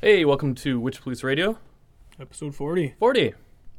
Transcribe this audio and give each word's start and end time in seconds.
Hey, 0.00 0.24
welcome 0.24 0.54
to 0.56 0.78
Witch 0.78 1.00
Police 1.00 1.22
Radio. 1.24 1.58
Episode 2.20 2.54
40. 2.54 2.94
40. 2.98 3.34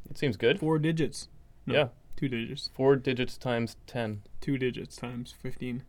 It 0.09 0.17
seems 0.17 0.37
good. 0.37 0.59
Four 0.59 0.79
digits. 0.79 1.29
No, 1.65 1.73
Yeah. 1.75 1.87
Two 2.15 2.27
digits. 2.29 2.69
Four 2.73 2.95
digits 2.95 3.37
times 3.37 3.75
10 3.87 4.21
Two 4.41 4.57
digits 4.57 4.95
times 4.95 5.33
15. 5.41 5.83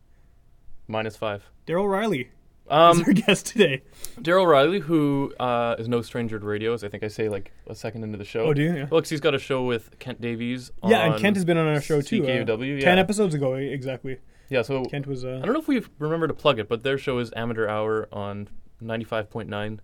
minus 0.88 1.16
5. 1.16 1.50
Daryl 1.66 1.88
Riley 1.90 2.20
is 2.20 2.28
Um, 2.68 3.02
our 3.06 3.12
guest 3.12 3.46
today. 3.46 3.82
Daryl 4.20 4.46
Riley, 4.46 4.80
who 4.80 5.32
uh, 5.40 5.76
is 5.78 5.88
no 5.88 6.02
stranger 6.02 6.38
to 6.38 6.44
radios, 6.44 6.82
I 6.84 6.88
think 6.88 7.02
I 7.04 7.08
say 7.08 7.28
like 7.28 7.52
a 7.66 7.74
second 7.74 8.02
into 8.04 8.18
the 8.18 8.24
show. 8.24 8.44
Oh, 8.46 8.54
do 8.54 8.62
you? 8.62 8.74
Yeah. 8.74 8.86
'cause 8.86 9.08
he's 9.08 9.20
got 9.20 9.34
a 9.34 9.38
show 9.38 9.64
with 9.64 9.98
Kent 9.98 10.20
Davies. 10.20 10.70
yeah, 10.84 11.04
and 11.04 11.14
on 11.14 11.20
Kent 11.20 11.36
has 11.36 11.44
been 11.44 11.56
on 11.56 11.66
our 11.68 11.80
show 11.80 12.00
too. 12.00 12.24
uh, 12.24 12.28
CKUW, 12.28 12.80
Ten 12.80 12.98
episodes 12.98 13.34
ago, 13.34 13.54
exactly. 13.54 14.18
Yeah, 14.48 14.62
so 14.62 14.84
Kent 14.84 15.06
was. 15.06 15.24
Uh, 15.24 15.40
I 15.42 15.46
don't 15.46 15.54
know 15.54 15.60
if 15.60 15.68
we 15.68 15.82
remember 15.98 16.28
to 16.28 16.34
plug 16.34 16.58
it, 16.58 16.68
but 16.68 16.82
their 16.82 16.98
show 16.98 17.18
is 17.18 17.32
Amateur 17.36 17.66
Hour 17.68 18.08
on 18.12 18.48
95.9. 18.82 19.80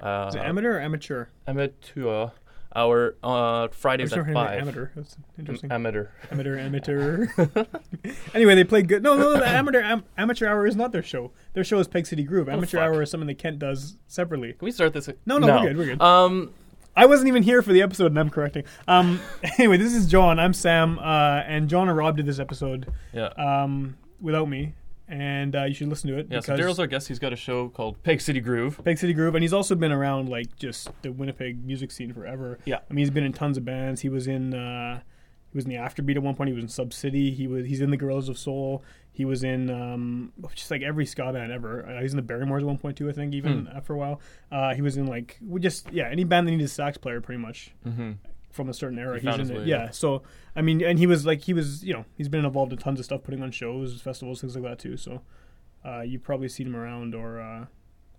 Uh, 0.00 0.26
is 0.28 0.34
it 0.34 0.40
amateur 0.40 0.76
or 0.76 0.80
amateur? 0.80 1.26
Amateur 1.46 2.30
Hour 2.76 3.16
uh, 3.22 3.68
Fridays 3.68 4.12
at 4.12 4.26
5. 4.26 4.60
Amateur. 4.60 4.90
That's 4.94 5.16
interesting. 5.38 5.72
Amateur. 5.72 6.08
amateur, 6.30 6.58
amateur. 6.58 7.26
anyway, 8.34 8.54
they 8.54 8.64
played 8.64 8.86
good. 8.86 9.02
No, 9.02 9.16
no, 9.16 9.32
the 9.32 9.48
amateur 9.48 9.80
am, 9.80 10.04
amateur 10.18 10.46
hour 10.46 10.66
is 10.66 10.76
not 10.76 10.92
their 10.92 11.02
show. 11.02 11.32
Their 11.54 11.64
show 11.64 11.78
is 11.78 11.88
Peg 11.88 12.06
City 12.06 12.22
Groove. 12.22 12.50
Amateur 12.50 12.78
Oh, 12.78 12.82
hour 12.82 13.02
is 13.02 13.10
something 13.10 13.28
that 13.28 13.38
Kent 13.38 13.60
does 13.60 13.96
separately. 14.08 14.52
Can 14.52 14.66
we 14.66 14.72
start 14.72 14.92
this? 14.92 15.08
No, 15.24 15.38
no, 15.38 15.46
we're 15.46 15.68
good, 15.68 15.76
we're 15.78 15.86
good. 15.86 16.02
Um, 16.02 16.52
I 16.94 17.06
wasn't 17.06 17.28
even 17.28 17.42
here 17.42 17.62
for 17.62 17.72
the 17.72 17.80
episode, 17.80 18.06
and 18.08 18.18
I'm 18.18 18.28
correcting. 18.28 18.64
Um, 18.86 19.20
anyway, 19.58 19.78
this 19.78 19.94
is 19.94 20.06
John. 20.06 20.38
I'm 20.38 20.52
Sam, 20.52 20.98
uh, 20.98 21.42
and 21.46 21.70
John 21.70 21.88
and 21.88 21.96
Rob 21.96 22.18
did 22.18 22.26
this 22.26 22.38
episode 22.38 22.92
yeah. 23.14 23.28
um, 23.38 23.96
without 24.20 24.50
me, 24.50 24.74
and 25.08 25.54
uh, 25.56 25.64
you 25.64 25.74
should 25.74 25.88
listen 25.88 26.10
to 26.10 26.18
it. 26.18 26.26
Yeah, 26.30 26.40
so 26.40 26.56
Daryl's 26.56 26.78
our 26.78 26.86
guest. 26.86 27.08
He's 27.08 27.18
got 27.18 27.32
a 27.32 27.36
show 27.36 27.68
called 27.68 28.02
Peg 28.02 28.20
City 28.20 28.40
Groove. 28.40 28.80
Big 28.84 28.98
City 28.98 29.12
Groove, 29.12 29.34
and 29.34 29.42
he's 29.42 29.52
also 29.52 29.74
been 29.74 29.92
around 29.92 30.28
like 30.28 30.56
just 30.56 30.88
the 31.02 31.10
Winnipeg 31.12 31.64
music 31.64 31.90
scene 31.90 32.12
forever. 32.12 32.58
Yeah. 32.64 32.78
I 32.90 32.92
mean, 32.94 32.98
he's 33.04 33.10
been 33.10 33.24
in 33.24 33.32
tons 33.32 33.56
of 33.56 33.64
bands. 33.64 34.00
He 34.00 34.08
was 34.08 34.26
in 34.26 34.54
uh, 34.54 35.00
he 35.52 35.56
was 35.56 35.64
in 35.64 35.70
the 35.70 35.76
Afterbeat 35.76 36.16
at 36.16 36.22
one 36.22 36.34
point. 36.34 36.48
He 36.48 36.54
was 36.54 36.64
in 36.64 36.68
Sub 36.68 36.92
City. 36.92 37.30
He 37.30 37.46
was 37.46 37.66
he's 37.66 37.80
in 37.80 37.90
the 37.90 37.96
Gorillas 37.96 38.28
of 38.28 38.36
Soul. 38.38 38.82
He 39.12 39.24
was 39.24 39.44
in 39.44 39.70
um, 39.70 40.32
just 40.54 40.70
like 40.70 40.82
every 40.82 41.06
ska 41.06 41.32
band 41.32 41.50
ever. 41.50 41.86
Uh, 41.86 41.96
he 41.96 42.02
was 42.02 42.12
in 42.12 42.16
the 42.16 42.22
Barrymores 42.22 42.62
at 42.62 42.66
one 42.66 42.76
point 42.76 42.98
too. 42.98 43.08
I 43.08 43.12
think 43.12 43.32
even 43.34 43.66
Hmm. 43.66 43.76
after 43.76 43.94
a 43.94 43.96
while. 43.96 44.20
Uh, 44.52 44.74
he 44.74 44.82
was 44.82 44.96
in 44.98 45.06
like 45.06 45.38
we 45.46 45.60
just 45.60 45.90
yeah 45.92 46.08
any 46.10 46.24
band 46.24 46.46
that 46.46 46.50
needed 46.50 46.64
a 46.64 46.68
sax 46.68 46.98
player 46.98 47.20
pretty 47.20 47.40
much 47.40 47.70
Mm-hmm. 47.86 48.12
From 48.56 48.68
a 48.68 48.74
certain 48.74 48.98
era. 48.98 49.20
He 49.20 49.26
He's 49.26 49.50
in 49.50 49.56
it. 49.56 49.66
Yeah. 49.66 49.84
yeah. 49.84 49.90
So 49.90 50.22
I 50.56 50.62
mean, 50.62 50.82
and 50.82 50.98
he 50.98 51.06
was 51.06 51.24
like 51.26 51.42
he 51.42 51.52
was 51.52 51.84
you 51.84 51.92
know 51.92 52.04
he's 52.16 52.28
been 52.28 52.44
involved 52.44 52.72
in 52.72 52.78
tons 52.78 52.98
of 52.98 53.04
stuff, 53.04 53.22
putting 53.22 53.42
on 53.42 53.52
shows, 53.52 54.00
festivals, 54.00 54.40
things 54.40 54.56
like 54.56 54.64
that 54.64 54.78
too. 54.78 54.96
So 54.96 55.20
uh, 55.84 56.00
you've 56.00 56.22
probably 56.22 56.48
seen 56.48 56.66
him 56.66 56.74
around 56.74 57.14
or 57.14 57.40
uh, 57.40 57.66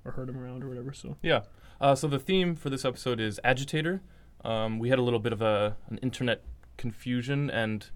or 0.06 0.12
heard 0.12 0.30
him 0.30 0.38
around 0.38 0.64
or 0.64 0.70
whatever. 0.70 0.94
So 0.94 1.18
Yeah. 1.22 1.42
Uh, 1.82 1.94
so 1.96 2.08
the 2.08 2.20
theme 2.20 2.56
for 2.56 2.70
this 2.70 2.86
episode 2.86 3.20
is 3.20 3.40
agitator. 3.44 4.02
Um, 4.46 4.80
we 4.80 4.90
had 4.90 5.00
a 5.00 5.02
little 5.02 5.20
bit 5.20 5.34
of 5.34 5.42
a 5.42 5.76
an 5.90 5.98
internet 5.98 6.44
confusion, 6.78 7.50
and 7.50 7.90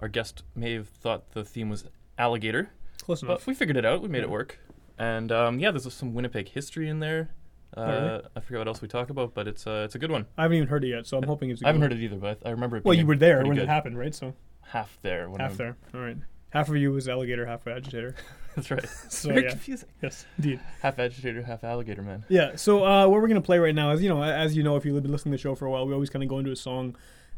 our 0.00 0.08
guest 0.08 0.42
may 0.54 0.72
have 0.74 0.88
thought 0.88 1.32
the 1.32 1.44
theme 1.44 1.68
was 1.68 1.84
alligator, 2.18 2.70
close 3.02 3.22
enough. 3.22 3.38
but 3.40 3.46
we 3.46 3.54
figured 3.54 3.76
it 3.76 3.84
out. 3.84 4.02
We 4.02 4.08
made 4.08 4.22
it 4.22 4.30
work. 4.30 4.58
And 4.98 5.32
um, 5.32 5.58
yeah, 5.58 5.70
there's 5.70 5.92
some 5.92 6.14
Winnipeg 6.14 6.48
history 6.48 6.88
in 6.88 7.00
there. 7.00 7.30
Uh. 7.76 8.20
I 8.36 8.40
forget 8.40 8.58
what 8.60 8.68
else 8.68 8.82
we 8.82 8.88
talk 8.88 9.10
about, 9.10 9.34
but 9.34 9.48
it's 9.48 9.66
uh, 9.66 9.82
it's 9.84 9.94
a 9.94 9.98
good 9.98 10.10
one. 10.10 10.26
I 10.36 10.42
haven't 10.42 10.56
even 10.58 10.68
heard 10.68 10.84
it 10.84 10.88
yet, 10.88 11.06
so 11.06 11.16
I'm 11.16 11.24
hoping 11.24 11.50
it's. 11.50 11.62
a 11.62 11.66
I 11.66 11.68
haven't 11.68 11.80
good 11.82 11.92
heard 11.92 12.00
it 12.00 12.04
either, 12.04 12.16
but 12.16 12.38
I 12.44 12.50
remember 12.50 12.76
it. 12.76 12.84
Well, 12.84 12.94
you 12.94 13.06
were 13.06 13.16
there 13.16 13.38
when 13.42 13.54
good. 13.54 13.64
it 13.64 13.68
happened, 13.68 13.98
right? 13.98 14.14
So 14.14 14.34
Half 14.62 14.98
there. 15.02 15.28
When 15.28 15.40
half 15.40 15.50
I'm- 15.52 15.56
there. 15.58 15.76
All 15.94 16.00
right. 16.00 16.16
Half 16.50 16.68
of 16.68 16.76
you 16.76 16.92
was 16.92 17.08
alligator, 17.08 17.46
half 17.46 17.66
agitator. 17.66 18.14
That's 18.54 18.70
right. 18.70 18.84
So 19.08 19.30
very 19.30 19.44
yeah, 19.44 19.50
confusing. 19.50 19.88
yes, 20.02 20.26
indeed. 20.36 20.60
Half 20.82 20.98
agitator, 20.98 21.42
half 21.42 21.64
alligator, 21.64 22.02
man. 22.02 22.24
Yeah. 22.28 22.56
So 22.56 22.84
uh, 22.84 23.06
what 23.08 23.22
we're 23.22 23.28
gonna 23.28 23.40
play 23.40 23.58
right 23.58 23.74
now 23.74 23.92
is, 23.92 24.02
you 24.02 24.10
know, 24.10 24.22
as 24.22 24.54
you 24.54 24.62
know, 24.62 24.76
if 24.76 24.84
you've 24.84 25.02
been 25.02 25.10
listening 25.10 25.32
to 25.32 25.38
the 25.38 25.42
show 25.42 25.54
for 25.54 25.64
a 25.64 25.70
while, 25.70 25.86
we 25.86 25.94
always 25.94 26.10
kind 26.10 26.22
of 26.22 26.28
go 26.28 26.38
into 26.38 26.50
a 26.52 26.56
song 26.56 26.94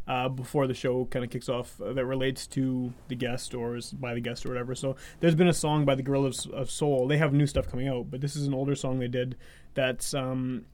uh, 0.06 0.28
before 0.28 0.66
the 0.66 0.74
show 0.74 1.06
kind 1.06 1.24
of 1.24 1.30
kicks 1.30 1.48
off 1.48 1.80
uh, 1.80 1.92
that 1.92 2.04
relates 2.04 2.46
to 2.48 2.92
the 3.08 3.14
guest 3.14 3.54
or 3.54 3.76
is 3.76 3.92
by 3.92 4.12
the 4.14 4.20
guest 4.20 4.44
or 4.44 4.50
whatever. 4.50 4.74
So 4.74 4.96
there's 5.20 5.34
been 5.34 5.48
a 5.48 5.52
song 5.54 5.84
by 5.84 5.94
the 5.94 6.02
Gorillas 6.02 6.46
of 6.46 6.70
Soul. 6.70 7.06
They 7.08 7.16
have 7.18 7.32
new 7.32 7.46
stuff 7.46 7.66
coming 7.68 7.88
out, 7.88 8.10
but 8.10 8.20
this 8.20 8.36
is 8.36 8.46
an 8.46 8.54
older 8.54 8.74
song 8.74 8.98
they 8.98 9.08
did 9.08 9.36
that's 9.74 10.12
um, 10.14 10.66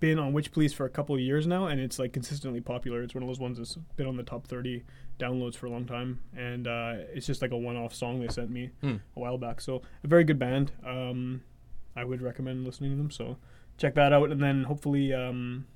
been 0.00 0.18
on 0.18 0.32
Witch 0.32 0.52
Police 0.52 0.72
for 0.72 0.86
a 0.86 0.90
couple 0.90 1.14
of 1.14 1.20
years 1.20 1.46
now, 1.46 1.66
and 1.66 1.80
it's 1.80 1.98
like 1.98 2.12
consistently 2.12 2.60
popular. 2.60 3.02
It's 3.02 3.14
one 3.14 3.22
of 3.22 3.28
those 3.28 3.40
ones 3.40 3.58
that's 3.58 3.76
been 3.96 4.06
on 4.06 4.16
the 4.16 4.22
top 4.22 4.46
30 4.46 4.82
downloads 5.18 5.54
for 5.54 5.66
a 5.66 5.70
long 5.70 5.84
time, 5.84 6.20
and 6.36 6.66
uh, 6.66 6.94
it's 7.12 7.26
just 7.26 7.42
like 7.42 7.52
a 7.52 7.56
one-off 7.56 7.94
song 7.94 8.20
they 8.20 8.28
sent 8.28 8.50
me 8.50 8.70
Hmm. 8.80 8.96
a 9.16 9.20
while 9.20 9.38
back. 9.38 9.60
So 9.60 9.82
a 10.02 10.06
very 10.08 10.24
good 10.24 10.38
band. 10.38 10.72
Um, 10.84 11.42
I 11.94 12.04
would 12.04 12.22
recommend 12.22 12.64
listening 12.64 12.90
to 12.92 12.96
them. 12.96 13.10
So 13.10 13.36
check 13.78 13.94
that 13.94 14.12
out, 14.12 14.30
and 14.30 14.42
then 14.42 14.64
hopefully, 14.64 15.12
um, 15.12 15.66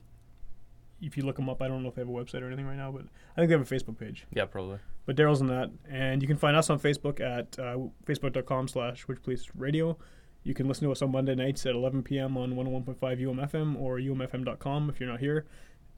if 1.00 1.16
you 1.16 1.24
look 1.24 1.36
them 1.36 1.48
up, 1.48 1.62
I 1.62 1.68
don't 1.68 1.82
know 1.82 1.88
if 1.88 1.94
they 1.94 2.02
have 2.02 2.08
a 2.08 2.12
website 2.12 2.42
or 2.42 2.46
anything 2.46 2.66
right 2.66 2.76
now, 2.76 2.90
but 2.90 3.02
I 3.36 3.40
think 3.40 3.48
they 3.48 3.56
have 3.56 3.70
a 3.70 3.74
Facebook 3.74 3.98
page. 3.98 4.26
Yeah, 4.32 4.46
probably. 4.46 4.78
But 5.04 5.16
Daryl's 5.16 5.40
in 5.40 5.46
that, 5.48 5.70
and 5.88 6.22
you 6.22 6.28
can 6.28 6.36
find 6.36 6.56
us 6.56 6.70
on 6.70 6.80
Facebook 6.80 7.20
at 7.20 7.58
uh, 7.58 7.78
facebook.com/slash 8.06 9.06
Witch 9.06 9.22
Police 9.22 9.48
Radio. 9.54 9.96
You 10.42 10.54
can 10.54 10.68
listen 10.68 10.84
to 10.84 10.92
us 10.92 11.02
on 11.02 11.10
Monday 11.10 11.34
nights 11.34 11.66
at 11.66 11.74
11 11.74 12.04
p.m. 12.04 12.36
on 12.36 12.54
101.5 12.54 12.96
UMFM 13.00 13.80
or 13.80 13.98
umfm.com 13.98 14.88
if 14.88 15.00
you're 15.00 15.08
not 15.08 15.18
here. 15.18 15.44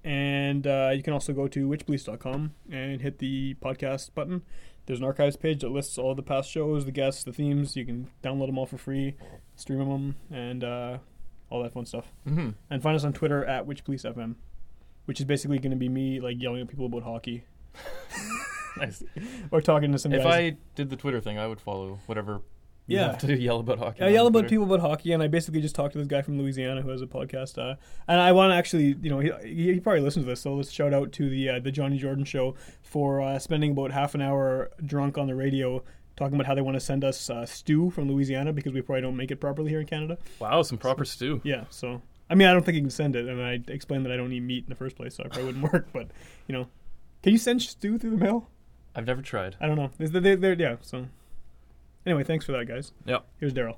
And 0.04 0.66
uh, 0.66 0.90
you 0.94 1.02
can 1.02 1.12
also 1.12 1.34
go 1.34 1.48
to 1.48 1.68
witchpolice.com 1.68 2.54
and 2.70 3.02
hit 3.02 3.18
the 3.18 3.56
podcast 3.60 4.14
button. 4.14 4.42
There's 4.86 5.00
an 5.00 5.04
archives 5.04 5.36
page 5.36 5.60
that 5.60 5.68
lists 5.68 5.98
all 5.98 6.14
the 6.14 6.22
past 6.22 6.50
shows, 6.50 6.86
the 6.86 6.92
guests, 6.92 7.24
the 7.24 7.32
themes. 7.32 7.76
You 7.76 7.84
can 7.84 8.08
download 8.24 8.46
them 8.46 8.56
all 8.56 8.64
for 8.64 8.78
free, 8.78 9.16
stream 9.54 9.80
them, 9.80 10.16
and 10.30 10.64
uh, 10.64 10.98
all 11.50 11.62
that 11.62 11.74
fun 11.74 11.84
stuff. 11.84 12.06
Mm-hmm. 12.26 12.50
And 12.70 12.82
find 12.82 12.96
us 12.96 13.04
on 13.04 13.12
Twitter 13.12 13.44
at 13.44 13.66
witchpolicefm, 13.66 14.36
which 15.08 15.18
is 15.20 15.24
basically 15.24 15.58
going 15.58 15.70
to 15.70 15.76
be 15.76 15.88
me 15.88 16.20
like 16.20 16.40
yelling 16.40 16.60
at 16.60 16.68
people 16.68 16.84
about 16.86 17.02
hockey 17.02 17.44
Nice. 18.76 19.02
or 19.50 19.60
talking 19.60 19.90
to 19.92 19.98
some 19.98 20.12
If 20.12 20.22
guys. 20.22 20.34
I 20.34 20.56
did 20.76 20.90
the 20.90 20.96
Twitter 20.96 21.20
thing, 21.20 21.38
I 21.38 21.46
would 21.46 21.60
follow 21.60 21.98
whatever. 22.06 22.42
You 22.86 22.98
Yeah. 22.98 23.06
have 23.12 23.18
to 23.22 23.36
yell 23.40 23.58
about 23.60 23.78
hockey. 23.78 24.02
I 24.02 24.08
yell 24.10 24.26
about 24.26 24.40
Twitter. 24.40 24.48
people 24.50 24.64
about 24.72 24.80
hockey, 24.88 25.12
and 25.12 25.22
I 25.22 25.26
basically 25.28 25.60
just 25.60 25.74
talk 25.74 25.90
to 25.92 25.98
this 25.98 26.06
guy 26.06 26.22
from 26.22 26.38
Louisiana 26.38 26.82
who 26.82 26.90
has 26.90 27.02
a 27.02 27.06
podcast. 27.06 27.58
Uh, 27.58 27.74
and 28.06 28.20
I 28.20 28.32
want 28.32 28.52
to 28.52 28.54
actually, 28.56 28.96
you 29.02 29.10
know, 29.10 29.18
he, 29.18 29.30
he 29.42 29.74
he 29.74 29.80
probably 29.80 30.00
listens 30.02 30.24
to 30.26 30.30
this, 30.30 30.40
so 30.40 30.54
let's 30.54 30.70
shout 30.70 30.94
out 30.94 31.10
to 31.12 31.28
the 31.28 31.48
uh, 31.48 31.58
the 31.60 31.72
Johnny 31.72 31.98
Jordan 31.98 32.24
show 32.24 32.54
for 32.82 33.20
uh, 33.20 33.38
spending 33.38 33.72
about 33.72 33.90
half 33.90 34.14
an 34.14 34.22
hour 34.22 34.70
drunk 34.86 35.18
on 35.18 35.26
the 35.26 35.34
radio 35.34 35.82
talking 36.16 36.34
about 36.34 36.46
how 36.46 36.54
they 36.54 36.60
want 36.62 36.74
to 36.76 36.80
send 36.80 37.04
us 37.04 37.30
uh, 37.30 37.44
stew 37.46 37.90
from 37.90 38.08
Louisiana 38.10 38.52
because 38.52 38.72
we 38.72 38.80
probably 38.82 39.02
don't 39.02 39.16
make 39.16 39.30
it 39.30 39.36
properly 39.36 39.70
here 39.70 39.80
in 39.80 39.86
Canada. 39.86 40.18
Wow, 40.38 40.62
some 40.62 40.78
proper 40.78 41.04
stew. 41.04 41.40
Yeah, 41.44 41.64
so 41.70 42.00
I 42.30 42.34
mean, 42.34 42.46
I 42.46 42.52
don't 42.52 42.64
think 42.64 42.76
you 42.76 42.82
can 42.82 42.90
send 42.90 43.16
it, 43.16 43.26
and 43.26 43.42
I 43.42 43.60
explained 43.68 44.04
that 44.04 44.12
I 44.12 44.16
don't 44.16 44.32
eat 44.32 44.40
meat 44.40 44.64
in 44.64 44.70
the 44.70 44.76
first 44.76 44.96
place, 44.96 45.14
so 45.14 45.24
it 45.24 45.32
probably 45.32 45.52
wouldn't 45.52 45.72
work. 45.72 45.88
But 45.92 46.08
you 46.46 46.52
know, 46.52 46.68
can 47.22 47.32
you 47.32 47.38
send 47.38 47.62
stew 47.62 47.98
through 47.98 48.10
the 48.10 48.16
mail? 48.16 48.48
I've 48.94 49.06
never 49.06 49.22
tried. 49.22 49.56
I 49.60 49.66
don't 49.66 49.76
know. 49.76 49.90
They, 49.98 50.06
they, 50.06 50.34
they're, 50.34 50.54
yeah. 50.54 50.76
So 50.80 51.06
anyway, 52.04 52.24
thanks 52.24 52.44
for 52.44 52.52
that, 52.52 52.66
guys. 52.66 52.92
Yep. 53.06 53.24
Here's 53.38 53.54
Daryl. 53.54 53.76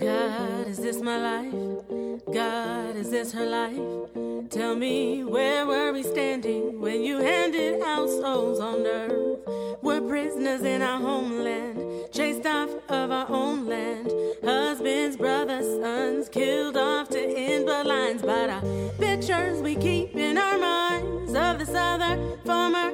God, 0.00 0.66
is 0.68 0.78
this 0.78 1.00
my 1.00 1.18
life? 1.18 2.24
God, 2.32 2.96
is 2.96 3.10
this 3.10 3.32
her 3.32 3.46
life? 3.46 4.29
Tell 4.60 4.76
me, 4.76 5.24
where 5.24 5.66
were 5.66 5.90
we 5.90 6.02
standing 6.02 6.82
when 6.82 7.02
you 7.02 7.16
handed 7.16 7.80
out 7.80 8.10
souls 8.10 8.60
on 8.60 8.86
earth? 8.86 9.38
We're 9.80 10.02
prisoners 10.02 10.60
in 10.60 10.82
our 10.82 11.00
homeland, 11.00 12.12
chased 12.12 12.44
off 12.44 12.68
of 12.90 13.10
our 13.10 13.26
own 13.30 13.64
land. 13.64 14.12
Husbands, 14.44 15.16
brothers, 15.16 15.64
sons, 15.80 16.28
killed 16.28 16.76
off 16.76 17.08
to 17.08 17.18
end 17.18 17.68
bloodlines. 17.68 18.20
But 18.20 18.50
our 18.50 18.60
pictures 18.98 19.62
we 19.62 19.76
keep 19.76 20.14
in 20.14 20.36
our 20.36 20.58
minds 20.58 21.32
of 21.32 21.58
this 21.58 21.74
other 21.74 22.18
former 22.44 22.92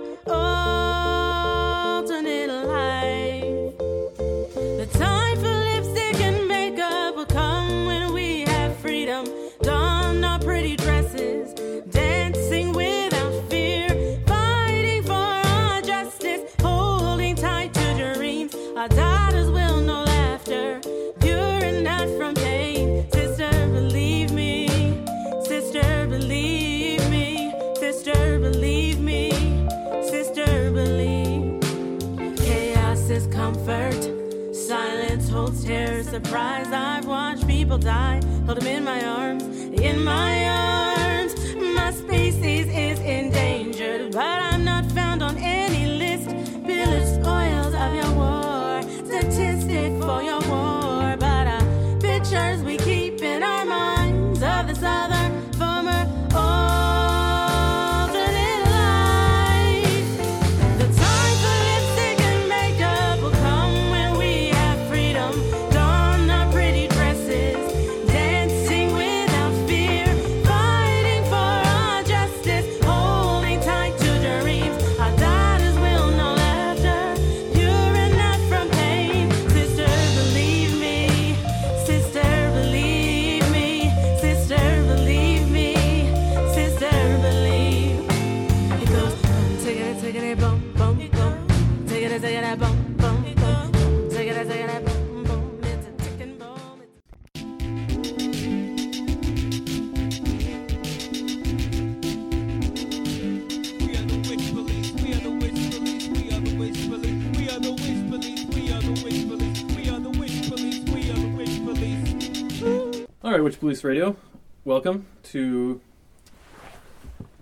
Witch 113.46 113.60
Police 113.60 113.84
Radio, 113.84 114.16
welcome 114.64 115.06
to 115.22 115.80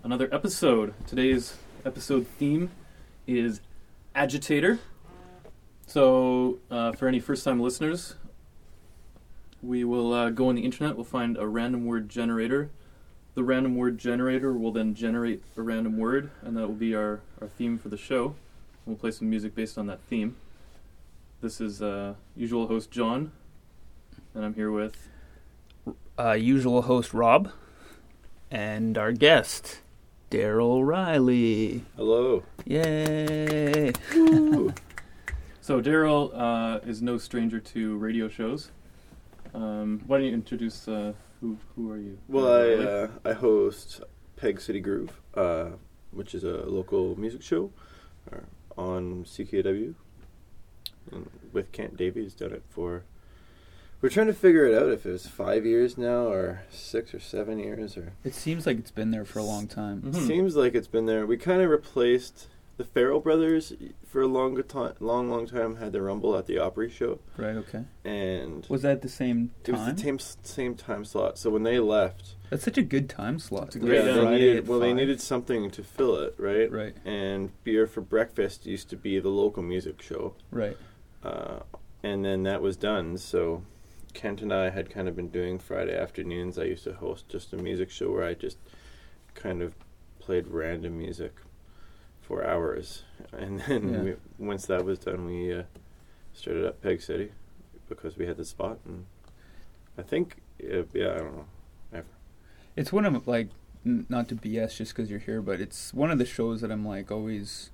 another 0.03 0.29
episode. 0.31 0.93
Today's 1.07 1.57
episode 1.83 2.27
theme 2.27 2.69
is 3.25 3.59
agitator. 4.13 4.77
So, 5.87 6.59
uh, 6.69 6.91
for 6.91 7.07
any 7.07 7.19
first 7.19 7.43
time 7.43 7.59
listeners, 7.59 8.17
we 9.63 9.83
will 9.83 10.13
uh, 10.13 10.29
go 10.29 10.49
on 10.49 10.53
the 10.53 10.61
internet, 10.61 10.95
we'll 10.95 11.05
find 11.05 11.37
a 11.37 11.47
random 11.47 11.87
word 11.87 12.07
generator. 12.07 12.69
The 13.33 13.43
random 13.43 13.75
word 13.75 13.97
generator 13.97 14.53
will 14.53 14.71
then 14.71 14.93
generate 14.93 15.41
a 15.57 15.63
random 15.63 15.97
word, 15.97 16.29
and 16.43 16.55
that 16.55 16.67
will 16.67 16.75
be 16.75 16.93
our, 16.93 17.21
our 17.41 17.47
theme 17.47 17.79
for 17.79 17.89
the 17.89 17.97
show. 17.97 18.35
We'll 18.85 18.95
play 18.95 19.09
some 19.09 19.27
music 19.27 19.55
based 19.55 19.75
on 19.75 19.87
that 19.87 20.01
theme. 20.01 20.35
This 21.41 21.59
is 21.59 21.81
uh, 21.81 22.13
usual 22.35 22.67
host 22.67 22.91
John, 22.91 23.31
and 24.35 24.45
I'm 24.45 24.53
here 24.53 24.69
with 24.69 25.09
uh, 26.17 26.31
usual 26.33 26.83
host 26.83 27.13
Rob, 27.13 27.51
and 28.51 28.97
our 28.97 29.11
guest 29.11 29.81
Daryl 30.31 30.85
Riley. 30.85 31.83
Hello. 31.95 32.43
Yay! 32.65 33.93
So 35.65 35.81
Daryl 35.81 36.29
uh, 36.35 36.79
is 36.87 37.01
no 37.01 37.17
stranger 37.17 37.59
to 37.59 37.97
radio 37.97 38.29
shows. 38.29 38.69
Um, 39.55 40.03
why 40.05 40.17
don't 40.17 40.27
you 40.27 40.33
introduce 40.35 40.87
uh, 40.87 41.13
who 41.41 41.57
who 41.75 41.91
are 41.91 41.97
you? 41.97 42.19
Well, 42.27 42.45
I 42.45 42.85
uh, 42.85 43.07
I 43.25 43.33
host 43.33 44.01
Peg 44.35 44.61
City 44.61 44.79
Groove, 44.79 45.19
uh, 45.33 45.69
which 46.11 46.35
is 46.35 46.43
a 46.43 46.69
local 46.69 47.19
music 47.19 47.41
show 47.41 47.71
uh, 48.31 48.41
on 48.79 49.23
CKW 49.23 49.95
and 51.11 51.29
with 51.51 51.71
Kent 51.71 51.97
Davies. 51.97 52.35
Done 52.35 52.51
it 52.53 52.61
for. 52.69 53.03
We're 54.01 54.09
trying 54.09 54.27
to 54.27 54.33
figure 54.33 54.65
it 54.65 54.77
out 54.77 54.89
if 54.91 55.05
it 55.05 55.11
was 55.11 55.25
five 55.27 55.65
years 55.65 55.97
now 55.97 56.27
or 56.27 56.61
six 56.69 57.13
or 57.13 57.19
seven 57.19 57.57
years 57.59 57.97
or. 57.97 58.13
It 58.23 58.35
seems 58.35 58.65
like 58.67 58.77
it's 58.77 58.91
been 58.91 59.11
there 59.11 59.25
for 59.25 59.39
a 59.39 59.43
long 59.43 59.67
time. 59.67 60.01
Mhm. 60.03 60.27
Seems 60.27 60.55
like 60.55 60.75
it's 60.75 60.87
been 60.87 61.05
there. 61.07 61.25
We 61.25 61.37
kind 61.37 61.61
of 61.61 61.69
replaced 61.69 62.47
the 62.77 62.83
Farrell 62.83 63.21
brothers 63.21 63.73
for 64.05 64.21
a 64.21 64.27
long 64.27 64.61
time. 64.63 64.93
Long, 64.99 65.29
long 65.29 65.47
time 65.47 65.77
had 65.77 65.93
the 65.93 66.01
Rumble 66.01 66.35
at 66.37 66.45
the 66.45 66.59
Opry 66.59 66.89
show, 66.89 67.19
Right? 67.37 67.55
Okay. 67.55 67.85
and 68.03 68.65
Was 68.69 68.81
that 68.83 69.01
the 69.01 69.07
same 69.09 69.51
time? 69.63 69.65
it 69.65 69.71
was 69.71 69.79
time? 69.81 69.95
the 69.95 70.01
same 70.01 70.19
same 70.43 70.75
time 70.75 71.05
slot. 71.05 71.37
So 71.39 71.49
when 71.49 71.63
they 71.63 71.79
left, 71.79 72.35
That's 72.51 72.63
such 72.65 72.77
a 72.77 72.83
good 72.83 73.09
time 73.09 73.39
slot. 73.39 73.67
It's 73.67 73.75
a 73.77 73.79
great 73.79 74.05
yeah, 74.05 74.13
they 74.13 74.29
needed, 74.29 74.57
at 74.57 74.65
well, 74.67 74.79
they 74.79 74.93
needed 74.93 75.19
something 75.21 75.71
to 75.71 75.83
fill 75.83 76.17
it, 76.17 76.35
right? 76.37 76.69
Right. 76.71 76.95
And 77.05 77.51
Beer 77.63 77.87
for 77.87 78.01
Breakfast 78.01 78.65
used 78.67 78.89
to 78.89 78.97
be 78.97 79.19
the 79.19 79.29
local 79.29 79.63
music 79.63 80.01
show, 80.01 80.35
Right. 80.51 80.77
uh, 81.23 81.61
and 82.03 82.23
then 82.25 82.43
that 82.43 82.61
was 82.61 82.75
done. 82.77 83.17
So 83.17 83.63
Kent 84.15 84.41
and 84.41 84.51
I 84.53 84.69
had 84.71 84.89
kind 84.89 85.07
of 85.07 85.15
been 85.15 85.29
doing 85.29 85.59
Friday 85.59 85.95
afternoons. 85.95 86.57
I 86.57 86.63
used 86.63 86.85
to 86.85 86.93
host 86.93 87.29
just 87.29 87.53
a 87.53 87.57
music 87.57 87.91
show 87.91 88.11
where 88.11 88.23
I 88.25 88.33
just 88.33 88.57
kind 89.35 89.61
of 89.61 89.75
played 90.19 90.47
random 90.47 90.97
music 90.97 91.35
for 92.21 92.43
hours, 92.43 93.03
and 93.31 93.59
then 93.61 93.93
Yeah. 93.93 94.01
we, 94.01 94.15
once 94.39 94.65
that 94.65 94.83
was 94.83 94.97
done, 94.97 95.25
we 95.25 95.53
uh, 95.53 95.63
started 96.33 96.65
up 96.65 96.81
Peg 96.81 97.01
City 97.01 97.31
because 97.87 98.17
we 98.17 98.25
had 98.25 98.37
the 98.37 98.45
spot, 98.45 98.79
and 98.85 99.05
I 99.97 100.01
think, 100.01 100.37
uh, 100.63 100.83
yeah, 100.93 101.13
I 101.13 101.17
don't 101.19 101.35
know. 101.37 101.45
It's 102.75 102.91
one 102.91 103.05
of 103.05 103.27
like 103.27 103.49
n- 103.85 104.05
not 104.09 104.27
to 104.29 104.35
BS 104.35 104.75
just 104.77 104.93
because 104.95 105.09
you're 105.09 105.19
here, 105.19 105.41
but 105.41 105.61
it's 105.61 105.93
one 105.93 106.11
of 106.11 106.17
the 106.17 106.25
shows 106.25 106.59
that 106.61 106.71
I'm 106.71 106.85
like 106.85 107.09
always. 107.11 107.69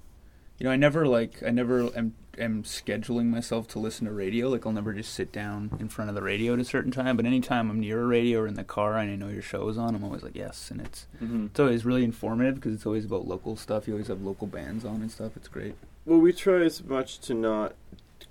You 0.59 0.65
know, 0.65 0.71
I 0.71 0.75
never 0.75 1.07
like 1.07 1.41
I 1.41 1.49
never 1.49 1.85
am 1.97 2.13
am 2.38 2.63
scheduling 2.63 3.25
myself 3.25 3.68
to 3.69 3.80
listen 3.80 4.06
to 4.06 4.12
radio. 4.13 4.50
Like 4.50 4.66
I'll 4.66 4.72
never 4.72 4.94
just 4.94 5.13
sit 5.13 5.31
down 5.31 5.72
in 5.80 5.89
front 5.89 6.10
of 6.10 6.16
the 6.16 6.22
radio 6.22 6.54
at 6.54 6.60
a 6.60 6.63
certain 6.66 6.92
time. 6.92 7.18
But 7.18 7.25
anytime 7.25 7.69
I'm 7.69 7.80
near 7.80 8.01
a 8.01 8.06
radio 8.07 8.42
or 8.42 8.48
in 8.48 8.56
the 8.56 8.63
car 8.63 8.98
and 8.98 9.12
I 9.12 9.16
know 9.16 9.30
your 9.30 9.42
show 9.42 9.68
is 9.69 9.78
on, 9.78 9.95
I'm 9.95 10.04
always 10.04 10.24
like 10.24 10.36
yes. 10.36 10.72
And 10.72 10.81
it's 10.81 11.07
hmm 11.19 11.45
it's 11.48 11.60
always 11.60 11.86
really 11.86 12.04
informative 12.04 12.56
because 12.56 12.74
it's 12.74 12.86
always 12.86 13.06
about 13.06 13.28
local 13.28 13.56
stuff. 13.56 13.88
You 13.88 13.94
always 13.94 14.07
have 14.07 14.22
local 14.22 14.48
bands 14.48 14.86
on 14.86 15.01
and 15.01 15.12
stuff. 15.12 15.36
It's 15.36 15.48
great. 15.48 15.75
Well, 16.06 16.19
we 16.19 16.33
try 16.33 16.62
as 16.63 16.83
much 16.83 17.19
to 17.22 17.33
not 17.33 17.75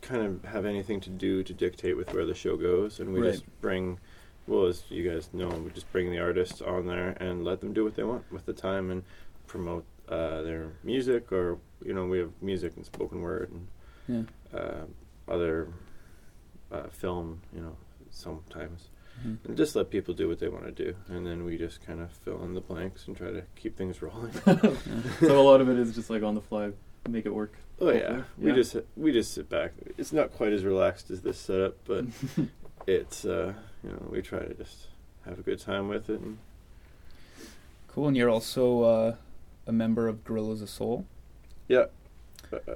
kind 0.03 0.23
of 0.25 0.45
have 0.51 0.65
anything 0.65 1.01
to 1.01 1.11
do 1.11 1.43
to 1.43 1.53
dictate 1.53 1.97
with 1.97 2.13
where 2.15 2.25
the 2.25 2.35
show 2.35 2.57
goes, 2.57 2.99
and 3.01 3.13
we 3.13 3.21
Right. 3.21 3.33
just 3.33 3.45
bring, 3.61 3.99
well, 4.47 4.67
as 4.67 4.85
you 4.89 5.09
guys 5.09 5.29
know, 5.33 5.49
we 5.51 5.71
just 5.71 5.91
bring 5.93 6.11
the 6.11 6.19
artists 6.19 6.63
on 6.63 6.87
there 6.87 7.11
and 7.21 7.45
let 7.45 7.61
them 7.61 7.73
do 7.73 7.85
what 7.85 7.97
they 7.97 8.03
want 8.03 8.25
with 8.33 8.47
the 8.47 8.53
time 8.53 8.91
and 8.91 9.03
promote 9.47 9.85
uh, 10.09 10.43
their 10.43 10.73
music, 10.83 11.31
or 11.31 11.59
you 11.85 11.93
know, 11.93 12.07
we 12.07 12.19
have 12.19 12.31
music 12.41 12.73
and 12.77 12.85
spoken 12.87 13.21
word 13.21 13.51
and 13.53 13.67
Yeah. 14.11 14.59
uh, 14.59 14.85
other 15.29 15.69
uh, 16.73 16.89
film, 16.89 17.41
you 17.55 17.61
know, 17.61 17.77
sometimes. 18.11 18.89
Mhm. 19.25 19.37
And 19.49 19.57
just 19.57 19.77
let 19.77 19.91
people 19.91 20.15
do 20.15 20.29
what 20.29 20.39
they 20.39 20.49
want 20.49 20.65
to 20.65 20.73
do, 20.73 20.95
and 21.09 21.27
then 21.27 21.45
we 21.45 21.59
just 21.59 21.85
kind 21.85 22.01
of 22.01 22.11
fill 22.11 22.43
in 22.45 22.55
the 22.55 22.61
blanks 22.61 23.07
and 23.07 23.17
try 23.17 23.31
to 23.31 23.43
keep 23.57 23.77
things 23.77 24.01
rolling. 24.03 24.33
so 25.21 25.41
a 25.41 25.43
lot 25.43 25.61
of 25.61 25.69
it 25.69 25.79
is 25.79 25.95
just 25.95 26.09
like 26.11 26.23
on 26.23 26.35
the 26.35 26.41
fly, 26.41 26.71
make 27.09 27.27
it 27.27 27.35
work. 27.35 27.53
Oh 27.81 27.91
yeah. 27.91 28.17
Hopefully. 28.17 28.25
we 28.39 28.49
Yeah. 28.51 28.55
just 28.57 28.77
we 28.97 29.13
just 29.13 29.33
sit 29.35 29.49
back. 29.49 29.73
It's 29.99 30.13
not 30.13 30.33
quite 30.33 30.53
as 30.53 30.65
relaxed 30.65 31.11
as 31.11 31.21
this 31.23 31.39
setup, 31.39 31.77
but 31.85 32.05
it's 32.87 33.25
uh, 33.25 33.53
you 33.85 33.91
know 33.91 34.09
we 34.11 34.23
try 34.23 34.39
to 34.41 34.55
just 34.55 34.87
have 35.27 35.39
a 35.39 35.43
good 35.43 35.61
time 35.61 35.89
with 35.89 36.09
it. 36.11 36.21
And 36.21 36.39
Cool. 37.89 38.09
And 38.09 38.17
you're 38.17 38.31
also 38.31 38.83
uh, 38.83 39.15
a 39.67 39.73
member 39.73 40.07
of 40.09 40.25
Gorillas 40.25 40.63
of 40.63 40.71
Soul. 40.71 41.05
yeah, 41.69 41.87
uh, 42.53 42.57
uh, 42.69 42.75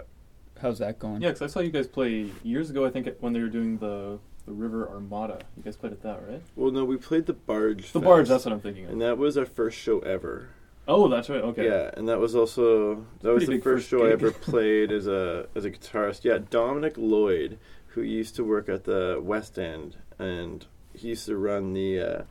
How's 0.60 0.78
that 0.78 0.98
going? 0.98 1.20
Yeah, 1.20 1.28
because 1.30 1.42
I 1.42 1.46
saw 1.46 1.60
you 1.60 1.70
guys 1.70 1.86
play 1.86 2.30
years 2.42 2.70
ago. 2.70 2.84
I 2.84 2.90
think 2.90 3.08
when 3.20 3.32
they 3.32 3.40
were 3.40 3.48
doing 3.48 3.78
the 3.78 4.18
the 4.46 4.52
River 4.52 4.88
Armada. 4.88 5.38
You 5.56 5.62
guys 5.62 5.76
played 5.76 5.92
at 5.92 6.02
that, 6.02 6.20
right? 6.28 6.42
well, 6.54 6.70
no, 6.70 6.84
we 6.84 6.96
played 6.96 7.26
the 7.26 7.32
barge. 7.32 7.92
The 7.92 8.00
Fest, 8.00 8.04
Barge. 8.04 8.28
That's 8.28 8.44
what 8.44 8.52
I'm 8.52 8.60
thinking. 8.60 8.86
and 8.86 9.00
that 9.00 9.18
was 9.18 9.36
our 9.38 9.46
first 9.46 9.78
show 9.78 10.00
ever. 10.00 10.48
Oh, 10.86 11.08
that's 11.08 11.30
right. 11.30 11.40
Okay. 11.40 11.64
Yeah, 11.64 11.90
and 11.94 12.08
that 12.08 12.20
was 12.20 12.36
also 12.36 13.06
that 13.22 13.32
was 13.32 13.46
the 13.46 13.54
first 13.58 13.88
first 13.88 13.88
show 13.88 14.06
I 14.06 14.10
ever 14.12 14.30
played 14.32 14.92
as 14.92 15.06
a 15.06 15.46
as 15.54 15.64
a 15.64 15.70
guitarist. 15.70 16.24
Yeah, 16.24 16.38
Dominic 16.50 16.94
Lloyd, 16.98 17.58
who 17.88 18.02
used 18.02 18.36
to 18.36 18.44
work 18.44 18.68
at 18.68 18.84
the 18.84 19.18
West 19.22 19.58
End, 19.58 19.96
and 20.18 20.66
he 20.92 21.08
used 21.08 21.26
to 21.26 21.36
run 21.36 21.72
the. 21.72 22.00
Uh, 22.00 22.22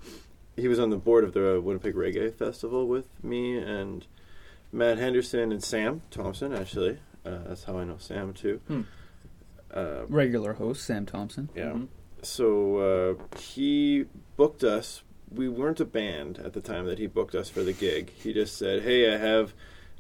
he 0.56 0.68
was 0.68 0.78
on 0.78 0.92
the 0.92 0.98
board 0.98 1.24
of 1.24 1.34
the 1.34 1.60
Winnipeg 1.64 1.96
Reggae 1.96 2.32
Festival 2.32 2.88
with 2.88 3.08
me 3.24 3.58
and 3.58 4.06
Matt 4.72 5.00
Henderson 5.00 5.52
and 5.52 5.64
Sam 5.64 6.04
Thompson. 6.12 6.54
Actually, 6.54 7.00
uh, 7.26 7.40
that's 7.48 7.64
how 7.64 7.78
I 7.78 7.84
know 7.84 7.98
Sam 8.00 8.34
too. 8.34 8.60
Hmm. 8.68 8.82
Uh, 9.74 10.06
Regular 10.08 10.54
host 10.54 10.84
Sam 10.86 11.06
Thompson. 11.06 11.50
yeah. 11.56 11.72
Mhm. 11.72 11.88
So 12.22 12.78
uh, 13.20 13.38
he 13.40 14.06
booked 14.38 14.64
us. 14.64 15.04
We 15.34 15.50
weren't 15.50 15.80
a 15.80 15.86
band 15.86 16.38
at 16.40 16.54
the 16.54 16.62
time 16.62 16.86
that 16.86 17.00
he 17.00 17.08
booked 17.08 17.34
us 17.36 17.50
for 17.50 17.64
the 17.64 17.74
gig. 17.74 18.12
He 18.12 18.34
just 18.34 18.56
said, 18.58 18.84
"Hey, 18.84 19.12
I 19.14 19.18
have, 19.18 19.54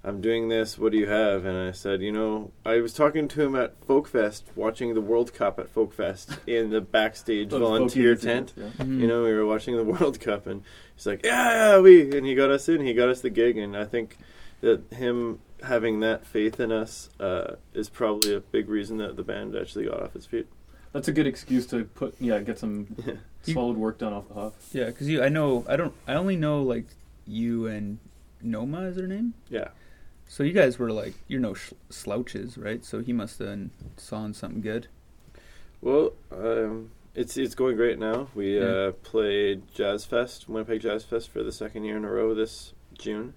I'm 0.04 0.22
doing 0.22 0.48
this. 0.48 0.78
What 0.78 0.92
do 0.92 0.98
you 1.00 1.08
have?" 1.08 1.44
And 1.44 1.58
I 1.58 1.72
said, 1.72 2.02
"You 2.04 2.12
know, 2.12 2.52
I 2.66 2.80
was 2.82 2.94
talking 2.94 3.28
to 3.30 3.42
him 3.42 3.56
at 3.56 3.82
Folkfest, 3.88 4.44
watching 4.56 4.94
the 4.94 5.02
World 5.02 5.34
Cup 5.34 5.60
at 5.60 5.74
Folkfest 5.74 6.38
in 6.48 6.70
the 6.70 6.80
backstage 6.82 7.50
volunteer 7.50 8.16
tent. 8.16 8.54
Yeah. 8.56 8.70
Mhm. 8.78 9.02
You 9.02 9.08
know, 9.08 9.24
we 9.24 9.34
were 9.34 9.46
watching 9.48 9.76
the 9.76 9.84
World 9.96 10.20
Cup, 10.20 10.46
and 10.46 10.62
he's 10.96 11.08
like, 11.08 11.26
"Yeah, 11.26 11.74
yeah, 11.76 11.80
we," 11.80 12.16
and 12.16 12.26
he 12.28 12.36
got 12.36 12.52
us 12.52 12.70
in. 12.70 12.80
He 12.86 12.94
got 12.94 13.10
us 13.10 13.22
the 13.22 13.32
gig, 13.32 13.58
and 13.58 13.76
I 13.76 13.86
think 13.86 14.18
that 14.62 14.94
him 14.94 15.40
having 15.64 16.00
that 16.02 16.26
faith 16.26 16.60
in 16.60 16.72
us 16.72 17.10
uh, 17.20 17.56
is 17.74 17.90
probably 17.90 18.34
a 18.36 18.40
big 18.40 18.70
reason 18.70 18.98
that 18.98 19.16
the 19.16 19.24
band 19.24 19.56
actually 19.56 19.86
got 19.86 20.02
off 20.02 20.16
its 20.16 20.26
feet. 20.26 20.48
That's 20.92 21.08
a 21.08 21.12
good 21.12 21.26
excuse 21.26 21.66
to 21.68 21.86
put 21.86 22.16
yeah 22.20 22.40
get 22.40 22.60
some 22.60 22.96
Yeah. 23.06 23.54
Solid 23.54 23.76
work 23.78 23.98
done 23.98 24.14
off 24.14 24.28
the 24.30 24.36
huff. 24.36 24.54
Yeah, 24.72 24.86
because 24.86 25.10
you, 25.10 25.22
I 25.22 25.28
know, 25.28 25.66
I 25.68 25.76
don't, 25.76 25.94
I 26.08 26.14
only 26.14 26.38
know 26.38 26.62
like 26.64 26.86
you 27.28 27.68
and 27.68 27.98
Noma 28.42 28.84
is 28.84 28.96
her 28.96 29.06
name. 29.08 29.34
Yeah. 29.50 29.70
So 30.30 30.44
you 30.44 30.54
guys 30.54 30.80
were 30.80 30.92
like, 30.94 31.14
you're 31.28 31.42
no 31.42 31.54
sh- 31.54 31.74
slouches, 31.90 32.58
right? 32.58 32.86
So 32.86 33.00
he 33.02 33.12
must 33.12 33.40
have 33.40 33.70
saw 33.98 34.24
in 34.24 34.34
something 34.34 34.62
good. 34.62 34.88
Well, 35.82 36.14
um, 36.32 36.92
it's 37.16 37.36
it's 37.36 37.54
going 37.54 37.76
great 37.76 38.00
now. 38.00 38.30
We 38.34 38.58
Yeah. 38.60 38.64
uh, 38.64 38.92
played 38.92 39.64
Jazz 39.74 40.06
Fest, 40.06 40.48
Winnipeg 40.48 40.80
Jazz 40.82 41.04
Fest, 41.04 41.30
for 41.30 41.44
the 41.44 41.52
second 41.52 41.84
year 41.84 41.98
in 41.98 42.06
a 42.06 42.10
row 42.10 42.34
this 42.34 42.72
June, 42.98 43.34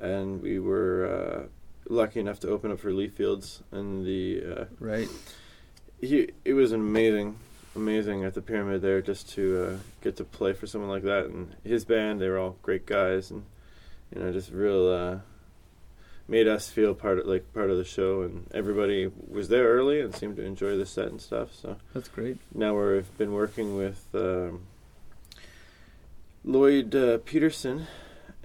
and 0.00 0.40
we 0.42 0.58
were 0.58 1.06
uh, 1.06 1.92
lucky 1.92 2.20
enough 2.20 2.40
to 2.40 2.48
open 2.50 2.70
up 2.72 2.80
for 2.80 2.92
Lee 2.92 3.08
Fields, 3.08 3.62
and 3.72 4.04
the 4.04 4.42
uh, 4.44 4.64
Right. 4.80 5.08
he 6.00 6.30
it 6.44 6.54
was 6.54 6.72
amazing, 6.72 7.36
amazing 7.76 8.24
at 8.24 8.34
the 8.34 8.42
Pyramid 8.42 8.82
there 8.82 9.00
just 9.02 9.28
to 9.30 9.64
uh, 9.64 9.76
get 10.02 10.16
to 10.16 10.24
play 10.24 10.52
for 10.52 10.66
someone 10.66 10.90
like 10.90 11.02
that, 11.04 11.26
and 11.26 11.54
his 11.64 11.84
band 11.84 12.20
they 12.20 12.28
were 12.28 12.38
all 12.38 12.56
great 12.62 12.86
guys, 12.86 13.30
and 13.30 13.44
you 14.14 14.20
know 14.20 14.32
just 14.32 14.50
real. 14.52 14.88
Uh, 14.88 15.18
made 16.26 16.48
us 16.48 16.70
feel 16.70 16.94
part 16.94 17.18
of 17.18 17.26
like 17.26 17.52
part 17.52 17.68
of 17.68 17.76
the 17.76 17.84
show, 17.84 18.22
and 18.22 18.46
everybody 18.54 19.10
was 19.30 19.48
there 19.48 19.68
early 19.68 20.00
and 20.00 20.14
seemed 20.14 20.34
to 20.36 20.42
enjoy 20.42 20.74
the 20.74 20.86
set 20.86 21.08
and 21.08 21.20
stuff. 21.20 21.52
So 21.54 21.76
That's 21.92 22.08
great. 22.08 22.38
now 22.54 22.74
we've 22.74 23.18
been 23.18 23.32
working 23.32 23.76
with 23.76 24.06
um, 24.14 24.62
Lloyd 26.44 26.94
uh, 26.94 27.18
Peterson, 27.26 27.86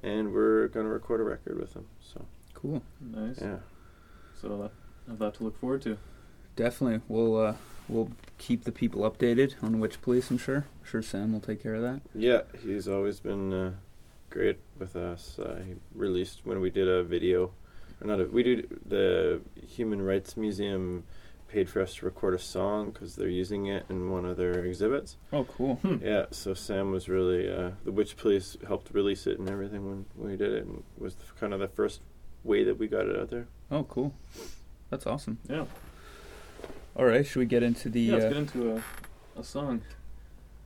and 0.04 0.34
we're 0.34 0.68
going 0.68 0.86
to 0.86 0.92
record 0.92 1.22
a 1.22 1.24
record 1.24 1.60
with 1.60 1.74
him. 1.76 1.86
So 2.02 2.26
Cool. 2.54 2.82
Nice. 3.00 3.40
yeah, 3.42 3.58
So 4.42 4.58
that, 4.58 4.72
have 5.08 5.20
that 5.20 5.36
to 5.36 5.44
look 5.46 5.60
forward 5.60 5.82
to. 5.84 5.98
Definitely. 6.56 7.02
We'll 7.08 7.38
uh, 7.38 7.54
we'll 7.88 8.12
keep 8.38 8.66
the 8.66 8.72
people 8.72 9.10
updated 9.10 9.56
on 9.64 9.80
which 9.80 10.02
police. 10.02 10.30
I'm 10.30 10.38
sure. 10.38 10.66
I'm 10.82 10.86
sure 10.86 11.02
Sam 11.02 11.32
will 11.32 11.40
take 11.40 11.64
care 11.64 11.76
of 11.76 11.82
that. 11.84 12.02
yeah, 12.14 12.42
he's 12.62 12.88
always 12.88 13.20
been 13.22 13.54
uh, 13.54 13.72
great 14.30 14.60
with 14.78 14.96
us. 14.98 15.40
Uh, 15.40 15.62
he 15.66 15.76
released 15.96 16.42
when 16.44 16.60
we 16.60 16.70
did 16.70 16.88
a 16.90 17.02
video, 17.04 17.52
or 18.02 18.08
not 18.08 18.20
a, 18.20 18.26
we 18.26 18.44
did 18.44 18.68
the 18.86 19.40
Human 19.68 20.02
Rights 20.02 20.36
Museum 20.36 21.06
paid 21.50 21.68
for 21.70 21.82
us 21.82 21.96
to 21.96 22.06
record 22.06 22.34
a 22.36 22.40
song 22.40 22.92
because 22.92 23.16
they're 23.16 23.28
using 23.28 23.66
it 23.66 23.86
in 23.90 24.10
one 24.12 24.24
of 24.26 24.38
their 24.38 24.64
exhibits. 24.64 25.18
Oh, 25.34 25.44
cool. 25.44 25.80
Yeah, 26.02 26.26
so 26.32 26.54
Sam 26.54 26.92
was 26.92 27.10
really 27.10 27.52
uh, 27.52 27.72
the 27.84 27.92
Witch 27.92 28.16
Police 28.16 28.56
helped 28.68 28.94
release 28.94 29.26
it 29.28 29.40
and 29.40 29.50
everything 29.50 29.86
when, 29.90 30.06
when 30.16 30.32
we 30.32 30.38
did 30.38 30.54
it, 30.54 30.66
and 30.66 30.84
was 30.98 31.16
kind 31.40 31.54
of 31.54 31.60
the 31.60 31.68
first 31.68 32.02
way 32.44 32.64
that 32.64 32.78
we 32.78 32.88
got 32.88 33.08
it 33.08 33.20
out 33.20 33.30
there. 33.32 33.48
Oh, 33.72 33.84
cool. 33.84 34.14
That's 34.90 35.06
awesome. 35.08 35.40
Yeah. 35.50 35.66
All 36.96 37.06
right. 37.06 37.26
Should 37.26 37.40
we 37.40 37.46
get 37.46 37.64
into 37.64 37.90
the? 37.90 38.02
yeah, 38.02 38.14
let's 38.14 38.26
uh, 38.26 38.30
get 38.30 38.38
into 38.38 38.76
a, 38.76 39.40
a 39.40 39.44
song. 39.44 39.82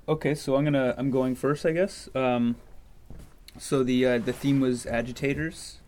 Okay, 0.07 0.35
so 0.35 0.55
I'm 0.57 0.65
gonna 0.65 0.93
I'm 0.97 1.11
going 1.11 1.33
first, 1.35 1.65
I 1.65 1.71
guess. 1.71 2.09
Um, 2.13 2.55
so 3.57 3.83
the 3.83 4.05
uh, 4.05 4.17
the 4.19 4.33
theme 4.33 4.59
was 4.59 4.85
agitators, 4.85 5.79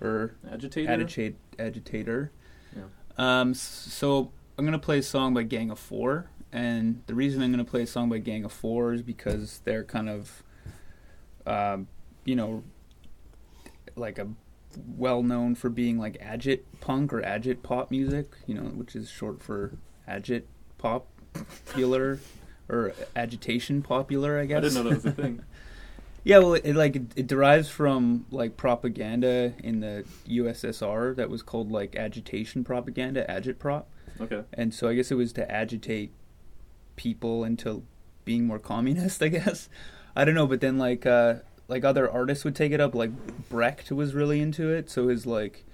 or 0.00 0.34
Agitator. 0.50 0.90
agitate 0.92 1.36
agitator. 1.58 2.30
Yeah. 2.76 2.82
Um, 3.16 3.54
so 3.54 4.32
I'm 4.58 4.64
gonna 4.64 4.78
play 4.78 4.98
a 4.98 5.02
song 5.02 5.34
by 5.34 5.42
Gang 5.42 5.70
of 5.70 5.78
Four, 5.78 6.30
and 6.52 7.02
the 7.06 7.14
reason 7.14 7.42
I'm 7.42 7.50
gonna 7.50 7.64
play 7.64 7.82
a 7.82 7.86
song 7.86 8.08
by 8.08 8.18
Gang 8.18 8.44
of 8.44 8.52
Four 8.52 8.92
is 8.94 9.02
because 9.02 9.60
they're 9.64 9.84
kind 9.84 10.08
of, 10.08 10.42
um, 11.46 11.88
you 12.24 12.36
know, 12.36 12.64
like 13.96 14.18
a 14.18 14.28
well 14.96 15.22
known 15.22 15.54
for 15.54 15.70
being 15.70 15.98
like 15.98 16.20
agit 16.20 16.60
punk 16.80 17.12
or 17.12 17.22
agit 17.22 17.62
pop 17.62 17.90
music, 17.90 18.32
you 18.46 18.54
know, 18.54 18.62
which 18.62 18.96
is 18.96 19.08
short 19.10 19.42
for 19.42 19.78
agit 20.08 20.42
pop 20.78 21.06
popular 21.66 22.18
or 22.68 22.94
agitation 23.14 23.82
popular, 23.82 24.38
I 24.38 24.46
guess. 24.46 24.58
I 24.58 24.60
didn't 24.60 24.74
know 24.74 24.82
that 24.90 24.94
was 24.96 25.06
a 25.06 25.12
thing. 25.12 25.42
Yeah, 26.26 26.38
well, 26.38 26.54
it, 26.54 26.74
like 26.74 26.96
it, 26.96 27.02
it 27.16 27.26
derives 27.26 27.68
from 27.68 28.24
like 28.30 28.56
propaganda 28.56 29.52
in 29.62 29.80
the 29.80 30.04
USSR 30.26 31.14
that 31.16 31.28
was 31.28 31.42
called 31.42 31.70
like 31.70 31.94
agitation 31.96 32.64
propaganda, 32.64 33.26
agitprop, 33.28 33.84
Okay. 34.20 34.42
and 34.54 34.72
so 34.72 34.88
I 34.88 34.94
guess 34.94 35.10
it 35.10 35.16
was 35.16 35.32
to 35.34 35.50
agitate 35.50 36.12
people 36.96 37.44
into 37.44 37.82
being 38.24 38.46
more 38.46 38.58
communist. 38.58 39.22
I 39.22 39.28
guess 39.28 39.68
I 40.16 40.24
don't 40.24 40.34
know, 40.34 40.46
but 40.46 40.60
then 40.62 40.78
like 40.78 41.04
uh, 41.04 41.34
like 41.68 41.84
other 41.84 42.10
artists 42.10 42.42
would 42.44 42.56
take 42.56 42.72
it 42.72 42.80
up. 42.80 42.94
Like 42.94 43.10
Brecht 43.50 43.92
was 43.92 44.14
really 44.14 44.40
into 44.40 44.70
it, 44.70 44.88
so 44.88 45.08
his 45.08 45.26
like 45.26 45.64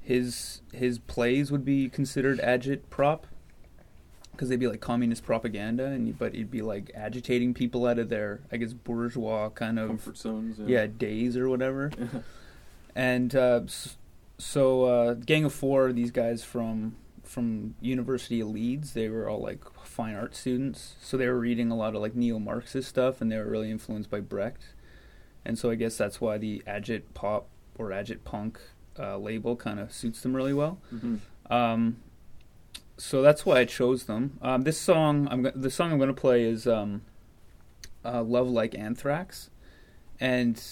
his 0.00 0.62
his 0.72 0.98
plays 0.98 1.52
would 1.52 1.64
be 1.64 1.88
considered 1.88 2.40
agitprop 2.40 3.22
because 4.40 4.48
they'd 4.48 4.56
be 4.58 4.66
like 4.66 4.80
communist 4.80 5.22
propaganda, 5.22 5.84
and 5.84 6.18
but 6.18 6.34
it'd 6.34 6.50
be 6.50 6.62
like 6.62 6.90
agitating 6.94 7.52
people 7.52 7.84
out 7.84 7.98
of 7.98 8.08
their 8.08 8.40
I 8.50 8.56
guess 8.56 8.72
bourgeois 8.72 9.50
kind 9.50 9.78
of 9.78 9.88
Comfort 9.88 10.16
zones. 10.16 10.58
yeah 10.58 10.86
days 10.86 11.36
or 11.36 11.46
whatever. 11.46 11.90
and 12.94 13.34
uh, 13.36 13.60
so 14.38 14.84
uh, 14.84 15.12
Gang 15.14 15.44
of 15.44 15.52
Four, 15.52 15.92
these 15.92 16.10
guys 16.10 16.42
from 16.42 16.96
from 17.22 17.74
University 17.82 18.40
of 18.40 18.48
Leeds, 18.48 18.94
they 18.94 19.10
were 19.10 19.28
all 19.28 19.42
like 19.42 19.62
fine 19.84 20.14
art 20.14 20.34
students, 20.34 20.94
so 21.02 21.18
they 21.18 21.28
were 21.28 21.38
reading 21.38 21.70
a 21.70 21.76
lot 21.76 21.94
of 21.94 22.00
like 22.00 22.14
neo-Marxist 22.16 22.88
stuff, 22.88 23.20
and 23.20 23.30
they 23.30 23.36
were 23.36 23.44
really 23.44 23.70
influenced 23.70 24.10
by 24.10 24.20
Brecht. 24.20 24.72
And 25.44 25.58
so 25.58 25.68
I 25.70 25.74
guess 25.74 25.98
that's 25.98 26.18
why 26.18 26.38
the 26.38 26.62
agit 26.66 27.02
pop 27.12 27.48
or 27.76 27.90
agit 27.90 28.24
punk 28.24 28.58
uh, 28.98 29.18
label 29.18 29.54
kind 29.54 29.78
of 29.78 29.92
suits 29.92 30.22
them 30.22 30.34
really 30.34 30.54
well. 30.54 30.78
hmm 30.88 31.16
Um, 31.50 31.98
so 33.00 33.22
that's 33.22 33.46
why 33.46 33.60
I 33.60 33.64
chose 33.64 34.04
them. 34.04 34.38
Um, 34.42 34.62
this 34.62 34.78
song, 34.78 35.26
I'm 35.30 35.50
the 35.54 35.70
song 35.70 35.90
I'm 35.90 35.98
going 35.98 36.14
to 36.14 36.20
play 36.20 36.44
is 36.44 36.66
um, 36.66 37.00
uh, 38.04 38.22
"Love 38.22 38.48
Like 38.48 38.74
Anthrax," 38.74 39.48
and 40.20 40.62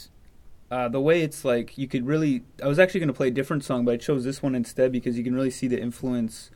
uh, 0.71 0.89
the 0.89 1.01
way 1.01 1.23
it's 1.23 1.43
like 1.43 1.79
you 1.79 1.89
could 1.89 2.07
really. 2.07 2.45
I 2.63 2.69
was 2.69 2.79
actually 2.79 3.01
going 3.01 3.09
to 3.09 3.15
play 3.15 3.29
a 3.29 3.33
different 3.33 3.65
song, 3.65 3.87
but 3.87 3.95
I 3.95 3.97
chose 3.97 4.25
this 4.25 4.43
one 4.43 4.55
instead 4.55 4.93
because 4.93 5.17
you 5.17 5.25
can 5.25 5.35
really 5.35 5.51
see 5.51 5.69
the 5.69 5.81
influence 5.81 6.51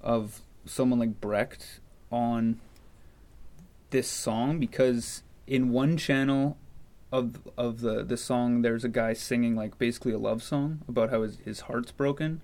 of 0.00 0.42
someone 0.64 1.00
like 1.00 1.20
Brecht 1.20 1.80
on 2.12 2.60
this 3.90 4.08
song 4.08 4.60
because 4.60 5.24
in 5.48 5.70
one 5.70 5.96
channel 5.96 6.58
of 7.10 7.40
of 7.56 7.80
the 7.80 8.04
the 8.04 8.16
song 8.16 8.62
there's 8.62 8.84
a 8.84 8.88
guy 8.88 9.14
singing 9.14 9.56
like 9.56 9.78
basically 9.78 10.12
a 10.12 10.18
love 10.18 10.42
song 10.42 10.82
about 10.86 11.10
how 11.10 11.22
his, 11.22 11.38
his 11.38 11.60
heart's 11.60 11.90
broken 11.90 12.40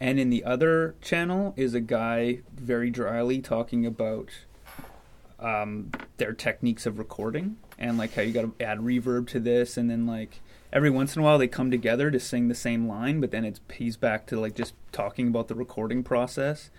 and 0.00 0.18
in 0.18 0.30
the 0.30 0.44
other 0.44 0.94
channel 1.00 1.54
is 1.56 1.74
a 1.74 1.80
guy 1.80 2.40
very 2.54 2.90
dryly 2.90 3.40
talking 3.40 3.86
about 3.86 4.30
um, 5.38 5.90
their 6.16 6.32
techniques 6.32 6.86
of 6.86 6.98
recording 6.98 7.56
and 7.78 7.98
like 7.98 8.14
how 8.14 8.22
you 8.22 8.32
got 8.32 8.58
to 8.58 8.64
add 8.64 8.78
reverb 8.78 9.26
to 9.28 9.40
this, 9.40 9.76
and 9.76 9.90
then 9.90 10.06
like 10.06 10.40
every 10.72 10.90
once 10.90 11.14
in 11.14 11.22
a 11.22 11.24
while 11.24 11.38
they 11.38 11.48
come 11.48 11.70
together 11.70 12.10
to 12.10 12.18
sing 12.18 12.48
the 12.48 12.54
same 12.54 12.88
line, 12.88 13.20
but 13.20 13.30
then 13.30 13.44
it's 13.44 13.60
he's 13.74 13.96
back 13.96 14.26
to 14.26 14.40
like 14.40 14.54
just 14.54 14.74
talking 14.92 15.28
about 15.28 15.48
the 15.48 15.54
recording 15.54 16.02
process. 16.02 16.70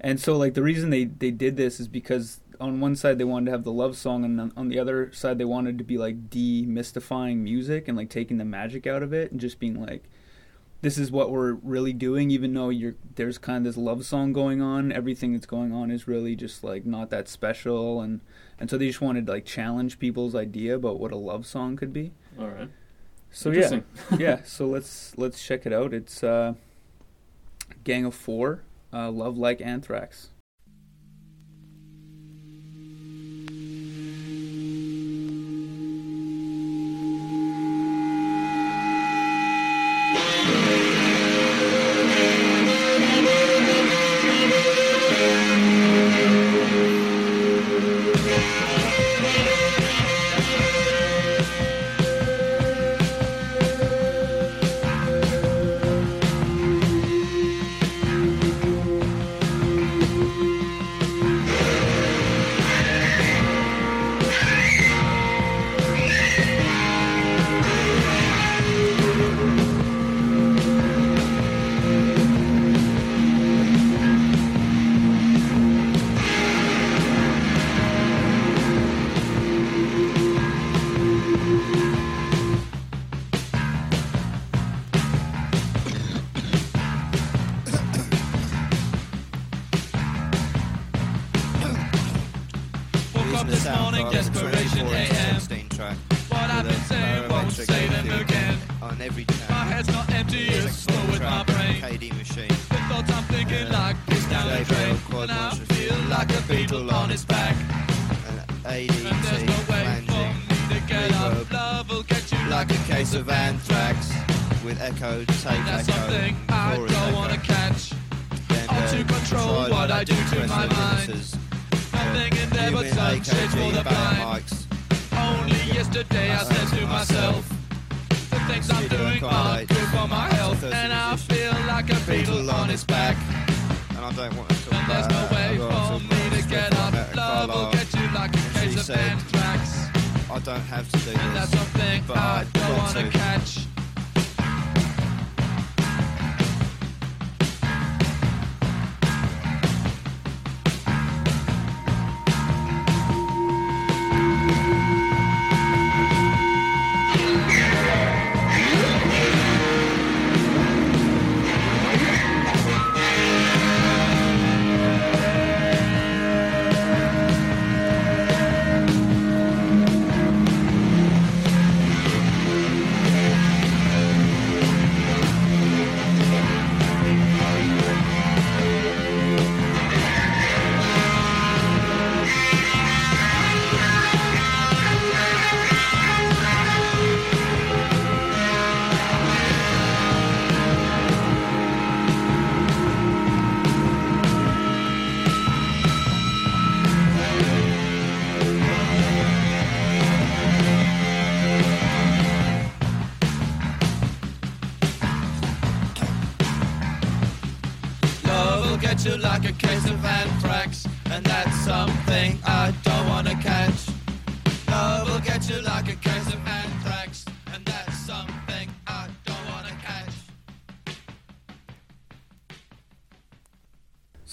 And 0.00 0.18
so 0.18 0.36
like 0.36 0.54
the 0.54 0.62
reason 0.62 0.90
they 0.90 1.04
they 1.04 1.30
did 1.30 1.56
this 1.56 1.78
is 1.80 1.88
because 1.88 2.40
on 2.60 2.80
one 2.80 2.96
side 2.96 3.18
they 3.18 3.24
wanted 3.24 3.46
to 3.46 3.52
have 3.52 3.64
the 3.64 3.72
love 3.72 3.96
song, 3.96 4.24
and 4.24 4.40
on, 4.40 4.52
on 4.56 4.68
the 4.68 4.78
other 4.78 5.12
side 5.12 5.38
they 5.38 5.44
wanted 5.44 5.78
to 5.78 5.84
be 5.84 5.98
like 5.98 6.30
demystifying 6.30 7.38
music 7.38 7.88
and 7.88 7.96
like 7.96 8.08
taking 8.08 8.38
the 8.38 8.44
magic 8.44 8.86
out 8.86 9.02
of 9.02 9.12
it 9.12 9.30
and 9.32 9.40
just 9.40 9.58
being 9.58 9.80
like 9.80 10.04
this 10.82 10.98
is 10.98 11.10
what 11.10 11.30
we're 11.30 11.54
really 11.54 11.92
doing 11.92 12.30
even 12.30 12.52
though 12.52 12.68
you're 12.68 12.96
there's 13.14 13.38
kind 13.38 13.58
of 13.58 13.72
this 13.72 13.82
love 13.82 14.04
song 14.04 14.32
going 14.32 14.60
on. 14.60 14.92
Everything 14.92 15.32
that's 15.32 15.46
going 15.46 15.72
on 15.72 15.90
is 15.90 16.06
really 16.06 16.36
just 16.36 16.62
like 16.62 16.84
not 16.84 17.08
that 17.10 17.28
special 17.28 18.00
and 18.00 18.20
and 18.58 18.68
so 18.68 18.76
they 18.76 18.88
just 18.88 19.00
wanted 19.00 19.26
to 19.26 19.32
like 19.32 19.46
challenge 19.46 19.98
people's 19.98 20.34
idea 20.34 20.74
about 20.76 20.98
what 21.00 21.12
a 21.12 21.16
love 21.16 21.46
song 21.46 21.76
could 21.76 21.92
be. 21.92 22.12
All 22.38 22.48
right. 22.48 22.68
so 23.30 23.50
yeah. 23.50 23.80
Yeah 24.18 24.40
so 24.44 24.66
let's 24.66 25.16
let's 25.16 25.42
check 25.42 25.64
it 25.66 25.72
out. 25.72 25.94
It's 25.94 26.22
uh 26.22 26.54
gang 27.84 28.04
of 28.04 28.14
four 28.14 28.64
uh 28.92 29.10
love 29.10 29.38
like 29.38 29.60
anthrax 29.60 30.31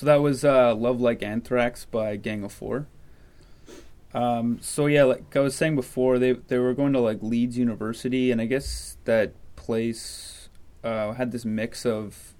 that 0.10 0.22
was 0.22 0.44
uh, 0.44 0.74
"Love 0.76 1.00
Like 1.00 1.22
Anthrax" 1.22 1.86
by 1.86 2.16
Gang 2.16 2.44
of 2.44 2.52
Four. 2.52 2.88
Um, 4.12 4.58
so 4.60 4.88
yeah, 4.88 5.04
like 5.04 5.36
I 5.36 5.40
was 5.40 5.54
saying 5.56 5.76
before, 5.76 6.18
they 6.18 6.34
they 6.34 6.58
were 6.58 6.74
going 6.74 6.94
to 6.94 7.00
like 7.00 7.20
Leeds 7.22 7.58
University, 7.58 8.32
and 8.32 8.42
I 8.42 8.46
guess 8.46 8.98
that 9.06 9.34
place 9.56 10.50
uh, 10.84 11.14
had 11.14 11.32
this 11.32 11.46
mix 11.46 11.86
of, 11.86 12.34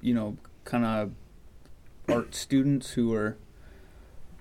you 0.00 0.14
know, 0.14 0.38
kind 0.64 0.84
of 0.86 1.12
art 2.08 2.34
students 2.34 2.92
who 2.92 3.10
were 3.10 3.36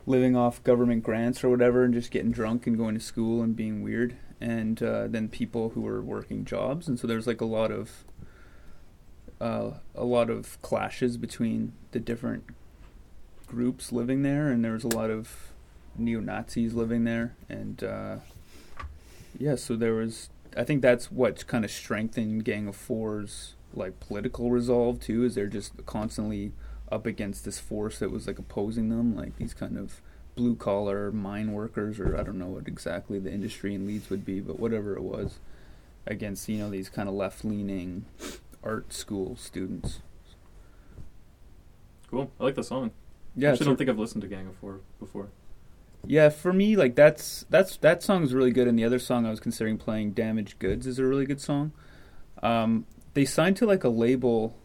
living 0.06 0.36
off 0.36 0.64
government 0.64 1.04
grants 1.04 1.44
or 1.44 1.50
whatever, 1.50 1.84
and 1.84 1.94
just 1.94 2.12
getting 2.12 2.32
drunk 2.32 2.66
and 2.66 2.78
going 2.78 2.94
to 2.94 3.02
school 3.02 3.42
and 3.42 3.58
being 3.58 3.84
weird, 3.84 4.16
and 4.40 4.82
uh, 4.82 5.08
then 5.08 5.28
people 5.28 5.70
who 5.70 5.82
were 5.82 6.02
working 6.02 6.46
jobs, 6.46 6.88
and 6.88 6.98
so 6.98 7.08
there's 7.08 7.28
like 7.28 7.42
a 7.42 7.46
lot 7.46 7.72
of 7.72 8.06
uh, 9.44 9.74
a 9.94 10.06
lot 10.06 10.30
of 10.30 10.62
clashes 10.62 11.18
between 11.18 11.74
the 11.92 12.00
different 12.00 12.46
groups 13.46 13.92
living 13.92 14.24
there, 14.24 14.48
and 14.48 14.64
there 14.64 14.72
was 14.72 14.86
a 14.86 14.96
lot 14.96 15.10
of 15.10 15.52
neo 15.98 16.22
Nazis 16.22 16.74
living 16.74 17.04
there, 17.04 17.36
and 17.50 17.84
uh, 17.84 18.16
yeah, 19.38 19.56
so 19.56 19.76
there 19.76 19.96
was. 19.96 20.30
I 20.56 20.64
think 20.64 20.82
that's 20.82 21.12
what 21.12 21.46
kind 21.48 21.66
of 21.66 21.72
strengthened 21.72 22.46
Gang 22.46 22.68
of 22.70 22.76
Four's 22.78 23.56
like 23.74 24.00
political 24.00 24.50
resolve 24.50 25.02
too, 25.02 25.26
is 25.26 25.36
they're 25.36 25.48
just 25.48 25.86
constantly 25.86 26.54
up 26.90 27.06
against 27.06 27.44
this 27.44 27.60
force 27.60 28.00
that 28.00 28.12
was 28.12 28.28
like 28.28 28.40
opposing 28.40 28.88
them, 28.88 29.14
like 29.14 29.36
these 29.36 29.54
kind 29.54 29.78
of 29.78 30.00
blue 30.36 30.56
collar 30.56 31.12
mine 31.12 31.52
workers, 31.52 32.00
or 32.00 32.16
I 32.18 32.24
don't 32.24 32.40
know 32.40 32.48
what 32.48 32.70
exactly 32.70 33.20
the 33.20 33.34
industry 33.34 33.76
in 33.76 33.86
Leeds 33.88 34.10
would 34.10 34.24
be, 34.24 34.40
but 34.40 34.58
whatever 34.58 34.96
it 34.96 35.04
was, 35.04 35.40
against 36.08 36.48
you 36.48 36.60
know 36.60 36.70
these 36.70 36.88
kind 36.88 37.10
of 37.10 37.16
left 37.16 37.44
leaning 37.44 38.06
art 38.64 38.94
school 38.94 39.36
students. 39.36 40.02
Cool. 42.10 42.32
I 42.40 42.44
like 42.44 42.56
the 42.56 42.64
song. 42.64 42.92
Yeah, 43.36 43.50
I 43.50 43.52
actually 43.54 43.66
don't 43.66 43.78
think 43.78 43.90
I've 43.90 44.00
listened 44.00 44.22
to 44.22 44.28
Gang 44.28 44.48
of 44.48 44.56
Four 44.58 44.82
before. 45.00 45.30
Yeah, 46.06 46.30
for 46.30 46.52
me, 46.52 46.76
like 46.76 46.96
that's 46.96 47.46
that's 47.50 47.78
that 47.78 48.04
song 48.04 48.24
is 48.24 48.34
really 48.34 48.52
good, 48.52 48.68
and 48.68 48.78
the 48.78 48.84
other 48.84 49.00
song 49.00 49.26
I 49.26 49.30
was 49.30 49.40
considering 49.40 49.78
playing, 49.78 50.12
"Damaged 50.12 50.60
Goods," 50.60 50.86
is 50.86 51.00
a 51.00 51.06
really 51.06 51.26
good 51.26 51.40
song. 51.40 51.72
Um, 52.42 52.86
they 53.14 53.26
signed 53.26 53.58
to 53.58 53.66
like 53.66 53.84
a 53.84 53.90
label 53.90 54.56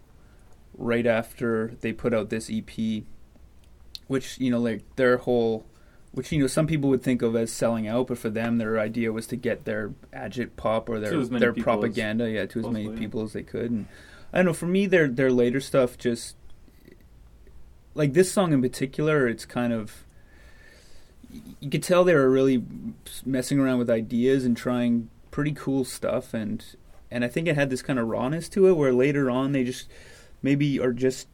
right 0.77 1.07
after 1.07 1.75
they 1.81 1.93
put 1.93 2.13
out 2.13 2.29
this 2.29 2.51
EP, 2.53 3.05
which 4.09 4.39
you 4.39 4.51
know, 4.51 4.61
like 4.61 4.83
their 4.97 5.19
whole, 5.19 5.65
which 6.13 6.33
you 6.33 6.41
know, 6.41 6.47
some 6.47 6.67
people 6.67 6.91
would 6.91 7.03
think 7.03 7.23
of 7.23 7.37
as 7.37 7.53
selling 7.53 7.87
out, 7.87 8.09
but 8.09 8.19
for 8.19 8.31
them, 8.31 8.59
their 8.59 8.79
idea 8.79 9.13
was 9.13 9.27
to 9.29 9.37
get 9.37 9.65
their 9.65 9.93
agit 10.13 10.57
pop 10.57 10.89
or 10.89 10.99
their 10.99 11.13
To 11.13 11.21
as 11.21 11.31
many 11.31 11.41
their 11.41 11.55
as 11.57 11.63
propaganda, 11.63 12.31
yeah, 12.31 12.47
to 12.47 12.61
as 12.61 12.67
many 12.67 12.89
yeah. 12.89 12.99
people 12.99 13.23
as 13.23 13.33
they 13.33 13.43
could. 13.43 13.71
And 13.71 13.87
I 14.33 14.39
don't 14.39 14.47
know, 14.47 14.53
for 14.53 14.67
me, 14.67 14.87
their 14.87 15.09
their 15.09 15.31
later 15.31 15.61
stuff 15.61 15.99
just 15.99 16.37
like 17.95 18.13
this 18.13 18.31
song 18.31 18.53
in 18.53 18.63
particular, 18.63 19.29
it's 19.29 19.45
kind 19.45 19.73
of 19.73 20.05
you 21.61 21.69
could 21.69 21.83
tell 21.83 22.05
they 22.05 22.15
were 22.15 22.31
really 22.31 22.63
messing 23.25 23.59
around 23.59 23.79
with 23.79 23.91
ideas 23.91 24.45
and 24.45 24.57
trying 24.57 25.11
pretty 25.31 25.53
cool 25.53 25.85
stuff 25.85 26.33
and 26.33 26.65
and 27.11 27.25
I 27.25 27.29
think 27.29 27.49
it 27.49 27.55
had 27.55 27.71
this 27.71 27.83
kind 27.83 27.99
of 27.99 28.07
rawness 28.07 28.49
to 28.51 28.67
it 28.67 28.73
where 28.73 28.93
later 28.93 29.31
on 29.31 29.53
they 29.53 29.65
just 29.65 29.89
maybe 30.43 30.81
are 30.81 30.93
just 30.93 31.29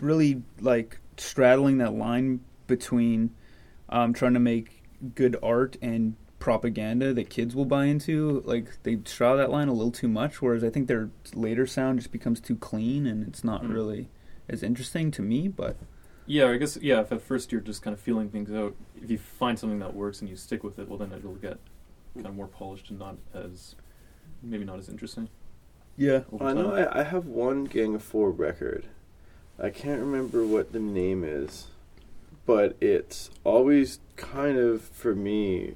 really 0.00 0.42
like 0.60 0.98
straddling 1.16 1.78
that 1.78 1.94
line 1.94 2.40
between 2.66 3.34
um, 3.92 4.12
trying 4.12 4.34
to 4.34 4.40
make 4.40 4.82
good 5.14 5.36
art 5.42 5.76
and 5.82 6.16
propaganda 6.40 7.14
that 7.14 7.30
kids 7.30 7.54
will 7.54 7.64
buy 7.64 7.84
into 7.84 8.42
like 8.44 8.82
they 8.82 8.98
straddle 9.04 9.36
that 9.36 9.50
line 9.50 9.68
a 9.68 9.72
little 9.72 9.92
too 9.92 10.08
much 10.08 10.42
whereas 10.42 10.64
I 10.64 10.70
think 10.70 10.88
their 10.88 11.08
later 11.34 11.66
sound 11.68 12.00
just 12.00 12.10
becomes 12.10 12.40
too 12.40 12.56
clean 12.56 13.06
and 13.06 13.24
it's 13.28 13.44
not 13.44 13.62
Mm. 13.62 13.72
really 13.72 14.08
as 14.48 14.64
interesting 14.64 15.12
to 15.12 15.22
me 15.22 15.46
but 15.46 15.76
Yeah, 16.26 16.48
I 16.50 16.56
guess 16.56 16.76
yeah. 16.80 17.00
If 17.00 17.12
at 17.12 17.22
first 17.22 17.52
you're 17.52 17.60
just 17.60 17.82
kind 17.82 17.94
of 17.94 18.00
feeling 18.00 18.28
things 18.30 18.50
out, 18.52 18.74
if 19.00 19.08
you 19.10 19.18
find 19.18 19.56
something 19.58 19.78
that 19.80 19.94
works 19.94 20.20
and 20.20 20.28
you 20.30 20.36
stick 20.36 20.62
with 20.64 20.78
it, 20.78 20.88
well, 20.88 20.98
then 20.98 21.12
it'll 21.12 21.34
get 21.34 21.58
kind 22.14 22.26
of 22.26 22.34
more 22.34 22.46
polished 22.48 22.90
and 22.90 22.98
not 22.98 23.16
as 23.34 23.74
maybe 24.42 24.64
not 24.64 24.78
as 24.78 24.88
interesting. 24.88 25.28
yeah 25.96 26.20
Over 26.32 26.44
I 26.44 26.52
know 26.54 26.74
I, 26.74 27.00
I 27.00 27.02
have 27.04 27.26
one 27.26 27.64
Gang 27.64 27.94
of 27.94 28.02
Four 28.02 28.30
record. 28.30 28.86
I 29.60 29.70
can't 29.70 30.00
remember 30.00 30.44
what 30.46 30.72
the 30.72 30.80
name 30.80 31.22
is, 31.24 31.68
but 32.46 32.76
it's 32.80 33.30
always 33.44 34.00
kind 34.16 34.58
of 34.58 34.82
for 34.82 35.14
me 35.14 35.74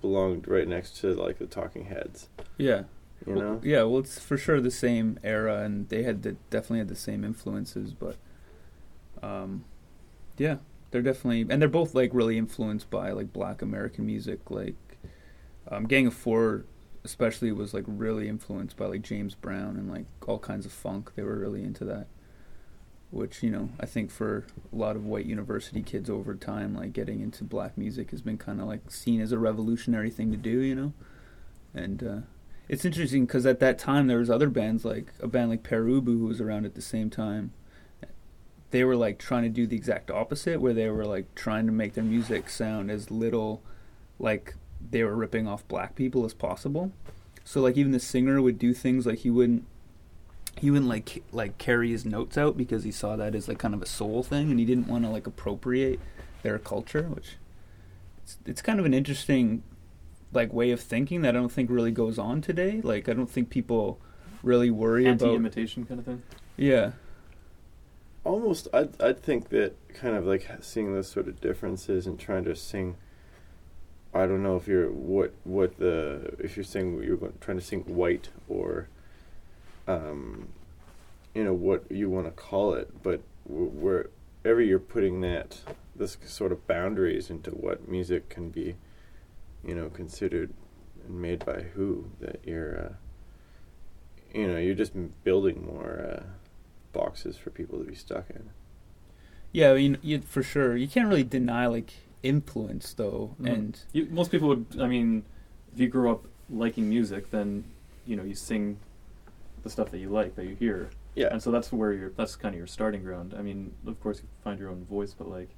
belonged 0.00 0.48
right 0.48 0.68
next 0.68 0.96
to 0.98 1.14
like 1.14 1.38
the 1.38 1.46
Talking 1.46 1.86
Heads. 1.86 2.28
yeah 2.56 2.84
You 3.26 3.34
Well, 3.34 3.40
know, 3.40 3.60
yeah, 3.62 3.82
well, 3.84 4.00
it's 4.00 4.18
for 4.18 4.36
sure 4.36 4.60
the 4.60 4.70
same 4.70 5.18
era, 5.22 5.62
and 5.62 5.88
they 5.88 6.02
had 6.02 6.22
the, 6.22 6.32
definitely 6.50 6.78
had 6.80 6.88
the 6.88 6.96
same 6.96 7.24
influences, 7.24 7.92
but 7.94 8.16
um, 9.22 9.64
yeah, 10.38 10.56
they're 10.90 11.02
definitely, 11.02 11.46
and 11.50 11.60
they're 11.60 11.68
both 11.68 11.94
like 11.94 12.10
really 12.12 12.38
influenced 12.38 12.90
by 12.90 13.12
like 13.12 13.32
Black 13.32 13.62
American 13.62 14.06
music. 14.06 14.50
Like 14.50 14.76
um, 15.70 15.86
Gang 15.86 16.06
of 16.06 16.14
Four, 16.14 16.64
especially, 17.04 17.52
was 17.52 17.74
like 17.74 17.84
really 17.86 18.28
influenced 18.28 18.76
by 18.76 18.86
like 18.86 19.02
James 19.02 19.34
Brown 19.34 19.76
and 19.76 19.90
like 19.90 20.06
all 20.26 20.38
kinds 20.38 20.66
of 20.66 20.72
funk. 20.72 21.12
They 21.14 21.22
were 21.22 21.38
really 21.38 21.62
into 21.62 21.84
that, 21.86 22.06
which 23.12 23.42
you 23.42 23.50
know 23.50 23.68
I 23.78 23.86
think 23.86 24.10
for 24.10 24.46
a 24.72 24.76
lot 24.76 24.96
of 24.96 25.04
white 25.04 25.26
university 25.26 25.82
kids 25.82 26.10
over 26.10 26.34
time, 26.34 26.74
like 26.74 26.92
getting 26.92 27.20
into 27.20 27.44
black 27.44 27.78
music 27.78 28.10
has 28.10 28.22
been 28.22 28.38
kind 28.38 28.60
of 28.60 28.66
like 28.66 28.90
seen 28.90 29.20
as 29.20 29.32
a 29.32 29.38
revolutionary 29.38 30.10
thing 30.10 30.30
to 30.32 30.36
do. 30.36 30.60
You 30.60 30.74
know, 30.74 30.92
and 31.74 32.02
uh, 32.02 32.16
it's 32.68 32.84
interesting 32.84 33.26
because 33.26 33.44
at 33.46 33.60
that 33.60 33.78
time 33.78 34.06
there 34.06 34.18
was 34.18 34.30
other 34.30 34.48
bands 34.48 34.84
like 34.84 35.12
a 35.20 35.28
band 35.28 35.50
like 35.50 35.62
Pere 35.62 35.84
Ubu 35.84 36.18
who 36.18 36.26
was 36.26 36.40
around 36.40 36.64
at 36.64 36.74
the 36.74 36.82
same 36.82 37.10
time. 37.10 37.52
They 38.70 38.84
were 38.84 38.96
like 38.96 39.18
trying 39.18 39.42
to 39.42 39.50
do 39.50 39.66
the 39.66 39.76
exact 39.76 40.10
opposite, 40.10 40.60
where 40.60 40.72
they 40.72 40.88
were 40.88 41.04
like 41.04 41.34
trying 41.34 41.66
to 41.66 41.72
make 41.72 41.92
their 41.92 42.04
music 42.04 42.48
sound 42.48 42.90
as 42.90 43.10
little 43.10 43.62
like 44.18 44.54
they 44.90 45.04
were 45.04 45.14
ripping 45.14 45.46
off 45.46 45.68
black 45.68 45.94
people 45.94 46.24
as 46.24 46.32
possible. 46.32 46.92
So 47.44 47.60
like 47.60 47.76
even 47.76 47.92
the 47.92 48.00
singer 48.00 48.40
would 48.40 48.58
do 48.58 48.72
things 48.72 49.04
like 49.04 49.18
he 49.18 49.30
wouldn't 49.30 49.66
he 50.58 50.70
wouldn't 50.70 50.88
like 50.88 51.22
like 51.32 51.58
carry 51.58 51.90
his 51.90 52.04
notes 52.04 52.38
out 52.38 52.56
because 52.56 52.84
he 52.84 52.92
saw 52.92 53.16
that 53.16 53.34
as 53.34 53.48
like 53.48 53.58
kind 53.58 53.74
of 53.74 53.82
a 53.82 53.86
soul 53.86 54.22
thing 54.22 54.50
and 54.50 54.58
he 54.58 54.64
didn't 54.64 54.86
want 54.86 55.04
to 55.04 55.10
like 55.10 55.26
appropriate 55.26 55.98
their 56.42 56.58
culture, 56.58 57.02
which 57.04 57.36
it's, 58.22 58.36
it's 58.46 58.62
kind 58.62 58.78
of 58.78 58.86
an 58.86 58.94
interesting 58.94 59.62
like 60.32 60.52
way 60.52 60.70
of 60.70 60.80
thinking 60.80 61.22
that 61.22 61.30
I 61.36 61.38
don't 61.38 61.52
think 61.52 61.70
really 61.70 61.90
goes 61.90 62.18
on 62.18 62.40
today. 62.40 62.80
Like 62.82 63.08
I 63.08 63.12
don't 63.12 63.30
think 63.30 63.50
people 63.50 63.98
really 64.42 64.70
worry 64.70 65.04
about 65.04 65.22
Anti-imitation 65.22 65.84
kind 65.86 66.00
of 66.00 66.06
thing. 66.06 66.22
yeah. 66.56 66.92
almost 68.24 68.68
I'd, 68.72 69.00
I'd 69.00 69.20
think 69.20 69.48
that 69.50 69.74
kind 69.94 70.16
of 70.16 70.26
like 70.26 70.48
seeing 70.60 70.92
those 70.92 71.08
sort 71.08 71.28
of 71.28 71.40
differences 71.40 72.06
and 72.06 72.18
trying 72.18 72.44
to 72.44 72.54
sing 72.56 72.96
I 74.14 74.26
don't 74.26 74.42
know 74.42 74.56
if 74.56 74.68
you're 74.68 74.90
what 74.90 75.32
what 75.44 75.78
the 75.78 76.34
if 76.38 76.56
you're 76.56 76.64
saying 76.64 77.02
you're 77.02 77.32
trying 77.40 77.58
to 77.58 77.64
sing 77.64 77.80
white 77.80 78.28
or 78.48 78.88
um 79.92 80.48
you 81.34 81.44
know 81.44 81.52
what 81.52 81.90
you 81.90 82.08
want 82.10 82.26
to 82.26 82.32
call 82.32 82.74
it 82.74 83.02
but 83.02 83.20
wh- 83.44 83.74
wherever 83.74 84.60
you're 84.60 84.78
putting 84.78 85.20
that 85.20 85.60
this 85.96 86.16
sort 86.24 86.52
of 86.52 86.66
boundaries 86.66 87.30
into 87.30 87.50
what 87.50 87.88
music 87.88 88.28
can 88.28 88.50
be 88.50 88.76
you 89.64 89.74
know 89.74 89.88
considered 89.90 90.50
and 91.06 91.20
made 91.20 91.44
by 91.44 91.62
who 91.74 92.10
that 92.20 92.40
you're 92.44 92.78
uh, 92.78 92.92
you 94.38 94.46
know 94.48 94.56
you're 94.56 94.74
just 94.74 94.92
building 95.24 95.64
more 95.66 96.18
uh, 96.18 96.22
boxes 96.92 97.36
for 97.36 97.50
people 97.50 97.78
to 97.78 97.84
be 97.84 97.94
stuck 97.94 98.28
in. 98.30 98.50
Yeah, 99.50 99.72
I 99.72 99.74
mean, 99.74 99.98
you, 100.02 100.20
for 100.22 100.42
sure. 100.42 100.76
You 100.76 100.88
can't 100.88 101.08
really 101.08 101.24
deny 101.24 101.66
like 101.66 101.92
influence 102.22 102.94
though, 102.94 103.34
Mhm. 103.40 103.52
and 103.52 103.80
You, 103.92 104.06
most 104.10 104.30
people 104.30 104.48
would. 104.48 104.66
I 104.80 104.86
mean, 104.86 105.24
if 105.74 105.80
you 105.80 105.88
grew 105.88 106.10
up 106.10 106.24
liking 106.48 106.88
music, 106.88 107.30
then 107.30 107.64
you 108.06 108.16
know 108.16 108.22
you 108.22 108.34
sing 108.34 108.78
the 109.62 109.70
stuff 109.70 109.90
that 109.90 109.98
you 109.98 110.08
like 110.08 110.34
that 110.36 110.44
you 110.46 110.54
hear, 110.56 110.90
Yeah, 111.14 111.28
and 111.30 111.42
so 111.42 111.50
that's 111.50 111.72
where 111.72 111.92
your 111.92 112.10
that's 112.16 112.36
kind 112.36 112.54
of 112.54 112.58
your 112.58 112.66
starting 112.66 113.02
ground. 113.02 113.34
I 113.38 113.42
mean, 113.42 113.72
of 113.86 114.00
course, 114.00 114.18
you 114.22 114.28
find 114.42 114.58
your 114.58 114.70
own 114.70 114.84
voice, 114.84 115.14
but 115.16 115.28
like 115.28 115.50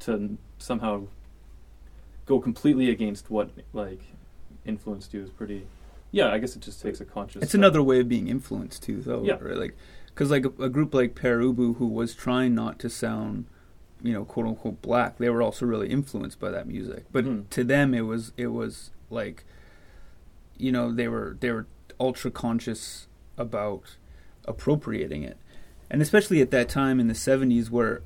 to 0.00 0.12
n- 0.12 0.38
somehow 0.58 1.06
go 2.26 2.40
completely 2.40 2.90
against 2.90 3.30
what 3.30 3.50
like 3.72 4.00
influenced 4.64 5.12
you 5.14 5.22
is 5.22 5.30
pretty. 5.30 5.66
Yeah, 6.10 6.30
I 6.32 6.38
guess 6.38 6.54
it 6.56 6.62
just 6.62 6.80
takes 6.80 7.00
a 7.00 7.04
conscious. 7.04 7.42
it's 7.42 7.54
uh, 7.54 7.58
another 7.58 7.82
way 7.82 8.00
of 8.00 8.08
being 8.08 8.28
influenced 8.28 8.82
too, 8.84 9.00
though. 9.02 9.22
Yeah. 9.24 9.36
Right? 9.40 9.56
Like, 9.56 9.76
because 10.06 10.30
like 10.30 10.44
a, 10.44 10.62
a 10.62 10.68
group 10.68 10.94
like 10.94 11.14
Pere 11.14 11.40
Ubu, 11.40 11.76
who 11.78 11.86
was 11.88 12.14
trying 12.14 12.54
not 12.54 12.78
to 12.78 12.88
sound, 12.88 13.46
you 14.00 14.12
know, 14.12 14.24
quote 14.24 14.46
unquote 14.46 14.80
black, 14.80 15.18
they 15.18 15.28
were 15.28 15.42
also 15.42 15.66
really 15.66 15.88
influenced 15.90 16.38
by 16.38 16.50
that 16.50 16.66
music. 16.68 17.04
But 17.12 17.24
Mhm. 17.24 17.50
to 17.50 17.64
them, 17.64 17.92
it 17.94 18.02
was 18.02 18.32
it 18.36 18.46
was 18.48 18.90
like, 19.10 19.44
you 20.56 20.70
know, 20.72 20.92
they 20.92 21.08
were 21.08 21.36
they 21.40 21.50
were 21.50 21.66
ultra 22.00 22.30
conscious 22.30 23.06
about 23.36 23.96
appropriating 24.44 25.22
it, 25.22 25.36
and 25.90 26.02
especially 26.02 26.40
at 26.40 26.50
that 26.50 26.68
time 26.68 27.00
in 27.00 27.08
the 27.08 27.14
'70s, 27.14 27.70
where 27.70 28.02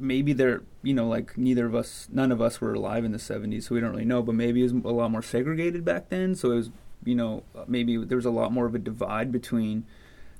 maybe 0.00 0.32
they're 0.32 0.62
you 0.82 0.94
know 0.94 1.06
like 1.06 1.36
neither 1.36 1.66
of 1.66 1.74
us 1.74 2.08
none 2.10 2.32
of 2.32 2.40
us 2.40 2.60
were 2.60 2.72
alive 2.72 3.04
in 3.04 3.12
the 3.12 3.18
70s 3.18 3.64
so 3.64 3.74
we 3.74 3.80
don't 3.80 3.90
really 3.90 4.04
know 4.04 4.22
but 4.22 4.34
maybe 4.34 4.60
it 4.60 4.62
was 4.62 4.72
a 4.72 4.88
lot 4.88 5.10
more 5.10 5.22
segregated 5.22 5.84
back 5.84 6.08
then 6.08 6.34
so 6.34 6.52
it 6.52 6.54
was 6.56 6.70
you 7.04 7.14
know 7.14 7.42
maybe 7.66 7.96
there 7.98 8.16
was 8.16 8.24
a 8.24 8.30
lot 8.30 8.50
more 8.52 8.66
of 8.66 8.74
a 8.74 8.78
divide 8.78 9.30
between 9.30 9.84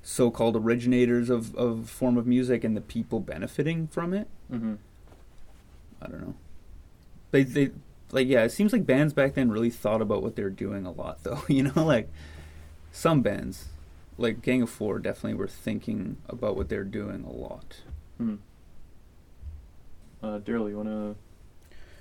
so-called 0.01 0.55
originators 0.55 1.29
of 1.29 1.53
of 1.55 1.89
form 1.89 2.17
of 2.17 2.25
music 2.25 2.63
and 2.63 2.75
the 2.75 2.81
people 2.81 3.19
benefiting 3.19 3.87
from 3.87 4.13
it. 4.13 4.27
Hmm 4.49 4.75
i 6.01 6.07
don't 6.07 6.21
know. 6.21 6.33
They 7.29 7.43
they 7.43 7.71
like 8.11 8.27
yeah 8.27 8.43
it 8.43 8.51
seems 8.51 8.73
like 8.73 8.85
bands 8.85 9.13
back 9.13 9.35
then 9.35 9.51
really 9.51 9.69
thought 9.69 10.01
about 10.01 10.23
what 10.23 10.35
they 10.35 10.43
were 10.43 10.49
doing 10.49 10.85
a 10.85 10.91
lot 10.91 11.23
though 11.23 11.43
you 11.47 11.63
know 11.63 11.85
like 11.85 12.09
some 12.91 13.21
bands 13.21 13.69
like 14.17 14.41
gang 14.41 14.61
of 14.61 14.69
four 14.69 14.99
definitely 14.99 15.33
were 15.37 15.47
thinking 15.47 16.17
about 16.27 16.55
what 16.55 16.69
they're 16.69 16.83
doing 16.83 17.23
a 17.23 17.31
lot 17.31 17.81
hmm 18.17 18.35
Uh, 20.23 20.39
Daryl, 20.39 20.69
you 20.69 20.77
want 20.77 20.87
to 20.89 21.15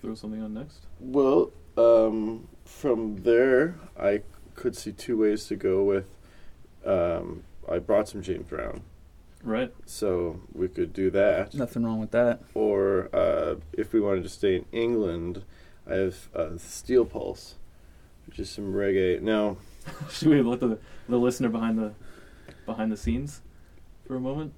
throw 0.03 0.15
something 0.15 0.43
on 0.43 0.53
next? 0.55 0.81
Well, 0.99 1.53
um, 1.79 2.49
from 2.67 3.23
there, 3.23 3.77
I 3.99 4.23
could 4.55 4.77
see 4.77 4.93
two 4.93 5.17
ways 5.17 5.47
to 5.47 5.57
go 5.57 5.83
with. 5.83 6.05
Um, 6.85 7.45
I 7.67 7.79
brought 7.79 8.09
some 8.09 8.21
James 8.23 8.47
Brown, 8.49 8.83
Right. 9.43 9.73
so 9.87 10.41
we 10.53 10.69
could 10.69 10.93
do 10.93 11.11
that. 11.13 11.55
nothing 11.55 11.85
wrong 11.85 11.99
with 12.01 12.11
that 12.11 12.41
Or 12.55 13.09
uh, 13.15 13.55
if 13.73 13.93
we 13.95 14.01
wanted 14.01 14.23
to 14.25 14.29
stay 14.29 14.57
in 14.57 14.67
England, 14.73 15.45
I 15.89 15.95
have 15.95 16.29
uh, 16.35 16.59
Steel 16.59 17.07
Pulse, 17.07 17.55
which 18.27 18.39
is 18.39 18.51
some 18.51 18.73
reggae. 18.75 19.21
Now, 19.23 19.57
Should 20.11 20.29
we 20.29 20.43
let 20.43 20.61
the 20.61 20.79
the 21.09 21.17
listener 21.19 21.49
behind 21.49 21.79
the 21.79 21.93
behind 22.67 22.91
the 22.93 22.97
scenes 22.97 23.43
for 24.07 24.17
a 24.17 24.21
moment? 24.21 24.53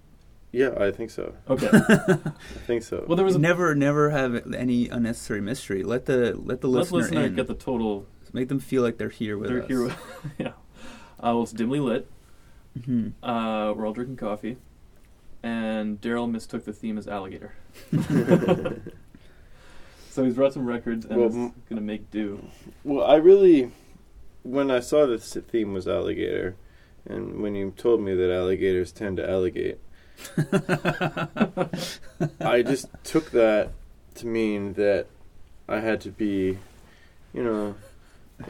yeah, 0.53 0.75
I 0.79 0.91
think 0.91 1.11
so. 1.11 1.35
Okay. 1.49 1.69
I 1.73 2.17
think 2.67 2.83
so. 2.83 3.05
well, 3.07 3.17
there 3.17 3.25
was 3.25 3.37
a 3.37 3.39
never 3.39 3.75
never 3.75 4.11
have 4.11 4.53
any 4.55 4.89
unnecessary 4.89 5.41
mystery 5.41 5.83
let 5.83 6.05
the 6.07 6.35
let 6.35 6.61
the 6.61 6.69
let's 6.69 6.91
listener, 6.93 6.99
listener 7.21 7.27
in 7.27 7.35
get 7.37 7.47
the 7.47 7.55
total. 7.55 8.07
make 8.33 8.49
them 8.49 8.61
feel 8.61 8.83
like 8.83 8.99
they're 8.99 9.09
here 9.09 9.39
with 9.39 9.49
They're 9.49 9.63
us 9.63 9.69
here. 9.69 9.83
With, 9.85 9.97
yeah. 10.39 10.49
Uh, 11.19 11.33
well, 11.35 11.43
it's 11.45 11.53
dimly 11.53 11.81
lit. 11.81 12.07
hmm 12.85 13.09
Uh, 13.23 13.73
we're 13.77 13.87
all 13.87 13.93
drinking 13.93 14.17
coffee, 14.17 14.57
and 15.43 16.01
Daryl 16.01 16.31
mistook 16.31 16.65
the 16.65 16.73
theme 16.73 16.99
as 16.99 17.07
alligator. 17.07 17.55
so 20.11 20.25
he's 20.25 20.35
brought 20.35 20.53
some 20.53 20.67
records 20.67 21.07
and 21.07 21.17
Well, 21.19 21.29
is 21.29 21.35
m- 21.35 21.55
gonna 21.69 21.81
make 21.81 22.11
do. 22.11 22.45
Well, 22.85 23.05
I 23.05 23.17
really, 23.17 23.71
when 24.43 24.71
I 24.71 24.81
saw 24.81 25.07
this 25.07 25.35
theme 25.35 25.73
was 25.73 25.87
alligator, 25.89 26.57
and 27.07 27.41
when 27.43 27.55
you 27.55 27.73
told 27.77 28.01
me 28.01 28.15
that 28.15 28.33
alligators 28.33 28.93
tend 28.93 29.17
to 29.19 29.27
alligate, 29.27 29.79
I 32.41 32.63
just 32.67 32.89
took 33.05 33.31
that 33.33 33.71
to 34.17 34.27
mean 34.27 34.75
that 34.75 35.07
I 35.69 35.81
had 35.81 36.01
to 36.03 36.11
be, 36.11 36.59
you 37.33 37.43
know, 37.43 37.75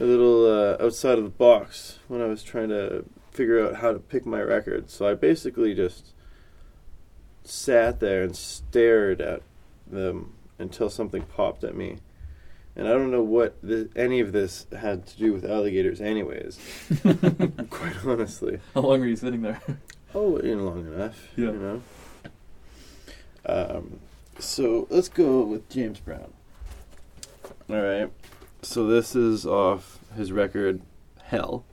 a 0.00 0.04
little 0.04 0.46
uh, 0.46 0.82
outside 0.84 1.18
of 1.18 1.24
the 1.24 1.30
box 1.30 1.98
when 2.08 2.20
I 2.20 2.26
was 2.26 2.42
trying 2.42 2.68
to 2.70 3.04
figure 3.30 3.66
out 3.66 3.76
how 3.76 3.92
to 3.92 3.98
pick 3.98 4.26
my 4.26 4.40
records. 4.40 4.92
So 4.92 5.08
I 5.08 5.14
basically 5.14 5.74
just 5.74 6.12
sat 7.44 8.00
there 8.00 8.22
and 8.22 8.36
stared 8.36 9.20
at 9.20 9.42
them 9.86 10.34
until 10.58 10.88
something 10.88 11.22
popped 11.22 11.64
at 11.64 11.74
me. 11.74 11.98
And 12.74 12.88
I 12.88 12.92
don't 12.92 13.10
know 13.10 13.22
what 13.22 13.56
any 13.94 14.20
of 14.20 14.32
this 14.32 14.66
had 14.76 15.06
to 15.08 15.16
do 15.18 15.32
with 15.34 15.44
alligators, 15.44 16.00
anyways. 16.00 16.58
quite 17.70 18.04
honestly. 18.04 18.60
How 18.74 18.80
long 18.80 19.00
were 19.00 19.06
you 19.06 19.16
sitting 19.16 19.42
there? 19.42 19.60
Oh, 20.14 20.40
you 20.42 20.56
know, 20.56 20.64
long 20.64 20.86
enough. 20.86 21.28
Yeah. 21.36 21.46
You 21.46 21.52
know. 21.52 21.82
Um, 23.44 24.00
so 24.38 24.86
let's 24.90 25.08
go 25.08 25.42
with 25.42 25.68
James 25.68 26.00
Brown. 26.00 26.32
All 27.68 27.80
right. 27.82 28.10
So 28.62 28.86
this 28.86 29.14
is 29.16 29.44
off 29.46 29.98
his 30.16 30.32
record 30.32 30.80
Hell. 31.24 31.64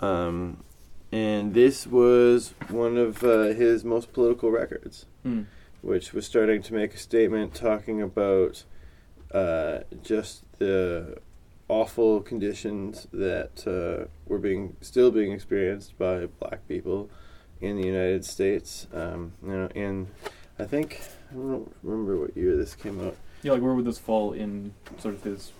Um, 0.00 0.62
and 1.12 1.52
this 1.54 1.86
was 1.86 2.54
one 2.68 2.96
of 2.96 3.22
uh, 3.24 3.44
his 3.48 3.84
most 3.84 4.12
political 4.12 4.50
records, 4.50 5.06
Hmm. 5.24 5.42
which 5.82 6.12
was 6.12 6.24
starting 6.26 6.62
to 6.62 6.74
make 6.74 6.94
a 6.94 6.98
statement 6.98 7.54
talking 7.54 8.00
about 8.00 8.64
uh, 9.32 9.80
just 10.02 10.44
the 10.58 11.18
awful 11.68 12.20
conditions 12.20 13.06
that 13.12 13.66
uh, 13.66 14.08
were 14.26 14.38
being 14.38 14.76
still 14.80 15.10
being 15.10 15.32
experienced 15.32 15.96
by 15.98 16.26
black 16.26 16.66
people 16.66 17.08
in 17.60 17.76
the 17.76 17.86
United 17.86 18.24
States. 18.24 18.86
Um, 18.92 19.32
you 19.42 19.52
know, 19.52 19.68
in 19.74 20.08
I 20.58 20.64
think 20.64 21.00
I 21.30 21.34
don't 21.34 21.74
remember 21.82 22.18
what 22.18 22.36
year 22.36 22.56
this 22.56 22.74
came 22.74 23.00
out. 23.06 23.16
Yeah, 23.42 23.52
like 23.52 23.62
where 23.62 23.74
would 23.74 23.84
this 23.84 23.98
fall 23.98 24.32
in 24.32 24.74
sort 24.98 25.14
of 25.14 25.22
his 25.22 25.52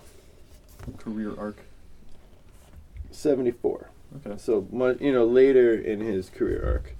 career 0.97 1.33
arc? 1.37 1.57
Seventy 3.09 3.51
four. 3.51 3.89
Okay. 4.17 4.37
So 4.37 4.67
much, 4.71 4.99
you 4.99 5.13
know, 5.13 5.25
later 5.25 5.73
in 5.73 6.01
his 6.01 6.29
career 6.29 6.61
arc, 6.65 6.95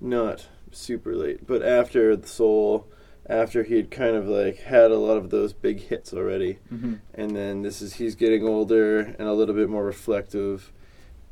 not 0.00 0.46
super 0.70 1.14
late, 1.16 1.46
but 1.46 1.62
after 1.62 2.14
the 2.14 2.28
Soul, 2.28 2.86
after 3.26 3.62
he'd 3.62 3.90
kind 3.90 4.16
of 4.16 4.26
like 4.26 4.58
had 4.60 4.90
a 4.90 4.98
lot 4.98 5.16
of 5.16 5.30
those 5.30 5.52
big 5.52 5.80
hits 5.80 6.12
already, 6.12 6.58
hmm 6.68 6.94
and 7.14 7.36
then 7.36 7.62
this 7.62 7.80
is 7.82 7.94
he's 7.94 8.14
getting 8.14 8.46
older 8.46 8.98
and 9.00 9.28
a 9.28 9.32
little 9.32 9.54
bit 9.54 9.68
more 9.68 9.84
reflective, 9.84 10.72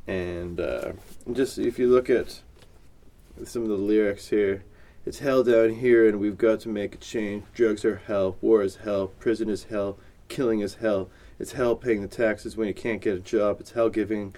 and 0.07 0.59
uh, 0.59 0.93
just 1.31 1.57
if 1.57 1.77
you 1.77 1.87
look 1.89 2.09
at 2.09 2.41
some 3.43 3.63
of 3.63 3.69
the 3.69 3.75
lyrics 3.75 4.29
here, 4.29 4.63
it's 5.05 5.19
hell 5.19 5.43
down 5.43 5.71
here, 5.71 6.07
and 6.07 6.19
we've 6.19 6.37
got 6.37 6.59
to 6.61 6.69
make 6.69 6.93
a 6.93 6.97
change. 6.97 7.43
Drugs 7.53 7.83
are 7.83 8.01
hell, 8.07 8.37
war 8.41 8.61
is 8.61 8.77
hell, 8.77 9.07
prison 9.07 9.49
is 9.49 9.65
hell, 9.65 9.97
killing 10.27 10.59
is 10.59 10.75
hell. 10.75 11.09
It's 11.39 11.53
hell 11.53 11.75
paying 11.75 12.01
the 12.01 12.07
taxes 12.07 12.55
when 12.55 12.67
you 12.67 12.73
can't 12.73 13.01
get 13.01 13.15
a 13.15 13.19
job. 13.19 13.59
It's 13.59 13.71
hell 13.71 13.89
giving 13.89 14.35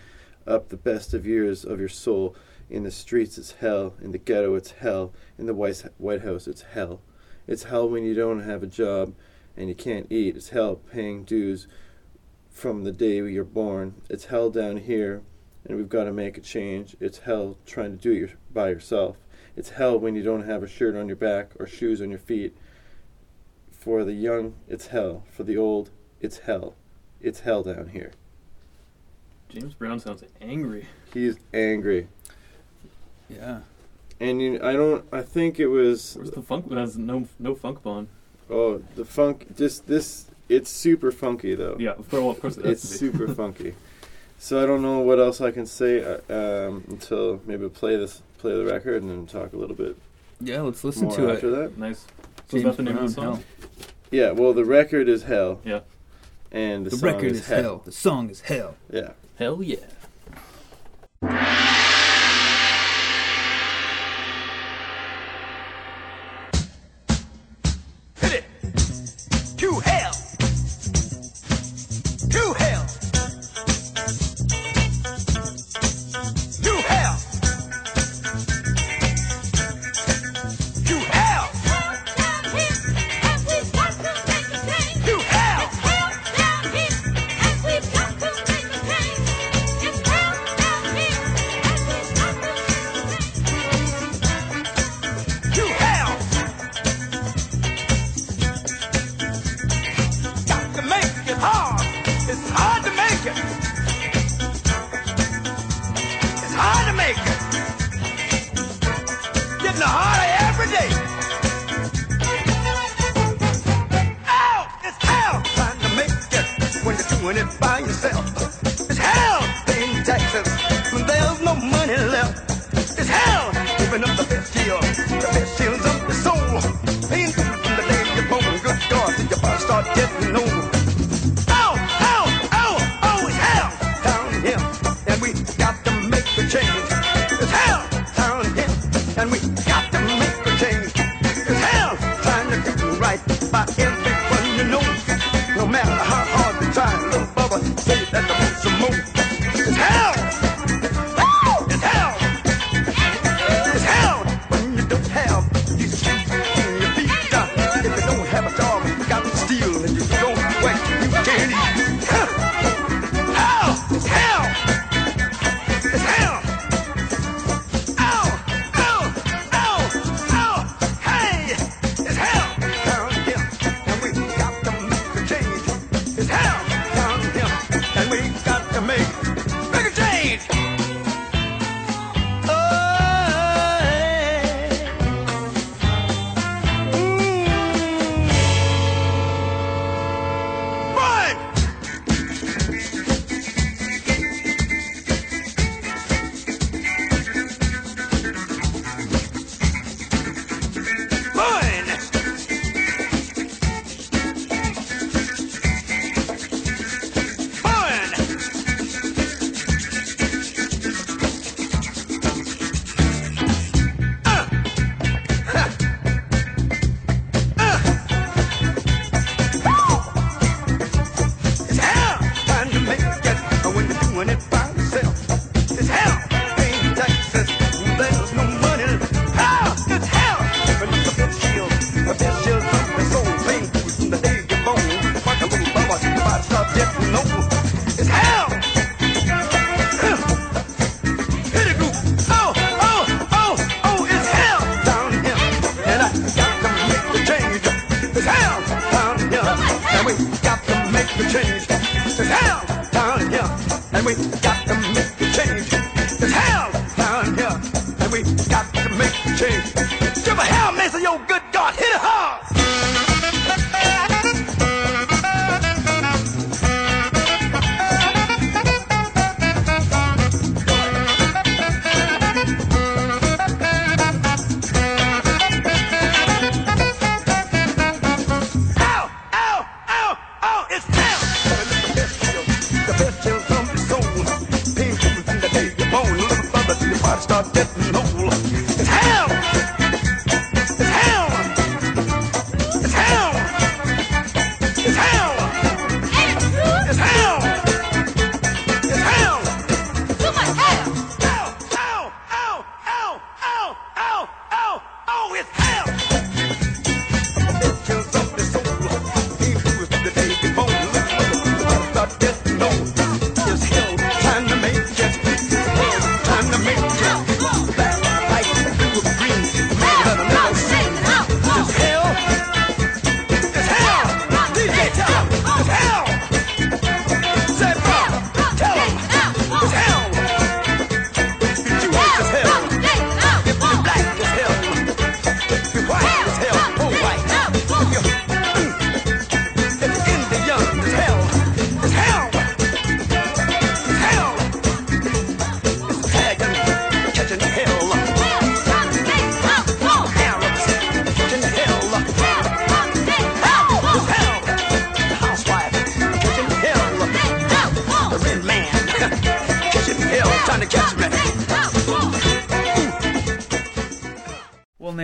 up 0.48 0.70
the 0.70 0.78
best 0.78 1.14
of 1.14 1.26
years 1.28 1.66
of 1.66 1.80
your 1.80 1.90
soul. 1.90 2.34
In 2.70 2.84
the 2.84 2.92
streets, 2.92 3.38
it's 3.38 3.52
hell. 3.52 3.94
In 4.02 4.14
the 4.14 4.18
ghetto, 4.18 4.56
it's 4.56 4.72
hell. 4.72 5.12
In 5.38 5.46
the 5.46 5.54
White 5.54 5.84
White 5.98 6.22
House, 6.22 6.48
it's 6.48 6.62
hell. 6.62 7.02
It's 7.48 7.64
hell 7.64 7.90
when 7.90 8.04
you 8.04 8.14
don't 8.14 8.42
have 8.42 8.64
a 8.64 8.68
job 8.68 9.14
and 9.58 9.70
you 9.70 9.76
can't 9.76 10.12
eat. 10.12 10.36
It's 10.36 10.50
hell 10.50 10.76
paying 10.76 11.24
dues 11.24 11.68
from 12.50 12.84
the 12.84 12.92
day 12.92 13.18
you're 13.18 13.44
born. 13.44 14.02
It's 14.10 14.26
hell 14.26 14.50
down 14.50 14.78
here 14.78 15.22
and 15.66 15.78
we've 15.78 15.90
got 15.90 16.06
to 16.06 16.14
make 16.14 16.38
a 16.38 16.42
change. 16.42 16.96
It's 17.00 17.20
hell 17.20 17.58
trying 17.66 17.98
to 17.98 18.02
do 18.02 18.12
it 18.12 18.20
your, 18.20 18.30
by 18.54 18.70
yourself. 18.70 19.18
It's 19.56 19.72
hell 19.72 20.00
when 20.00 20.16
you 20.16 20.24
don't 20.24 20.46
have 20.46 20.64
a 20.64 20.68
shirt 20.68 20.96
on 20.96 21.08
your 21.08 21.16
back 21.16 21.52
or 21.60 21.68
shoes 21.68 22.02
on 22.02 22.10
your 22.10 22.20
feet. 22.20 22.56
For 23.72 24.04
the 24.04 24.14
young, 24.14 24.56
it's 24.68 24.88
hell. 24.88 25.24
For 25.30 25.44
the 25.44 25.58
old, 25.58 25.90
it's 26.22 26.40
hell. 26.40 26.76
It's 27.22 27.42
hell 27.42 27.64
down 27.64 27.90
here. 27.90 28.12
James 29.50 29.74
Brown 29.74 30.00
sounds 30.00 30.24
angry. 30.42 30.88
He's 31.14 31.38
angry. 31.54 32.08
Yeah. 33.30 33.60
And 34.24 34.42
you, 34.42 34.60
I 34.64 34.74
don't. 34.74 35.04
I 35.12 35.22
think 35.22 35.60
it 35.60 35.68
was. 35.68 36.16
Where's 36.16 36.32
the 36.32 36.42
funk? 36.42 36.72
Has 36.72 36.98
no 36.98 37.28
no 37.40 37.56
funk 37.56 37.84
bond. 37.84 38.08
Oh, 38.50 38.82
the 38.96 39.06
funk. 39.06 39.56
Just 39.58 39.88
this. 39.88 40.26
It's 40.50 40.70
super 40.70 41.12
funky 41.12 41.56
though. 41.56 41.76
Yeah, 41.80 41.92
of 41.92 42.10
course. 42.10 42.22
Well, 42.22 42.30
of 42.32 42.40
course 42.42 42.58
it 42.58 42.66
it's 42.66 42.84
super 42.84 43.28
funky. 43.42 43.74
So 44.38 44.62
I 44.62 44.66
don't 44.66 44.82
know 44.82 45.00
what 45.00 45.20
else 45.20 45.40
I 45.42 45.52
can 45.52 45.66
say 45.66 46.04
uh, 46.04 46.18
um, 46.30 46.84
until 46.90 47.42
maybe 47.46 47.68
play 47.70 47.96
this, 47.96 48.22
play 48.40 48.54
the 48.56 48.66
record, 48.66 49.02
and 49.02 49.10
then 49.12 49.26
talk 49.26 49.54
a 49.54 49.58
little 49.58 49.76
bit 49.76 49.96
Yeah, 50.42 50.62
let's 50.62 50.84
listen 50.84 51.08
more 51.08 51.16
to 51.16 51.32
after 51.32 51.48
it. 51.48 51.52
that. 51.56 51.78
Nice. 51.78 52.06
So 52.50 52.58
is 52.58 52.64
that 52.64 52.76
the 52.78 52.84
name 52.84 52.98
of 52.98 53.16
the 53.16 53.22
Brown, 53.22 53.36
song? 53.36 53.44
Hell. 53.60 53.70
Yeah. 54.12 54.32
Well, 54.32 54.54
the 54.54 54.66
record 54.66 55.08
is 55.08 55.24
hell. 55.24 55.62
Yeah. 55.64 55.80
And 56.52 56.86
the, 56.86 56.90
The 56.92 56.98
song 56.98 57.10
record 57.14 57.32
is 57.32 57.40
is 57.40 57.48
hell. 57.48 57.82
The 57.86 57.92
song 57.92 58.30
is 58.30 58.42
hell. 58.42 58.76
Yeah. 58.92 59.12
Hell 59.40 59.64
yeah. 59.64 59.78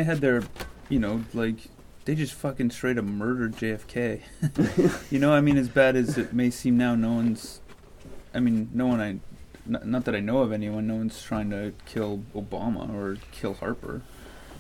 Had 0.10 0.22
their, 0.22 0.44
you 0.90 0.98
know, 0.98 1.24
like 1.36 1.56
they 2.06 2.16
just 2.16 2.34
fucking 2.34 2.72
straight 2.72 2.98
up 2.98 3.06
murdered 3.06 3.56
JFK. 3.56 4.22
you 5.12 5.20
know, 5.20 5.32
I 5.32 5.40
mean, 5.40 5.56
as 5.56 5.70
bad 5.70 5.96
as 5.96 6.18
it 6.18 6.34
may 6.34 6.50
seem 6.50 6.78
now, 6.78 6.96
no 6.96 7.14
one's. 7.14 7.62
I 8.34 8.40
mean, 8.40 8.70
no 8.74 8.88
one 8.88 9.00
I, 9.00 9.20
not, 9.68 9.86
not 9.86 10.06
that 10.06 10.16
I 10.16 10.20
know 10.20 10.40
of 10.40 10.52
anyone. 10.52 10.88
No 10.88 10.96
one's 10.96 11.22
trying 11.22 11.52
to 11.52 11.74
kill 11.86 12.24
Obama 12.36 12.92
or 12.92 13.18
kill 13.32 13.54
Harper. 13.54 14.02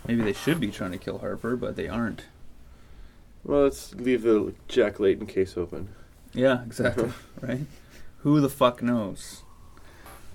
Maybe 0.08 0.22
they 0.22 0.34
should 0.34 0.60
be 0.60 0.70
trying 0.70 0.92
to 0.92 1.00
kill 1.00 1.18
Harper, 1.18 1.56
but 1.56 1.76
they 1.76 1.88
aren't. 1.88 2.26
Well, 3.44 3.64
let's 3.64 3.96
leave 3.96 4.22
the 4.22 4.54
Jack 4.68 5.00
Layton 5.00 5.26
case 5.26 5.58
open. 5.58 5.90
Yeah, 6.34 6.64
exactly. 6.64 7.12
right? 7.42 7.62
Who 8.20 8.40
the 8.40 8.50
fuck 8.50 8.84
knows? 8.84 9.42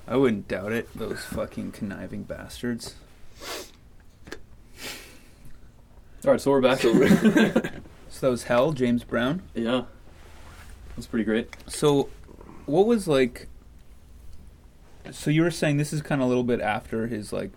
I 0.09 0.16
wouldn't 0.16 0.48
doubt 0.48 0.72
it. 0.72 0.88
Those 0.92 1.20
fucking 1.20 1.72
conniving 1.72 2.24
bastards. 2.24 2.96
All 6.25 6.31
right, 6.31 6.41
so 6.41 6.51
we're 6.53 6.63
back. 6.63 6.81
So 8.09 8.27
that 8.27 8.31
was 8.31 8.45
Hell, 8.45 8.73
James 8.73 9.03
Brown. 9.03 9.43
yeah, 9.55 9.83
that's 10.95 11.07
pretty 11.09 11.25
great. 11.25 11.49
So, 11.67 12.09
what 12.65 12.87
was 12.87 13.09
like? 13.09 13.49
So 15.11 15.31
you 15.31 15.43
were 15.43 15.51
saying 15.51 15.79
this 15.79 15.93
is 15.93 16.01
kind 16.01 16.23
of 16.23 16.27
a 16.27 16.29
little 16.29 16.45
bit 16.45 16.61
after 16.61 17.09
his 17.09 17.33
like, 17.33 17.51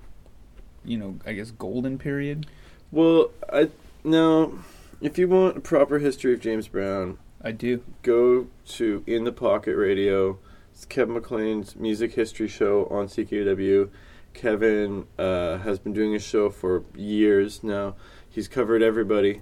you 0.84 0.98
know, 0.98 1.20
I 1.26 1.34
guess 1.34 1.52
golden 1.52 1.98
period. 2.00 2.48
Well, 2.92 3.30
I 3.54 3.70
no. 4.04 4.60
If 5.00 5.20
you 5.20 5.30
want 5.30 5.58
a 5.58 5.62
proper 5.62 6.00
history 6.00 6.34
of 6.34 6.42
James 6.42 6.68
Brown, 6.68 7.20
I 7.42 7.52
do. 7.52 7.84
go 8.02 8.48
to 8.70 9.04
In 9.06 9.24
the 9.24 9.32
Pocket 9.32 9.76
Radio. 9.76 10.40
It's 10.74 10.86
Kevin 10.86 11.14
McLean's 11.16 11.76
music 11.76 12.16
history 12.16 12.48
show 12.48 12.86
on 12.88 13.08
CKUW. 13.08 13.90
Kevin 14.34 15.06
uh, 15.18 15.58
has 15.60 15.80
been 15.80 15.94
doing 15.94 16.16
a 16.16 16.20
show 16.20 16.50
for 16.50 16.84
years 16.96 17.64
now. 17.64 17.96
He's 18.38 18.48
covered 18.48 18.84
everybody. 18.84 19.42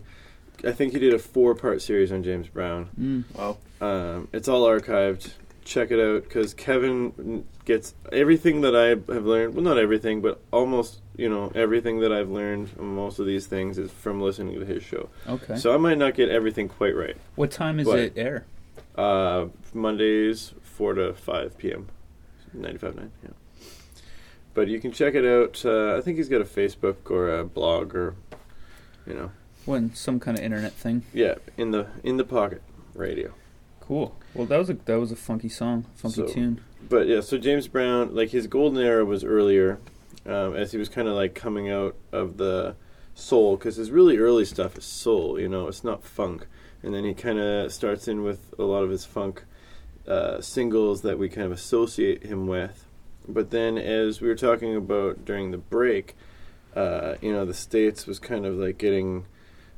I 0.63 0.71
think 0.71 0.93
he 0.93 0.99
did 0.99 1.13
a 1.13 1.19
four-part 1.19 1.81
series 1.81 2.13
on 2.13 2.23
James 2.23 2.47
Brown. 2.47 2.88
Mm. 2.97 3.23
Wow. 3.38 3.58
Um, 3.81 4.29
it's 4.31 4.47
all 4.47 4.65
archived. 4.65 5.34
Check 5.65 5.91
it 5.91 5.99
out 5.99 6.23
because 6.23 6.53
Kevin 6.53 7.43
gets 7.65 7.93
everything 8.13 8.62
that 8.62 8.73
I 8.73 9.12
have 9.13 9.25
learned. 9.25 9.53
Well, 9.53 9.65
not 9.65 9.77
everything, 9.77 10.21
but 10.21 10.39
almost 10.53 11.01
you 11.17 11.27
know 11.27 11.51
everything 11.53 11.99
that 11.99 12.13
I've 12.13 12.29
learned. 12.29 12.69
on 12.79 12.95
Most 12.95 13.19
of 13.19 13.25
these 13.25 13.47
things 13.47 13.77
is 13.77 13.91
from 13.91 14.21
listening 14.21 14.58
to 14.62 14.65
his 14.65 14.81
show. 14.81 15.10
Okay. 15.27 15.58
So 15.58 15.73
I 15.73 15.77
might 15.77 15.97
not 15.97 16.13
get 16.13 16.29
everything 16.29 16.69
quite 16.69 16.95
right. 16.95 17.17
what 17.36 17.51
time 17.51 17.81
is 17.81 17.88
What? 17.88 17.99
it 17.99 18.13
air? 18.15 18.45
Uh, 18.97 19.47
Mondays, 19.73 20.53
4 20.63 20.93
to 20.93 21.13
5 21.15 21.58
p.m. 21.58 21.89
95.9, 22.58 23.10
yeah. 23.25 23.29
But 24.53 24.69
you 24.69 24.79
can 24.79 24.93
check 24.93 25.15
it 25.15 25.25
out. 25.25 25.65
Uh, 25.65 25.97
I 25.97 26.01
think 26.01 26.15
he's 26.15 26.29
got 26.29 26.39
a 26.39 26.45
Facebook 26.45 27.12
or 27.12 27.39
a 27.39 27.43
blog 27.43 27.93
or, 27.93 28.15
you 29.08 29.13
know, 29.13 29.32
When 29.65 29.94
some 29.96 30.20
kind 30.20 30.38
of 30.38 30.44
internet 30.44 30.74
thing. 30.74 31.04
yeah, 31.13 31.36
in 31.58 31.72
the 31.72 31.88
in 32.04 32.18
the 32.18 32.24
pocket 32.24 32.62
radio. 32.94 33.34
Cool. 33.82 34.15
Well, 34.34 34.48
that 34.48 34.58
was 34.58 34.70
a 34.70 34.74
that 34.86 35.00
was 35.00 35.12
a 35.12 35.15
funky 35.15 35.50
song, 35.50 35.86
funky 35.96 36.15
So- 36.28 36.28
tune. 36.28 36.62
But 36.88 37.08
yeah, 37.08 37.22
so 37.22 37.38
James 37.39 37.68
Brown, 37.68 38.13
like 38.15 38.30
his 38.30 38.46
golden 38.46 38.80
era 38.84 39.04
was 39.04 39.24
earlier, 39.24 39.80
um, 40.28 40.56
as 40.56 40.72
he 40.72 40.78
was 40.78 40.88
kind 40.88 41.08
of 41.08 41.15
like 41.15 41.34
coming 41.34 41.68
out 41.70 41.96
of 42.12 42.38
the 42.38 42.76
soul, 43.15 43.58
because 43.58 43.78
his 43.78 43.89
really 43.89 44.18
early 44.18 44.46
stuff 44.46 44.78
is 44.78 44.84
soul, 44.86 45.39
you 45.39 45.50
know, 45.50 45.68
it's 45.68 45.84
not 45.84 46.04
funk. 46.04 46.46
And 46.84 46.94
then 46.94 47.04
he 47.04 47.15
kind 47.15 47.39
of 47.39 47.74
starts 47.74 48.08
in 48.08 48.22
with 48.22 48.54
a 48.60 48.63
lot 48.63 48.84
of 48.84 48.91
his 48.91 49.04
funk 49.04 49.46
uh, 50.08 50.41
singles 50.41 51.02
that 51.02 51.18
we 51.18 51.28
kind 51.30 51.48
of 51.48 51.52
associate 51.52 52.22
him 52.24 52.46
with. 52.46 52.86
But 53.28 53.50
then, 53.50 53.80
as 53.80 54.22
we 54.22 54.28
were 54.28 54.36
talking 54.36 54.76
about 54.76 55.26
during 55.26 55.50
the 55.50 55.58
break, 55.58 56.15
uh, 56.76 57.16
you 57.22 57.32
know, 57.32 57.46
the 57.46 57.54
states 57.54 58.06
was 58.06 58.20
kind 58.20 58.46
of 58.46 58.56
like 58.56 58.78
getting 58.78 59.26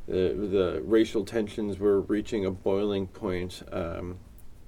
the 0.08 0.34
the 0.34 0.82
racial 0.84 1.26
tensions 1.26 1.78
were 1.80 2.02
reaching 2.02 2.46
a 2.46 2.52
boiling 2.52 3.08
point, 3.08 3.62
um, 3.72 4.18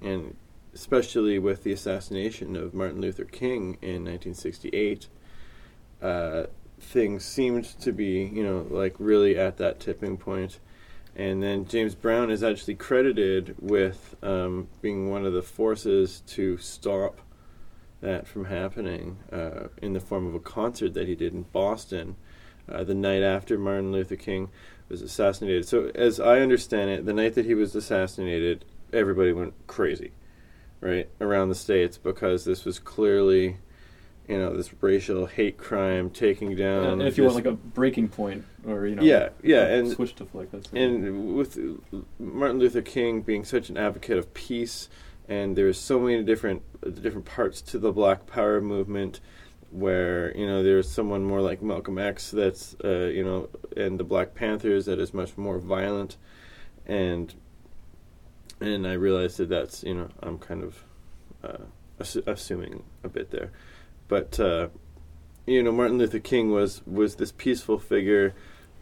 and 0.00 0.36
especially 0.74 1.38
with 1.38 1.64
the 1.64 1.72
assassination 1.72 2.56
of 2.56 2.74
Martin 2.74 3.00
Luther 3.00 3.24
King 3.24 3.78
in 3.82 4.04
1968, 4.04 5.08
uh, 6.00 6.44
things 6.78 7.24
seemed 7.24 7.64
to 7.80 7.92
be, 7.92 8.30
you 8.32 8.44
know, 8.44 8.66
like 8.70 8.94
really 8.98 9.36
at 9.36 9.56
that 9.56 9.80
tipping 9.80 10.16
point. 10.16 10.60
And 11.16 11.42
then 11.42 11.66
James 11.66 11.94
Brown 11.94 12.30
is 12.30 12.42
actually 12.42 12.76
credited 12.76 13.56
with 13.58 14.14
um, 14.22 14.68
being 14.80 15.10
one 15.10 15.26
of 15.26 15.32
the 15.32 15.42
forces 15.42 16.22
to 16.28 16.56
stop 16.58 17.20
that 18.00 18.26
from 18.26 18.46
happening 18.46 19.18
uh, 19.32 19.68
in 19.82 19.92
the 19.92 20.00
form 20.00 20.26
of 20.26 20.34
a 20.34 20.40
concert 20.40 20.94
that 20.94 21.06
he 21.06 21.14
did 21.14 21.34
in 21.34 21.42
Boston 21.42 22.16
uh, 22.70 22.84
the 22.84 22.94
night 22.94 23.22
after 23.22 23.58
Martin 23.58 23.92
Luther 23.92 24.16
King 24.16 24.48
was 24.88 25.02
assassinated. 25.02 25.66
So, 25.66 25.90
as 25.94 26.20
I 26.20 26.40
understand 26.40 26.90
it, 26.90 27.06
the 27.06 27.12
night 27.12 27.34
that 27.34 27.46
he 27.46 27.54
was 27.54 27.74
assassinated, 27.74 28.64
everybody 28.92 29.32
went 29.32 29.54
crazy, 29.66 30.12
right, 30.80 31.08
around 31.20 31.48
the 31.48 31.54
states 31.54 31.98
because 31.98 32.44
this 32.44 32.64
was 32.64 32.78
clearly, 32.78 33.56
you 34.28 34.38
know, 34.38 34.56
this 34.56 34.70
racial 34.82 35.26
hate 35.26 35.58
crime 35.58 36.10
taking 36.10 36.56
down. 36.56 36.84
and 36.84 37.02
if 37.02 37.18
you 37.18 37.24
want 37.24 37.36
like 37.36 37.46
a 37.46 37.52
breaking 37.52 38.08
point, 38.08 38.44
or 38.66 38.86
you 38.86 38.96
know, 38.96 39.02
yeah, 39.02 39.30
yeah, 39.42 39.66
and 39.66 39.90
switch 39.90 40.14
to 40.16 40.28
like 40.32 40.50
that. 40.50 40.72
and 40.72 41.34
with 41.34 41.58
Martin 42.18 42.58
Luther 42.58 42.82
King 42.82 43.22
being 43.22 43.44
such 43.44 43.68
an 43.70 43.76
advocate 43.76 44.18
of 44.18 44.32
peace, 44.34 44.88
and 45.30 45.56
there's 45.56 45.78
so 45.78 45.98
many 46.00 46.22
different 46.24 46.62
different 47.02 47.24
parts 47.24 47.62
to 47.62 47.78
the 47.78 47.92
Black 47.92 48.26
Power 48.26 48.60
movement, 48.60 49.20
where 49.70 50.36
you 50.36 50.46
know 50.46 50.62
there's 50.62 50.90
someone 50.90 51.24
more 51.24 51.40
like 51.40 51.62
Malcolm 51.62 51.98
X 51.98 52.32
that's 52.32 52.76
uh, 52.84 53.06
you 53.06 53.24
know, 53.24 53.48
and 53.76 53.98
the 53.98 54.04
Black 54.04 54.34
Panthers 54.34 54.86
that 54.86 54.98
is 54.98 55.14
much 55.14 55.38
more 55.38 55.58
violent, 55.58 56.16
and 56.84 57.32
and 58.60 58.86
I 58.86 58.94
realized 58.94 59.38
that 59.38 59.48
that's 59.48 59.84
you 59.84 59.94
know 59.94 60.08
I'm 60.20 60.38
kind 60.38 60.64
of 60.64 60.84
uh, 61.44 61.64
assu- 62.00 62.26
assuming 62.26 62.82
a 63.04 63.08
bit 63.08 63.30
there, 63.30 63.52
but 64.08 64.38
uh, 64.40 64.68
you 65.46 65.62
know 65.62 65.70
Martin 65.70 65.96
Luther 65.96 66.18
King 66.18 66.50
was 66.50 66.82
was 66.84 67.14
this 67.14 67.32
peaceful 67.32 67.78
figure 67.78 68.34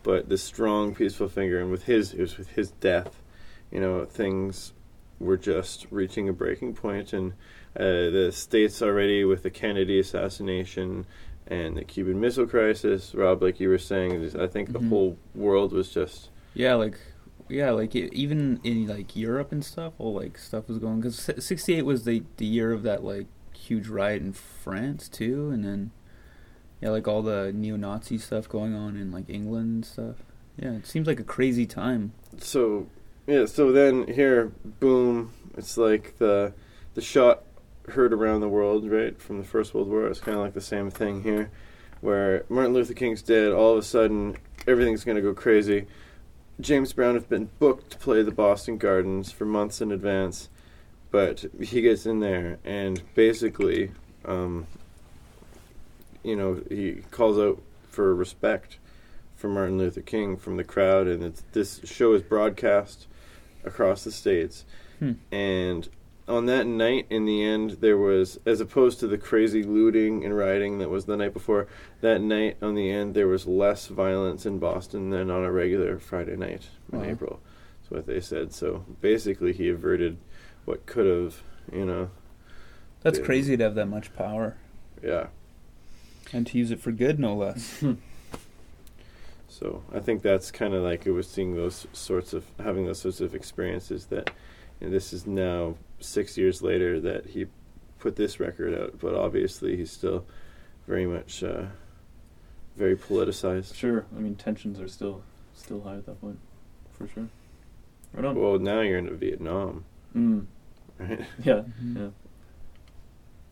but 0.02 0.28
this 0.28 0.42
strong, 0.42 0.94
peaceful 0.94 1.28
figure, 1.28 1.60
and 1.60 1.70
with 1.70 1.84
his, 1.84 2.14
it 2.14 2.20
was 2.20 2.38
with 2.38 2.50
his 2.52 2.70
death, 2.70 3.20
you 3.70 3.80
know, 3.80 4.04
things 4.04 4.72
were 5.20 5.36
just 5.36 5.86
reaching 5.90 6.28
a 6.28 6.32
breaking 6.32 6.74
point, 6.74 7.12
and 7.12 7.32
uh, 7.76 8.10
the 8.10 8.30
states 8.32 8.80
already 8.82 9.24
with 9.24 9.42
the 9.42 9.50
Kennedy 9.50 9.98
assassination 9.98 11.06
and 11.46 11.76
the 11.76 11.84
Cuban 11.84 12.20
Missile 12.20 12.46
Crisis, 12.46 13.14
Rob, 13.14 13.42
like 13.42 13.58
you 13.58 13.68
were 13.68 13.78
saying, 13.78 14.36
I 14.38 14.46
think 14.46 14.72
the 14.72 14.80
Mhm. 14.80 14.88
whole 14.90 15.18
world 15.34 15.72
was 15.72 15.90
just 15.90 16.30
Yeah, 16.54 16.74
like 16.74 16.98
yeah, 17.48 17.70
like 17.70 17.96
e- 17.96 18.10
even 18.12 18.60
in 18.62 18.86
like 18.86 19.16
Europe 19.16 19.52
and 19.52 19.64
stuff, 19.64 19.94
all 19.98 20.14
like 20.14 20.36
stuff 20.38 20.68
was 20.68 20.78
going 20.78 21.00
because 21.00 21.18
'68 21.38 21.82
was 21.86 22.04
the 22.04 22.22
the 22.36 22.44
year 22.46 22.72
of 22.72 22.82
that 22.82 23.02
like 23.04 23.26
huge 23.54 23.88
riot 23.88 24.22
in 24.22 24.32
France 24.32 25.08
too, 25.08 25.50
and 25.50 25.64
then 25.64 25.90
yeah, 26.80 26.90
like 26.90 27.08
all 27.08 27.22
the 27.22 27.52
neo-Nazi 27.52 28.18
stuff 28.18 28.48
going 28.48 28.74
on 28.74 28.96
in 28.96 29.10
like 29.10 29.28
England 29.28 29.68
and 29.74 29.84
stuff. 29.84 30.16
Yeah, 30.56 30.72
it 30.72 30.86
seems 30.86 31.06
like 31.06 31.18
a 31.20 31.24
crazy 31.24 31.66
time. 31.66 32.12
so 32.38 32.86
yeah 33.28 33.44
so 33.44 33.70
then 33.70 34.06
here 34.08 34.50
boom 34.80 35.32
it's 35.56 35.76
like 35.76 36.16
the 36.18 36.52
the 36.94 37.00
shot 37.00 37.44
heard 37.90 38.12
around 38.12 38.40
the 38.40 38.48
world 38.48 38.90
right 38.90 39.20
from 39.20 39.38
the 39.38 39.44
first 39.44 39.72
world 39.74 39.88
war. 39.88 40.06
It's 40.06 40.20
kind 40.20 40.36
of 40.36 40.42
like 40.42 40.54
the 40.54 40.60
same 40.60 40.90
thing 40.90 41.22
here 41.22 41.50
where 42.00 42.44
martin 42.48 42.72
luther 42.72 42.94
king's 42.94 43.22
dead 43.22 43.52
all 43.52 43.72
of 43.72 43.78
a 43.78 43.82
sudden 43.82 44.36
everything's 44.66 45.04
going 45.04 45.16
to 45.16 45.22
go 45.22 45.34
crazy. 45.34 45.86
James 46.60 46.92
brown 46.92 47.14
has 47.14 47.24
been 47.24 47.50
booked 47.58 47.90
to 47.90 47.98
play 47.98 48.22
the 48.22 48.32
boston 48.32 48.78
gardens 48.78 49.30
for 49.30 49.44
months 49.44 49.80
in 49.82 49.92
advance 49.92 50.48
but 51.10 51.44
he 51.60 51.82
gets 51.82 52.06
in 52.06 52.20
there 52.20 52.58
and 52.64 53.02
basically 53.14 53.90
um, 54.24 54.66
you 56.22 56.34
know 56.34 56.62
he 56.70 57.02
calls 57.10 57.38
out 57.38 57.60
for 57.90 58.14
respect 58.14 58.78
for 59.38 59.48
Martin 59.48 59.78
Luther 59.78 60.00
King 60.00 60.36
from 60.36 60.56
the 60.56 60.64
crowd, 60.64 61.06
and 61.06 61.40
this 61.52 61.80
show 61.84 62.12
is 62.12 62.22
broadcast 62.22 63.06
across 63.68 64.02
the 64.04 64.10
states. 64.12 64.64
Hmm. 64.98 65.12
And 65.30 65.88
on 66.26 66.46
that 66.46 66.66
night, 66.66 67.06
in 67.08 67.24
the 67.24 67.42
end, 67.44 67.78
there 67.80 67.96
was, 67.96 68.38
as 68.44 68.60
opposed 68.60 68.98
to 69.00 69.06
the 69.06 69.16
crazy 69.16 69.62
looting 69.62 70.24
and 70.24 70.36
rioting 70.36 70.78
that 70.78 70.90
was 70.90 71.04
the 71.06 71.16
night 71.16 71.32
before, 71.32 71.68
that 72.00 72.20
night 72.20 72.56
on 72.60 72.74
the 72.74 72.90
end, 72.90 73.14
there 73.14 73.28
was 73.28 73.46
less 73.46 73.86
violence 73.86 74.44
in 74.44 74.58
Boston 74.58 75.10
than 75.10 75.30
on 75.30 75.44
a 75.44 75.52
regular 75.52 75.98
Friday 75.98 76.36
night 76.36 76.68
in 76.92 76.98
Wow. 77.00 77.04
April. 77.06 77.40
That's 77.80 77.90
what 77.90 78.06
they 78.06 78.20
said. 78.20 78.52
So 78.52 78.84
basically, 79.00 79.52
he 79.52 79.68
averted 79.68 80.18
what 80.64 80.84
could 80.84 81.06
have, 81.06 81.42
you 81.72 81.84
know, 81.86 82.10
That's 83.00 83.20
Yeah. 83.20 83.24
crazy 83.24 83.56
to 83.56 83.62
have 83.64 83.76
that 83.76 83.86
much 83.86 84.12
power 84.16 84.56
yeah. 85.02 85.28
and 86.32 86.44
to 86.48 86.58
use 86.58 86.72
it 86.72 86.80
for 86.80 86.90
good, 86.90 87.18
no 87.20 87.34
less. 87.36 87.82
So 89.58 89.82
I 89.92 89.98
think 89.98 90.22
that's 90.22 90.50
kind 90.52 90.72
of 90.72 90.82
like 90.84 91.04
it 91.06 91.10
was 91.10 91.28
seeing 91.28 91.56
those 91.56 91.86
sorts 91.92 92.32
of 92.32 92.44
having 92.62 92.86
those 92.86 93.00
sorts 93.00 93.20
of 93.20 93.34
experiences 93.34 94.06
that 94.06 94.30
you 94.80 94.86
know, 94.86 94.92
this 94.92 95.12
is 95.12 95.26
now 95.26 95.74
six 95.98 96.38
years 96.38 96.62
later 96.62 97.00
that 97.00 97.26
he 97.26 97.46
put 97.98 98.14
this 98.14 98.38
record 98.38 98.72
out, 98.78 99.00
but 99.00 99.14
obviously 99.14 99.76
he's 99.76 99.90
still 99.90 100.24
very 100.86 101.06
much 101.06 101.42
uh, 101.42 101.64
very 102.76 102.96
politicized. 102.96 103.74
Sure. 103.74 104.06
I 104.16 104.20
mean, 104.20 104.36
tensions 104.36 104.78
are 104.78 104.86
still 104.88 105.22
still 105.54 105.82
high 105.82 105.96
at 105.96 106.06
that 106.06 106.20
point, 106.20 106.38
for 106.92 107.08
sure. 107.08 107.28
Right 108.12 108.24
on. 108.24 108.36
Well, 108.40 108.58
now 108.60 108.80
you're 108.80 108.98
into 108.98 109.14
Vietnam, 109.14 109.84
Mm. 110.14 110.46
right? 110.98 111.20
Yeah. 111.44 111.62
Mhm. 111.82 111.96
Yeah. 111.96 112.08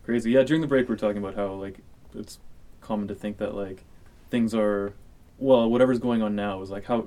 Crazy. 0.04 0.30
Yeah. 0.30 0.44
During 0.44 0.60
the 0.60 0.68
break, 0.68 0.88
we 0.88 0.94
are 0.94 0.98
talking 0.98 1.18
about 1.18 1.34
how 1.34 1.52
like 1.54 1.78
it's 2.14 2.38
common 2.80 3.08
to 3.08 3.14
think 3.16 3.38
that 3.38 3.56
like 3.56 3.82
things 4.30 4.54
are 4.54 4.92
well, 5.38 5.68
whatever's 5.68 5.98
going 5.98 6.22
on 6.22 6.34
now 6.34 6.62
is 6.62 6.70
like 6.70 6.84
how 6.86 7.06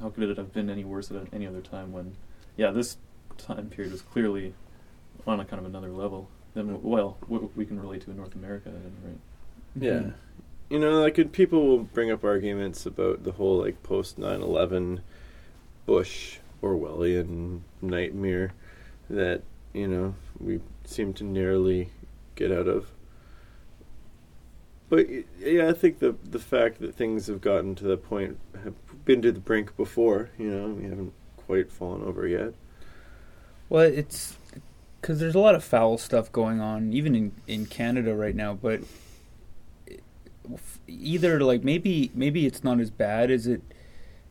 how 0.00 0.10
could 0.10 0.28
it 0.28 0.36
have 0.36 0.52
been 0.52 0.68
any 0.70 0.84
worse 0.84 1.10
at 1.10 1.26
any 1.32 1.46
other 1.46 1.60
time 1.60 1.92
when 1.92 2.16
yeah 2.56 2.70
this 2.70 2.96
time 3.38 3.68
period 3.68 3.92
was 3.92 4.02
clearly 4.02 4.54
on 5.26 5.40
a 5.40 5.44
kind 5.44 5.60
of 5.60 5.66
another 5.66 5.90
level 5.90 6.28
than 6.54 6.82
well 6.82 7.16
what 7.26 7.56
we 7.56 7.64
can 7.64 7.80
relate 7.80 8.02
to 8.02 8.10
in 8.10 8.16
North 8.16 8.34
America 8.34 8.68
at 8.68 8.74
any 8.74 8.84
rate. 9.04 9.20
Yeah. 9.76 10.10
You 10.70 10.78
know, 10.78 11.00
like 11.02 11.18
and 11.18 11.30
people 11.30 11.66
will 11.66 11.84
bring 11.84 12.10
up 12.10 12.24
arguments 12.24 12.86
about 12.86 13.24
the 13.24 13.32
whole 13.32 13.58
like 13.60 13.82
post 13.82 14.18
9/11 14.18 15.00
Bush 15.86 16.38
Orwellian 16.62 17.60
nightmare 17.82 18.54
that, 19.10 19.42
you 19.72 19.86
know, 19.86 20.14
we 20.40 20.60
seem 20.84 21.12
to 21.14 21.24
narrowly 21.24 21.90
get 22.34 22.50
out 22.50 22.66
of. 22.66 22.90
But 24.88 25.08
yeah, 25.40 25.68
I 25.68 25.72
think 25.72 25.98
the 25.98 26.14
the 26.24 26.38
fact 26.38 26.80
that 26.80 26.94
things 26.94 27.26
have 27.26 27.40
gotten 27.40 27.74
to 27.76 27.84
the 27.84 27.96
point 27.96 28.38
have 28.62 28.74
been 29.04 29.22
to 29.22 29.32
the 29.32 29.40
brink 29.40 29.76
before, 29.76 30.30
you 30.38 30.50
know, 30.50 30.68
we 30.68 30.84
haven't 30.84 31.12
quite 31.36 31.70
fallen 31.70 32.02
over 32.02 32.26
yet. 32.26 32.54
Well, 33.68 33.82
it's 33.84 34.36
because 35.00 35.20
there's 35.20 35.34
a 35.34 35.38
lot 35.40 35.54
of 35.54 35.64
foul 35.64 35.98
stuff 35.98 36.30
going 36.32 36.60
on, 36.60 36.92
even 36.92 37.14
in 37.14 37.32
in 37.46 37.66
Canada 37.66 38.14
right 38.14 38.34
now. 38.36 38.54
But 38.54 38.82
either 40.86 41.40
like 41.40 41.64
maybe 41.64 42.10
maybe 42.14 42.46
it's 42.46 42.62
not 42.62 42.80
as 42.80 42.90
bad 42.90 43.30
as 43.30 43.46
it 43.46 43.62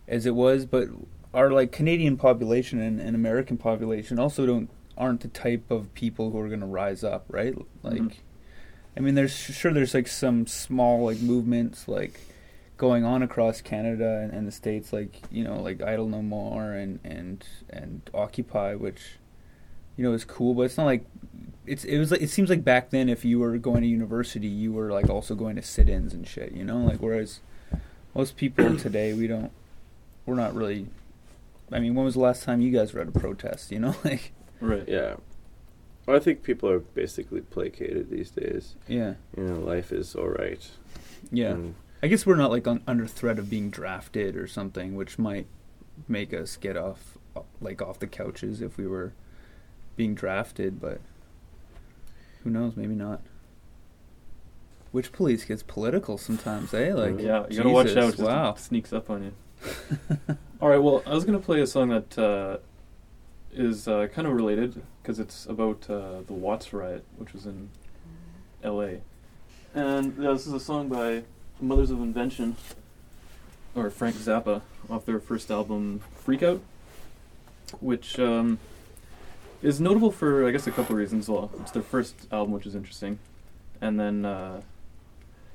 as 0.07 0.25
it 0.25 0.35
was, 0.35 0.65
but 0.65 0.87
our 1.33 1.49
like 1.51 1.71
Canadian 1.71 2.17
population 2.17 2.79
and, 2.79 2.99
and 2.99 3.15
American 3.15 3.57
population 3.57 4.19
also 4.19 4.45
don't 4.45 4.69
aren't 4.95 5.21
the 5.21 5.27
type 5.29 5.71
of 5.71 5.91
people 5.95 6.29
who 6.29 6.37
are 6.39 6.47
going 6.47 6.59
to 6.59 6.67
rise 6.67 7.03
up, 7.03 7.25
right? 7.27 7.55
Like, 7.81 8.01
Mhm. 8.01 8.13
I 8.95 8.99
mean, 8.99 9.15
there's 9.15 9.35
sure 9.35 9.73
there's 9.73 9.93
like 9.93 10.07
some 10.07 10.45
small 10.47 11.05
like 11.05 11.19
movements 11.19 11.87
like 11.87 12.19
going 12.77 13.03
on 13.03 13.23
across 13.23 13.61
Canada 13.61 14.19
and, 14.23 14.33
and 14.33 14.47
the 14.47 14.51
states, 14.51 14.93
like 14.93 15.21
you 15.31 15.43
know, 15.43 15.61
like 15.61 15.81
Idle 15.81 16.07
No 16.07 16.21
More 16.21 16.73
and 16.73 16.99
and 17.03 17.45
and 17.69 18.01
Occupy, 18.13 18.75
which 18.75 19.17
you 19.97 20.03
know 20.03 20.13
is 20.13 20.25
cool, 20.25 20.53
but 20.53 20.63
it's 20.63 20.77
not 20.77 20.85
like 20.85 21.05
it's 21.65 21.83
it 21.85 21.97
was 21.97 22.11
like 22.11 22.21
it 22.21 22.29
seems 22.29 22.49
like 22.49 22.63
back 22.63 22.91
then 22.91 23.09
if 23.09 23.25
you 23.25 23.39
were 23.39 23.57
going 23.57 23.81
to 23.81 23.87
university, 23.87 24.47
you 24.47 24.71
were 24.71 24.91
like 24.91 25.09
also 25.09 25.33
going 25.35 25.55
to 25.55 25.61
sit-ins 25.61 26.13
and 26.13 26.27
shit, 26.27 26.51
you 26.51 26.63
know, 26.63 26.77
like 26.77 26.99
whereas 26.99 27.39
most 28.13 28.37
people 28.37 28.77
today 28.77 29.13
we 29.13 29.27
don't 29.27 29.51
we're 30.25 30.35
not 30.35 30.53
really. 30.53 30.87
I 31.71 31.79
mean, 31.79 31.95
when 31.95 32.05
was 32.05 32.13
the 32.13 32.19
last 32.19 32.43
time 32.43 32.61
you 32.61 32.71
guys 32.71 32.93
were 32.93 33.01
at 33.01 33.07
a 33.07 33.11
protest? 33.11 33.71
You 33.71 33.79
know, 33.79 33.95
like 34.03 34.33
Right. 34.61 34.87
Yeah. 34.87 35.15
Well, 36.05 36.17
I 36.17 36.19
think 36.19 36.43
people 36.43 36.69
are 36.69 36.79
basically 36.79 37.41
placated 37.41 38.09
these 38.09 38.29
days. 38.31 38.75
yeah, 38.87 39.13
You 39.37 39.43
know, 39.43 39.59
life 39.59 39.91
is 39.91 40.15
all 40.15 40.27
right. 40.29 40.69
yeah. 41.31 41.51
And 41.51 41.75
I 42.01 42.07
guess 42.07 42.25
we're 42.25 42.35
not 42.35 42.51
like 42.51 42.67
un- 42.67 42.83
under 42.85 43.07
threat 43.07 43.39
of 43.39 43.49
being 43.49 43.69
drafted 43.69 44.35
or 44.35 44.45
something, 44.47 44.95
which 44.95 45.17
might 45.17 45.47
make 46.07 46.33
us 46.33 46.57
get 46.57 46.75
off 46.75 47.17
like 47.61 47.81
off 47.81 47.99
the 47.99 48.07
couches 48.07 48.61
if 48.61 48.77
we 48.77 48.85
were 48.85 49.13
being 49.95 50.13
drafted. 50.13 50.81
But 50.81 50.99
who 52.43 52.49
knows? 52.49 52.75
Maybe 52.75 52.95
not. 52.95 53.21
Which 54.91 55.11
police 55.13 55.45
gets 55.45 55.63
political 55.63 56.17
sometimes, 56.17 56.73
eh? 56.73 56.93
Like, 56.93 57.19
yeah, 57.19 57.45
you 57.49 57.57
gotta 57.57 57.69
watch 57.69 57.95
out. 57.95 58.17
Wow. 58.17 58.51
It 58.51 58.59
sneaks 58.59 58.91
up 58.93 59.09
on 59.09 59.23
you. 59.23 59.33
All 60.61 60.67
right. 60.69 60.77
Well, 60.83 61.01
I 61.05 61.13
was 61.15 61.23
gonna 61.23 61.39
play 61.39 61.61
a 61.61 61.67
song 61.67 61.89
that 61.89 62.17
uh, 62.19 62.57
is 63.53 63.87
uh, 63.87 64.07
kind 64.07 64.27
of 64.27 64.33
related 64.33 64.81
because 65.03 65.19
it's 65.19 65.45
about 65.45 65.89
uh, 65.89 66.21
the 66.25 66.33
Watts 66.33 66.71
riot, 66.71 67.03
which 67.17 67.33
was 67.33 67.45
in 67.45 67.69
L.A. 68.63 69.01
And 69.75 70.15
yeah, 70.17 70.31
this 70.31 70.47
is 70.47 70.53
a 70.53 70.59
song 70.61 70.87
by 70.87 71.23
Mothers 71.59 71.91
of 71.91 71.99
Invention, 71.99 72.55
or 73.75 73.89
Frank 73.89 74.15
Zappa, 74.15 74.61
off 74.89 75.05
their 75.05 75.19
first 75.19 75.51
album, 75.51 75.99
Freak 76.15 76.41
Out, 76.41 76.61
which 77.81 78.17
um, 78.17 78.59
is 79.61 79.81
notable 79.81 80.09
for 80.09 80.47
I 80.47 80.51
guess 80.51 80.67
a 80.67 80.71
couple 80.71 80.95
reasons. 80.95 81.27
Well, 81.27 81.51
it's 81.59 81.71
their 81.71 81.83
first 81.83 82.15
album, 82.31 82.53
which 82.53 82.65
is 82.65 82.73
interesting, 82.73 83.19
and 83.81 83.99
then 83.99 84.23
uh, 84.23 84.61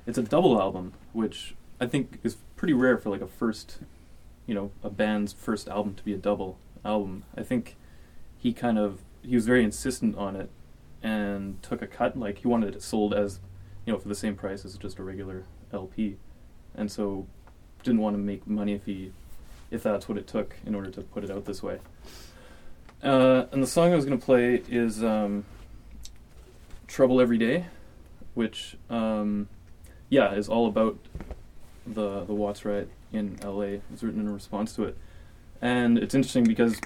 it's 0.05 0.19
a 0.19 0.23
double 0.23 0.61
album, 0.61 0.93
which 1.11 1.55
I 1.81 1.87
think 1.87 2.19
is 2.23 2.37
pretty 2.55 2.73
rare 2.73 2.99
for 2.99 3.09
like 3.09 3.21
a 3.21 3.27
first, 3.27 3.79
you 4.45 4.53
know, 4.53 4.69
a 4.83 4.91
band's 4.91 5.33
first 5.33 5.67
album 5.67 5.95
to 5.95 6.03
be 6.03 6.13
a 6.13 6.17
double 6.17 6.59
album. 6.85 7.23
I 7.35 7.41
think 7.41 7.77
he 8.37 8.53
kind 8.53 8.77
of 8.77 8.99
he 9.21 9.35
was 9.35 9.45
very 9.45 9.63
insistent 9.63 10.17
on 10.17 10.35
it 10.35 10.49
and 11.01 11.61
took 11.61 11.81
a 11.81 11.87
cut. 11.87 12.17
Like 12.17 12.39
he 12.39 12.47
wanted 12.47 12.75
it 12.75 12.81
sold 12.81 13.13
as, 13.13 13.39
you 13.85 13.93
know, 13.93 13.99
for 13.99 14.07
the 14.07 14.15
same 14.15 14.35
price 14.35 14.65
as 14.65 14.77
just 14.77 14.99
a 14.99 15.03
regular 15.03 15.45
LP, 15.71 16.17
and 16.75 16.91
so 16.91 17.27
didn't 17.83 18.01
want 18.01 18.15
to 18.15 18.17
make 18.19 18.45
money 18.47 18.73
if 18.73 18.85
he, 18.85 19.11
if 19.71 19.83
that's 19.83 20.09
what 20.09 20.17
it 20.17 20.27
took 20.27 20.55
in 20.65 20.75
order 20.75 20.89
to 20.91 21.01
put 21.01 21.23
it 21.23 21.31
out 21.31 21.45
this 21.45 21.63
way. 21.63 21.79
Uh, 23.01 23.45
and 23.51 23.63
the 23.63 23.67
song 23.67 23.93
I 23.93 23.95
was 23.95 24.05
going 24.05 24.19
to 24.19 24.25
play 24.25 24.61
is 24.67 25.03
um, 25.03 25.45
"Trouble 26.87 27.21
Every 27.21 27.37
Day," 27.37 27.67
which 28.33 28.77
um, 28.89 29.47
yeah 30.09 30.33
is 30.33 30.49
all 30.49 30.67
about 30.67 30.97
the 31.87 32.25
the 32.25 32.33
Watts 32.33 32.65
riot 32.65 32.89
in 33.13 33.37
L.A. 33.41 33.75
It 33.75 33.83
was 33.89 34.03
written 34.03 34.19
in 34.19 34.33
response 34.33 34.73
to 34.75 34.83
it, 34.83 34.97
and 35.61 35.97
it's 35.97 36.13
interesting 36.13 36.43
because 36.43 36.79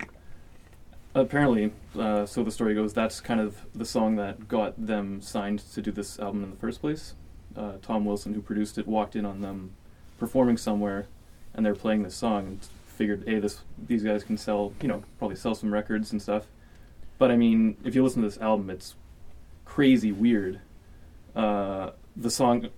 apparently, 1.15 1.71
uh, 1.97 2.25
so 2.25 2.43
the 2.43 2.51
story 2.51 2.73
goes, 2.73 2.93
that's 2.93 3.21
kind 3.21 3.39
of 3.39 3.57
the 3.73 3.85
song 3.85 4.15
that 4.17 4.47
got 4.47 4.73
them 4.83 5.21
signed 5.21 5.59
to 5.73 5.81
do 5.81 5.91
this 5.91 6.19
album 6.19 6.43
in 6.43 6.51
the 6.51 6.57
first 6.57 6.81
place. 6.81 7.15
Uh, 7.55 7.73
Tom 7.81 8.05
Wilson, 8.05 8.33
who 8.33 8.41
produced 8.41 8.77
it, 8.77 8.87
walked 8.87 9.15
in 9.15 9.25
on 9.25 9.41
them 9.41 9.75
performing 10.17 10.57
somewhere, 10.57 11.07
and 11.53 11.65
they're 11.65 11.75
playing 11.75 12.03
this 12.03 12.15
song, 12.15 12.47
and 12.47 12.67
figured, 12.87 13.23
hey, 13.27 13.39
this 13.39 13.61
these 13.87 14.03
guys 14.03 14.23
can 14.23 14.37
sell, 14.37 14.73
you 14.81 14.87
know, 14.87 15.03
probably 15.19 15.35
sell 15.35 15.55
some 15.55 15.71
records 15.73 16.11
and 16.11 16.21
stuff. 16.21 16.45
But 17.17 17.31
I 17.31 17.35
mean, 17.35 17.77
if 17.83 17.95
you 17.95 18.03
listen 18.03 18.21
to 18.21 18.27
this 18.27 18.39
album, 18.39 18.69
it's 18.69 18.95
crazy 19.65 20.11
weird. 20.11 20.61
Uh, 21.35 21.91
the 22.15 22.29
song 22.29 22.69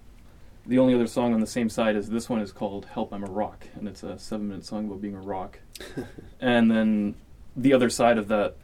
the 0.68 0.80
only 0.80 0.96
other 0.96 1.08
song 1.08 1.34
on 1.34 1.40
the 1.40 1.48
same 1.48 1.70
side 1.70 1.96
is 1.96 2.10
this 2.10 2.30
one 2.30 2.42
is 2.42 2.52
called 2.52 2.86
"Help 2.86 3.14
I'm 3.14 3.24
a 3.24 3.30
Rock," 3.30 3.68
and 3.76 3.88
it's 3.88 4.04
a 4.04 4.18
seven-minute 4.18 4.66
song 4.66 4.88
about 4.88 5.02
being 5.02 5.16
a 5.16 5.22
rock. 5.22 5.60
and 6.40 6.72
then 6.72 7.16
the 7.56 7.74
other 7.74 7.90
side 7.90 8.18
of 8.18 8.28
that, 8.28 8.56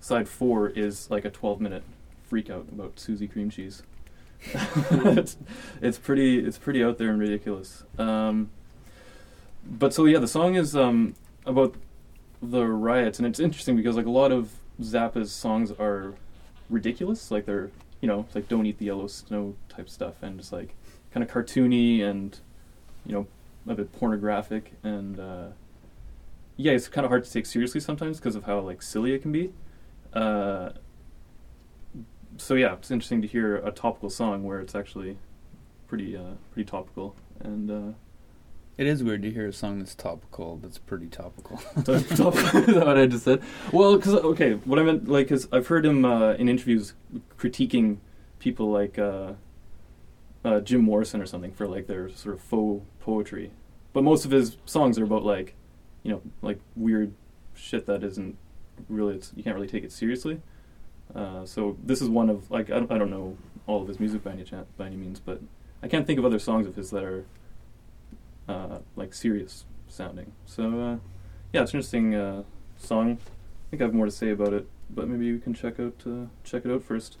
side 0.00 0.28
four, 0.28 0.68
is 0.68 1.10
like 1.10 1.24
a 1.24 1.30
twelve-minute 1.30 1.82
freak 2.24 2.50
out 2.50 2.66
about 2.72 2.98
Susie 2.98 3.28
Cream 3.28 3.50
Cheese. 3.50 3.82
it's, 4.52 5.36
it's 5.82 5.98
pretty 5.98 6.38
it's 6.38 6.58
pretty 6.58 6.82
out 6.82 6.98
there 6.98 7.10
and 7.10 7.18
ridiculous. 7.18 7.84
Um, 7.98 8.50
but 9.66 9.94
so 9.94 10.04
yeah, 10.04 10.18
the 10.18 10.28
song 10.28 10.54
is 10.56 10.76
um, 10.76 11.14
about 11.46 11.74
the 12.42 12.66
riots, 12.66 13.18
and 13.18 13.26
it's 13.26 13.40
interesting 13.40 13.76
because 13.76 13.96
like 13.96 14.06
a 14.06 14.10
lot 14.10 14.32
of 14.32 14.52
Zappa's 14.80 15.32
songs 15.32 15.72
are 15.72 16.14
ridiculous, 16.68 17.30
like 17.30 17.46
they're 17.46 17.70
you 18.00 18.08
know 18.08 18.20
it's 18.20 18.34
like 18.34 18.48
"Don't 18.48 18.66
Eat 18.66 18.78
the 18.78 18.86
Yellow 18.86 19.06
Snow" 19.06 19.54
type 19.68 19.88
stuff, 19.88 20.22
and 20.22 20.38
just 20.38 20.52
like 20.52 20.74
kind 21.12 21.24
of 21.24 21.30
cartoony 21.30 22.02
and 22.02 22.38
you 23.06 23.12
know 23.12 23.26
a 23.66 23.74
bit 23.74 23.92
pornographic 23.92 24.72
and 24.82 25.18
uh, 25.18 25.46
yeah 26.56 26.72
it's 26.72 26.88
kind 26.88 27.04
of 27.04 27.10
hard 27.10 27.24
to 27.24 27.32
take 27.32 27.46
seriously 27.46 27.80
sometimes 27.80 28.18
because 28.18 28.36
of 28.36 28.44
how 28.44 28.60
like 28.60 28.82
silly 28.82 29.12
it 29.12 29.22
can 29.22 29.32
be 29.32 29.52
uh, 30.12 30.70
so 32.36 32.54
yeah 32.54 32.74
it's 32.74 32.90
interesting 32.90 33.22
to 33.22 33.28
hear 33.28 33.56
a 33.56 33.70
topical 33.70 34.10
song 34.10 34.44
where 34.44 34.60
it's 34.60 34.74
actually 34.74 35.18
pretty 35.86 36.16
uh, 36.16 36.34
pretty 36.52 36.68
topical 36.68 37.16
and 37.40 37.70
uh, 37.70 37.92
it 38.76 38.86
is 38.88 39.04
weird 39.04 39.22
to 39.22 39.30
hear 39.30 39.46
a 39.46 39.52
song 39.52 39.78
that's 39.78 39.94
topical. 39.94 40.56
That's 40.56 40.78
pretty 40.78 41.06
topical. 41.06 41.60
Is 41.76 42.08
that 42.08 42.82
what 42.84 42.98
I 42.98 43.06
just 43.06 43.24
said? 43.24 43.40
Well, 43.72 43.96
because 43.96 44.14
okay, 44.14 44.54
what 44.54 44.78
I 44.78 44.82
meant 44.82 45.08
like 45.08 45.30
is 45.30 45.46
I've 45.52 45.68
heard 45.68 45.86
him 45.86 46.04
uh, 46.04 46.32
in 46.32 46.48
interviews 46.48 46.94
critiquing 47.38 47.98
people 48.40 48.72
like 48.72 48.98
uh, 48.98 49.34
uh, 50.44 50.60
Jim 50.60 50.80
Morrison 50.80 51.22
or 51.22 51.26
something 51.26 51.52
for 51.52 51.68
like 51.68 51.86
their 51.86 52.08
sort 52.10 52.34
of 52.34 52.40
faux 52.40 52.84
poetry, 52.98 53.52
but 53.92 54.02
most 54.02 54.24
of 54.24 54.32
his 54.32 54.56
songs 54.64 54.98
are 54.98 55.04
about 55.04 55.24
like, 55.24 55.54
you 56.04 56.12
know, 56.12 56.22
like 56.42 56.60
weird 56.76 57.12
shit 57.54 57.86
that 57.86 58.04
isn't 58.04 58.36
really 58.88 59.20
you 59.34 59.42
can't 59.42 59.56
really 59.56 59.66
take 59.66 59.82
it 59.82 59.90
seriously. 59.90 60.40
Uh, 61.14 61.44
so 61.44 61.76
this 61.82 62.00
is 62.00 62.08
one 62.08 62.30
of 62.30 62.48
like 62.50 62.70
I 62.70 62.74
don't, 62.74 62.92
I 62.92 62.98
don't 62.98 63.10
know 63.10 63.36
all 63.66 63.82
of 63.82 63.88
his 63.88 63.98
music 63.98 64.22
by 64.22 64.32
any 64.32 64.44
chan 64.44 64.66
by 64.76 64.86
any 64.86 64.96
means, 64.96 65.18
but 65.18 65.40
I 65.82 65.88
can't 65.88 66.06
think 66.06 66.18
of 66.18 66.24
other 66.24 66.38
songs 66.38 66.66
of 66.66 66.76
his 66.76 66.90
that 66.90 67.02
are 67.02 67.24
uh, 68.48 68.78
like 68.94 69.14
serious 69.14 69.64
sounding. 69.88 70.32
So 70.46 70.80
uh, 70.80 70.96
yeah, 71.52 71.62
it's 71.62 71.72
an 71.72 71.78
interesting 71.78 72.14
uh, 72.14 72.42
song. 72.76 73.12
I 73.12 73.70
think 73.70 73.82
I 73.82 73.86
have 73.86 73.94
more 73.94 74.06
to 74.06 74.12
say 74.12 74.30
about 74.30 74.52
it, 74.52 74.68
but 74.90 75.08
maybe 75.08 75.32
we 75.32 75.40
can 75.40 75.54
check 75.54 75.80
out 75.80 75.94
uh, 76.06 76.26
check 76.44 76.64
it 76.64 76.70
out 76.70 76.84
first. 76.84 77.18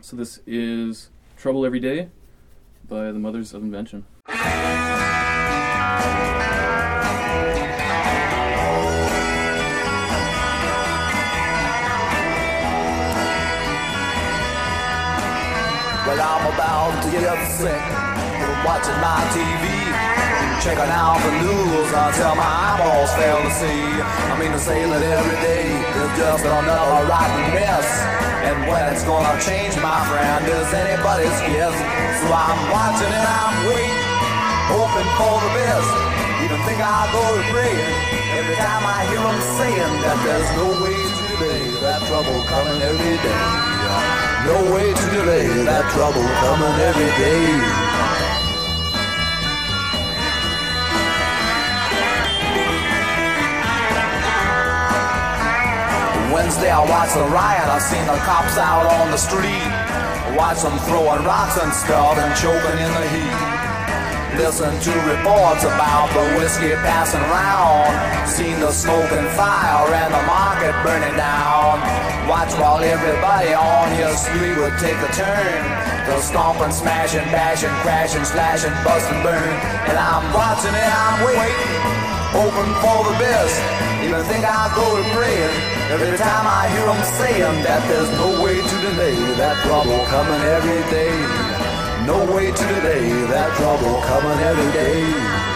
So 0.00 0.16
this 0.16 0.40
is 0.46 1.10
"Trouble 1.36 1.64
Every 1.64 1.80
Day" 1.80 2.08
by 2.88 3.12
the 3.12 3.18
Mothers 3.18 3.54
of 3.54 3.62
Invention. 3.62 4.04
Well, 16.02 16.18
I'm 16.18 16.50
about 16.50 16.98
to 16.98 17.08
get 17.14 17.38
sick 17.46 17.78
from 18.42 18.58
watching 18.66 18.98
my 18.98 19.22
TV. 19.30 19.70
Checking 20.58 20.90
out 20.90 21.22
the 21.22 21.30
news 21.46 21.90
until 21.94 22.34
my 22.34 22.42
eyeballs 22.42 23.14
fail 23.14 23.38
to 23.38 23.52
see. 23.54 23.86
I 24.02 24.34
mean 24.34 24.50
to 24.50 24.58
say 24.58 24.82
that 24.82 24.98
every 24.98 25.38
day 25.46 25.70
is 25.70 26.10
just 26.18 26.42
another 26.42 27.06
rotten 27.06 27.54
mess. 27.54 27.86
And 28.42 28.66
when 28.66 28.82
it's 28.90 29.06
gonna 29.06 29.30
change, 29.46 29.78
my 29.78 30.02
friend, 30.10 30.42
is 30.42 30.74
anybody's 30.74 31.38
guess. 31.46 31.76
So 32.18 32.26
I'm 32.34 32.60
watching 32.74 33.06
and 33.06 33.28
I'm 33.38 33.54
waiting, 33.70 34.02
hoping 34.74 35.10
for 35.22 35.38
the 35.38 35.50
best. 35.54 35.90
Even 36.42 36.58
think 36.66 36.82
I'll 36.82 37.14
go 37.14 37.22
to 37.22 37.42
praying 37.54 37.94
every 38.42 38.58
time 38.58 38.82
I 38.90 39.06
hear 39.06 39.22
them 39.22 39.38
saying 39.54 39.94
that 40.02 40.18
there's 40.26 40.50
no 40.58 40.66
way 40.82 40.98
to 40.98 41.22
delay 41.30 41.62
that 41.86 42.02
trouble 42.10 42.42
coming 42.50 42.82
every 42.82 43.22
day. 43.22 43.81
No 44.44 44.74
way 44.74 44.92
to 44.92 45.06
delay 45.10 45.46
that 45.70 45.86
trouble 45.94 46.26
coming 46.42 46.74
every 46.82 47.10
day. 47.14 47.46
Wednesday 56.34 56.70
I 56.70 56.82
watched 56.90 57.14
the 57.14 57.22
riot, 57.30 57.68
I 57.68 57.78
seen 57.78 58.04
the 58.04 58.18
cops 58.26 58.58
out 58.58 58.86
on 58.98 59.12
the 59.12 59.16
street. 59.16 59.70
Watch 60.36 60.62
them 60.62 60.76
throwing 60.90 61.24
rocks 61.24 61.62
and 61.62 61.72
stuff 61.72 62.18
and 62.18 62.34
choking 62.34 62.78
in 62.82 62.90
the 62.90 63.08
heat. 63.14 63.51
Listen 64.36 64.72
to 64.80 64.92
reports 65.12 65.62
about 65.62 66.08
the 66.16 66.40
whiskey 66.40 66.72
passing 66.80 67.20
around. 67.20 67.92
Seen 68.26 68.60
the 68.60 68.72
smoke 68.72 69.12
and 69.12 69.28
fire 69.36 69.84
and 69.92 70.08
the 70.08 70.24
market 70.24 70.72
burning 70.80 71.16
down. 71.20 71.76
Watch 72.24 72.48
while 72.56 72.80
everybody 72.80 73.52
on 73.52 73.92
your 74.00 74.16
street 74.16 74.56
would 74.56 74.72
take 74.80 74.96
a 74.96 75.12
turn. 75.12 75.60
They'll 76.08 76.24
stomp 76.24 76.64
and 76.64 76.72
smash 76.72 77.14
and 77.14 77.28
bash 77.28 77.62
and 77.62 77.76
crash 77.84 78.16
and 78.16 78.26
slash 78.26 78.64
and 78.64 78.72
bust 78.82 79.04
and 79.12 79.22
burn. 79.22 79.52
And 79.92 80.00
I'm 80.00 80.24
watching 80.32 80.72
and 80.72 80.92
I'm 80.96 81.16
waiting, 81.28 81.76
hoping 82.32 82.72
for 82.80 83.12
the 83.12 83.14
best. 83.20 83.60
Even 84.00 84.24
think 84.32 84.48
I'll 84.48 84.72
go 84.72 84.96
to 84.96 85.04
praying 85.12 85.54
every 85.92 86.16
time 86.16 86.48
I 86.48 86.72
hear 86.72 86.88
them 86.88 87.02
saying 87.20 87.56
that 87.68 87.84
there's 87.84 88.10
no 88.16 88.42
way 88.42 88.56
to 88.56 88.76
delay 88.80 89.14
that 89.36 89.60
trouble 89.68 90.00
coming 90.08 90.40
every 90.40 90.80
day. 90.88 91.41
No 92.06 92.18
way 92.34 92.46
to 92.46 92.52
delay 92.52 93.10
that 93.30 93.56
trouble 93.56 94.00
coming 94.02 94.38
every 94.40 94.72
day. 94.72 95.52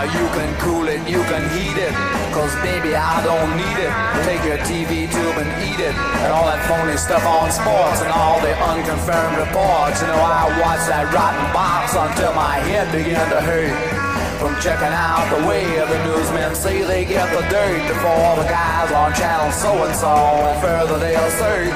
Uh, 0.00 0.04
you 0.04 0.26
can 0.32 0.48
cool 0.64 0.88
it, 0.88 0.96
you 1.06 1.20
can 1.28 1.44
heat 1.52 1.76
it. 1.76 1.92
Cause 2.32 2.54
baby, 2.64 2.96
I 2.96 3.20
don't 3.20 3.52
need 3.52 3.76
it. 3.76 3.92
Take 4.24 4.40
your 4.48 4.56
TV 4.64 5.12
tube 5.12 5.36
and 5.36 5.50
eat 5.60 5.78
it. 5.78 5.92
And 6.24 6.32
all 6.32 6.46
that 6.46 6.64
phony 6.64 6.96
stuff 6.96 7.20
on 7.26 7.52
sports 7.52 8.00
and 8.00 8.08
all 8.10 8.40
the 8.40 8.56
unconfirmed 8.56 9.36
reports. 9.36 10.00
You 10.00 10.08
know, 10.08 10.16
I 10.24 10.48
watched 10.56 10.88
that 10.88 11.12
rotten 11.12 11.52
box 11.52 11.92
until 11.92 12.32
my 12.32 12.56
head 12.64 12.90
began 12.96 13.28
to 13.28 13.40
hurt. 13.42 13.99
Checking 14.58 14.92
out 14.92 15.24
the 15.30 15.46
way 15.46 15.64
the 15.64 16.04
newsmen 16.04 16.54
say 16.54 16.82
they 16.82 17.06
get 17.06 17.30
the 17.32 17.40
dirt 17.48 17.80
before 17.88 18.36
the 18.36 18.44
guys 18.44 18.92
on 18.92 19.14
channel 19.14 19.50
so 19.52 19.72
and 19.86 19.94
so. 19.96 20.10
And 20.10 20.60
further 20.60 20.98
they 20.98 21.14
assert 21.14 21.72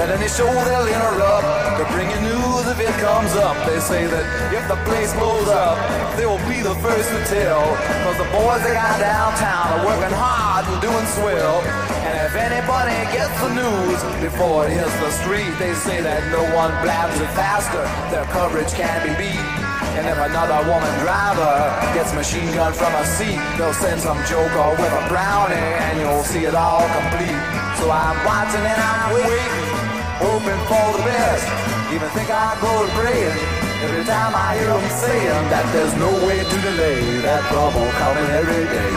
that 0.00 0.10
any 0.10 0.26
show 0.26 0.50
they'll 0.66 0.88
interrupt 0.88 1.46
to 1.78 1.84
bring 1.94 2.10
you 2.10 2.20
news 2.26 2.66
if 2.66 2.80
it 2.82 2.90
comes 2.98 3.30
up. 3.38 3.54
They 3.70 3.78
say 3.78 4.06
that 4.10 4.26
if 4.50 4.66
the 4.66 4.74
place 4.82 5.14
blows 5.14 5.46
up, 5.46 5.78
they 6.18 6.26
will 6.26 6.42
be 6.50 6.58
the 6.58 6.74
first 6.82 7.06
to 7.14 7.20
tell. 7.30 7.62
Cause 8.02 8.18
the 8.18 8.26
boys 8.34 8.66
they 8.66 8.74
got 8.74 8.98
downtown 8.98 9.78
are 9.78 9.82
working 9.86 10.14
hard 10.18 10.66
and 10.66 10.82
doing 10.82 11.06
swell. 11.14 11.62
And 12.02 12.18
if 12.18 12.34
anybody 12.34 12.98
gets 13.14 13.34
the 13.38 13.54
news 13.54 13.98
before 14.18 14.66
it 14.66 14.74
hits 14.74 14.96
the 14.98 15.10
street, 15.22 15.54
they 15.62 15.74
say 15.86 16.02
that 16.02 16.18
no 16.34 16.42
one 16.50 16.74
blabs 16.82 17.14
it 17.22 17.30
faster. 17.38 17.86
Their 18.10 18.26
coverage 18.34 18.74
can't 18.74 19.06
be 19.06 19.14
beat. 19.14 19.63
And 19.94 20.10
if 20.10 20.18
another 20.18 20.58
woman 20.66 20.90
driver 21.06 21.54
gets 21.94 22.10
machine 22.14 22.50
gun 22.50 22.72
from 22.74 22.90
a 22.98 23.04
seat, 23.06 23.38
they'll 23.54 23.72
send 23.72 24.00
some 24.00 24.18
joker 24.26 24.74
with 24.74 24.90
a 24.90 25.04
brownie 25.06 25.54
and 25.54 26.00
you'll 26.02 26.26
see 26.26 26.42
it 26.42 26.54
all 26.54 26.82
complete. 26.82 27.38
So 27.78 27.86
I'm 27.86 28.18
watching 28.26 28.66
and 28.66 28.74
I'm 28.74 29.14
waiting, 29.14 29.70
hoping 30.18 30.62
for 30.66 30.86
the 30.98 31.02
best. 31.06 31.46
Even 31.94 32.10
think 32.10 32.26
I'll 32.26 32.58
go 32.58 32.74
to 32.82 32.90
praying 32.98 33.38
every 33.86 34.02
time 34.02 34.34
I 34.34 34.58
hear 34.58 34.74
them 34.74 34.82
saying 34.98 35.44
that 35.54 35.62
there's 35.70 35.94
no 35.94 36.10
way 36.26 36.42
to 36.42 36.56
delay 36.66 37.22
that 37.22 37.46
trouble 37.54 37.86
coming 38.02 38.28
every 38.34 38.66
day. 38.66 38.92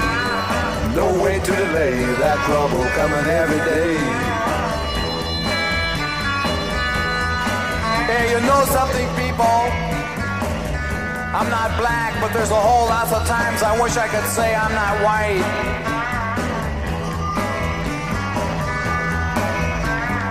No 0.97 1.13
way 1.21 1.37
to 1.37 1.51
delay 1.53 1.93
that 2.25 2.41
trouble 2.49 2.81
coming 2.97 3.27
every 3.29 3.61
day. 3.69 3.93
Hey, 8.09 8.33
you 8.33 8.41
know 8.49 8.65
something, 8.65 9.07
people? 9.13 9.96
I'm 11.37 11.51
not 11.51 11.77
black, 11.77 12.19
but 12.19 12.33
there's 12.33 12.49
a 12.49 12.55
whole 12.55 12.87
lot 12.87 13.13
of 13.13 13.27
times 13.27 13.61
I 13.61 13.79
wish 13.79 13.95
I 13.95 14.07
could 14.07 14.27
say 14.27 14.55
I'm 14.55 14.73
not 14.73 15.03
white. 15.05 15.96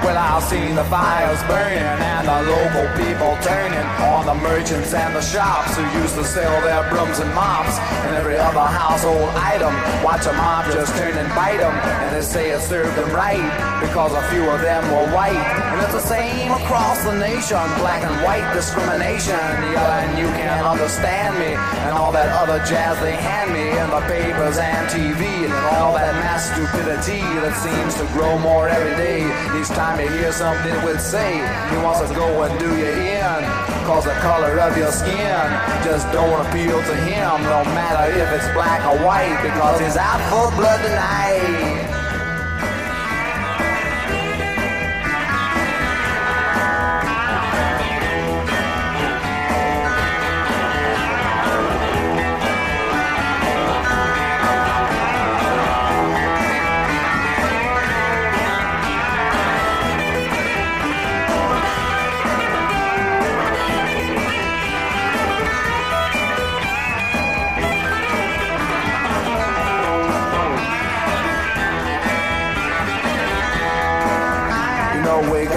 Well, 0.07 0.19
I've 0.19 0.45
seen 0.45 0.77
the 0.77 0.85
fires 0.85 1.43
burning 1.51 1.83
and 1.83 2.29
the 2.31 2.39
local 2.47 2.87
people 2.95 3.35
turning 3.43 3.83
on 4.07 4.23
the 4.25 4.39
merchants 4.39 4.95
and 4.95 5.11
the 5.17 5.21
shops 5.21 5.75
who 5.75 5.83
used 5.99 6.15
to 6.15 6.23
sell 6.23 6.63
their 6.63 6.89
brooms 6.95 7.19
and 7.19 7.27
mops 7.35 7.75
and 8.07 8.15
every 8.15 8.39
other 8.39 8.63
household 8.63 9.35
item. 9.35 9.75
Watch 10.07 10.27
a 10.27 10.33
mob 10.33 10.71
just 10.71 10.95
turn 10.95 11.19
and 11.19 11.27
bite 11.35 11.59
them, 11.59 11.75
and 11.75 12.15
they 12.15 12.23
say 12.23 12.51
it 12.55 12.61
served 12.61 12.95
them 12.95 13.11
right 13.11 13.43
because 13.83 14.15
a 14.15 14.23
few 14.31 14.47
of 14.47 14.63
them 14.63 14.87
were 14.95 15.11
white. 15.11 15.35
And 15.35 15.83
it's 15.83 15.99
the 15.99 16.07
same 16.07 16.53
across 16.53 17.03
the 17.03 17.19
nation, 17.19 17.59
black 17.83 18.07
and 18.07 18.15
white 18.23 18.47
discrimination. 18.55 19.43
Yeah, 19.75 20.07
and 20.07 20.15
you 20.23 20.31
can't 20.39 20.65
understand 20.65 21.35
me 21.35 21.59
and 21.83 21.99
all 21.99 22.13
that 22.13 22.31
other 22.31 22.63
jazz 22.63 22.95
they 23.03 23.19
hand 23.19 23.51
me 23.51 23.75
in 23.75 23.91
the 23.91 24.03
papers 24.07 24.59
and 24.59 24.87
TV 24.87 25.51
and 25.51 25.53
all 25.75 25.95
that 25.99 26.15
mass 26.23 26.47
stupidity 26.55 27.27
that 27.43 27.59
seems 27.59 27.99
to 27.99 28.07
grow 28.15 28.39
more 28.39 28.69
every 28.69 28.95
day. 28.95 29.27
Each 29.59 29.69
time 29.75 29.96
you 29.99 30.09
hear 30.09 30.33
something 30.33 30.75
would 30.85 31.01
say, 31.01 31.37
he 31.71 31.77
wants 31.79 32.07
to 32.09 32.15
go 32.15 32.43
and 32.43 32.59
do 32.59 32.69
you 32.77 32.87
in. 32.87 33.43
Cause 33.87 34.05
the 34.05 34.15
color 34.21 34.59
of 34.61 34.77
your 34.77 34.93
skin 34.93 35.47
just 35.85 36.11
don't 36.13 36.45
appeal 36.47 36.83
to 36.83 36.95
him, 37.07 37.43
no 37.45 37.65
matter 37.73 38.13
if 38.19 38.29
it's 38.33 38.53
black 38.53 38.83
or 38.85 39.05
white, 39.05 39.39
because 39.43 39.81
he's 39.81 39.97
out 39.97 40.21
for 40.29 40.55
blood 40.57 40.81
tonight. 40.83 42.06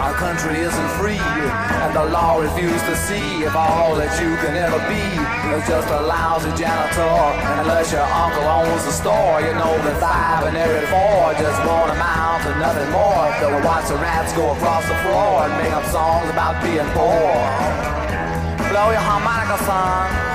Our 0.00 0.14
country 0.14 0.60
isn't 0.64 0.90
free, 0.96 1.20
and 1.20 1.94
the 1.94 2.06
law 2.08 2.40
refuses 2.40 2.80
to 2.88 2.96
see 2.96 3.44
if 3.44 3.54
all 3.54 3.94
that 4.00 4.16
you 4.16 4.32
can 4.40 4.56
ever 4.56 4.80
be 4.88 5.04
is 5.52 5.60
just 5.68 5.92
a 5.92 6.00
lousy 6.00 6.48
janitor. 6.56 7.04
And 7.04 7.68
unless 7.68 7.92
your 7.92 8.08
uncle 8.08 8.48
owns 8.48 8.80
the 8.88 8.96
store, 8.96 9.44
you 9.44 9.52
know 9.52 9.76
that 9.84 10.00
five 10.00 10.48
and 10.48 10.56
every 10.56 10.88
four 10.88 11.36
just 11.36 11.60
won't 11.68 11.92
amount 11.92 12.48
to 12.48 12.50
nothing 12.56 12.88
more. 12.96 13.28
They'll 13.44 13.60
watch 13.60 13.92
the 13.92 14.00
rats 14.00 14.32
go 14.32 14.56
across 14.56 14.88
the 14.88 14.96
floor 15.04 15.44
and 15.44 15.52
make 15.60 15.72
up 15.76 15.84
songs 15.92 16.32
about 16.32 16.64
being 16.64 16.88
poor. 16.96 17.36
Blow 18.72 18.88
your 18.96 19.04
harmonica, 19.04 19.60
son. 19.68 20.29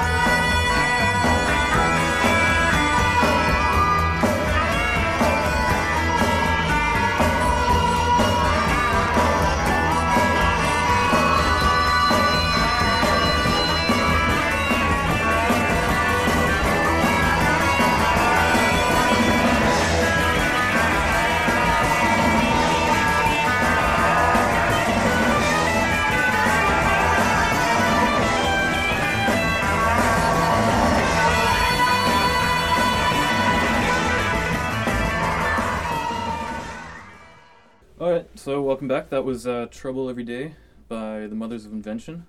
So 38.45 38.61
welcome 38.61 38.87
back. 38.87 39.09
That 39.09 39.25
was 39.25 39.47
uh, 39.47 39.65
"Trouble 39.71 40.07
Every 40.07 40.23
Day" 40.23 40.53
by 40.87 41.25
the 41.25 41.33
Mothers 41.33 41.65
of 41.65 41.73
Invention. 41.73 42.27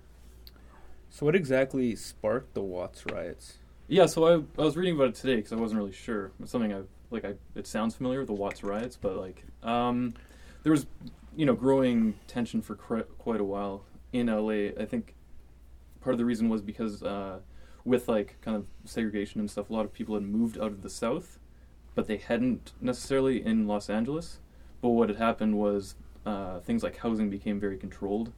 So 1.11 1.27
what 1.27 1.37
exactly 1.37 1.95
sparked 1.95 2.55
the 2.55 2.63
Watts 2.63 3.05
riots? 3.13 3.59
Yeah, 3.87 4.07
so 4.07 4.25
I, 4.25 4.33
I 4.59 4.65
was 4.65 4.79
reading 4.79 4.95
about 4.95 5.09
it 5.09 5.15
today 5.17 5.37
because 5.37 5.53
I 5.53 5.57
wasn't 5.57 5.79
really 5.79 5.93
sure. 5.93 6.33
It's 6.41 6.51
something 6.51 6.73
I 6.73 6.85
like. 7.11 7.27
I 7.27 7.35
it 7.55 7.67
sounds 7.67 7.97
familiar, 7.97 8.25
the 8.25 8.33
Watts 8.33 8.65
riots, 8.65 8.97
but 8.97 9.19
like 9.19 9.45
um, 9.63 10.15
there 10.63 10.73
was 10.73 10.87
you 11.37 11.45
know 11.45 11.53
growing 11.53 12.15
tension 12.27 12.63
for 12.63 12.75
cri- 12.75 13.05
quite 13.19 13.43
a 13.43 13.45
while 13.45 13.85
in 14.11 14.29
LA. 14.29 14.73
I 14.81 14.87
think 14.87 15.15
part 16.01 16.15
of 16.15 16.19
the 16.19 16.25
reason 16.25 16.49
was 16.49 16.63
because 16.63 17.03
uh, 17.03 17.41
with 17.85 18.09
like 18.09 18.41
kind 18.41 18.57
of 18.57 18.65
segregation 18.87 19.39
and 19.39 19.51
stuff, 19.51 19.69
a 19.69 19.73
lot 19.75 19.85
of 19.85 19.93
people 19.93 20.15
had 20.15 20.25
moved 20.25 20.57
out 20.57 20.73
of 20.73 20.81
the 20.81 20.89
South, 20.89 21.39
but 21.95 22.07
they 22.07 22.17
hadn't 22.17 22.73
necessarily 22.81 23.45
in 23.45 23.67
Los 23.67 23.91
Angeles. 23.91 24.39
But 24.81 24.91
what 24.91 25.09
had 25.09 25.19
happened 25.19 25.59
was 25.59 25.95
uh, 26.27 26.61
things 26.61 26.83
like 26.83 26.99
housing 26.99 27.31
became 27.31 27.59
very 27.59 27.79
controlled, 27.79 28.33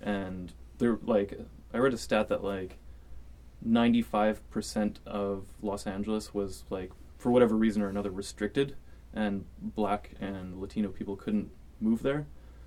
and 0.00 0.52
there 0.78 0.98
like 1.04 1.38
I 1.74 1.78
read 1.78 1.92
a 1.92 1.98
stat 1.98 2.28
that 2.28 2.42
like 2.42 2.78
95% 3.66 4.96
of 5.06 5.46
Los 5.60 5.86
Angeles 5.86 6.32
was 6.32 6.64
like 6.70 6.92
for 7.18 7.30
whatever 7.30 7.56
reason 7.56 7.82
or 7.82 7.88
another 7.88 8.10
restricted 8.10 8.76
and 9.14 9.44
black 9.60 10.10
and 10.20 10.60
latino 10.60 10.88
people 10.88 11.16
couldn't 11.16 11.50
move 11.80 12.02
there. 12.02 12.26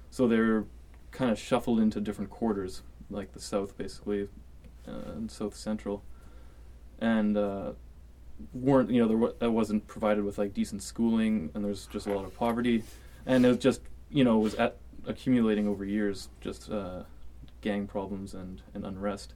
So 0.09 0.27
they're 0.27 0.65
kind 1.11 1.31
of 1.31 1.39
shuffled 1.39 1.79
into 1.79 2.01
different 2.01 2.29
quarters 2.29 2.83
like 3.09 3.33
the 3.33 3.39
south 3.39 3.77
basically 3.77 4.27
uh, 4.87 5.11
and 5.15 5.31
south 5.31 5.55
central. 5.55 6.03
And 6.99 7.37
uh, 7.37 7.73
weren't 8.53 8.89
you 8.89 9.01
know 9.01 9.07
there 9.07 9.31
that 9.39 9.51
wasn't 9.51 9.87
provided 9.87 10.23
with 10.23 10.37
like 10.37 10.53
decent 10.53 10.83
schooling 10.83 11.51
and 11.53 11.63
there's 11.63 11.85
just 11.87 12.07
a 12.07 12.13
lot 12.13 12.25
of 12.25 12.35
poverty. 12.35 12.83
And 13.25 13.45
it 13.45 13.49
was 13.49 13.57
just 13.57 13.81
you 14.09 14.23
know 14.23 14.37
was 14.37 14.55
at 14.55 14.77
accumulating 15.05 15.67
over 15.67 15.85
years 15.85 16.29
just 16.41 16.69
uh, 16.69 17.03
gang 17.61 17.87
problems 17.87 18.33
and, 18.33 18.61
and 18.73 18.85
unrest 18.85 19.33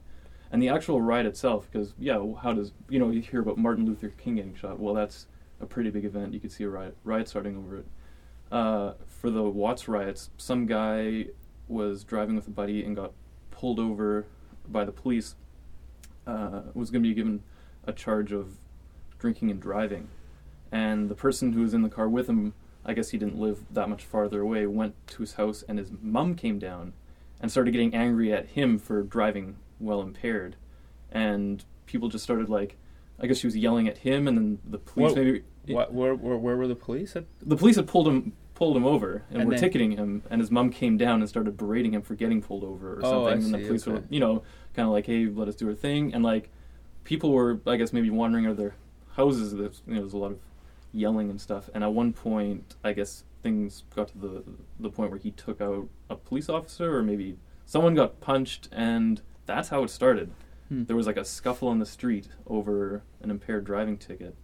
and 0.52 0.62
the 0.62 0.68
actual 0.68 1.00
riot 1.00 1.24
itself, 1.24 1.66
because 1.72 1.94
yeah, 1.98 2.22
how 2.42 2.52
does 2.52 2.72
you 2.90 2.98
know 2.98 3.10
you 3.10 3.22
hear 3.22 3.40
about 3.40 3.56
Martin 3.56 3.86
Luther 3.86 4.10
King 4.10 4.36
getting 4.36 4.54
shot? 4.54 4.78
Well, 4.78 4.92
that's 4.92 5.26
a 5.60 5.66
pretty 5.66 5.88
big 5.88 6.04
event. 6.04 6.34
You 6.34 6.40
could 6.40 6.52
see 6.52 6.64
a 6.64 6.68
riot 6.68 6.94
riot 7.04 7.26
starting 7.26 7.56
over 7.56 7.78
it. 7.78 7.86
Uh, 8.52 8.92
for 9.06 9.30
the 9.30 9.42
Watts 9.42 9.88
riots, 9.88 10.28
some 10.36 10.66
guy 10.66 11.26
was 11.68 12.04
driving 12.04 12.36
with 12.36 12.46
a 12.46 12.50
buddy 12.50 12.84
and 12.84 12.94
got 12.94 13.12
pulled 13.50 13.80
over 13.80 14.26
by 14.68 14.84
the 14.84 14.92
police. 14.92 15.34
Uh, 16.26 16.62
was 16.74 16.90
going 16.90 17.02
to 17.02 17.08
be 17.08 17.14
given 17.14 17.42
a 17.84 17.92
charge 17.92 18.30
of 18.30 18.58
drinking 19.18 19.50
and 19.50 19.60
driving, 19.60 20.08
and 20.70 21.08
the 21.08 21.14
person 21.14 21.54
who 21.54 21.62
was 21.62 21.72
in 21.72 21.80
the 21.80 21.88
car 21.88 22.10
with 22.10 22.28
him, 22.28 22.52
I 22.84 22.94
guess 22.94 23.10
he 23.10 23.18
didn't 23.18 23.38
live 23.38 23.64
that 23.70 23.88
much 23.88 24.04
farther 24.04 24.40
away, 24.40 24.66
went 24.66 24.94
to 25.08 25.18
his 25.18 25.34
house, 25.34 25.62
and 25.68 25.78
his 25.78 25.90
mum 26.00 26.34
came 26.34 26.58
down 26.58 26.92
and 27.40 27.50
started 27.50 27.70
getting 27.72 27.94
angry 27.94 28.32
at 28.32 28.46
him 28.50 28.78
for 28.78 29.02
driving 29.02 29.56
well 29.80 30.00
impaired, 30.00 30.56
and 31.10 31.64
people 31.86 32.08
just 32.08 32.24
started 32.24 32.48
like, 32.48 32.76
I 33.20 33.26
guess 33.26 33.38
she 33.38 33.46
was 33.46 33.56
yelling 33.56 33.86
at 33.88 33.98
him, 33.98 34.26
and 34.26 34.36
then 34.36 34.58
the 34.68 34.78
police 34.78 35.10
What- 35.12 35.16
maybe 35.16 35.42
What, 35.68 35.92
where, 35.94 36.14
where, 36.14 36.36
where 36.36 36.56
were 36.56 36.66
the 36.66 36.74
police? 36.74 37.14
At? 37.14 37.24
the 37.40 37.56
police 37.56 37.76
had 37.76 37.86
pulled 37.86 38.08
him 38.08 38.32
pulled 38.54 38.76
him 38.76 38.84
over 38.84 39.24
and, 39.30 39.38
And 39.40 39.44
were 39.48 39.54
then- 39.54 39.60
ticketing 39.60 39.92
him, 39.92 40.22
and 40.30 40.40
his 40.40 40.50
mom 40.50 40.70
came 40.70 40.96
down 40.96 41.20
and 41.20 41.28
started 41.28 41.56
berating 41.56 41.94
him 41.94 42.02
for 42.02 42.14
getting 42.14 42.42
pulled 42.42 42.62
over 42.64 42.94
or 42.94 43.00
Oh, 43.04 43.26
I 43.26 43.30
something, 43.32 43.44
and 43.46 43.54
the 43.54 43.58
see, 43.58 43.66
police 43.66 43.86
were 43.86 44.02
you 44.10 44.20
know 44.20 44.42
kind 44.74 44.86
of 44.86 44.92
like, 44.92 45.06
hey, 45.06 45.26
let 45.26 45.48
us 45.48 45.54
do 45.56 45.68
our 45.68 45.74
thing, 45.74 46.12
and 46.14 46.22
like 46.24 46.50
people 47.04 47.30
were 47.32 47.60
I 47.66 47.76
guess 47.76 47.92
maybe 47.92 48.10
wandering 48.10 48.46
out 48.46 48.52
of 48.52 48.56
their 48.58 48.74
houses. 49.16 49.52
There's 49.54 49.82
you 49.86 49.94
know 49.94 50.00
there's 50.00 50.12
a 50.12 50.18
lot 50.18 50.32
of 50.32 50.38
yelling 50.92 51.30
and 51.30 51.40
stuff, 51.40 51.70
and 51.74 51.82
at 51.82 51.92
one 51.92 52.12
point 52.12 52.76
I 52.84 52.92
guess 52.92 53.24
things 53.42 53.84
got 53.94 54.08
to 54.08 54.18
the 54.18 54.44
the 54.78 54.90
point 54.90 55.10
where 55.10 55.18
he 55.18 55.30
took 55.30 55.60
out 55.60 55.88
a 56.08 56.16
police 56.16 56.48
officer 56.48 56.96
or 56.96 57.02
maybe 57.02 57.38
someone 57.66 57.94
got 57.94 58.20
punched, 58.20 58.68
and 58.72 59.22
that's 59.46 59.68
how 59.68 59.82
it 59.82 59.90
started. 59.90 60.30
Hmm. 60.68 60.84
There 60.84 60.96
was 60.96 61.06
like 61.06 61.16
a 61.16 61.24
scuffle 61.24 61.68
on 61.68 61.78
the 61.78 61.86
street 61.86 62.28
over 62.46 63.02
an 63.20 63.30
impaired 63.30 63.64
driving 63.64 63.96
ticket, 63.96 64.36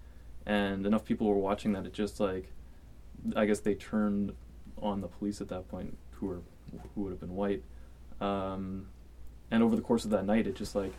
and 0.47 0.87
enough 0.87 1.05
people 1.05 1.27
were 1.27 1.39
watching 1.39 1.73
that 1.73 1.87
it 1.87 1.93
just 1.93 2.21
like, 2.21 2.53
I 3.37 3.45
guess 3.45 3.61
they 3.61 3.75
turned 3.75 4.33
on 4.81 5.01
the 5.01 5.09
police 5.09 5.41
at 5.41 5.49
that 5.49 5.69
point, 5.69 5.97
who 6.13 6.27
were 6.27 6.41
who 6.95 7.03
would 7.03 7.11
have 7.11 7.21
been 7.21 7.35
white, 7.35 7.63
um, 8.21 8.89
and 9.51 9.63
over 9.63 9.77
the 9.77 9.83
course 9.83 10.05
of 10.05 10.11
that 10.11 10.25
night, 10.27 10.47
it 10.47 10.55
just 10.55 10.75
like 10.75 10.93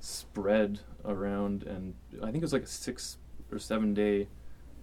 spread 0.00 0.80
around, 1.04 1.62
and 1.62 1.94
I 2.22 2.26
think 2.26 2.36
it 2.36 2.42
was 2.42 2.52
like 2.52 2.64
a 2.64 2.66
six 2.66 3.18
or 3.50 3.58
seven 3.58 3.94
day 3.94 4.28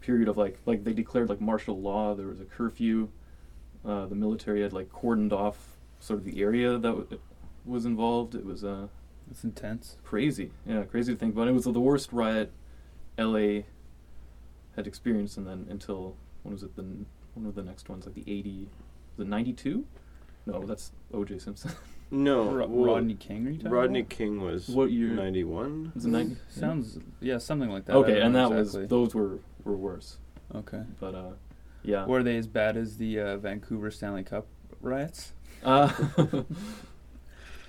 period 0.02 0.28
of 0.28 0.38
like 0.38 0.60
like 0.66 0.84
they 0.84 0.94
declared 0.94 1.30
like 1.30 1.40
martial 1.42 1.80
law. 1.80 2.14
There 2.16 2.28
was 2.28 2.42
a 2.42 2.46
curfew. 2.46 3.10
Uh, 3.86 4.06
the 4.06 4.16
military 4.16 4.62
had 4.62 4.74
like 4.74 4.90
cordoned 4.92 5.32
off 5.34 5.78
sort 6.00 6.20
of 6.20 6.26
the 6.26 6.42
area 6.42 6.72
that 6.74 6.82
w- 6.82 7.20
was 7.66 7.86
involved. 7.86 8.36
It 8.36 8.46
was 8.46 8.64
uh, 8.64 8.88
It's 9.30 9.44
intense. 9.44 9.98
crazy. 10.04 10.52
Yeah, 10.68 10.84
crazy 10.84 11.14
to 11.14 11.20
think 11.20 11.34
about. 11.34 11.48
It 11.48 11.54
was 11.54 11.64
the 11.64 11.72
worst 11.80 12.12
riot 12.12 12.52
LA 13.18 13.62
had 14.76 14.88
experienced, 14.88 15.38
and 15.38 15.48
then 15.48 15.66
until 15.70 16.16
when 16.44 16.54
was 16.54 16.64
it? 16.64 16.76
The 16.76 16.84
n- 16.84 17.06
one 17.34 17.46
of 17.48 17.56
the 17.56 17.64
next 17.64 17.90
ones, 17.90 18.06
like 18.06 18.16
the 18.16 18.24
eighty, 18.32 18.70
the 19.18 19.26
ninety 19.26 19.54
two. 19.54 19.86
No, 20.46 20.64
that's 20.66 20.92
O.J. 21.14 21.40
Simpson. 21.40 21.72
No, 22.14 22.52
Ro- 22.52 22.68
well, 22.68 22.96
Rodney 22.96 23.14
King, 23.14 23.48
are 23.48 23.52
you 23.52 23.58
talking 23.58 23.72
Rodney 23.72 24.00
about? 24.02 24.10
King 24.10 24.42
was 24.42 24.68
What 24.68 24.92
year? 24.92 25.12
91. 25.12 25.94
Ninety? 25.96 26.36
Sounds 26.50 27.00
yeah, 27.22 27.38
something 27.38 27.70
like 27.70 27.86
that. 27.86 27.96
Okay, 27.96 28.20
and 28.20 28.36
that 28.36 28.52
exactly. 28.52 28.82
was 28.82 28.90
those 28.90 29.16
were 29.16 29.40
were 29.66 29.78
worse. 29.78 30.18
okay. 30.56 30.84
But 31.00 31.16
uh, 31.16 31.32
yeah. 31.84 32.06
Were 32.06 32.24
they 32.24 32.38
as 32.38 32.48
bad 32.48 32.78
as 32.78 32.98
the 32.98 33.20
uh, 33.20 33.38
Vancouver 33.38 33.90
Stanley 33.92 34.24
Cup 34.24 34.48
riots? 34.82 35.34
Uh, 35.64 35.92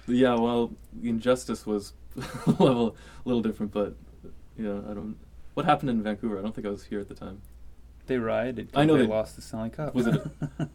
yeah, 0.07 0.35
well, 0.35 0.73
injustice 1.03 1.67
was 1.67 1.93
a 2.47 2.51
level 2.51 2.97
a 3.25 3.29
little 3.29 3.43
different, 3.43 3.73
but 3.73 3.95
yeah, 4.59 4.79
I 4.89 4.95
don't. 4.95 5.17
What 5.55 5.67
happened 5.67 5.91
in 5.91 6.03
Vancouver? 6.03 6.39
I 6.39 6.43
don't 6.43 6.55
think 6.55 6.67
I 6.67 6.71
was 6.71 6.85
here 6.85 7.01
at 7.01 7.09
the 7.09 7.15
time. 7.15 7.43
They 8.07 8.17
rioted. 8.19 8.71
I 8.75 8.85
know 8.85 8.95
they, 8.97 9.03
they- 9.03 9.09
lost 9.09 9.37
the 9.37 9.43
Stanley 9.43 9.71
Cup. 9.71 9.95
Was 9.95 10.07
it- 10.07 10.23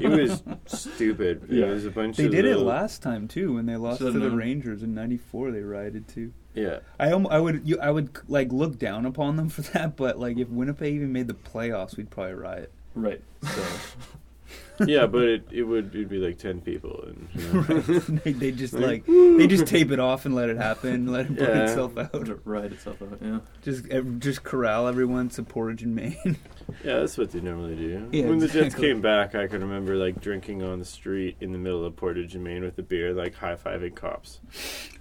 It 0.00 0.08
was 0.08 0.42
stupid. 0.66 1.48
Yeah. 1.50 1.66
It 1.66 1.70
was 1.74 1.84
a 1.84 1.90
bunch 1.90 2.16
they 2.16 2.24
of 2.24 2.30
did 2.30 2.46
it 2.46 2.56
last 2.56 3.02
time 3.02 3.28
too 3.28 3.52
when 3.54 3.66
they 3.66 3.76
lost 3.76 3.98
to 3.98 4.10
the 4.10 4.18
known. 4.20 4.36
Rangers 4.36 4.82
in 4.82 4.94
'94. 4.94 5.50
They 5.50 5.60
rioted 5.60 6.08
too. 6.08 6.32
Yeah. 6.54 6.80
I 6.98 7.08
I 7.08 7.38
would 7.38 7.66
you, 7.66 7.78
I 7.80 7.90
would 7.90 8.10
like 8.28 8.52
look 8.52 8.78
down 8.78 9.06
upon 9.06 9.36
them 9.36 9.48
for 9.48 9.62
that, 9.72 9.96
but 9.96 10.18
like 10.18 10.38
if 10.38 10.48
Winnipeg 10.48 10.94
even 10.94 11.12
made 11.12 11.28
the 11.28 11.34
playoffs, 11.34 11.96
we'd 11.96 12.10
probably 12.10 12.34
riot. 12.34 12.72
Right. 12.94 13.22
So 13.42 13.64
yeah, 14.80 15.06
but 15.06 15.22
it, 15.22 15.44
it 15.50 15.62
would 15.62 15.94
it'd 15.94 16.08
be 16.08 16.18
like 16.18 16.38
10 16.38 16.60
people. 16.60 17.04
And, 17.06 17.28
you 17.34 17.52
know. 17.52 17.62
they, 18.24 18.32
they 18.32 18.50
just 18.52 18.74
like 18.74 19.04
they 19.06 19.46
just 19.46 19.66
tape 19.66 19.90
it 19.90 20.00
off 20.00 20.24
and 20.26 20.34
let 20.34 20.48
it 20.48 20.56
happen, 20.56 21.06
let 21.12 21.26
it 21.26 21.36
burn 21.36 21.58
itself 21.58 21.96
out. 21.98 22.14
let 22.14 22.28
it 22.28 22.38
ride 22.44 22.72
itself 22.72 23.02
out. 23.02 23.18
Yeah. 23.20 23.40
Just 23.62 23.84
just 24.18 24.42
corral 24.42 24.86
everyone 24.88 25.28
to 25.30 25.42
Portage 25.42 25.82
and 25.82 25.94
Main. 25.94 26.36
Yeah, 26.84 27.00
that's 27.00 27.18
what 27.18 27.30
they 27.32 27.40
normally 27.40 27.76
do. 27.76 28.08
Yeah, 28.12 28.26
when 28.26 28.38
the 28.38 28.48
Jets 28.48 28.74
came 28.74 29.00
back, 29.00 29.34
I 29.34 29.46
can 29.46 29.60
remember 29.60 29.96
like 29.96 30.20
drinking 30.20 30.62
on 30.62 30.78
the 30.78 30.84
street 30.84 31.36
in 31.40 31.52
the 31.52 31.58
middle 31.58 31.84
of 31.84 31.94
Portage 31.96 32.34
and 32.34 32.44
Main 32.44 32.62
with 32.62 32.78
a 32.78 32.82
beer, 32.82 33.12
like 33.12 33.34
high 33.34 33.56
fiving 33.56 33.94
cops. 33.94 34.40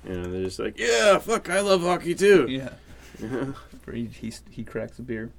You 0.07 0.15
know, 0.15 0.32
they're 0.32 0.43
just 0.43 0.59
like, 0.59 0.78
"Yeah, 0.78 1.19
fuck, 1.19 1.49
I 1.49 1.61
love 1.61 1.82
hockey 1.82 2.15
too." 2.15 2.47
yeah, 2.49 2.69
he, 3.91 4.05
he 4.05 4.34
he 4.49 4.63
cracks 4.63 4.99
a 4.99 5.01
beer. 5.03 5.32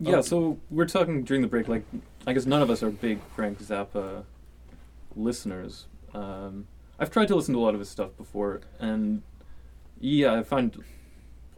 Yeah, 0.00 0.16
Oh. 0.16 0.20
so 0.22 0.58
we're 0.70 0.86
talking 0.86 1.24
during 1.24 1.42
the 1.42 1.48
break. 1.48 1.68
Like, 1.68 1.82
I 2.28 2.34
guess 2.34 2.44
none 2.44 2.60
of 2.60 2.68
us 2.68 2.82
are 2.82 2.90
big 2.90 3.20
Frank 3.34 3.58
Zappa 3.58 4.24
listeners. 5.16 5.86
Um, 6.12 6.66
I've 6.98 7.10
tried 7.10 7.28
to 7.28 7.34
listen 7.34 7.54
to 7.54 7.60
a 7.60 7.62
lot 7.62 7.72
of 7.72 7.80
his 7.80 7.88
stuff 7.88 8.14
before, 8.18 8.60
and 8.78 9.22
yeah, 9.98 10.34
I 10.34 10.42
find 10.42 10.76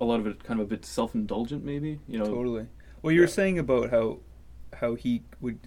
a 0.00 0.04
lot 0.04 0.20
of 0.20 0.28
it 0.28 0.44
kind 0.44 0.60
of 0.60 0.66
a 0.66 0.68
bit 0.68 0.84
self-indulgent, 0.84 1.64
maybe. 1.64 1.98
You 2.06 2.20
know, 2.20 2.26
Totally. 2.26 2.66
Well, 3.02 3.12
you 3.12 3.18
were 3.18 3.26
Yeah. 3.26 3.32
saying 3.32 3.58
about 3.58 3.90
how 3.90 4.18
how 4.74 4.94
he 4.94 5.22
would 5.40 5.58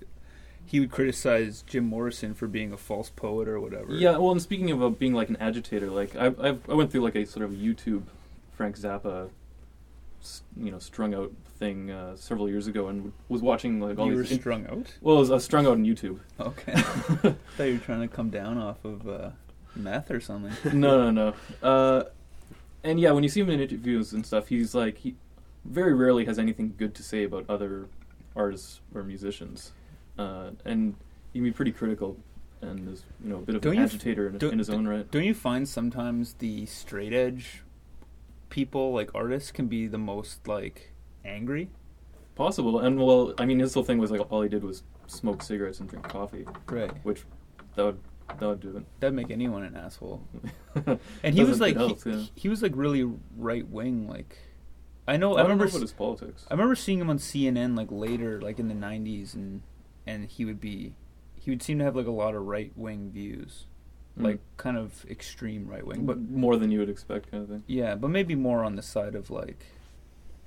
he 0.65 0.79
would 0.79 0.89
criticize 0.89 1.65
Jim 1.67 1.83
Morrison 1.83 2.33
for 2.33 2.47
being 2.47 2.71
a 2.71 2.77
false 2.77 3.09
poet 3.09 3.49
or 3.49 3.59
whatever. 3.59 3.93
Yeah, 3.93 4.11
well, 4.11 4.31
and 4.31 4.41
speaking 4.41 4.71
of 4.71 4.81
uh, 4.81 4.87
being 4.87 5.13
like 5.13 5.27
an 5.27 5.35
agitator, 5.35 5.89
like 5.89 6.15
I, 6.15 6.27
I've, 6.27 6.69
I 6.69 6.73
went 6.75 6.93
through 6.93 7.01
like 7.01 7.15
a 7.15 7.25
sort 7.25 7.43
of 7.43 7.51
YouTube 7.51 8.03
Frank 8.55 8.77
Zappa, 8.77 9.31
you 10.55 10.71
know, 10.71 10.79
strung 10.79 11.13
out 11.13 11.33
thing 11.63 11.91
uh, 11.91 12.15
several 12.15 12.49
years 12.49 12.67
ago, 12.67 12.87
and 12.87 13.13
was 13.29 13.41
watching 13.41 13.79
like 13.79 13.97
all 13.97 14.07
you 14.07 14.15
were 14.15 14.21
these. 14.23 14.33
in- 14.33 14.39
strung 14.39 14.67
out. 14.67 14.87
well, 15.01 15.17
I 15.17 15.19
was, 15.19 15.31
I 15.31 15.35
was 15.35 15.45
strung 15.45 15.65
out 15.65 15.73
on 15.73 15.85
YouTube. 15.85 16.19
Okay. 16.39 16.73
I 16.75 16.81
thought 17.55 17.63
you 17.63 17.73
were 17.73 17.79
trying 17.79 18.01
to 18.01 18.07
come 18.07 18.29
down 18.29 18.57
off 18.57 18.83
of 18.83 19.07
uh, 19.07 19.29
meth 19.75 20.11
or 20.11 20.19
something. 20.19 20.51
no, 20.79 21.09
no, 21.09 21.11
no. 21.11 21.67
Uh, 21.67 22.03
and 22.83 22.99
yeah, 22.99 23.11
when 23.11 23.23
you 23.23 23.29
see 23.29 23.39
him 23.39 23.49
in 23.49 23.61
interviews 23.61 24.11
and 24.13 24.25
stuff, 24.25 24.49
he's 24.49 24.75
like 24.75 24.97
he 24.97 25.15
very 25.63 25.93
rarely 25.93 26.25
has 26.25 26.37
anything 26.37 26.73
good 26.77 26.93
to 26.95 27.03
say 27.03 27.23
about 27.23 27.45
other 27.47 27.87
artists 28.35 28.81
or 28.93 29.03
musicians, 29.03 29.71
uh, 30.17 30.51
and 30.65 30.95
he 31.31 31.39
can 31.39 31.45
be 31.45 31.51
pretty 31.51 31.71
critical 31.71 32.17
and 32.61 32.87
is 32.89 33.03
you 33.23 33.29
know 33.29 33.37
a 33.37 33.41
bit 33.41 33.55
of 33.55 33.61
Don't 33.61 33.77
an 33.77 33.83
agitator 33.83 34.27
in, 34.27 34.35
in 34.51 34.59
his 34.59 34.69
own 34.69 34.87
right. 34.87 35.09
Don't 35.11 35.23
you 35.23 35.33
find 35.33 35.67
sometimes 35.67 36.33
the 36.35 36.65
straight 36.65 37.13
edge 37.13 37.63
people, 38.49 38.93
like 38.93 39.09
artists, 39.15 39.51
can 39.51 39.67
be 39.67 39.87
the 39.87 39.97
most 39.97 40.47
like 40.47 40.92
angry? 41.25 41.69
Possible, 42.35 42.79
and 42.79 42.97
well, 42.99 43.33
I 43.37 43.45
mean, 43.45 43.59
his 43.59 43.73
whole 43.73 43.83
thing 43.83 43.99
was 43.99 44.09
like 44.09 44.21
all 44.31 44.41
he 44.41 44.49
did 44.49 44.63
was 44.63 44.83
smoke 45.07 45.43
cigarettes 45.43 45.79
and 45.79 45.87
drink 45.89 46.07
coffee, 46.07 46.45
Right. 46.67 46.91
which 47.03 47.23
that 47.75 47.85
would 47.85 47.99
that 48.39 48.47
would 48.47 48.59
do 48.59 48.75
it. 48.77 48.83
That'd 48.99 49.13
make 49.15 49.29
anyone 49.29 49.63
an 49.63 49.75
asshole. 49.75 50.23
And 51.23 51.35
he 51.35 51.43
was 51.43 51.59
like, 51.61 51.75
helps, 51.75 52.03
he, 52.03 52.11
yeah. 52.11 52.23
he 52.33 52.49
was 52.49 52.63
like 52.63 52.71
really 52.75 53.03
right 53.37 53.67
wing. 53.69 54.07
Like, 54.07 54.37
I 55.07 55.17
know. 55.17 55.35
I, 55.35 55.39
I, 55.39 55.43
remember. 55.43 55.65
know 55.67 55.79
his 55.79 55.91
politics. 55.91 56.45
I 56.49 56.53
remember 56.55 56.75
seeing 56.75 56.99
him 56.99 57.09
on 57.11 57.19
CNN 57.19 57.77
like 57.77 57.91
later, 57.91 58.41
like 58.41 58.57
in 58.57 58.67
the 58.69 58.73
'90s, 58.73 59.35
and 59.35 59.61
and 60.07 60.25
he 60.25 60.45
would 60.45 60.59
be, 60.59 60.95
he 61.35 61.51
would 61.51 61.61
seem 61.61 61.77
to 61.79 61.83
have 61.85 61.95
like 61.95 62.07
a 62.07 62.11
lot 62.11 62.33
of 62.33 62.43
right 62.47 62.71
wing 62.75 63.11
views, 63.13 63.65
Mm. 64.19 64.23
like 64.23 64.39
kind 64.57 64.77
of 64.77 65.05
extreme 65.09 65.67
right 65.67 65.85
wing, 65.85 66.05
but 66.07 66.19
more 66.19 66.55
than 66.57 66.71
you 66.71 66.79
would 66.79 66.89
expect, 66.89 67.29
kind 67.31 67.43
of 67.43 67.49
thing. 67.49 67.63
yeah, 67.67 67.93
but 67.95 68.09
maybe 68.09 68.33
more 68.35 68.63
on 68.63 68.75
the 68.75 68.81
side 68.83 69.13
of 69.15 69.29
like, 69.29 69.65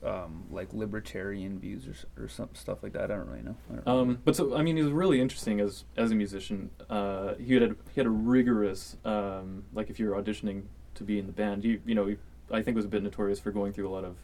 um, 0.05 0.45
like 0.51 0.73
libertarian 0.73 1.59
views 1.59 1.87
or 1.87 2.25
or 2.25 2.29
some 2.29 2.51
stuff 2.55 2.83
like 2.83 2.93
that. 2.93 3.05
I 3.05 3.17
don't 3.17 3.29
really 3.29 3.43
know. 3.43 3.57
Don't 3.69 3.89
Um, 3.89 4.19
but 4.25 4.37
so 4.37 4.57
I 4.57 4.63
mean, 4.63 4.77
he 4.77 4.83
was 4.83 4.93
really 4.93 5.21
interesting 5.21 5.61
as 5.61 5.85
as 5.97 6.11
a 6.11 6.15
musician. 6.15 6.71
Uh, 6.89 7.35
he 7.35 7.55
had 7.55 7.63
a, 7.63 7.77
he 7.93 8.01
had 8.01 8.07
a 8.07 8.11
rigorous 8.11 8.97
um, 9.05 9.65
like 9.73 9.91
if 9.91 9.99
you're 9.99 10.15
auditioning 10.15 10.65
to 10.95 11.05
be 11.05 11.19
in 11.19 11.27
the 11.27 11.33
band, 11.33 11.65
you 11.65 11.81
you 11.87 11.95
know, 11.95 12.07
he, 12.07 12.17
I 12.51 12.63
think 12.63 12.77
was 12.77 12.85
a 12.85 12.89
bit 12.89 13.03
notorious 13.03 13.41
for 13.41 13.51
going 13.51 13.73
through 13.73 13.89
a 13.89 13.93
lot 13.93 14.05
of 14.05 14.17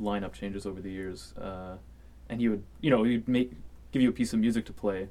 lineup 0.00 0.32
changes 0.32 0.66
over 0.66 0.80
the 0.80 0.90
years. 0.90 1.34
Uh, 1.36 1.76
and 2.28 2.40
he 2.40 2.48
would 2.48 2.62
you 2.80 2.90
know 2.90 3.02
he'd 3.04 3.28
make 3.28 3.52
give 3.92 4.02
you 4.02 4.08
a 4.08 4.12
piece 4.12 4.32
of 4.32 4.38
music 4.38 4.64
to 4.66 4.72
play, 4.72 5.08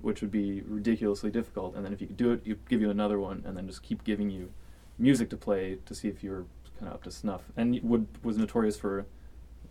which 0.00 0.20
would 0.20 0.30
be 0.30 0.62
ridiculously 0.62 1.30
difficult. 1.30 1.74
And 1.74 1.84
then 1.84 1.92
if 1.92 2.00
you 2.00 2.06
could 2.06 2.16
do 2.16 2.32
it, 2.32 2.40
he'd 2.44 2.68
give 2.68 2.80
you 2.80 2.90
another 2.90 3.18
one, 3.18 3.42
and 3.46 3.56
then 3.56 3.66
just 3.68 3.82
keep 3.82 4.04
giving 4.04 4.30
you 4.30 4.52
music 4.98 5.28
to 5.30 5.36
play 5.36 5.78
to 5.84 5.94
see 5.94 6.08
if 6.08 6.24
you're 6.24 6.46
kind 6.78 6.88
of 6.88 6.94
up 6.94 7.02
to 7.04 7.10
snuff. 7.10 7.42
And 7.56 7.74
he 7.74 7.80
would 7.80 8.06
was 8.22 8.36
notorious 8.38 8.76
for 8.76 9.06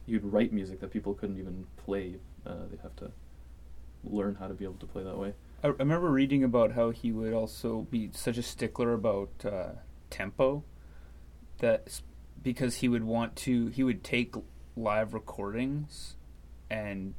you'd 0.05 0.23
write 0.23 0.53
music 0.53 0.79
that 0.81 0.91
people 0.91 1.13
couldn't 1.13 1.39
even 1.39 1.65
play. 1.77 2.15
Uh, 2.45 2.65
they'd 2.69 2.79
have 2.81 2.95
to 2.97 3.11
learn 4.03 4.35
how 4.35 4.47
to 4.47 4.53
be 4.53 4.63
able 4.63 4.75
to 4.75 4.85
play 4.85 5.03
that 5.03 5.17
way. 5.17 5.33
I, 5.63 5.67
I 5.67 5.71
remember 5.71 6.09
reading 6.11 6.43
about 6.43 6.73
how 6.73 6.91
he 6.91 7.11
would 7.11 7.33
also 7.33 7.87
be 7.89 8.09
such 8.13 8.37
a 8.37 8.43
stickler 8.43 8.93
about 8.93 9.29
uh, 9.43 9.69
tempo 10.09 10.63
that 11.59 12.01
because 12.43 12.75
he 12.77 12.87
would 12.87 13.03
want 13.03 13.35
to 13.37 13.67
he 13.67 13.81
would 13.83 14.03
take 14.03 14.35
live 14.77 15.13
recordings 15.13 16.15
and 16.69 17.13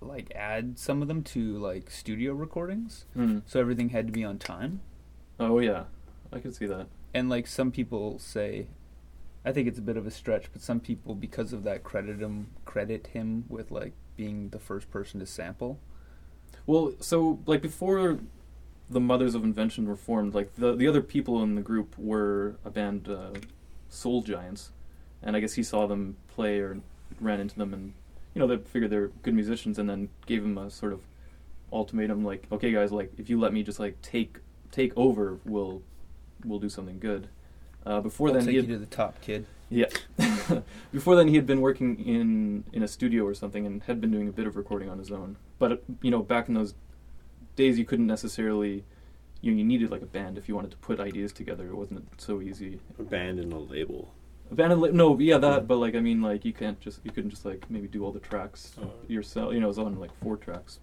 like 0.00 0.32
add 0.34 0.78
some 0.78 1.00
of 1.00 1.06
them 1.08 1.22
to 1.22 1.56
like 1.58 1.88
studio 1.90 2.32
recordings 2.34 3.04
so 3.46 3.60
everything 3.60 3.90
had 3.90 4.06
to 4.06 4.12
be 4.12 4.24
on 4.24 4.36
time 4.38 4.80
Oh 5.38 5.58
yeah, 5.60 5.84
I 6.32 6.40
could 6.40 6.54
see 6.54 6.66
that. 6.66 6.86
and 7.14 7.30
like 7.30 7.46
some 7.46 7.70
people 7.70 8.18
say 8.18 8.66
I 9.44 9.52
think 9.52 9.68
it's 9.68 9.78
a 9.78 9.82
bit 9.82 9.96
of 9.96 10.06
a 10.06 10.10
stretch 10.10 10.52
but 10.52 10.62
some 10.62 10.80
people 10.80 11.14
because 11.14 11.52
of 11.52 11.64
that 11.64 11.82
credit 11.82 12.20
him 12.20 12.48
credit 12.64 13.08
him 13.08 13.44
with 13.48 13.70
like 13.70 13.92
being 14.16 14.50
the 14.50 14.58
first 14.58 14.90
person 14.90 15.20
to 15.20 15.26
sample 15.26 15.80
Well, 16.66 16.94
so 17.00 17.40
like 17.46 17.62
before 17.62 18.20
the 18.90 19.00
Mothers 19.00 19.34
of 19.34 19.44
Invention 19.44 19.86
were 19.86 19.96
formed, 19.96 20.34
like 20.34 20.54
the 20.56 20.74
the 20.74 20.86
other 20.86 21.00
people 21.02 21.42
in 21.42 21.54
the 21.54 21.62
group 21.62 21.96
were 21.98 22.56
a 22.64 22.70
band, 22.70 23.08
uh, 23.08 23.32
Soul 23.88 24.22
Giants, 24.22 24.70
and 25.22 25.36
I 25.36 25.40
guess 25.40 25.54
he 25.54 25.62
saw 25.62 25.86
them 25.86 26.16
play 26.28 26.58
or 26.60 26.80
ran 27.20 27.40
into 27.40 27.56
them, 27.56 27.72
and 27.74 27.94
you 28.34 28.40
know 28.40 28.46
they 28.46 28.58
figured 28.58 28.90
they're 28.90 29.08
good 29.22 29.34
musicians, 29.34 29.78
and 29.78 29.88
then 29.88 30.08
gave 30.26 30.44
him 30.44 30.58
a 30.58 30.70
sort 30.70 30.92
of 30.92 31.00
ultimatum, 31.72 32.24
like, 32.24 32.46
okay, 32.52 32.70
guys, 32.70 32.92
like 32.92 33.12
if 33.18 33.30
you 33.30 33.40
let 33.40 33.52
me 33.52 33.62
just 33.62 33.80
like 33.80 34.00
take 34.02 34.38
take 34.70 34.92
over, 34.96 35.38
we'll 35.44 35.82
we'll 36.44 36.58
do 36.58 36.68
something 36.68 36.98
good. 36.98 37.28
Uh, 37.84 38.00
before 38.00 38.28
I'll 38.28 38.34
then, 38.34 38.42
take 38.44 38.50
he 38.50 38.56
you 38.56 38.62
had, 38.62 38.70
to 38.70 38.78
the 38.78 38.86
top 38.86 39.20
kid 39.20 39.46
Yeah. 39.70 39.86
Before 40.92 41.16
then, 41.16 41.28
he 41.28 41.36
had 41.36 41.46
been 41.46 41.60
working 41.60 41.98
in 42.06 42.64
in 42.72 42.82
a 42.82 42.88
studio 42.88 43.24
or 43.24 43.34
something, 43.34 43.64
and 43.66 43.82
had 43.84 44.00
been 44.00 44.10
doing 44.10 44.28
a 44.28 44.32
bit 44.32 44.46
of 44.46 44.56
recording 44.56 44.88
on 44.90 44.98
his 44.98 45.10
own. 45.10 45.36
But 45.58 45.82
you 46.02 46.10
know, 46.10 46.22
back 46.22 46.48
in 46.48 46.54
those 46.54 46.74
days, 47.56 47.78
you 47.78 47.84
couldn't 47.84 48.06
necessarily. 48.06 48.84
You, 49.40 49.50
know, 49.50 49.58
you 49.58 49.64
needed 49.64 49.90
like 49.90 50.02
a 50.02 50.06
band 50.06 50.38
if 50.38 50.48
you 50.48 50.54
wanted 50.54 50.70
to 50.72 50.76
put 50.76 51.00
ideas 51.00 51.32
together. 51.32 51.66
It 51.66 51.74
wasn't 51.74 52.08
so 52.20 52.40
easy. 52.40 52.78
A 52.98 53.02
band 53.02 53.40
and 53.40 53.52
a 53.52 53.58
label. 53.58 54.12
A 54.52 54.54
band, 54.54 54.72
and 54.72 54.80
li- 54.80 54.92
no, 54.92 55.18
yeah, 55.18 55.38
that. 55.38 55.66
But 55.66 55.78
like, 55.78 55.96
I 55.96 56.00
mean, 56.00 56.22
like, 56.22 56.44
you 56.44 56.52
can't 56.52 56.78
just 56.80 57.00
you 57.04 57.10
couldn't 57.10 57.30
just 57.30 57.44
like 57.44 57.68
maybe 57.70 57.88
do 57.88 58.04
all 58.04 58.12
the 58.12 58.20
tracks 58.20 58.76
Oh. 58.80 58.90
yourself. 59.08 59.52
You 59.54 59.60
know, 59.60 59.66
it 59.66 59.74
was 59.74 59.78
on 59.78 59.98
like 59.98 60.12
four 60.22 60.36
tracks. 60.36 60.78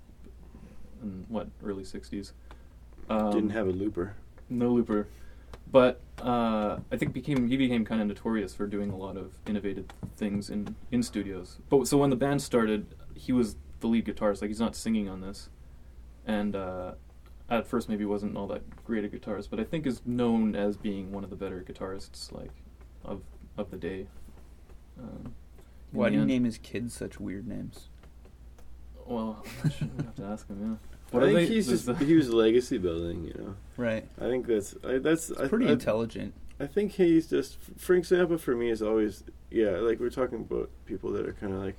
In 1.03 1.25
what 1.29 1.47
early 1.63 1.83
'60s. 1.83 2.33
Um, 3.09 3.31
Didn't 3.31 3.51
have 3.51 3.67
a 3.67 3.71
looper. 3.71 4.15
no 4.49 4.71
looper, 4.73 5.07
but 5.71 6.01
uh, 6.21 6.77
I 6.91 6.97
think 6.97 7.13
became 7.13 7.47
he 7.47 7.57
became 7.57 7.85
kind 7.85 8.01
of 8.01 8.07
notorious 8.07 8.53
for 8.53 8.67
doing 8.67 8.91
a 8.91 8.97
lot 8.97 9.17
of 9.17 9.33
innovative 9.47 9.85
things 10.17 10.49
in 10.49 10.75
in 10.91 11.03
studios. 11.03 11.57
But 11.69 11.87
so 11.87 11.97
when 11.97 12.09
the 12.09 12.15
band 12.15 12.41
started, 12.41 12.95
he 13.13 13.31
was 13.31 13.55
the 13.79 13.87
lead 13.87 14.05
guitarist. 14.05 14.41
Like 14.41 14.49
he's 14.49 14.59
not 14.59 14.75
singing 14.75 15.07
on 15.07 15.21
this, 15.21 15.49
and 16.25 16.55
uh, 16.55 16.93
at 17.49 17.67
first 17.67 17.89
maybe 17.89 18.05
wasn't 18.05 18.37
all 18.37 18.47
that 18.47 18.83
great 18.83 19.05
a 19.05 19.07
guitarist, 19.07 19.49
but 19.49 19.59
I 19.59 19.63
think 19.63 19.85
is 19.85 20.01
known 20.05 20.55
as 20.55 20.77
being 20.77 21.11
one 21.11 21.23
of 21.23 21.29
the 21.29 21.35
better 21.35 21.63
guitarists 21.67 22.31
like 22.31 22.51
of 23.03 23.21
of 23.57 23.71
the 23.71 23.77
day. 23.77 24.07
Um, 24.99 25.33
why 25.91 26.09
do 26.09 26.17
you 26.17 26.25
name 26.25 26.43
his 26.43 26.57
kids 26.57 26.93
such 26.93 27.19
weird 27.19 27.47
names 27.47 27.89
Well, 29.05 29.43
I 29.63 29.67
have 30.03 30.15
to 30.15 30.23
ask 30.23 30.47
him. 30.47 30.79
Yeah. 30.81 30.98
I 31.13 31.19
think 31.25 31.35
they- 31.35 31.45
he's 31.47 31.67
just 31.67 31.85
the- 31.85 31.95
he 31.95 32.15
was 32.15 32.29
legacy 32.31 32.77
building. 32.77 33.23
You 33.25 33.33
know, 33.43 33.55
right 33.77 34.05
I 34.19 34.25
think 34.25 34.45
that's 34.47 34.75
I, 34.83 34.97
that's 34.99 35.31
I, 35.31 35.47
pretty 35.47 35.67
I, 35.67 35.71
intelligent 35.71 36.33
I 36.59 36.67
think 36.67 36.93
he's 36.93 37.27
just 37.29 37.57
Frank 37.77 38.05
Zappa 38.05 38.39
for 38.39 38.55
me 38.55 38.69
is 38.69 38.81
always 38.81 39.23
yeah 39.49 39.77
like 39.77 39.99
we're 39.99 40.09
talking 40.09 40.39
about 40.39 40.69
people 40.85 41.11
that 41.13 41.25
are 41.25 41.33
kind 41.33 41.53
of 41.53 41.59
like, 41.63 41.75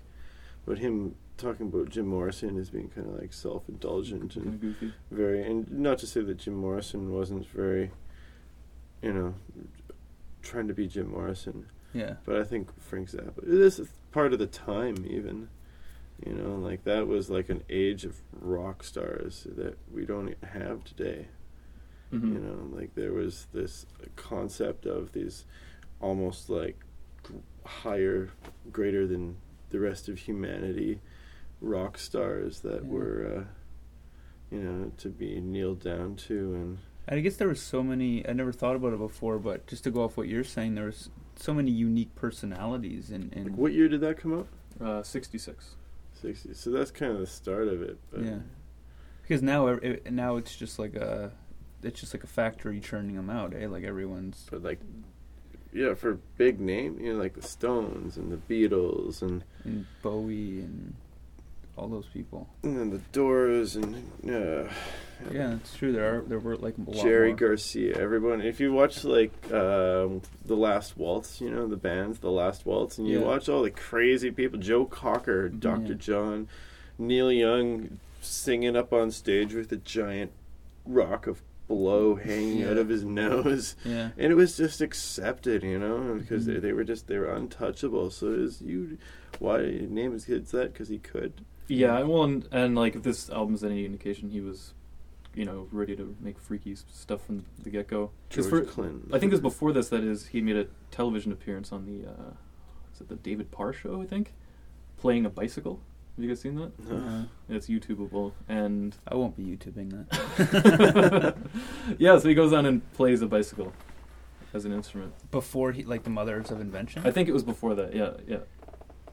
but 0.67 0.79
him 0.79 1.15
talking 1.37 1.67
about 1.69 1.89
Jim 1.91 2.07
Morrison 2.07 2.59
as 2.59 2.69
being 2.71 2.89
kind 2.89 3.07
of 3.07 3.19
like 3.21 3.33
self 3.33 3.63
indulgent 3.69 4.33
kinda 4.33 4.49
and 4.49 4.61
goofy. 4.61 4.93
very 5.11 5.43
and 5.43 5.71
not 5.71 5.99
to 5.99 6.07
say 6.07 6.21
that 6.23 6.39
Jim 6.39 6.55
Morrison 6.55 7.13
wasn't 7.13 7.47
very, 7.49 7.91
you 9.03 9.13
know, 9.13 9.35
trying 10.43 10.69
to 10.69 10.75
be 10.75 10.87
Jim 10.87 11.11
Morrison, 11.11 11.67
yeah 11.93 12.15
but 12.25 12.37
I 12.37 12.45
think 12.45 12.69
Frank 12.81 13.11
Zappa 13.11 13.41
this 13.43 13.79
is 13.79 13.89
part 14.13 14.33
of 14.33 14.39
the 14.39 14.47
time 14.47 15.05
even. 15.09 15.49
You 16.27 16.35
know, 16.35 16.57
like 16.57 16.85
that 16.85 17.07
was 17.07 17.31
like 17.31 17.49
an 17.49 17.63
age 17.71 18.05
of 18.05 18.21
rock 18.33 18.85
stars 18.85 19.47
that 19.57 19.79
we 19.93 20.05
don't 20.05 20.35
have 20.45 20.85
today. 20.85 21.29
Mhm. 22.13 22.35
You 22.35 22.41
know, 22.41 22.69
like 22.77 22.95
there 22.95 23.13
was 23.13 23.47
this 23.53 23.87
concept 24.17 24.85
of 24.87 25.13
these 25.13 25.47
almost 26.01 26.51
like 26.51 26.85
higher, 27.65 28.31
greater 28.73 29.07
than 29.07 29.37
the 29.71 29.81
rest 29.81 30.09
of 30.09 30.19
humanity 30.19 31.01
rock 31.61 31.97
stars 31.99 32.61
that 32.61 32.83
Yeah. 32.85 32.91
were, 32.91 33.27
uh, 33.37 34.55
you 34.55 34.61
know, 34.63 34.93
to 34.99 35.09
be 35.09 35.41
kneeled 35.41 35.81
down 35.81 36.17
to. 36.17 36.55
And 36.55 36.79
I 37.09 37.21
guess 37.21 37.37
there 37.37 37.49
was 37.49 37.61
so 37.61 37.83
many. 37.83 38.27
I 38.29 38.33
never 38.33 38.53
thought 38.53 38.77
about 38.77 38.93
it 38.93 38.99
before, 38.99 39.39
but 39.39 39.67
just 39.67 39.85
to 39.85 39.91
go 39.91 40.03
off 40.03 40.17
what 40.17 40.29
you're 40.29 40.45
saying, 40.45 40.75
there 40.75 40.87
was 40.87 41.09
so 41.37 41.55
many 41.55 41.71
unique 41.71 42.15
personalities 42.15 43.11
and 43.11 43.35
like, 43.35 43.55
what 43.57 43.73
year 43.73 43.89
did 43.89 44.01
that 44.03 44.19
come 44.19 44.39
up? 44.39 44.49
Uh, 44.81 45.03
Sixty-six. 45.03 45.77
60. 46.21 46.55
So 46.55 46.71
that's 46.71 46.91
kind 46.91 47.13
of 47.13 47.21
the 47.21 47.27
start 47.27 47.69
of 47.69 47.83
it. 47.83 47.99
But 48.11 48.25
yeah, 48.25 48.39
because 49.23 49.43
now 49.43 49.69
it, 49.69 50.11
now 50.13 50.37
it's 50.37 50.57
just 50.57 50.79
like 50.79 50.95
a 50.95 51.33
it's 51.83 52.01
just 52.01 52.15
like 52.15 52.25
a 52.25 52.29
factory 52.29 52.81
churning 52.81 53.17
them 53.17 53.31
out, 53.31 53.55
eh? 53.55 53.67
Like 53.67 53.85
everyone's 53.85 54.47
But 54.51 54.63
like, 54.63 54.81
yeah, 55.73 55.95
for 55.95 56.15
big 56.37 56.61
name, 56.61 56.99
you 57.01 57.13
know, 57.13 57.19
like 57.19 57.35
the 57.35 57.43
Stones 57.43 58.17
and 58.17 58.31
the 58.31 58.37
Beatles 58.37 59.23
and 59.23 59.45
and 59.65 59.87
Bowie 60.03 60.61
and 60.61 60.95
all 61.81 61.89
those 61.89 62.07
people. 62.07 62.49
and 62.63 62.77
then 62.79 62.91
the 62.91 62.99
Doors 63.13 63.75
and 63.77 63.95
uh, 64.29 64.71
Yeah, 65.33 65.55
it's 65.55 65.75
true. 65.77 65.93
There 65.93 66.17
are 66.19 66.21
there 66.23 66.39
were 66.39 66.57
like 66.57 66.75
Jerry 66.93 67.29
more. 67.31 67.37
Garcia, 67.39 67.97
everyone. 67.99 68.43
If 68.43 68.61
you 68.61 68.73
watch 68.73 69.03
like 69.05 69.33
um, 69.53 70.21
the 70.45 70.57
Last 70.57 70.97
Waltz, 70.99 71.41
you 71.41 71.51
know 71.51 71.67
the 71.67 71.77
bands, 71.77 72.19
the 72.19 72.31
Last 72.31 72.67
Waltz, 72.67 72.99
and 72.99 73.09
you 73.09 73.21
Yeah. 73.21 73.25
watch 73.27 73.49
all 73.49 73.63
the 73.63 73.71
crazy 73.71 74.31
people, 74.31 74.59
Joe 74.59 74.85
Cocker, 74.85 75.49
Doctor 75.49 75.93
Yeah. 75.93 75.99
John, 75.99 76.49
Neil 76.99 77.33
Young, 77.33 77.99
singing 78.21 78.77
up 78.77 78.93
on 78.93 79.11
stage 79.11 79.55
with 79.55 79.73
a 79.73 79.77
giant 79.77 80.33
rock 80.85 81.27
of 81.27 81.43
blow 81.67 82.17
hanging 82.17 82.65
out 82.65 82.77
of 82.77 82.89
his 82.89 83.05
nose, 83.23 83.77
Yeah. 83.85 84.11
and 84.19 84.33
it 84.33 84.35
was 84.35 84.57
just 84.57 84.81
accepted, 84.81 85.63
you 85.63 85.79
know, 85.79 86.15
because 86.19 86.45
they, 86.47 86.55
Mhm. 86.55 86.61
they 86.63 86.73
were 86.73 86.85
just 86.85 87.07
they 87.07 87.17
were 87.19 87.33
untouchable. 87.33 88.11
So 88.11 88.27
is 88.33 88.61
you, 88.61 88.99
why 89.39 89.59
name 89.89 90.13
his 90.13 90.25
kids 90.27 90.51
that? 90.51 90.73
Because 90.73 90.89
he 90.89 90.99
could. 90.99 91.33
Yeah, 91.71 92.03
well, 92.03 92.25
and, 92.25 92.49
and 92.53 92.75
like 92.75 92.97
if 92.97 93.03
this 93.03 93.31
album's 93.31 93.63
any 93.65 93.85
indication, 93.85 94.31
he 94.31 94.41
was, 94.41 94.75
you 95.35 95.45
know, 95.45 95.69
ready 95.71 95.95
to 95.97 96.17
make 96.21 96.39
freaky 96.39 96.75
stuff 96.75 97.25
from 97.25 97.45
the 97.63 97.71
get 97.71 97.87
go. 97.89 98.11
George 98.29 98.67
Clinton. 98.69 99.09
I 99.13 99.19
think 99.19 99.31
it 99.33 99.35
was 99.35 99.41
before 99.41 99.73
this. 99.73 99.89
That 99.89 100.03
is, 100.03 100.27
he 100.27 100.41
made 100.41 100.57
a 100.57 100.67
television 100.91 101.31
appearance 101.33 101.73
on 101.73 101.87
the, 101.87 102.09
uh, 102.09 102.33
is 102.95 103.01
it 103.01 103.09
the 103.09 103.17
David 103.17 103.51
Parr 103.51 103.73
show? 103.73 104.03
I 104.03 104.07
think, 104.07 104.33
playing 104.99 105.25
a 105.27 105.31
bicycle. 105.31 105.81
Have 106.17 106.25
you 106.25 106.31
guys 106.31 106.41
seen 106.41 106.57
that? 106.57 106.73
Uh, 106.93 107.25
It's 107.49 107.69
YouTubeable, 107.69 108.33
and 108.49 108.97
I 109.09 109.15
won't 109.15 109.37
be 109.37 109.45
YouTubing 109.45 110.07
that. 110.09 111.35
yeah, 111.99 112.19
so 112.19 112.29
he 112.29 112.35
goes 112.35 112.53
on 112.53 112.67
and 112.67 112.93
plays 112.93 113.23
a 113.23 113.27
bicycle 113.27 113.73
as 114.53 114.65
an 114.65 114.73
instrument. 114.73 115.15
Before 115.31 115.73
he 115.73 115.85
like 115.85 116.03
the 116.03 116.11
Mothers 116.11 116.51
of 116.51 116.61
Invention. 116.61 117.03
I 117.07 117.11
think 117.11 117.29
it 117.29 117.33
was 117.33 117.45
before 117.45 117.75
that. 117.77 117.95
Yeah, 117.95 118.11
yeah. 118.27 118.39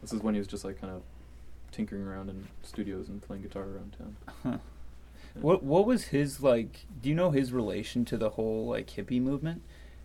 This 0.01 0.11
is 0.11 0.21
when 0.21 0.33
he 0.33 0.39
was 0.39 0.47
just 0.47 0.65
like 0.65 0.81
kind 0.81 0.91
of 0.93 1.01
tinkering 1.71 2.03
around 2.03 2.29
in 2.29 2.47
studios 2.63 3.07
and 3.09 3.21
playing 3.21 3.43
guitar 3.43 3.63
around 3.63 3.95
town. 3.97 4.17
Huh. 4.43 4.57
What 5.41 5.63
what 5.63 5.85
was 5.85 6.05
his 6.05 6.41
like? 6.41 6.85
Do 7.01 7.09
you 7.09 7.15
know 7.15 7.31
his 7.31 7.53
relation 7.53 8.05
to 8.05 8.17
the 8.17 8.31
whole 8.31 8.65
like 8.67 8.87
hippie 8.91 9.21
movement? 9.21 9.61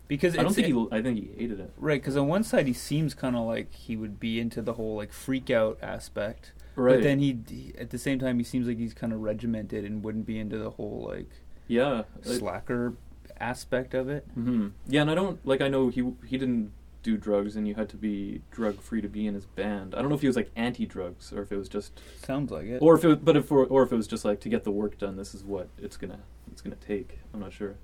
Because 0.07 0.37
I 0.37 0.43
don't 0.43 0.53
think 0.53 0.67
it- 0.67 0.73
he. 0.73 0.87
I 0.91 1.01
think 1.01 1.17
he 1.17 1.31
hated 1.41 1.59
it. 1.59 1.71
Right, 1.77 1.99
because 2.01 2.15
on 2.17 2.27
one 2.27 2.43
side 2.43 2.67
he 2.67 2.73
seems 2.73 3.13
kind 3.13 3.35
of 3.35 3.45
like 3.45 3.73
he 3.73 3.95
would 3.95 4.19
be 4.19 4.39
into 4.39 4.61
the 4.61 4.73
whole 4.73 4.95
like 4.97 5.11
freak 5.11 5.49
out 5.49 5.79
aspect, 5.81 6.51
Right. 6.75 6.95
but 6.95 7.03
then 7.03 7.19
he, 7.19 7.39
he 7.49 7.73
at 7.79 7.89
the 7.89 7.97
same 7.97 8.19
time 8.19 8.37
he 8.37 8.43
seems 8.43 8.67
like 8.67 8.77
he's 8.77 8.93
kind 8.93 9.11
of 9.13 9.21
regimented 9.21 9.85
and 9.85 10.03
wouldn't 10.03 10.25
be 10.27 10.37
into 10.37 10.57
the 10.59 10.71
whole 10.71 11.07
like 11.09 11.29
Yeah. 11.67 12.03
slacker 12.21 12.93
aspect 13.39 13.93
of 13.95 14.09
it. 14.09 14.25
hmm 14.35 14.67
Yeah, 14.87 15.01
and 15.01 15.09
I 15.09 15.15
don't 15.15 15.43
like. 15.47 15.61
I 15.61 15.67
know 15.69 15.87
he 15.87 16.01
he 16.27 16.37
didn't 16.37 16.71
do 17.03 17.17
drugs, 17.17 17.55
and 17.55 17.67
you 17.67 17.75
had 17.75 17.89
to 17.89 17.97
be 17.97 18.41
drug 18.51 18.81
free 18.81 19.01
to 19.01 19.07
be 19.09 19.27
in 19.27 19.33
his 19.35 19.45
band. 19.45 19.93
I 19.93 19.99
don't 19.99 20.09
know 20.09 20.15
if 20.15 20.21
he 20.21 20.27
was 20.27 20.35
like 20.35 20.49
anti 20.55 20.85
drugs 20.85 21.31
or 21.33 21.41
if 21.43 21.51
it 21.51 21.57
was 21.57 21.69
just, 21.69 21.99
Sounds 22.25 22.49
like 22.51 22.65
it. 22.65 22.81
or 22.81 22.95
if 22.95 23.05
it, 23.05 23.23
but 23.23 23.35
if 23.37 23.51
or, 23.51 23.65
or 23.65 23.83
if 23.83 23.91
it 23.91 23.95
was 23.95 24.07
just 24.07 24.25
like 24.25 24.39
to 24.41 24.49
get 24.49 24.63
the 24.63 24.71
work 24.71 24.97
done. 24.97 25.15
This 25.17 25.35
is 25.35 25.43
what 25.43 25.67
it's 25.77 25.97
gonna 25.97 26.19
it's 26.51 26.61
gonna 26.61 26.75
take. 26.77 27.19
I'm 27.33 27.39
not 27.41 27.53
sure. 27.53 27.75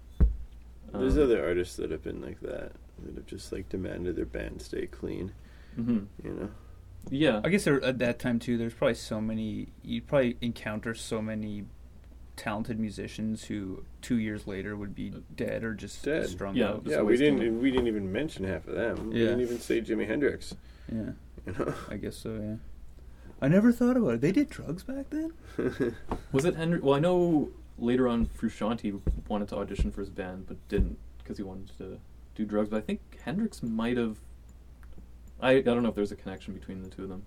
There's 0.93 1.17
Um, 1.17 1.23
other 1.23 1.45
artists 1.45 1.75
that 1.75 1.91
have 1.91 2.01
been 2.03 2.21
like 2.21 2.39
that, 2.41 2.71
that 3.03 3.15
have 3.15 3.25
just 3.27 3.51
like 3.51 3.69
demanded 3.69 4.15
their 4.15 4.25
band 4.25 4.61
stay 4.61 4.87
clean. 4.87 5.31
mhm. 5.77 6.07
You 6.23 6.31
know. 6.31 6.49
Yeah. 7.09 7.41
I 7.43 7.49
guess 7.49 7.63
there, 7.63 7.81
at 7.83 7.97
that 7.99 8.19
time 8.19 8.39
too, 8.39 8.57
there's 8.57 8.73
probably 8.73 8.95
so 8.95 9.21
many. 9.21 9.67
You'd 9.83 10.07
probably 10.07 10.37
encounter 10.41 10.93
so 10.93 11.21
many 11.21 11.65
talented 12.39 12.79
musicians 12.79 13.43
who 13.43 13.83
two 14.01 14.17
years 14.17 14.47
later 14.47 14.75
would 14.75 14.95
be 14.95 15.13
dead 15.35 15.63
or 15.63 15.73
just 15.73 16.03
Dead. 16.03 16.27
strung 16.29 16.55
Yeah, 16.55 16.69
out. 16.69 16.83
Yeah, 16.85 17.01
we 17.01 17.17
didn't. 17.17 17.61
We 17.61 17.69
didn't 17.69 17.87
even 17.87 18.11
mention 18.11 18.45
half 18.45 18.65
of 18.67 18.75
them. 18.75 18.97
Yeah. 19.11 19.13
We 19.13 19.19
didn't 19.25 19.41
even 19.41 19.59
say 19.59 19.81
Jimi 19.81 20.07
Hendrix. 20.07 20.55
Yeah, 20.91 21.11
You 21.45 21.53
know. 21.59 21.73
I 21.89 21.97
guess 21.97 22.15
so. 22.15 22.33
Yeah. 22.35 22.55
I 23.41 23.47
never 23.49 23.71
thought 23.71 23.97
about 23.97 24.15
it. 24.15 24.21
They 24.21 24.31
did 24.31 24.49
drugs 24.49 24.83
back 24.83 25.05
then. 25.09 25.33
Was 26.31 26.45
it 26.45 26.55
Henry? 26.55 26.79
Well, 26.79 26.95
I 26.95 26.99
know 26.99 27.49
later 27.77 28.07
on 28.07 28.25
Frusciante 28.25 28.99
wanted 29.27 29.49
to 29.49 29.57
audition 29.57 29.91
for 29.91 30.01
his 30.01 30.09
band, 30.09 30.45
but 30.47 30.55
didn't 30.69 30.97
because 31.19 31.37
he 31.37 31.43
wanted 31.43 31.69
to 31.77 31.99
do 32.35 32.45
drugs. 32.45 32.69
But 32.69 32.77
I 32.77 32.81
think 32.81 33.01
Hendrix 33.23 33.61
might 33.61 33.97
have. 33.97 34.17
I 35.41 35.51
I 35.57 35.61
don't 35.61 35.83
know 35.83 35.89
if 35.89 35.95
there's 35.95 36.11
a 36.11 36.15
connection 36.17 36.53
between 36.53 36.81
the 36.83 36.89
two 36.89 37.03
of 37.03 37.09
them, 37.09 37.23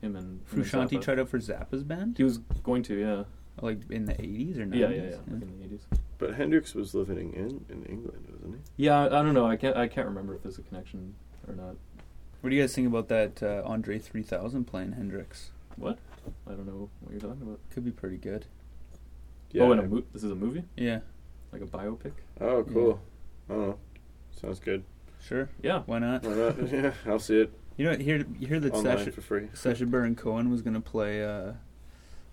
him 0.00 0.16
and 0.16 0.40
him 0.52 0.60
and 0.60 0.64
Frusciante 0.66 1.00
tried 1.00 1.18
out 1.20 1.28
for 1.28 1.38
Zappa's 1.38 1.82
band, 1.84 2.16
He 2.16 2.24
was 2.24 2.38
going 2.38 2.82
to, 2.84 2.94
yeah, 2.94 3.24
like 3.62 3.78
in 3.90 4.04
the 4.06 4.14
'80s 4.14 4.58
or 4.58 4.66
'90s. 4.66 4.74
yeah, 4.76 4.88
yeah, 4.88 5.02
yeah, 5.02 5.10
like 5.28 5.42
in 5.42 5.58
the 5.58 5.64
eighties. 5.64 5.80
but 6.18 6.34
Hendrix 6.34 6.74
was 6.74 6.94
living 6.94 7.32
in 7.34 7.64
in 7.68 7.84
England, 7.84 8.26
wasn't 8.32 8.54
he? 8.56 8.84
Yeah, 8.84 9.00
I, 9.00 9.06
I 9.06 9.22
don't 9.22 9.34
know. 9.34 9.46
I 9.46 9.56
can't. 9.56 9.76
I 9.76 9.88
can't 9.88 10.06
remember 10.06 10.34
if 10.34 10.42
there's 10.42 10.58
a 10.58 10.62
connection 10.62 11.14
or 11.48 11.54
not. 11.54 11.76
What 12.40 12.50
do 12.50 12.56
you 12.56 12.62
guys 12.62 12.74
think 12.74 12.86
about 12.86 13.08
that 13.08 13.42
uh, 13.42 13.62
Andre 13.66 13.98
3000 13.98 14.64
playing 14.64 14.92
Hendrix? 14.92 15.50
What? 15.76 15.98
I 16.46 16.52
don't 16.52 16.66
know 16.66 16.88
what 17.00 17.12
you're 17.12 17.20
talking 17.20 17.42
about. 17.42 17.60
Could 17.70 17.84
be 17.84 17.90
pretty 17.90 18.16
good. 18.16 18.46
Oh, 19.58 19.72
in 19.72 19.78
a 19.78 19.82
mo- 19.82 20.04
this 20.12 20.22
is 20.22 20.30
a 20.30 20.34
movie, 20.34 20.64
Yeah, 20.76 21.00
like 21.52 21.60
a 21.60 21.66
biopic. 21.66 22.12
Oh, 22.40 22.62
cool. 22.62 23.00
Oh, 23.50 23.76
sounds 24.40 24.60
good. 24.60 24.84
sure. 25.20 25.48
Yeah. 25.62 25.82
Why 25.86 25.98
not? 25.98 26.22
Why 26.24 26.34
not? 26.34 26.68
yeah, 26.72 26.92
I'll 27.04 27.18
see 27.18 27.40
it 27.40 27.52
You 27.76 27.86
know, 27.86 27.96
here 27.96 28.24
you 28.38 28.46
hear 28.46 28.60
that 28.60 28.72
online 28.72 28.98
Sasha 28.98 29.12
for 29.12 29.20
free. 29.22 29.48
Sacha 29.52 29.86
Baron 29.86 30.14
Cohen 30.14 30.50
was 30.50 30.62
gonna 30.62 30.80
play 30.80 31.24
uh, 31.24 31.54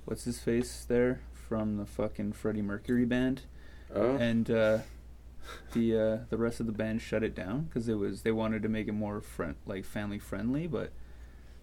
what's 0.07 0.23
his 0.23 0.39
face 0.39 0.85
there 0.87 1.19
from 1.33 1.75
the 1.77 1.85
fucking 1.85 2.31
Freddie 2.31 2.61
Mercury 2.61 3.05
band, 3.05 3.41
Oh, 3.93 4.15
and 4.15 4.49
uh, 4.49 4.79
the 5.73 5.97
uh, 5.97 6.17
the 6.29 6.37
rest 6.37 6.59
of 6.59 6.65
the 6.65 6.71
band 6.71 7.01
shut 7.01 7.23
it 7.23 7.35
down 7.35 7.63
because 7.63 7.87
it 7.89 7.95
was 7.95 8.21
they 8.21 8.31
wanted 8.31 8.63
to 8.63 8.69
make 8.69 8.87
it 8.87 8.93
more 8.93 9.19
friend 9.21 9.55
like 9.65 9.85
family 9.85 10.19
friendly, 10.19 10.65
but 10.67 10.91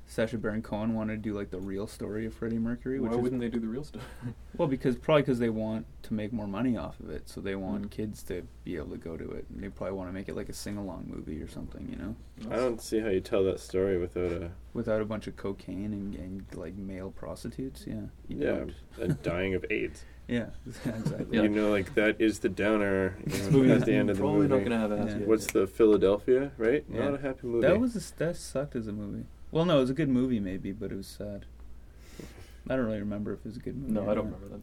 Sacha 0.07 0.37
Baron 0.39 0.63
Cohen 0.63 0.95
wanted 0.95 1.15
to 1.23 1.29
do 1.31 1.35
like 1.35 1.51
the 1.51 1.59
real 1.59 1.87
story 1.87 2.27
of 2.27 2.35
Freddie 2.35 2.59
Mercury, 2.59 3.01
which 3.01 3.11
Why 3.11 3.17
wouldn't 3.17 3.41
they 3.41 3.49
do 3.49 3.59
the 3.59 3.67
real 3.67 3.85
story? 3.85 4.05
well 4.59 4.69
because 4.69 4.97
probably 4.97 5.23
because 5.23 5.39
they 5.39 5.49
want 5.49 5.87
to 6.03 6.15
make 6.15 6.33
more 6.33 6.47
money 6.47 6.77
off 6.77 7.01
of 7.01 7.11
it, 7.11 7.29
so 7.29 7.41
they 7.41 7.55
want 7.57 7.85
Mm. 7.85 7.91
kids 7.91 8.23
to 8.25 8.47
be 8.65 8.77
able 8.77 8.91
to 8.91 8.99
go 8.99 9.17
to 9.17 9.31
it. 9.33 9.47
And 9.53 9.63
they 9.63 9.69
probably 9.71 9.97
want 9.97 10.09
to 10.11 10.13
make 10.13 10.29
it 10.29 10.37
like 10.37 10.49
a 10.49 10.53
sing 10.53 10.77
along 10.77 11.07
movie 11.09 11.41
or 11.43 11.49
something, 11.49 11.89
you 11.89 11.97
know, 11.97 12.15
I 12.55 12.57
don't 12.57 12.81
see 12.81 13.01
how 13.01 13.09
you 13.09 13.21
tell 13.21 13.43
that 13.45 13.61
story 13.61 13.99
without 13.99 14.31
a 14.33 14.51
without 14.75 15.01
a 15.01 15.05
bunch 15.05 15.27
of 15.27 15.37
cocaine 15.37 15.93
and, 15.93 16.15
and 16.17 16.45
like 16.55 16.77
male 16.77 17.11
prostitutes. 17.11 17.85
Yeah, 17.87 18.03
yeah, 18.29 18.65
don't. 18.99 19.23
dying 19.23 19.55
of 19.55 19.65
AIDS. 19.71 20.05
Yeah, 20.27 20.47
exactly. 20.67 21.27
Yeah. 21.37 21.43
You 21.43 21.51
know, 21.51 21.71
like 21.71 21.95
that 21.97 22.19
is 22.19 22.39
the 22.39 22.49
downer 22.49 23.15
you 23.27 23.43
know, 23.43 23.51
movie 23.51 23.73
at 23.73 23.85
the 23.85 23.93
end 23.93 24.09
of 24.09 24.17
the 24.17 24.23
movie. 24.23 24.49
probably 24.49 24.49
movie. 24.49 24.55
not 24.55 24.71
gonna 24.71 24.81
have 24.81 24.91
a 24.91 24.97
happy 24.97 25.21
Yeah. 25.21 25.27
What's 25.27 25.53
the 25.53 25.67
Philadelphia? 25.67 26.51
Right? 26.57 26.83
Yeah. 26.91 27.05
Not 27.11 27.15
a 27.17 27.23
happy 27.23 27.47
movie. 27.47 27.67
That 27.67 27.79
was 27.79 27.95
a, 27.95 28.17
that 28.17 28.37
sucked 28.37 28.75
as 28.75 28.87
a 28.87 28.93
movie. 28.93 29.27
Well, 29.55 29.65
no, 29.65 29.77
it 29.77 29.83
was 29.83 29.91
a 29.91 29.95
good 29.95 30.09
movie 30.09 30.41
maybe, 30.41 30.73
but 30.73 30.91
it 30.91 30.97
was 30.97 31.07
sad. 31.07 31.47
I 32.69 32.75
don't 32.75 32.87
really 32.87 32.99
remember 32.99 33.33
if 33.35 33.39
it 33.39 33.45
was 33.45 33.57
a 33.57 33.61
good 33.61 33.77
movie. 33.77 33.93
No, 33.93 34.11
I 34.11 34.15
don't 34.15 34.25
remember 34.25 34.49
that. 34.49 34.61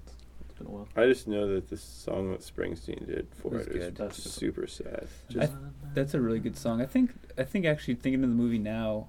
It's 0.50 0.58
been 0.58 0.68
a 0.68 0.70
while. 0.70 0.90
I 0.98 1.06
just 1.06 1.30
know 1.30 1.48
that 1.48 1.70
the 1.70 1.78
song 1.78 2.32
that 2.32 2.42
Springsteen 2.42 3.08
did 3.08 3.28
for 3.34 3.52
Was 3.52 3.68
it 3.68 3.76
is 3.78 3.86
good. 3.86 3.96
That's 3.96 4.22
good. 4.22 4.34
super 4.34 4.68
sad. 4.68 5.08
I 5.30 5.34
Just 5.34 5.54
th- 5.54 5.64
that's 5.94 6.14
a 6.14 6.20
really 6.20 6.40
good 6.40 6.58
song. 6.58 6.82
I 6.82 6.86
think 6.88 7.12
I 7.38 7.44
think 7.44 7.66
actually 7.66 7.96
thinking 7.96 8.22
of 8.22 8.30
the 8.32 8.36
movie 8.36 8.58
now, 8.58 9.08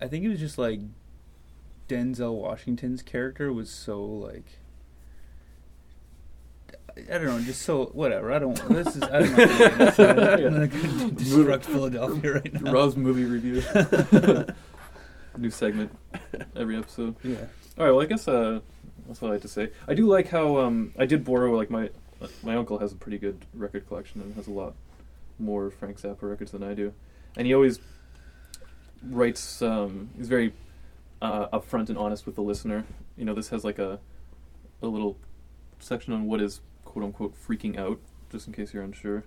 I 0.00 0.08
think 0.08 0.24
it 0.24 0.28
was 0.28 0.40
just 0.40 0.58
like 0.58 0.80
Denzel 1.88 2.34
Washington's 2.34 3.00
character 3.00 3.52
was 3.52 3.70
so 3.70 4.02
like 4.04 4.58
I 6.96 7.12
don't 7.12 7.26
know, 7.26 7.40
just 7.42 7.62
so 7.62 7.84
whatever. 7.92 8.32
I 8.32 8.40
don't. 8.40 8.56
This 8.68 8.96
is 8.96 9.02
I 9.04 9.20
don't 9.20 9.36
know. 9.36 9.44
I'm 10.48 10.60
not 10.60 10.70
gonna 10.70 11.10
destruct 11.10 11.66
Philadelphia 11.66 12.32
right 12.32 12.60
now. 12.60 12.72
Rob's 12.72 12.96
movie 12.96 13.24
review. 13.24 13.62
New 15.36 15.50
segment 15.50 15.96
every 16.56 16.76
episode. 16.76 17.16
Yeah. 17.22 17.36
All 17.78 17.86
right. 17.86 17.90
Well, 17.92 18.02
I 18.02 18.06
guess 18.06 18.28
uh, 18.28 18.60
that's 19.06 19.20
what 19.20 19.30
I 19.30 19.34
had 19.34 19.42
to 19.42 19.48
say. 19.48 19.70
I 19.88 19.94
do 19.94 20.06
like 20.06 20.28
how 20.28 20.58
um, 20.58 20.92
I 20.98 21.06
did 21.06 21.24
borrow 21.24 21.56
like 21.56 21.70
my 21.70 21.90
my 22.42 22.54
uncle 22.54 22.78
has 22.78 22.92
a 22.92 22.96
pretty 22.96 23.18
good 23.18 23.44
record 23.54 23.88
collection 23.88 24.20
and 24.20 24.34
has 24.34 24.46
a 24.46 24.52
lot 24.52 24.74
more 25.38 25.70
Frank 25.70 26.00
Zappa 26.00 26.22
records 26.22 26.52
than 26.52 26.62
I 26.62 26.74
do, 26.74 26.92
and 27.36 27.46
he 27.46 27.54
always 27.54 27.80
writes. 29.02 29.62
Um, 29.62 30.10
he's 30.16 30.28
very 30.28 30.52
uh, 31.20 31.48
upfront 31.48 31.88
and 31.88 31.98
honest 31.98 32.26
with 32.26 32.34
the 32.34 32.42
listener. 32.42 32.84
You 33.16 33.24
know, 33.24 33.34
this 33.34 33.48
has 33.48 33.64
like 33.64 33.78
a 33.78 34.00
a 34.82 34.86
little 34.86 35.16
section 35.78 36.12
on 36.12 36.26
what 36.26 36.40
is 36.40 36.60
quote 36.84 37.04
unquote 37.04 37.34
freaking 37.34 37.78
out, 37.78 37.98
just 38.30 38.46
in 38.46 38.52
case 38.52 38.74
you're 38.74 38.82
unsure. 38.82 39.24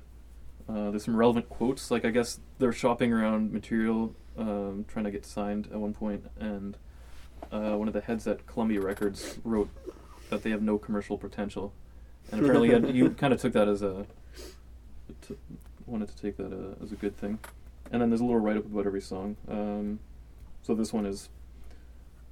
Uh, 0.68 0.90
there's 0.90 1.06
some 1.06 1.16
relevant 1.16 1.50
quotes, 1.50 1.92
like 1.92 2.06
I 2.06 2.10
guess 2.10 2.40
they're 2.60 2.72
shopping 2.72 3.14
around 3.14 3.52
material, 3.54 4.16
um, 4.38 4.86
trying 4.88 5.06
to 5.06 5.12
get 5.12 5.26
signed 5.26 5.68
at 5.72 5.78
one 5.80 5.94
point, 5.94 6.26
and 6.40 6.78
uh, 7.52 7.72
one 7.76 7.88
of 7.88 7.94
the 7.94 8.02
heads 8.02 8.28
at 8.28 8.46
Columbia 8.48 8.82
Records 8.82 9.38
wrote 9.44 9.70
that 10.30 10.44
they 10.44 10.50
have 10.50 10.62
no 10.62 10.78
commercial 10.78 11.18
potential, 11.18 11.74
and 12.32 12.42
apparently 12.42 12.70
you, 12.70 12.74
had- 12.74 12.96
you 12.96 13.10
kind 13.18 13.34
of 13.34 13.40
took 13.42 13.54
that 13.54 13.68
as 13.68 13.82
a 13.82 14.06
t- 15.28 15.36
wanted 15.86 16.08
to 16.10 16.18
take 16.18 16.38
that 16.38 16.52
uh, 16.52 16.84
as 16.84 16.92
a 16.92 16.96
good 16.96 17.16
thing, 17.18 17.40
and 17.92 18.02
then 18.02 18.10
there's 18.10 18.22
a 18.22 18.26
little 18.26 18.40
write 18.40 18.58
up 18.58 18.66
about 18.66 18.86
every 18.86 19.02
song. 19.02 19.36
Um, 19.48 20.00
so 20.64 20.74
this 20.74 20.92
one 20.92 21.06
is 21.06 21.30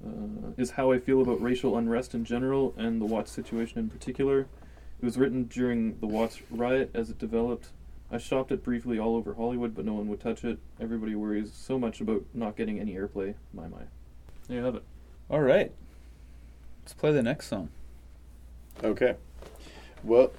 uh, 0.04 0.50
is 0.56 0.72
how 0.72 0.90
I 0.92 0.98
feel 0.98 1.22
about 1.22 1.40
racial 1.40 1.78
unrest 1.78 2.14
in 2.14 2.24
general 2.24 2.74
and 2.76 3.00
the 3.00 3.06
Watts 3.06 3.30
situation 3.30 3.78
in 3.78 3.88
particular. 3.88 4.40
It 4.40 5.04
was 5.04 5.16
written 5.16 5.44
during 5.44 5.98
the 6.00 6.06
Watts 6.06 6.40
riot 6.50 6.90
as 6.94 7.10
it 7.10 7.18
developed. 7.18 7.68
I 8.14 8.18
shopped 8.18 8.52
it 8.52 8.62
briefly 8.62 8.96
all 8.96 9.16
over 9.16 9.34
Hollywood, 9.34 9.74
but 9.74 9.84
no 9.84 9.94
one 9.94 10.06
would 10.06 10.20
touch 10.20 10.44
it. 10.44 10.60
Everybody 10.80 11.16
worries 11.16 11.52
so 11.52 11.80
much 11.80 12.00
about 12.00 12.22
not 12.32 12.56
getting 12.56 12.78
any 12.78 12.94
airplay. 12.94 13.34
My 13.52 13.66
my. 13.66 13.78
There 14.46 14.58
you 14.58 14.64
have 14.64 14.76
it. 14.76 14.84
All 15.28 15.40
right. 15.40 15.72
Let's 16.84 16.92
play 16.92 17.10
the 17.10 17.24
next 17.24 17.48
song. 17.48 17.70
okay. 18.84 19.16
Well, 20.04 20.30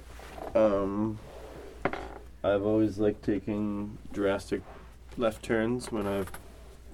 um, 0.54 1.18
I've 2.42 2.64
always 2.64 2.96
liked 2.96 3.22
taking 3.22 3.98
drastic 4.10 4.62
left 5.18 5.42
turns 5.42 5.92
when 5.92 6.06
I've 6.06 6.32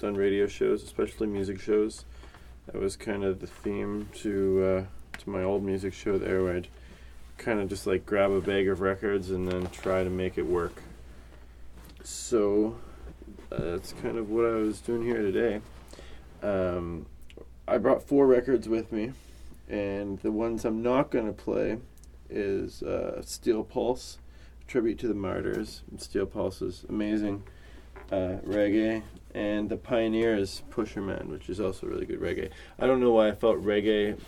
done 0.00 0.16
radio 0.16 0.48
shows, 0.48 0.82
especially 0.82 1.28
music 1.28 1.60
shows. 1.60 2.06
That 2.66 2.80
was 2.80 2.96
kind 2.96 3.22
of 3.22 3.38
the 3.38 3.46
theme 3.46 4.08
to 4.14 4.64
uh, 4.64 5.18
to 5.18 5.30
my 5.30 5.44
old 5.44 5.62
music 5.62 5.94
show 5.94 6.18
there, 6.18 6.42
where 6.42 6.56
I'd 6.56 6.68
kind 7.42 7.60
of 7.60 7.68
just 7.68 7.86
like 7.86 8.06
grab 8.06 8.30
a 8.30 8.40
bag 8.40 8.68
of 8.68 8.80
records 8.80 9.30
and 9.30 9.48
then 9.48 9.66
try 9.68 10.04
to 10.04 10.10
make 10.10 10.38
it 10.38 10.46
work. 10.46 10.82
So 12.02 12.76
uh, 13.50 13.58
that's 13.58 13.92
kind 13.94 14.16
of 14.16 14.30
what 14.30 14.44
I 14.44 14.54
was 14.54 14.80
doing 14.80 15.02
here 15.02 15.22
today. 15.22 15.60
Um, 16.42 17.06
I 17.66 17.78
brought 17.78 18.02
four 18.02 18.26
records 18.26 18.68
with 18.68 18.92
me, 18.92 19.12
and 19.68 20.18
the 20.20 20.32
ones 20.32 20.64
I'm 20.64 20.82
not 20.82 21.10
going 21.10 21.26
to 21.26 21.32
play 21.32 21.78
is 22.30 22.82
uh, 22.82 23.22
Steel 23.22 23.62
Pulse, 23.62 24.18
tribute 24.66 24.98
to 25.00 25.08
the 25.08 25.14
martyrs. 25.14 25.82
Steel 25.98 26.26
Pulse 26.26 26.62
is 26.62 26.84
amazing 26.88 27.44
uh, 28.10 28.38
reggae, 28.44 29.02
and 29.34 29.68
the 29.68 29.76
Pioneers 29.76 30.62
Pusherman, 30.70 31.26
which 31.26 31.48
is 31.48 31.60
also 31.60 31.86
really 31.86 32.06
good 32.06 32.20
reggae. 32.20 32.50
I 32.78 32.86
don't 32.86 33.00
know 33.00 33.12
why 33.12 33.28
I 33.28 33.32
felt 33.32 33.62
reggae 33.62 34.18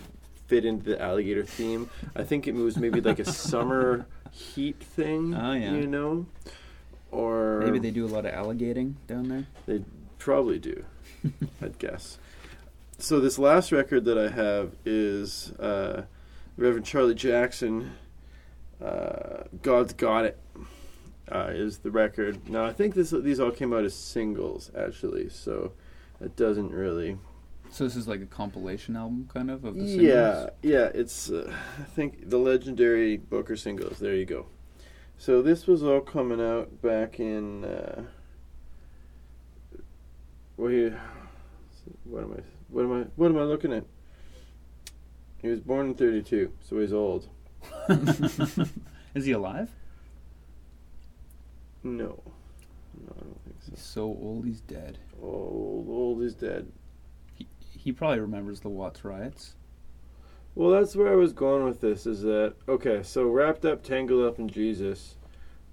fit 0.47 0.65
into 0.65 0.83
the 0.91 1.01
alligator 1.01 1.43
theme. 1.43 1.89
I 2.15 2.23
think 2.23 2.47
it 2.47 2.53
was 2.53 2.77
maybe 2.77 3.01
like 3.01 3.19
a 3.19 3.25
summer 3.31 4.05
heat 4.31 4.79
thing. 4.79 5.33
Oh, 5.33 5.53
yeah. 5.53 5.73
you 5.73 5.87
know, 5.87 6.25
or 7.11 7.61
Maybe 7.63 7.79
they 7.79 7.91
do 7.91 8.05
a 8.05 8.07
lot 8.09 8.25
of 8.25 8.33
alligating 8.33 8.97
down 9.07 9.29
there. 9.29 9.45
they 9.65 9.83
probably 10.19 10.59
do, 10.59 10.83
I'd 11.61 11.77
guess. 11.79 12.17
So 12.97 13.19
this 13.19 13.37
last 13.37 13.71
record 13.71 14.05
that 14.05 14.17
I 14.17 14.29
have 14.29 14.71
is 14.85 15.51
uh, 15.53 16.03
Reverend 16.57 16.85
Charlie 16.85 17.15
Jackson. 17.15 17.91
Uh, 18.83 19.43
God's 19.61 19.93
Got 19.93 20.25
It 20.25 20.39
uh, 21.31 21.51
is 21.53 21.79
the 21.79 21.91
record. 21.91 22.49
Now 22.49 22.65
I 22.65 22.73
think 22.73 22.93
this 22.95 23.11
these 23.11 23.39
all 23.39 23.51
came 23.51 23.73
out 23.73 23.83
as 23.83 23.93
singles 23.95 24.71
actually, 24.77 25.29
so 25.29 25.73
it 26.21 26.35
doesn't 26.35 26.71
really. 26.71 27.17
So 27.75 27.83
this 27.83 27.97
is 27.97 28.07
like 28.07 28.21
a 28.21 28.25
compilation 28.25 28.95
album, 28.95 29.29
kind 29.33 29.51
of, 29.51 29.65
of 29.65 29.75
the 29.75 29.85
singles. 29.85 30.01
Yeah, 30.01 30.49
yeah. 30.61 30.91
It's 30.93 31.29
uh, 31.29 31.53
I 31.77 31.83
think 31.83 32.29
the 32.29 32.37
legendary 32.37 33.17
Booker 33.17 33.57
singles. 33.57 33.99
There 33.99 34.15
you 34.15 34.23
go. 34.23 34.45
So 35.17 35.41
this 35.41 35.67
was 35.67 35.83
all 35.83 35.99
coming 35.99 36.39
out 36.39 36.81
back 36.81 37.19
in. 37.19 37.65
Uh, 37.65 38.03
he, 40.57 40.93
what 42.05 42.23
am 42.23 42.31
I? 42.37 42.43
What 42.69 42.85
am 42.85 42.93
I? 42.93 43.05
What 43.17 43.31
am 43.31 43.37
I 43.39 43.43
looking 43.43 43.73
at? 43.73 43.83
He 45.41 45.49
was 45.49 45.59
born 45.59 45.87
in 45.87 45.95
'32, 45.95 46.53
so 46.61 46.79
he's 46.79 46.93
old. 46.93 47.27
Is 49.15 49.25
he 49.25 49.33
alive? 49.33 49.69
No, 51.83 52.23
no, 53.03 53.15
I 53.17 53.19
don't 53.19 53.43
think 53.43 53.57
so. 53.59 53.71
He's 53.71 53.83
so 53.83 54.03
old, 54.03 54.45
he's 54.45 54.61
dead. 54.61 54.97
Old, 55.21 55.89
old 55.89 56.21
he's 56.21 56.35
dead. 56.35 56.71
He, 57.85 57.91
probably 57.91 58.19
remembers 58.19 58.61
the 58.61 58.69
Watts 58.69 59.05
riots. 59.05 59.53
Well, 60.55 60.71
that's 60.71 60.95
where 60.95 61.11
I 61.13 61.15
was 61.15 61.33
going 61.33 61.63
with 61.65 61.81
this. 61.81 62.07
Is 62.07 62.23
that 62.23 62.55
okay? 62.67 63.03
So 63.03 63.25
wrapped 63.27 63.63
up, 63.63 63.83
tangled 63.83 64.25
up 64.25 64.39
in 64.39 64.49
Jesus, 64.49 65.17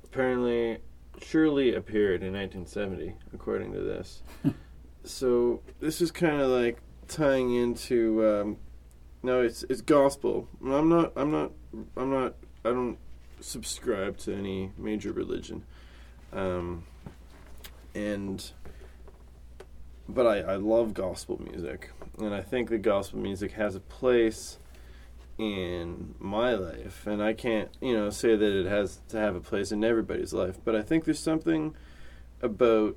apparently, 0.04 0.78
surely 1.22 1.74
appeared 1.74 2.22
in 2.22 2.34
1970, 2.34 3.14
according 3.32 3.72
to 3.72 3.80
this. 3.80 4.22
so 5.04 5.62
this 5.80 6.02
is 6.02 6.10
kind 6.10 6.40
of 6.40 6.50
like 6.50 6.82
tying 7.08 7.54
into. 7.54 8.26
Um, 8.28 8.56
no, 9.22 9.40
it's 9.40 9.62
it's 9.70 9.80
gospel. 9.80 10.48
I'm 10.62 10.90
not. 10.90 11.12
I'm 11.16 11.30
not. 11.30 11.52
I'm 11.96 12.10
not. 12.10 12.34
I 12.64 12.70
don't 12.70 12.98
subscribe 13.40 14.18
to 14.18 14.34
any 14.34 14.72
major 14.76 15.12
religion, 15.12 15.64
um, 16.32 16.84
and 17.94 18.52
but 20.08 20.26
I, 20.26 20.40
I 20.40 20.56
love 20.56 20.94
gospel 20.94 21.40
music, 21.42 21.90
and 22.18 22.34
I 22.34 22.40
think 22.40 22.68
that 22.70 22.78
gospel 22.78 23.18
music 23.18 23.52
has 23.52 23.74
a 23.74 23.80
place 23.80 24.58
in 25.38 26.14
my 26.18 26.54
life, 26.54 27.06
and 27.06 27.22
I 27.22 27.32
can't, 27.32 27.70
you 27.80 27.94
know, 27.94 28.10
say 28.10 28.36
that 28.36 28.60
it 28.60 28.66
has 28.66 29.00
to 29.08 29.18
have 29.18 29.34
a 29.34 29.40
place 29.40 29.72
in 29.72 29.82
everybody's 29.82 30.32
life, 30.32 30.58
but 30.64 30.76
I 30.76 30.82
think 30.82 31.04
there's 31.04 31.18
something 31.18 31.74
about 32.40 32.96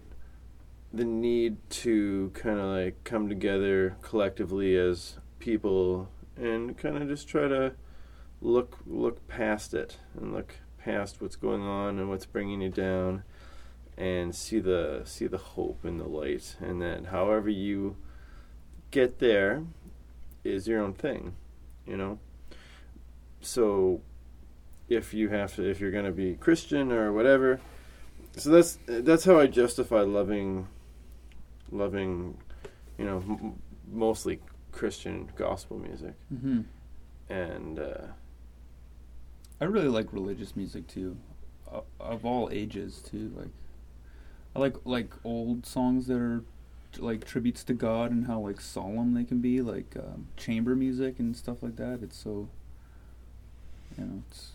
the 0.94 1.06
need 1.06 1.58
to 1.70 2.32
kind 2.34 2.60
of 2.60 2.66
like 2.66 3.04
come 3.04 3.28
together 3.28 3.98
collectively 4.02 4.78
as 4.78 5.18
people 5.40 6.10
and 6.38 6.78
kind 6.78 6.98
of 6.98 7.08
just 7.08 7.28
try 7.28 7.48
to 7.48 7.74
look 8.42 8.78
look 8.86 9.28
past 9.28 9.74
it 9.74 9.98
and 10.16 10.34
look 10.34 10.56
past 10.78 11.22
what's 11.22 11.36
going 11.36 11.62
on 11.62 12.00
and 12.00 12.10
what's 12.10 12.26
bringing 12.26 12.62
you 12.62 12.70
down 12.70 13.24
and 13.98 14.36
see 14.36 14.60
the 14.60 15.02
see 15.04 15.28
the 15.28 15.38
hope 15.38 15.84
and 15.84 16.00
the 16.00 16.08
light 16.08 16.56
and 16.62 16.82
that 16.82 17.08
however 17.08 17.50
you 17.50 17.98
get 18.92 19.20
there 19.20 19.64
is 20.44 20.68
your 20.68 20.82
own 20.82 20.94
thing 20.94 21.34
you 21.88 21.98
know 21.98 22.20
so 23.42 24.02
if 24.90 25.14
you 25.14 25.30
have 25.30 25.56
to 25.56 25.64
if 25.70 25.80
you're 25.80 25.92
going 25.92 26.06
to 26.06 26.12
be 26.12 26.36
christian 26.36 26.92
or 26.92 27.12
whatever 27.12 27.60
so 28.38 28.50
that's 28.50 28.78
that's 28.88 29.26
how 29.26 29.40
i 29.40 29.48
justify 29.48 30.02
loving 30.02 30.68
loving 31.72 32.38
you 32.98 33.06
know 33.06 33.18
m- 33.18 33.60
mostly 33.92 34.40
christian 34.72 35.30
gospel 35.36 35.78
music 35.80 36.14
Mm-hmm. 36.34 36.62
and 37.30 37.80
uh 37.80 38.08
I 39.62 39.66
really 39.66 39.88
like 39.88 40.12
religious 40.12 40.54
music 40.58 40.86
too, 40.86 41.16
uh, 41.74 41.80
of 41.98 42.26
all 42.26 42.50
ages 42.52 43.02
too. 43.02 43.32
Like, 43.38 43.48
I 44.54 44.60
like 44.60 44.76
like 44.84 45.14
old 45.24 45.66
songs 45.66 46.08
that 46.08 46.18
are 46.18 46.44
like 47.00 47.26
tributes 47.26 47.64
to 47.66 47.74
God 47.74 48.12
and 48.12 48.28
how 48.28 48.40
like 48.40 48.62
solemn 48.62 49.14
they 49.14 49.24
can 49.24 49.40
be, 49.40 49.62
like 49.62 49.96
um, 49.98 50.28
chamber 50.38 50.76
music 50.76 51.20
and 51.20 51.36
stuff 51.36 51.62
like 51.64 51.76
that. 51.78 52.00
It's 52.02 52.18
so, 52.18 52.50
you 53.98 54.06
know, 54.06 54.24
it's 54.30 54.52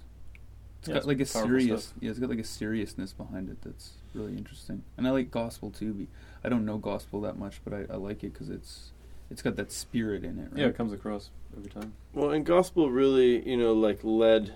it's 0.80 0.88
Yeah, 0.88 0.95
got 0.95 1.05
it's 1.05 1.07
like 1.07 1.20
a 1.20 1.26
serious 1.26 1.84
stuff. 1.84 1.95
yeah, 2.01 2.11
it's 2.11 2.18
got 2.18 2.30
like 2.30 2.38
a 2.38 2.45
seriousness 2.45 3.12
behind 3.12 3.49
it 3.51 3.59
that's 3.62 3.93
really 4.14 4.36
interesting. 4.36 4.82
And 4.97 5.07
I 5.07 5.11
like 5.11 5.30
gospel 5.30 5.70
too. 5.70 5.93
Be, 5.93 6.09
I 6.45 6.49
don't 6.49 6.64
know 6.64 6.78
gospel 6.78 7.20
that 7.22 7.38
much, 7.38 7.61
but 7.64 7.72
I, 7.74 7.86
I 7.93 7.97
like 7.97 8.24
it 8.24 8.32
because 8.32 8.51
it's 8.51 8.93
it's 9.30 9.43
got 9.43 9.57
that 9.57 9.70
spirit 9.72 10.24
in 10.24 10.38
it. 10.38 10.49
Right? 10.53 10.61
Yeah, 10.61 10.66
it 10.66 10.76
comes 10.76 10.93
across 10.93 11.30
every 11.57 11.70
time. 11.70 11.95
Well, 12.12 12.30
and 12.30 12.45
gospel 12.45 12.91
really, 12.91 13.47
you 13.49 13.57
know, 13.57 13.72
like 13.72 14.01
led 14.03 14.55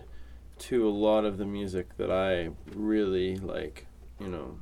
to 0.58 0.88
a 0.88 0.90
lot 0.90 1.24
of 1.24 1.38
the 1.38 1.44
music 1.44 1.96
that 1.96 2.10
I 2.10 2.50
really 2.74 3.36
like, 3.36 3.86
you 4.20 4.28
know, 4.28 4.58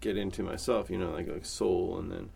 get 0.00 0.16
into 0.16 0.42
myself. 0.42 0.90
You 0.90 0.98
know, 0.98 1.10
like 1.10 1.28
like 1.28 1.44
soul, 1.44 1.98
and 1.98 2.10
then 2.12 2.30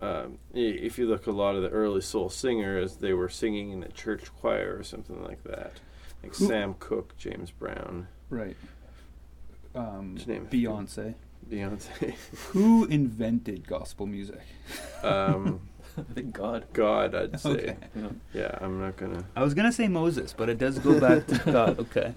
um, 0.00 0.38
if 0.54 0.98
you 0.98 1.06
look 1.06 1.26
a 1.26 1.32
lot 1.32 1.56
of 1.56 1.62
the 1.62 1.70
early 1.70 2.00
soul 2.00 2.28
singers, 2.30 2.96
they 2.96 3.12
were 3.12 3.28
singing 3.28 3.70
in 3.70 3.82
a 3.82 3.88
church 3.88 4.32
choir 4.40 4.76
or 4.78 4.82
something 4.82 5.22
like 5.24 5.42
that, 5.44 5.72
like 6.22 6.34
Who- 6.36 6.46
Sam 6.46 6.74
Cooke, 6.78 7.16
James 7.16 7.50
Brown, 7.50 8.08
right. 8.30 8.56
Um, 9.74 10.16
name. 10.26 10.46
Beyonce. 10.50 11.14
Beyonce. 11.48 12.14
Who 12.50 12.84
invented 12.86 13.66
gospel 13.66 14.06
music? 14.06 14.40
um, 15.02 15.60
I 15.98 16.02
think 16.14 16.32
God. 16.32 16.66
God, 16.72 17.14
I'd 17.14 17.40
say. 17.40 17.50
Okay. 17.50 17.76
You 17.94 18.02
know, 18.02 18.12
Yeah, 18.32 18.56
I'm 18.60 18.80
not 18.80 18.96
gonna. 18.96 19.24
I 19.36 19.42
was 19.42 19.54
gonna 19.54 19.72
say 19.72 19.88
Moses, 19.88 20.32
but 20.36 20.48
it 20.48 20.58
does 20.58 20.78
go 20.78 20.98
back 21.00 21.26
to 21.28 21.38
God. 21.52 21.78
Okay. 21.80 22.14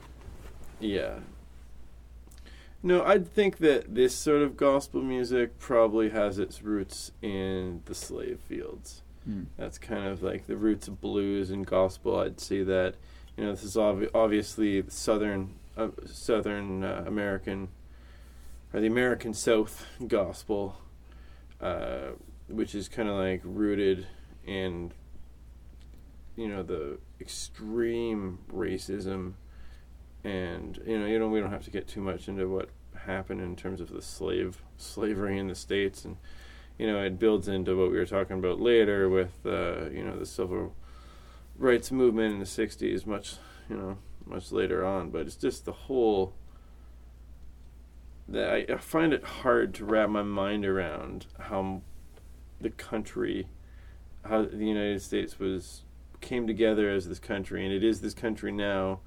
Yeah. 0.79 1.15
No, 2.83 3.03
I'd 3.03 3.27
think 3.27 3.57
that 3.57 3.93
this 3.93 4.15
sort 4.15 4.41
of 4.41 4.57
gospel 4.57 5.01
music 5.03 5.59
probably 5.59 6.09
has 6.09 6.39
its 6.39 6.63
roots 6.63 7.11
in 7.21 7.83
the 7.85 7.93
slave 7.93 8.39
fields. 8.39 9.03
Hmm. 9.23 9.43
That's 9.55 9.77
kind 9.77 10.07
of 10.07 10.23
like 10.23 10.47
the 10.47 10.57
roots 10.57 10.87
of 10.87 10.99
blues 10.99 11.51
and 11.51 11.65
gospel. 11.65 12.19
I'd 12.19 12.39
say 12.39 12.63
that, 12.63 12.95
you 13.37 13.43
know, 13.43 13.51
this 13.51 13.63
is 13.63 13.75
obvi- 13.75 14.09
obviously 14.15 14.83
southern, 14.87 15.53
uh, 15.77 15.89
southern 16.05 16.83
uh, 16.83 17.03
American, 17.05 17.69
or 18.73 18.79
the 18.79 18.87
American 18.87 19.35
South 19.35 19.85
gospel, 20.07 20.77
uh, 21.61 22.13
which 22.47 22.73
is 22.73 22.89
kind 22.89 23.07
of 23.07 23.15
like 23.15 23.41
rooted 23.43 24.07
in, 24.47 24.91
you 26.35 26.47
know, 26.47 26.63
the 26.63 26.97
extreme 27.19 28.39
racism 28.51 29.33
and 30.23 30.79
you 30.85 30.99
know 30.99 31.05
you 31.05 31.19
know 31.19 31.27
we 31.27 31.39
don't 31.39 31.51
have 31.51 31.63
to 31.65 31.71
get 31.71 31.87
too 31.87 32.01
much 32.01 32.27
into 32.27 32.47
what 32.47 32.69
happened 33.05 33.41
in 33.41 33.55
terms 33.55 33.81
of 33.81 33.91
the 33.91 34.01
slave 34.01 34.61
slavery 34.77 35.37
in 35.37 35.47
the 35.47 35.55
states. 35.55 36.05
And 36.05 36.17
you 36.77 36.87
know 36.87 37.01
it 37.03 37.19
builds 37.19 37.47
into 37.47 37.77
what 37.77 37.91
we 37.91 37.97
were 37.97 38.05
talking 38.05 38.37
about 38.37 38.59
later 38.59 39.09
with 39.09 39.33
uh, 39.45 39.89
you 39.89 40.03
know 40.03 40.17
the 40.17 40.25
civil 40.25 40.75
rights 41.57 41.91
movement 41.91 42.33
in 42.33 42.39
the 42.39 42.45
60s 42.45 43.05
much 43.05 43.35
you 43.69 43.75
know 43.75 43.97
much 44.25 44.51
later 44.51 44.85
on. 44.85 45.09
But 45.09 45.25
it's 45.27 45.35
just 45.35 45.65
the 45.65 45.71
whole 45.71 46.33
that 48.27 48.49
I, 48.49 48.73
I 48.73 48.77
find 48.77 49.13
it 49.13 49.23
hard 49.23 49.73
to 49.75 49.85
wrap 49.85 50.09
my 50.09 50.23
mind 50.23 50.65
around 50.65 51.25
how 51.39 51.81
the 52.59 52.69
country 52.69 53.47
how 54.23 54.43
the 54.43 54.65
United 54.65 55.01
States 55.01 55.39
was 55.39 55.81
came 56.21 56.45
together 56.45 56.89
as 56.89 57.07
this 57.07 57.19
country. 57.19 57.65
And 57.65 57.73
it 57.73 57.83
is 57.83 58.01
this 58.01 58.13
country 58.13 58.51
now 58.51 58.99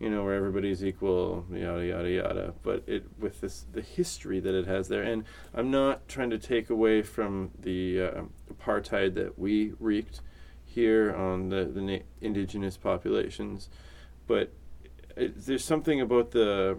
you 0.00 0.08
know, 0.10 0.24
where 0.24 0.34
everybody's 0.34 0.82
equal, 0.84 1.44
yada 1.52 1.84
yada 1.86 2.10
yada. 2.10 2.54
But 2.62 2.82
it 2.86 3.04
with 3.18 3.40
this 3.42 3.66
the 3.72 3.82
history 3.82 4.40
that 4.40 4.54
it 4.54 4.66
has 4.66 4.88
there, 4.88 5.02
and 5.02 5.24
I'm 5.54 5.70
not 5.70 6.08
trying 6.08 6.30
to 6.30 6.38
take 6.38 6.70
away 6.70 7.02
from 7.02 7.50
the 7.60 8.00
uh, 8.02 8.22
apartheid 8.52 9.14
that 9.14 9.38
we 9.38 9.74
wreaked 9.78 10.20
here 10.64 11.14
on 11.14 11.50
the 11.50 11.64
the 11.66 11.80
na- 11.82 11.98
indigenous 12.20 12.76
populations, 12.76 13.68
but 14.26 14.52
it, 15.16 15.44
there's 15.44 15.64
something 15.64 16.00
about 16.00 16.30
the 16.30 16.78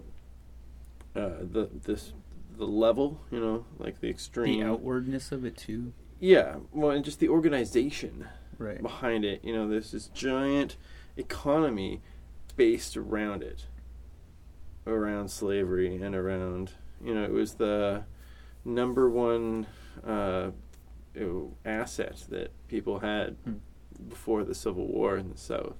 uh, 1.14 1.28
the 1.40 1.68
this 1.84 2.12
the 2.56 2.66
level, 2.66 3.20
you 3.30 3.38
know, 3.40 3.64
like 3.78 4.00
the 4.00 4.08
extreme 4.10 4.60
The 4.60 4.66
outwardness 4.66 5.32
of 5.32 5.44
it 5.44 5.56
too. 5.56 5.92
yeah, 6.20 6.56
well, 6.72 6.90
and 6.90 7.04
just 7.04 7.18
the 7.20 7.28
organization 7.28 8.26
Right. 8.58 8.80
behind 8.82 9.24
it. 9.24 9.42
You 9.44 9.54
know, 9.54 9.66
there's 9.68 9.90
this 9.92 10.08
giant 10.08 10.76
economy 11.16 12.00
based 12.56 12.96
around 12.96 13.42
it, 13.42 13.66
around 14.86 15.30
slavery 15.30 15.96
and 16.00 16.14
around. 16.14 16.72
You 17.04 17.14
know, 17.14 17.24
it 17.24 17.32
was 17.32 17.54
the 17.54 18.04
number 18.64 19.08
one 19.10 19.66
uh, 20.06 20.50
asset 21.64 22.24
that 22.30 22.50
people 22.68 23.00
had 23.00 23.36
Hmm. 23.44 23.54
before 24.08 24.44
the 24.44 24.54
Civil 24.54 24.86
War 24.86 25.16
in 25.16 25.30
the 25.30 25.38
South. 25.38 25.76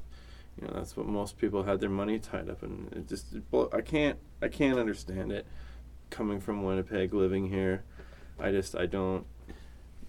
You 0.60 0.66
know, 0.66 0.74
that's 0.74 0.96
what 0.96 1.06
most 1.06 1.38
people 1.38 1.62
had 1.62 1.80
their 1.80 1.88
money 1.90 2.18
tied 2.18 2.50
up 2.50 2.62
in. 2.62 2.88
It 2.92 3.08
just, 3.08 3.32
it 3.32 3.50
blo- 3.50 3.70
I 3.72 3.80
can't, 3.80 4.18
I 4.42 4.48
can't 4.48 4.78
understand 4.78 5.32
it. 5.32 5.46
Coming 6.10 6.40
from 6.40 6.62
Winnipeg, 6.62 7.14
living 7.14 7.48
here, 7.48 7.84
I 8.38 8.50
just, 8.50 8.76
I 8.76 8.84
don't. 8.84 9.24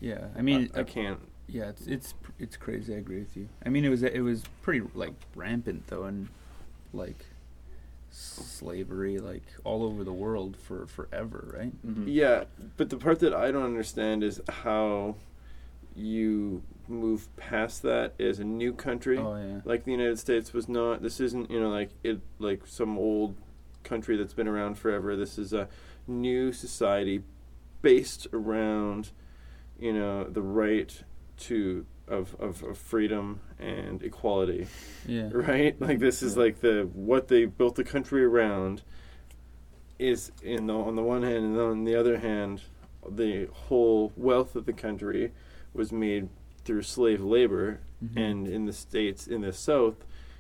Yeah. 0.02 0.26
I 0.38 0.42
mean, 0.42 0.70
I, 0.76 0.82
I 0.82 0.84
can't. 0.84 1.20
Yeah, 1.48 1.70
it's 1.70 1.88
it's 1.88 2.14
it's 2.40 2.58
crazy. 2.58 2.94
I 2.94 2.98
agree 2.98 3.20
with 3.20 3.38
you. 3.38 3.48
I 3.66 3.70
mean, 3.70 3.86
it 3.86 3.90
was 3.90 4.04
it 4.04 4.20
was 4.20 4.44
pretty 4.62 4.82
like 4.94 5.14
rampant 5.36 5.88
though, 5.88 6.04
and 6.04 6.28
like 6.94 7.26
slavery 8.12 9.18
like 9.20 9.44
all 9.64 9.84
over 9.84 10.04
the 10.04 10.14
world 10.14 10.56
for 10.58 10.86
forever, 10.86 11.54
right? 11.58 11.74
Mhm. 11.86 12.06
Yeah, 12.08 12.44
but 12.78 12.90
the 12.90 12.98
part 12.98 13.20
that 13.20 13.34
I 13.34 13.52
don't 13.52 13.64
understand 13.64 14.24
is 14.24 14.40
how 14.50 15.16
you 15.96 16.62
move 16.88 17.34
past 17.38 17.82
that 17.84 18.14
as 18.20 18.40
a 18.40 18.44
new 18.44 18.74
country. 18.74 19.18
Oh 19.18 19.36
yeah. 19.36 19.62
Like 19.66 19.86
the 19.86 19.92
United 19.92 20.20
States 20.20 20.54
was 20.54 20.68
not. 20.70 21.02
This 21.02 21.20
isn't 21.20 21.50
you 21.50 21.60
know 21.60 21.70
like 21.70 21.90
it 22.04 22.20
like 22.40 22.66
some 22.68 22.98
old 22.98 23.36
country 23.84 24.16
that's 24.16 24.34
been 24.34 24.48
around 24.48 24.78
forever. 24.78 25.16
This 25.16 25.38
is 25.38 25.54
a 25.54 25.68
new 26.08 26.52
society 26.52 27.24
based 27.82 28.28
around 28.32 29.12
you 29.80 29.92
know 29.94 30.24
the 30.26 30.42
right 30.42 31.04
to 31.38 31.86
of 32.08 32.36
of, 32.40 32.62
of 32.64 32.78
freedom 32.78 33.40
and 33.64 34.04
equality 34.04 34.68
Yeah. 35.08 35.30
right? 35.32 35.80
Like 35.82 36.00
this 36.00 36.22
is 36.22 36.36
like 36.38 36.60
the 36.62 36.90
what 36.94 37.28
they 37.30 37.46
built 37.46 37.76
the 37.76 37.84
country 37.84 38.24
around 38.24 38.82
is 40.00 40.32
in 40.42 40.68
the 40.68 40.74
on 40.74 40.96
the 40.96 41.04
one 41.04 41.24
hand, 41.24 41.38
and 41.46 41.60
on 41.60 41.84
the 41.86 41.96
other 41.96 42.18
hand, 42.20 42.62
the 43.10 43.48
whole 43.54 44.12
wealth 44.18 44.56
of 44.56 44.66
the 44.66 44.74
country 44.74 45.32
was 45.74 45.92
made 45.92 46.30
through 46.66 46.82
slave 46.82 47.22
labor, 47.22 47.80
Mhm. 48.04 48.18
and 48.18 48.48
in 48.48 48.66
the 48.66 48.74
states 48.74 49.28
in 49.28 49.42
the 49.42 49.54
South, 49.54 49.96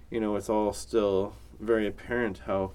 you 0.09 0.19
know, 0.19 0.35
it's 0.35 0.49
all 0.49 0.73
still 0.73 1.33
very 1.59 1.87
apparent 1.87 2.39
how 2.39 2.71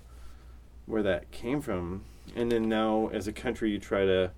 where 0.87 1.03
that 1.03 1.31
came 1.31 1.61
from, 1.61 2.03
and 2.35 2.51
then 2.53 2.69
now 2.69 3.09
as 3.13 3.27
a 3.29 3.33
country, 3.33 3.71
you 3.71 3.79
try 3.79 4.07
to 4.07 4.31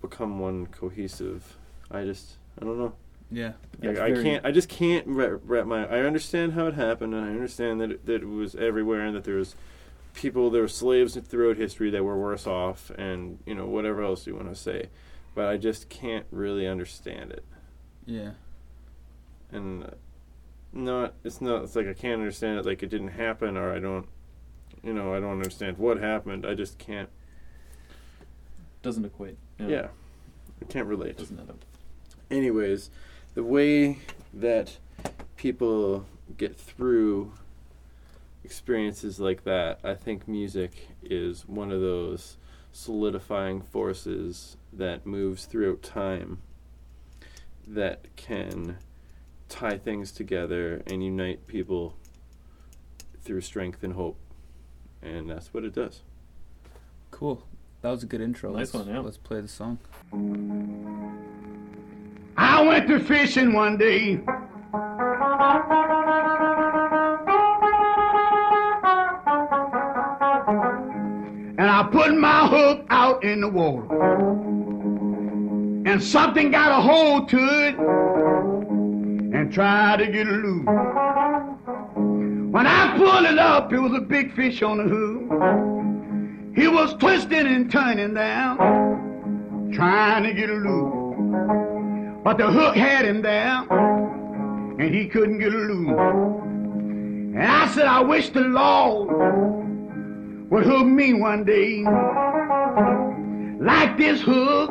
become 0.00 0.38
one 0.40 0.66
cohesive. 0.66 1.56
I 1.90 2.04
just 2.04 2.36
I 2.60 2.64
don't 2.64 2.78
know. 2.78 2.94
Yeah. 3.30 3.52
Yeah, 3.80 3.90
it's 3.90 4.00
I, 4.00 4.04
I 4.06 4.10
very- 4.12 4.24
can't. 4.24 4.44
I 4.46 4.50
just 4.50 4.68
can't 4.68 5.06
wrap, 5.06 5.40
wrap 5.44 5.66
my. 5.66 5.86
I 5.86 6.00
understand 6.00 6.52
how 6.54 6.66
it 6.66 6.74
happened, 6.74 7.14
and 7.14 7.24
I 7.24 7.28
understand 7.28 7.80
that 7.80 7.90
it, 7.92 8.06
that 8.06 8.22
it 8.22 8.28
was 8.28 8.54
everywhere, 8.54 9.00
and 9.06 9.14
that 9.16 9.24
there 9.24 9.36
was 9.36 9.54
people, 10.14 10.50
there 10.50 10.62
were 10.62 10.68
slaves 10.68 11.16
throughout 11.16 11.56
history 11.56 11.90
that 11.90 12.02
were 12.04 12.18
worse 12.18 12.46
off, 12.46 12.90
and 12.98 13.38
you 13.46 13.54
know 13.54 13.66
whatever 13.66 14.02
else 14.02 14.26
you 14.26 14.34
want 14.34 14.48
to 14.48 14.54
say, 14.56 14.90
but 15.34 15.46
I 15.46 15.56
just 15.56 15.88
can't 15.88 16.26
really 16.30 16.66
understand 16.66 17.30
it, 17.30 17.44
Yeah. 18.04 18.32
and 19.52 19.84
uh, 19.84 19.90
not. 20.72 21.14
It's 21.24 21.40
not. 21.40 21.62
It's 21.62 21.76
like 21.76 21.86
I 21.88 21.94
can't 21.94 22.20
understand 22.20 22.58
it. 22.58 22.66
Like 22.66 22.82
it 22.82 22.90
didn't 22.90 23.08
happen, 23.08 23.56
or 23.56 23.72
I 23.72 23.78
don't. 23.78 24.06
You 24.82 24.92
know, 24.92 25.14
I 25.14 25.20
don't 25.20 25.32
understand 25.32 25.78
what 25.78 25.98
happened. 25.98 26.44
I 26.44 26.54
just 26.54 26.78
can't. 26.78 27.08
Doesn't 28.82 29.04
equate. 29.04 29.36
Yeah, 29.58 29.88
I 30.60 30.64
can't 30.66 30.86
relate. 30.86 31.16
Doesn't 31.18 31.38
add 31.38 31.50
up. 31.50 31.64
anyways, 32.30 32.90
the 33.34 33.44
way 33.44 33.98
that 34.32 34.78
people 35.36 36.06
get 36.36 36.56
through 36.56 37.32
experiences 38.44 39.20
like 39.20 39.44
that, 39.44 39.80
I 39.84 39.94
think 39.94 40.26
music 40.26 40.88
is 41.02 41.46
one 41.46 41.70
of 41.70 41.80
those 41.80 42.36
solidifying 42.72 43.60
forces 43.60 44.56
that 44.72 45.06
moves 45.06 45.44
throughout 45.44 45.82
time 45.82 46.38
that 47.66 48.16
can 48.16 48.78
tie 49.48 49.78
things 49.78 50.12
together 50.12 50.82
and 50.86 51.02
unite 51.02 51.46
people 51.46 51.96
through 53.22 53.40
strength 53.40 53.82
and 53.82 53.94
hope. 53.94 54.18
And 55.02 55.30
that's 55.30 55.52
what 55.52 55.64
it 55.64 55.74
does. 55.74 56.02
Cool. 57.10 57.46
That 57.82 57.90
was 57.90 58.02
a 58.02 58.06
good 58.06 58.20
intro. 58.20 58.50
Nice 58.52 58.74
let's, 58.74 58.86
one, 58.86 58.94
yeah. 58.94 59.00
Let's 59.00 59.16
play 59.16 59.40
the 59.40 59.48
song. 59.48 59.78
I 62.36 62.62
went 62.66 62.88
to 62.88 62.98
fishing 62.98 63.52
one 63.52 63.76
day. 63.76 64.20
And 71.58 71.68
I 71.70 71.88
put 71.92 72.12
my 72.16 72.48
hook 72.48 72.86
out 72.90 73.22
in 73.22 73.40
the 73.40 73.48
water. 73.48 73.86
And 75.88 76.02
something 76.02 76.50
got 76.50 76.72
a 76.72 76.82
hold 76.82 77.28
to 77.28 77.38
it 77.38 77.78
and 77.78 79.52
tried 79.52 79.98
to 79.98 80.06
get 80.06 80.26
loose. 80.26 80.66
When 82.50 82.66
I 82.66 82.96
pulled 82.98 83.26
it 83.26 83.38
up, 83.38 83.72
it 83.72 83.78
was 83.78 83.92
a 83.92 84.00
big 84.00 84.34
fish 84.34 84.60
on 84.62 84.78
the 84.78 84.84
hook. 84.84 86.56
He 86.56 86.66
was 86.66 86.94
twisting 86.94 87.46
and 87.46 87.70
turning 87.70 88.14
down, 88.14 88.58
trying 89.72 90.24
to 90.24 90.32
get 90.32 90.50
loose. 90.50 91.16
But 92.22 92.38
the 92.38 92.50
hook 92.50 92.76
had 92.76 93.04
him 93.04 93.22
down, 93.22 93.68
and 94.78 94.94
he 94.94 95.06
couldn't 95.06 95.38
get 95.38 95.52
loose. 95.52 95.88
And 95.88 97.42
I 97.42 97.68
said, 97.68 97.86
I 97.86 98.00
wish 98.00 98.30
the 98.30 98.40
Lord 98.40 99.08
would 100.50 100.64
hook 100.64 100.86
me 100.86 101.14
one 101.14 101.44
day, 101.44 101.84
like 103.60 103.96
this 103.96 104.20
hook, 104.20 104.70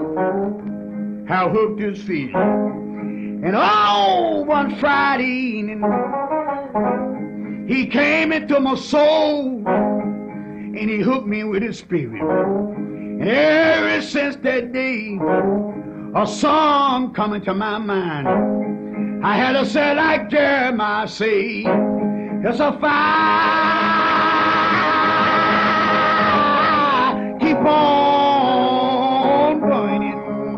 how 1.28 1.50
hooked 1.50 1.80
his 1.80 2.02
feet. 2.04 2.36
And 2.36 3.56
oh, 3.56 4.44
one 4.46 4.76
Friday 4.76 5.24
evening, 5.24 5.82
he 7.68 7.88
came 7.88 8.34
into 8.34 8.60
my 8.60 8.76
soul, 8.76 9.64
and 9.66 10.90
he 10.90 11.00
hooked 11.00 11.28
me 11.28 11.46
with 11.46 11.64
his 11.64 11.80
spirit. 11.80 12.22
And 13.20 13.28
ever 13.28 14.02
since 14.02 14.38
that 14.38 14.72
day, 14.72 15.20
a 16.16 16.26
song 16.26 17.14
come 17.14 17.34
into 17.34 17.54
my 17.54 17.78
mind. 17.78 19.26
I 19.26 19.36
had 19.36 19.60
to 19.60 19.66
say 19.66 19.94
like 19.94 20.30
Jeremiah 20.30 21.06
say, 21.06 21.66
it's 21.66 22.62
a 22.62 22.72
fire, 22.80 23.90
keep 27.42 27.58
on 27.58 29.60
burning, 29.60 30.58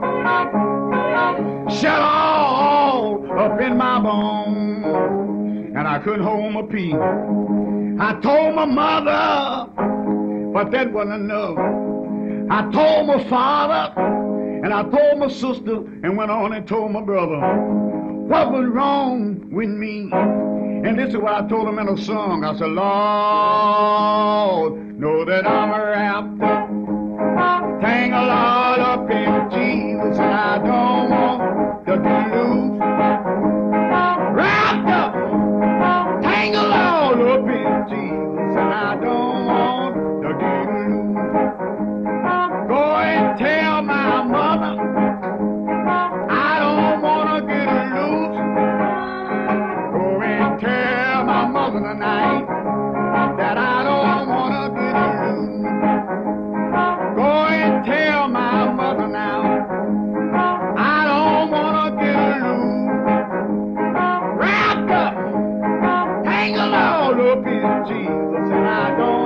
shut 1.80 2.00
all 2.00 3.40
up 3.40 3.60
in 3.60 3.76
my 3.76 4.00
bones, 4.00 4.86
and 5.76 5.88
I 5.88 5.98
couldn't 5.98 6.22
hold 6.22 6.54
my 6.54 6.62
peace. 6.62 6.94
I 8.00 8.20
told 8.22 8.54
my 8.54 8.66
mother, 8.66 9.66
but 10.54 10.70
that 10.70 10.94
wasn't 10.94 11.24
enough. 11.24 11.58
I 12.52 12.70
told 12.70 13.08
my 13.08 13.24
father, 13.30 13.94
and 13.98 14.74
I 14.74 14.84
told 14.84 15.20
my 15.20 15.30
sister, 15.30 15.78
and 16.04 16.18
went 16.18 16.32
on 16.32 16.52
and 16.52 16.68
told 16.68 16.92
my 16.92 17.00
brother 17.00 17.40
what 17.40 18.52
was 18.52 18.66
wrong 18.68 19.50
with 19.50 19.70
me. 19.70 20.10
And 20.12 21.00
this 21.00 21.12
is 21.12 21.18
what 21.18 21.34
I 21.34 21.48
told 21.48 21.70
him 21.70 21.80
in 21.80 21.88
a 21.88 21.96
song. 22.04 22.44
I 22.44 22.52
said, 22.58 22.68
Lord, 22.72 22.84
know 25.00 25.24
that 25.24 25.48
I'm 25.48 25.70
a 25.70 25.86
wrapped 25.92 26.42
up, 26.42 26.70
tangled 27.80 28.30
all 28.30 28.82
up 28.82 29.10
in 29.10 29.50
Jesus, 29.52 30.20
and 30.20 30.34
I 30.34 30.58
don't 30.58 31.10
want 31.10 31.86
to 31.86 31.96
be 31.96 32.10
loose. 32.36 32.80
Wrapped 34.36 34.90
up, 34.90 35.14
tangled 36.22 36.74
all 36.74 37.16
up 37.32 37.48
in 37.48 37.86
Jesus, 37.88 38.56
and 38.58 38.74
I 38.74 38.98
don't 39.00 39.41
Jesus, 67.88 68.52
and 68.52 68.68
I 68.68 68.98
don't. 68.98 69.21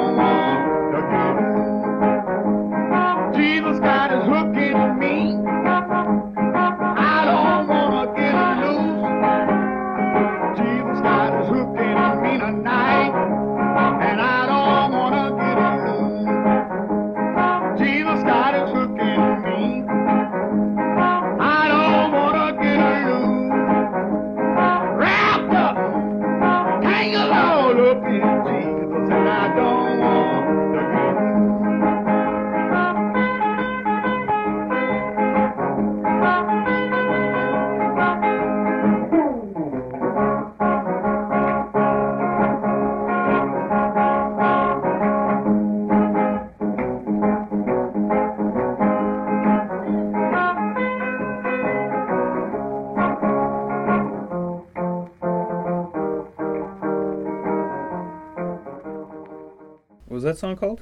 That 60.36 60.40
song 60.42 60.56
called? 60.58 60.82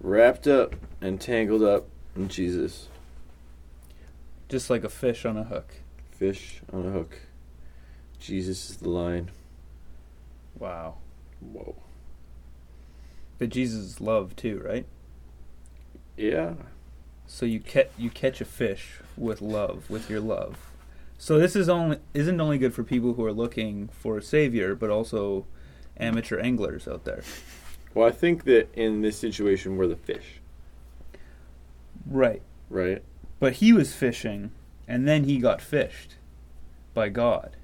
Wrapped 0.00 0.46
up 0.46 0.74
and 1.00 1.20
tangled 1.20 1.62
up 1.62 1.86
in 2.16 2.28
Jesus. 2.28 2.88
Just 4.48 4.70
like 4.70 4.84
a 4.84 4.88
fish 4.88 5.24
on 5.24 5.36
a 5.36 5.44
hook. 5.44 5.74
Fish 6.10 6.62
on 6.72 6.86
a 6.86 6.90
hook. 6.90 7.18
Jesus 8.18 8.70
is 8.70 8.76
the 8.78 8.88
line. 8.88 9.30
Wow. 10.58 10.96
Whoa. 11.40 11.76
But 13.38 13.50
Jesus 13.50 13.80
is 13.80 14.00
love 14.00 14.34
too, 14.36 14.62
right? 14.64 14.86
Yeah. 16.16 16.54
So 17.26 17.46
you 17.46 17.60
catch 17.60 17.88
you 17.98 18.10
catch 18.10 18.40
a 18.40 18.44
fish 18.44 19.00
with 19.16 19.40
love, 19.42 19.88
with 19.90 20.08
your 20.08 20.20
love. 20.20 20.56
So 21.18 21.38
this 21.38 21.56
is 21.56 21.68
only 21.68 21.98
isn't 22.14 22.40
only 22.40 22.58
good 22.58 22.74
for 22.74 22.82
people 22.82 23.14
who 23.14 23.24
are 23.24 23.32
looking 23.32 23.88
for 23.88 24.18
a 24.18 24.22
savior, 24.22 24.74
but 24.74 24.90
also 24.90 25.46
amateur 25.96 26.38
anglers 26.38 26.86
out 26.86 27.04
there. 27.04 27.22
Well, 27.94 28.06
I 28.08 28.10
think 28.10 28.44
that 28.44 28.68
in 28.74 29.02
this 29.02 29.16
situation, 29.18 29.76
we're 29.76 29.86
the 29.86 29.96
fish, 29.96 30.40
Right. 32.06 32.42
right? 32.70 33.02
But 33.38 33.54
he 33.54 33.72
was 33.72 33.94
fishing, 33.94 34.52
and 34.88 35.06
then 35.06 35.24
he 35.24 35.38
got 35.38 35.60
fished 35.60 36.16
by 36.94 37.08
God. 37.08 37.56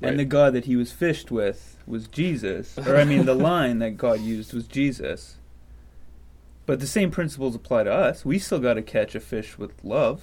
Right. 0.00 0.10
And 0.10 0.18
the 0.18 0.24
God 0.24 0.54
that 0.54 0.64
he 0.64 0.76
was 0.76 0.92
fished 0.92 1.30
with 1.30 1.76
was 1.86 2.08
Jesus. 2.08 2.78
Or, 2.78 2.96
I 2.96 3.04
mean, 3.04 3.26
the 3.26 3.34
line 3.50 3.78
that 3.80 3.98
God 3.98 4.20
used 4.20 4.54
was 4.54 4.66
Jesus. 4.66 5.36
But 6.64 6.80
the 6.80 6.86
same 6.86 7.10
principles 7.10 7.54
apply 7.54 7.84
to 7.84 7.92
us. 7.92 8.24
We 8.24 8.38
still 8.38 8.60
got 8.60 8.74
to 8.74 8.82
catch 8.82 9.14
a 9.14 9.20
fish 9.20 9.58
with 9.58 9.72
love. 9.84 10.22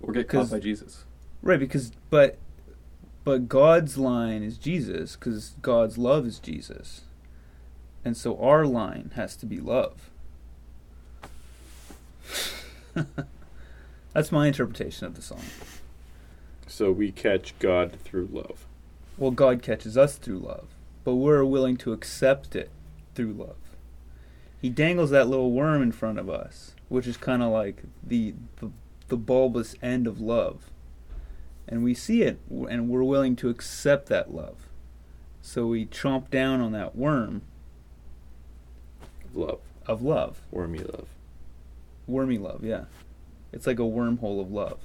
Or 0.00 0.12
get 0.12 0.28
caught 0.28 0.50
by 0.50 0.60
Jesus. 0.60 1.04
Right, 1.42 1.58
because, 1.58 1.92
but, 2.10 2.36
but 3.24 3.48
God's 3.48 3.98
line 3.98 4.42
is 4.42 4.58
Jesus, 4.58 5.16
because 5.16 5.54
God's 5.62 5.98
love 5.98 6.26
is 6.26 6.38
Jesus. 6.38 7.02
And 8.04 8.16
so 8.16 8.38
our 8.40 8.66
line 8.66 9.12
has 9.14 9.36
to 9.36 9.46
be 9.46 9.60
love. 9.60 10.10
That's 14.12 14.32
my 14.32 14.46
interpretation 14.48 15.06
of 15.06 15.14
the 15.14 15.22
song. 15.22 15.42
So 16.66 16.90
we 16.90 17.12
catch 17.12 17.58
God 17.58 17.96
through 18.04 18.28
love. 18.32 18.66
Well, 19.16 19.30
God 19.30 19.62
catches 19.62 19.96
us 19.96 20.16
through 20.16 20.38
love, 20.40 20.68
but 21.04 21.14
we're 21.14 21.44
willing 21.44 21.76
to 21.78 21.92
accept 21.92 22.56
it 22.56 22.70
through 23.14 23.32
love. 23.34 23.56
He 24.60 24.68
dangles 24.68 25.10
that 25.10 25.28
little 25.28 25.52
worm 25.52 25.82
in 25.82 25.92
front 25.92 26.18
of 26.18 26.28
us, 26.30 26.74
which 26.88 27.06
is 27.06 27.16
kind 27.16 27.42
of 27.42 27.50
like 27.50 27.82
the, 28.02 28.34
the 28.56 28.70
the 29.12 29.16
bulbous 29.18 29.76
end 29.82 30.06
of 30.06 30.22
love, 30.22 30.70
and 31.72 31.82
we 31.82 31.94
see 31.94 32.20
it, 32.22 32.38
and 32.68 32.90
we're 32.90 33.02
willing 33.02 33.34
to 33.36 33.48
accept 33.48 34.06
that 34.10 34.32
love. 34.34 34.68
So 35.40 35.66
we 35.66 35.86
chomp 35.86 36.28
down 36.30 36.60
on 36.60 36.72
that 36.72 36.94
worm 36.94 37.40
Love. 39.34 39.60
of 39.86 40.02
love, 40.02 40.42
Wormy 40.50 40.80
love. 40.80 41.08
wormy 42.06 42.36
love. 42.36 42.62
Yeah, 42.62 42.84
it's 43.52 43.66
like 43.66 43.78
a 43.78 43.84
wormhole 43.84 44.38
of 44.42 44.52
love. 44.52 44.80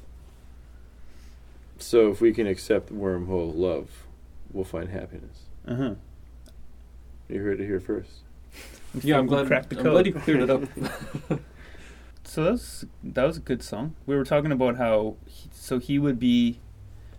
So 1.78 2.10
if 2.10 2.22
we 2.22 2.32
can 2.34 2.48
accept 2.48 2.90
wormhole 2.92 3.50
of 3.50 3.56
love, 3.58 3.90
we'll 4.54 4.64
find 4.64 4.88
happiness. 4.90 5.42
Uh 5.68 5.76
huh. 5.76 5.94
You 7.28 7.42
heard 7.42 7.60
it 7.60 7.66
here 7.66 7.82
first. 7.82 8.12
Yeah, 9.04 9.18
I'm 9.20 9.28
glad. 9.28 9.48
cracked 9.48 9.70
the 9.72 9.78
I'm 9.78 9.84
code. 9.84 9.92
glad 9.92 10.06
you 10.06 10.14
cleared 10.14 10.42
it 10.44 10.50
up. 10.50 11.40
So 12.24 12.44
that 12.44 12.52
was 12.52 12.86
that 13.04 13.24
was 13.24 13.38
a 13.38 13.42
good 13.42 13.64
song. 13.64 13.96
We 14.06 14.14
were 14.18 14.26
talking 14.26 14.52
about 14.52 14.76
how 14.76 15.16
he, 15.26 15.50
so 15.54 15.80
he 15.80 15.98
would 15.98 16.20
be. 16.20 16.60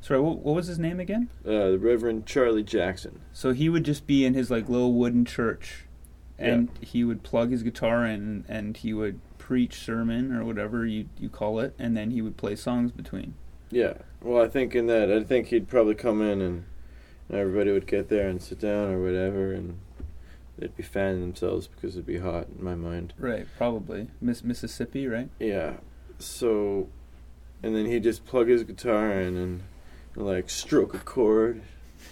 Sorry, 0.00 0.20
what, 0.20 0.38
what 0.38 0.54
was 0.54 0.66
his 0.68 0.78
name 0.78 1.00
again? 1.00 1.28
Uh, 1.44 1.70
the 1.70 1.78
Reverend 1.78 2.26
Charlie 2.26 2.62
Jackson. 2.62 3.20
So 3.32 3.52
he 3.52 3.68
would 3.68 3.84
just 3.84 4.06
be 4.06 4.24
in 4.24 4.34
his 4.34 4.50
like 4.50 4.68
little 4.68 4.92
wooden 4.92 5.24
church, 5.24 5.84
and 6.38 6.70
he 6.80 7.04
would 7.04 7.22
plug 7.22 7.50
his 7.50 7.62
guitar 7.62 8.06
in, 8.06 8.44
and 8.48 8.76
he 8.76 8.92
would 8.92 9.20
preach 9.38 9.74
sermon 9.80 10.32
or 10.32 10.44
whatever 10.44 10.86
you 10.86 11.08
you 11.18 11.28
call 11.28 11.58
it, 11.58 11.74
and 11.78 11.96
then 11.96 12.10
he 12.10 12.22
would 12.22 12.36
play 12.36 12.54
songs 12.54 12.92
between. 12.92 13.34
Yeah. 13.70 13.94
Well, 14.22 14.42
I 14.42 14.48
think 14.48 14.74
in 14.74 14.86
that, 14.86 15.10
I 15.10 15.22
think 15.22 15.48
he'd 15.48 15.68
probably 15.68 15.94
come 15.94 16.22
in 16.22 16.40
and, 16.40 16.64
and 17.28 17.38
everybody 17.38 17.72
would 17.72 17.86
get 17.86 18.08
there 18.08 18.28
and 18.28 18.42
sit 18.42 18.58
down 18.60 18.90
or 18.90 19.02
whatever, 19.02 19.52
and 19.52 19.78
they'd 20.56 20.76
be 20.76 20.82
fanning 20.82 21.20
themselves 21.20 21.66
because 21.66 21.94
it'd 21.94 22.06
be 22.06 22.18
hot 22.18 22.46
in 22.56 22.64
my 22.64 22.74
mind. 22.74 23.14
Right, 23.18 23.46
probably 23.56 24.08
Miss 24.20 24.42
Mississippi, 24.42 25.06
right? 25.06 25.28
Yeah. 25.38 25.74
So, 26.18 26.88
and 27.62 27.76
then 27.76 27.86
he'd 27.86 28.02
just 28.02 28.26
plug 28.26 28.48
his 28.48 28.64
guitar 28.64 29.12
in 29.12 29.36
and, 29.36 29.62
like 30.18 30.50
stroke 30.50 30.94
a 30.94 30.98
chord 30.98 31.62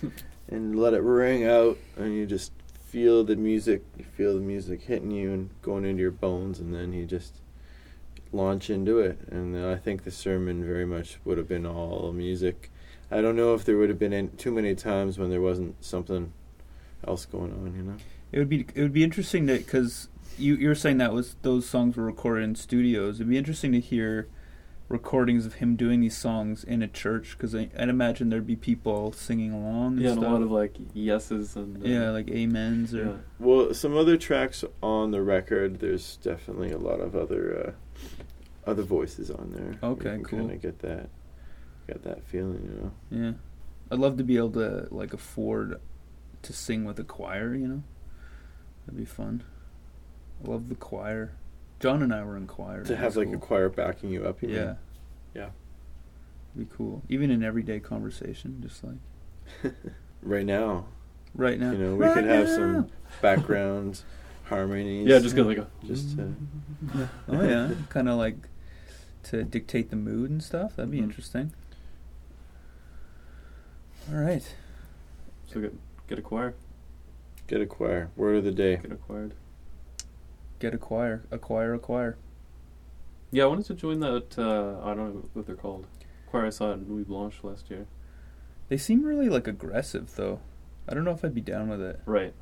and 0.48 0.78
let 0.78 0.94
it 0.94 1.02
ring 1.02 1.44
out, 1.44 1.78
and 1.96 2.14
you 2.14 2.26
just 2.26 2.52
feel 2.86 3.24
the 3.24 3.36
music. 3.36 3.82
You 3.98 4.04
feel 4.04 4.34
the 4.34 4.40
music 4.40 4.82
hitting 4.82 5.10
you 5.10 5.32
and 5.32 5.50
going 5.62 5.84
into 5.84 6.02
your 6.02 6.10
bones, 6.10 6.60
and 6.60 6.74
then 6.74 6.92
you 6.92 7.04
just 7.04 7.40
launch 8.32 8.70
into 8.70 8.98
it. 9.00 9.18
And 9.30 9.56
I 9.58 9.76
think 9.76 10.04
the 10.04 10.10
sermon 10.10 10.64
very 10.64 10.86
much 10.86 11.18
would 11.24 11.38
have 11.38 11.48
been 11.48 11.66
all 11.66 12.12
music. 12.12 12.70
I 13.10 13.20
don't 13.20 13.36
know 13.36 13.54
if 13.54 13.64
there 13.64 13.76
would 13.76 13.88
have 13.88 13.98
been 13.98 14.12
any, 14.12 14.28
too 14.28 14.52
many 14.52 14.74
times 14.74 15.18
when 15.18 15.30
there 15.30 15.40
wasn't 15.40 15.84
something 15.84 16.32
else 17.06 17.24
going 17.24 17.52
on. 17.52 17.74
You 17.76 17.82
know. 17.82 17.96
It 18.32 18.38
would 18.38 18.48
be 18.48 18.66
it 18.74 18.82
would 18.82 18.92
be 18.92 19.04
interesting 19.04 19.46
to 19.46 19.58
because 19.58 20.08
you 20.38 20.56
you 20.56 20.68
were 20.68 20.74
saying 20.74 20.98
that 20.98 21.12
was 21.12 21.36
those 21.42 21.68
songs 21.68 21.96
were 21.96 22.04
recorded 22.04 22.44
in 22.44 22.54
studios. 22.54 23.16
It'd 23.16 23.28
be 23.28 23.38
interesting 23.38 23.72
to 23.72 23.80
hear 23.80 24.28
recordings 24.88 25.46
of 25.46 25.54
him 25.54 25.74
doing 25.74 26.00
these 26.00 26.16
songs 26.16 26.62
in 26.62 26.82
a 26.82 26.88
church 26.88 27.36
because 27.36 27.54
I'd 27.54 27.70
imagine 27.76 28.28
there'd 28.28 28.46
be 28.46 28.56
people 28.56 29.12
singing 29.12 29.52
along. 29.52 29.94
And 29.94 30.02
yeah, 30.02 30.10
and 30.10 30.22
a 30.22 30.28
lot 30.28 30.42
of 30.42 30.50
like 30.50 30.76
yeses 30.94 31.56
and 31.56 31.84
uh, 31.84 31.88
yeah, 31.88 32.10
like 32.10 32.30
amens 32.30 32.94
or 32.94 33.04
yeah. 33.04 33.12
Well, 33.38 33.74
some 33.74 33.96
other 33.96 34.16
tracks 34.16 34.64
on 34.82 35.10
the 35.10 35.22
record. 35.22 35.80
There's 35.80 36.16
definitely 36.18 36.70
a 36.70 36.78
lot 36.78 37.00
of 37.00 37.16
other 37.16 37.74
uh, 38.66 38.70
other 38.70 38.82
voices 38.82 39.30
on 39.30 39.52
there. 39.52 39.90
Okay, 39.90 40.18
cool. 40.24 40.38
Kind 40.40 40.50
of 40.52 40.62
get 40.62 40.78
that, 40.80 41.08
get 41.86 42.02
that 42.04 42.24
feeling, 42.24 42.62
you 42.62 42.82
know. 42.82 43.24
yeah. 43.26 43.32
I'd 43.90 44.00
love 44.00 44.16
to 44.18 44.24
be 44.24 44.36
able 44.36 44.52
to 44.52 44.88
like 44.90 45.12
afford 45.12 45.80
to 46.42 46.52
sing 46.52 46.84
with 46.84 46.98
a 46.98 47.04
choir. 47.04 47.54
You 47.54 47.68
know, 47.68 47.82
that'd 48.84 48.98
be 48.98 49.04
fun. 49.04 49.42
I 50.44 50.50
love 50.50 50.68
the 50.68 50.74
choir. 50.74 51.32
John 51.80 52.02
and 52.02 52.12
I 52.14 52.24
were 52.24 52.36
in 52.36 52.46
choir. 52.46 52.82
To 52.84 52.92
in 52.92 52.98
have 52.98 53.14
high 53.14 53.20
like 53.20 53.32
a 53.34 53.38
choir 53.38 53.68
backing 53.68 54.10
you 54.10 54.24
up. 54.26 54.42
You 54.42 54.48
Yeah. 54.50 54.54
Know? 54.64 54.76
Yeah. 55.34 55.48
Be 56.56 56.66
cool. 56.70 57.02
Even 57.08 57.30
in 57.30 57.42
everyday 57.42 57.80
conversation, 57.80 58.60
just 58.62 58.82
like 58.82 58.96
Right 60.22 60.46
now, 60.46 60.86
right 61.34 61.60
now. 61.60 61.72
you 61.72 61.78
know, 61.78 61.94
we 61.96 62.04
Right 62.06 62.14
could 62.14 62.24
have 62.24 62.46
now. 62.46 62.54
some 62.56 62.88
background 63.22 64.02
harmonies. 64.44 65.06
Yeah, 65.06 65.18
just 65.18 65.36
get 65.36 65.44
like 65.46 65.58
a 65.58 65.66
just 65.86 66.16
to, 66.16 66.34
Oh 67.28 67.42
yeah, 67.42 67.70
kind 67.90 68.08
of 68.08 68.16
like 68.16 68.36
to 69.24 69.42
dictate 69.44 69.90
the 69.90 69.96
mood 69.96 70.30
and 70.30 70.42
stuff. 70.42 70.76
That'd 70.76 70.90
be 70.90 70.98
Mhm. 71.00 71.04
interesting. 71.04 71.52
All 74.10 74.18
right. 74.18 74.54
so 75.52 75.60
get 75.60 75.74
get 76.08 76.18
a 76.18 76.22
choir, 76.22 76.54
get 77.48 77.60
a 77.60 77.66
choir. 77.66 78.10
Word 78.16 78.36
of 78.36 78.44
the 78.44 78.52
day. 78.52 78.76
get 78.76 78.92
acquired. 78.92 79.34
Get 80.58 80.74
a 80.74 80.78
choir, 80.78 81.24
acquire 81.30 81.74
a 81.74 81.78
choir. 81.78 82.16
Yeah, 83.30 83.44
I 83.44 83.46
wanted 83.46 83.66
to 83.66 83.74
join 83.74 84.00
that. 84.00 84.38
Uh, 84.38 84.80
I 84.82 84.94
don't 84.94 85.14
know 85.14 85.28
what 85.34 85.46
they're 85.46 85.56
called. 85.56 85.86
Choir 86.30 86.46
I 86.46 86.50
saw 86.50 86.72
at 86.72 86.86
Nuit 86.86 87.08
Blanche 87.08 87.40
last 87.42 87.70
year. 87.70 87.86
They 88.68 88.76
seem 88.76 89.04
really 89.04 89.28
like 89.28 89.46
aggressive 89.46 90.14
though. 90.16 90.40
I 90.88 90.94
don't 90.94 91.04
know 91.04 91.12
if 91.12 91.24
I'd 91.24 91.34
be 91.34 91.40
down 91.40 91.68
with 91.68 91.80
it. 91.80 92.00
Right. 92.06 92.32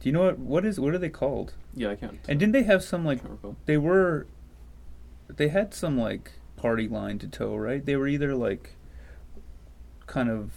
Do 0.00 0.08
you 0.08 0.12
know 0.12 0.24
what 0.24 0.38
what 0.38 0.64
is 0.64 0.80
what 0.80 0.94
are 0.94 0.98
they 0.98 1.08
called? 1.08 1.54
Yeah, 1.74 1.90
I 1.90 1.94
can't. 1.94 2.18
And 2.28 2.38
didn't 2.40 2.52
they 2.52 2.64
have 2.64 2.82
some 2.82 3.04
like 3.04 3.20
they 3.66 3.76
were 3.76 4.26
they 5.28 5.48
had 5.48 5.72
some 5.74 5.98
like 5.98 6.32
party 6.56 6.88
line 6.88 7.18
to 7.20 7.28
toe, 7.28 7.56
right? 7.56 7.84
They 7.84 7.96
were 7.96 8.08
either 8.08 8.34
like 8.34 8.76
kind 10.06 10.28
of 10.28 10.50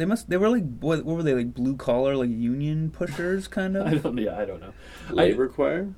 they 0.00 0.06
must 0.06 0.28
they 0.30 0.36
were 0.38 0.48
like 0.48 0.64
what, 0.80 1.04
what 1.04 1.16
were 1.16 1.22
they 1.22 1.34
like 1.34 1.52
blue 1.54 1.76
collar 1.76 2.16
like 2.16 2.30
union 2.30 2.90
pushers 2.90 3.46
kind 3.58 3.76
I 3.76 3.92
of 3.92 4.02
don't. 4.02 4.18
Yeah, 4.18 4.38
I 4.38 4.44
don't 4.46 4.60
know. 4.60 4.72
Labor 5.10 5.48
choir. 5.48 5.92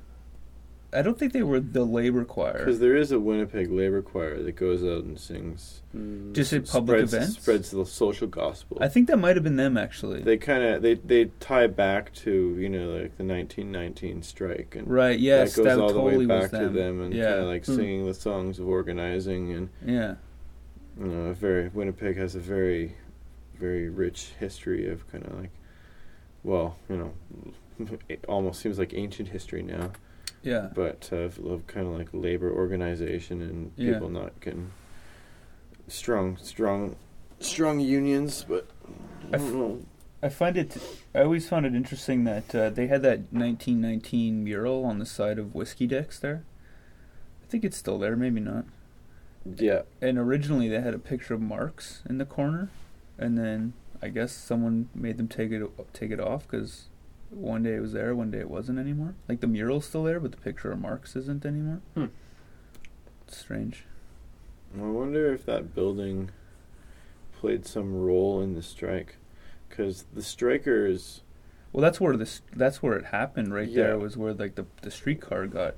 I 0.95 1.01
don't 1.01 1.17
think 1.17 1.33
they 1.33 1.41
were 1.41 1.59
the 1.59 1.83
labor 1.85 2.23
choir. 2.23 2.59
Because 2.59 2.79
there 2.79 2.95
is 2.95 3.11
a 3.11 3.19
Winnipeg 3.19 3.71
labor 3.71 4.03
choir 4.03 4.43
that 4.43 4.51
goes 4.55 4.83
out 4.83 5.03
and 5.03 5.19
sings. 5.19 5.81
Mm, 5.97 6.33
Just 6.33 6.53
at 6.53 6.67
public 6.69 6.97
spreads, 7.07 7.13
events. 7.15 7.35
Spreads 7.39 7.71
the 7.71 7.83
social 7.87 8.27
gospel. 8.27 8.77
I 8.79 8.89
think 8.89 9.07
that 9.07 9.17
might 9.17 9.35
have 9.35 9.43
been 9.43 9.55
them 9.55 9.75
actually. 9.75 10.21
they 10.21 10.37
kind 10.37 10.63
of 10.63 10.83
they 10.83 10.93
they 10.95 11.25
tie 11.39 11.65
back 11.65 12.13
to 12.25 12.55
you 12.59 12.69
know 12.69 12.89
like 12.91 13.17
the 13.17 13.23
1919 13.23 14.21
strike 14.21 14.75
and 14.77 14.87
right? 14.87 15.17
Yes, 15.17 15.55
that 15.55 15.63
goes 15.63 15.77
all 15.79 15.87
totally 15.89 16.11
the 16.27 16.33
way 16.33 16.39
was 16.41 16.51
back 16.51 16.59
to 16.61 16.69
them 16.69 17.01
and 17.01 17.11
yeah, 17.13 17.29
kind 17.29 17.39
of 17.39 17.47
like 17.47 17.65
Hmm. 17.65 17.75
singing 17.75 18.05
the 18.05 18.13
songs 18.13 18.59
of 18.59 18.67
organizing 18.67 19.51
and 19.53 19.69
yeah, 19.83 20.15
you 20.99 21.07
know 21.07 21.29
a 21.29 21.33
very 21.33 21.69
Winnipeg 21.69 22.17
has 22.17 22.35
a 22.35 22.39
very 22.39 22.97
very 23.57 23.89
rich 23.89 24.31
history 24.39 24.87
of 24.89 25.09
kind 25.11 25.25
of 25.25 25.39
like 25.39 25.51
well 26.43 26.75
you 26.89 26.97
know 26.97 27.13
it 28.09 28.23
almost 28.27 28.61
seems 28.61 28.77
like 28.79 28.93
ancient 28.93 29.29
history 29.29 29.61
now 29.63 29.91
yeah. 30.41 30.69
but 30.75 31.09
of, 31.11 31.37
of 31.45 31.65
kind 31.67 31.87
of 31.87 31.93
like 31.97 32.09
labor 32.11 32.51
organization 32.51 33.41
and 33.41 33.71
Yeah. 33.77 33.93
people 33.93 34.09
not 34.09 34.39
getting 34.41 34.71
strong 35.87 36.37
strong 36.37 36.95
strong 37.39 37.79
unions 37.79 38.45
but 38.47 38.67
I 39.31 39.35
I 39.35 39.37
don't 39.39 39.47
f- 39.47 39.53
know 39.53 39.79
I 40.21 40.29
find 40.29 40.55
it. 40.55 40.77
I 41.13 41.19
always 41.23 41.49
found 41.49 41.65
it 41.65 41.75
interesting 41.75 42.23
that 42.23 42.55
uh, 42.55 42.69
they 42.69 42.87
had 42.87 43.01
that 43.01 43.19
1919 43.33 44.41
mural 44.41 44.85
on 44.85 44.97
the 44.99 45.05
side 45.05 45.37
of 45.37 45.53
Whiskey 45.53 45.85
Dix 45.85 46.17
there. 46.17 46.45
I 47.43 47.45
think 47.51 47.65
it's 47.65 47.75
still 47.75 47.99
there, 47.99 48.15
maybe 48.15 48.39
not. 48.39 48.63
Yeah. 49.45 49.81
And 50.01 50.17
originally 50.17 50.69
they 50.69 50.79
had 50.79 50.93
a 50.93 50.97
picture 50.97 51.33
of 51.33 51.41
Marx 51.41 52.03
in 52.09 52.19
the 52.19 52.25
corner, 52.25 52.69
and 53.17 53.37
then 53.37 53.73
I 54.01 54.09
guess 54.09 54.31
someone 54.31 54.89
made 54.93 55.17
them 55.17 55.27
take 55.27 55.51
it 55.51 55.63
take 55.93 56.11
it 56.11 56.19
off 56.19 56.47
because 56.47 56.87
one 57.29 57.63
day 57.63 57.75
it 57.75 57.81
was 57.81 57.93
there, 57.93 58.15
one 58.15 58.31
day 58.31 58.39
it 58.39 58.49
wasn't 58.49 58.77
anymore. 58.79 59.15
Like 59.27 59.39
the 59.39 59.47
mural's 59.47 59.85
still 59.85 60.03
there, 60.03 60.19
but 60.19 60.31
the 60.31 60.37
picture 60.37 60.71
of 60.71 60.79
Marx 60.79 61.15
isn't 61.15 61.45
anymore. 61.45 61.81
Hmm. 61.95 62.05
It's 63.27 63.37
strange. 63.37 63.85
I 64.77 64.81
wonder 64.85 65.31
if 65.33 65.45
that 65.45 65.73
building 65.75 66.31
played 67.31 67.65
some 67.65 67.93
role 67.95 68.41
in 68.41 68.53
the 68.55 68.61
strike, 68.63 69.17
because 69.69 70.05
the 70.13 70.21
strikers. 70.21 71.21
Well, 71.71 71.81
that's 71.81 71.99
where 71.99 72.15
this 72.17 72.41
that's 72.55 72.83
where 72.83 72.93
it 72.97 73.05
happened. 73.05 73.53
Right 73.53 73.67
Yeah. 73.67 73.83
there 73.87 73.99
was 73.99 74.15
where 74.17 74.33
like 74.33 74.55
the 74.55 74.65
the 74.81 74.91
streetcar 74.91 75.47
got 75.47 75.75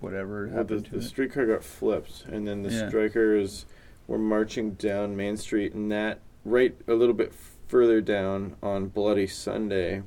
whatever 0.00 0.44
Well, 0.46 0.50
the, 0.50 0.56
happened 0.58 0.84
to 0.86 0.90
the 0.92 0.96
it. 0.98 1.02
streetcar 1.02 1.46
got 1.46 1.64
flipped, 1.64 2.24
and 2.26 2.46
then 2.48 2.62
the 2.62 2.70
Yeah. 2.70 2.88
strikers 2.88 3.66
were 4.06 4.18
marching 4.18 4.72
down 4.72 5.16
Main 5.16 5.36
Street, 5.36 5.72
and 5.74 5.90
that 5.92 6.20
right 6.44 6.74
a 6.86 6.94
little 6.94 7.14
bit 7.14 7.32
further 7.68 8.00
down 8.00 8.56
on 8.62 8.88
Bloody 8.88 9.26
Sunday 9.26 10.02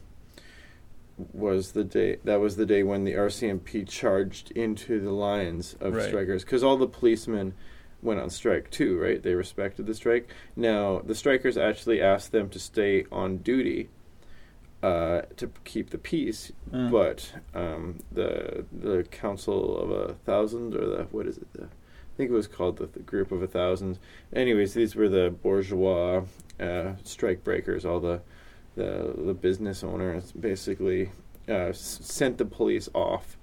was 1.31 1.73
the 1.73 1.83
day. 1.83 2.17
That 2.23 2.39
was 2.39 2.55
the 2.55 2.65
day 2.65 2.83
when 2.83 3.03
the 3.03 3.13
RCMP 3.13 3.87
charged 3.87 4.51
into 4.51 4.99
the 4.99 5.11
lines 5.11 5.75
of 5.79 5.93
Right. 5.95 6.07
strikers, 6.07 6.43
because 6.43 6.63
all 6.63 6.75
the 6.77 6.87
policemen 6.87 7.53
went 8.01 8.19
on 8.19 8.29
strike 8.29 8.69
too, 8.71 8.99
right? 8.99 9.21
They 9.21 9.35
respected 9.35 9.85
the 9.85 9.93
strike. 9.93 10.29
Now 10.55 10.99
the 11.05 11.15
strikers 11.15 11.57
actually 11.57 12.01
asked 12.01 12.31
them 12.31 12.49
to 12.49 12.59
stay 12.59 13.05
on 13.11 13.37
duty. 13.37 13.89
Uh, 14.81 15.21
to 15.37 15.49
keep 15.63 15.91
the 15.91 15.97
peace, 15.97 16.51
Uh, 16.73 16.89
but 16.89 17.31
um, 17.55 17.99
the 18.11 18.65
the 18.77 19.03
council 19.11 19.77
of 19.77 19.91
a 19.91 20.15
thousand 20.25 20.75
or 20.75 20.85
the 20.85 21.03
what 21.11 21.25
is 21.25 21.37
it 21.37 21.47
the 21.53 21.69
I 22.13 22.15
think 22.15 22.29
it 22.29 22.33
was 22.33 22.47
called 22.47 22.77
the, 22.77 22.85
the 22.85 22.99
group 22.99 23.31
of 23.31 23.41
a 23.41 23.47
thousand. 23.47 23.97
Anyways, 24.35 24.75
these 24.75 24.95
were 24.95 25.09
the 25.09 25.33
bourgeois 25.41 26.23
uh, 26.59 26.93
strike 27.03 27.43
breakers, 27.43 27.85
all 27.85 27.99
the 27.99 28.21
the 28.75 29.13
the 29.17 29.33
business 29.33 29.83
owners 29.83 30.31
basically 30.31 31.11
uh, 31.47 31.69
s- 31.69 31.99
sent 32.01 32.37
the 32.37 32.45
police 32.45 32.89
off 32.93 33.37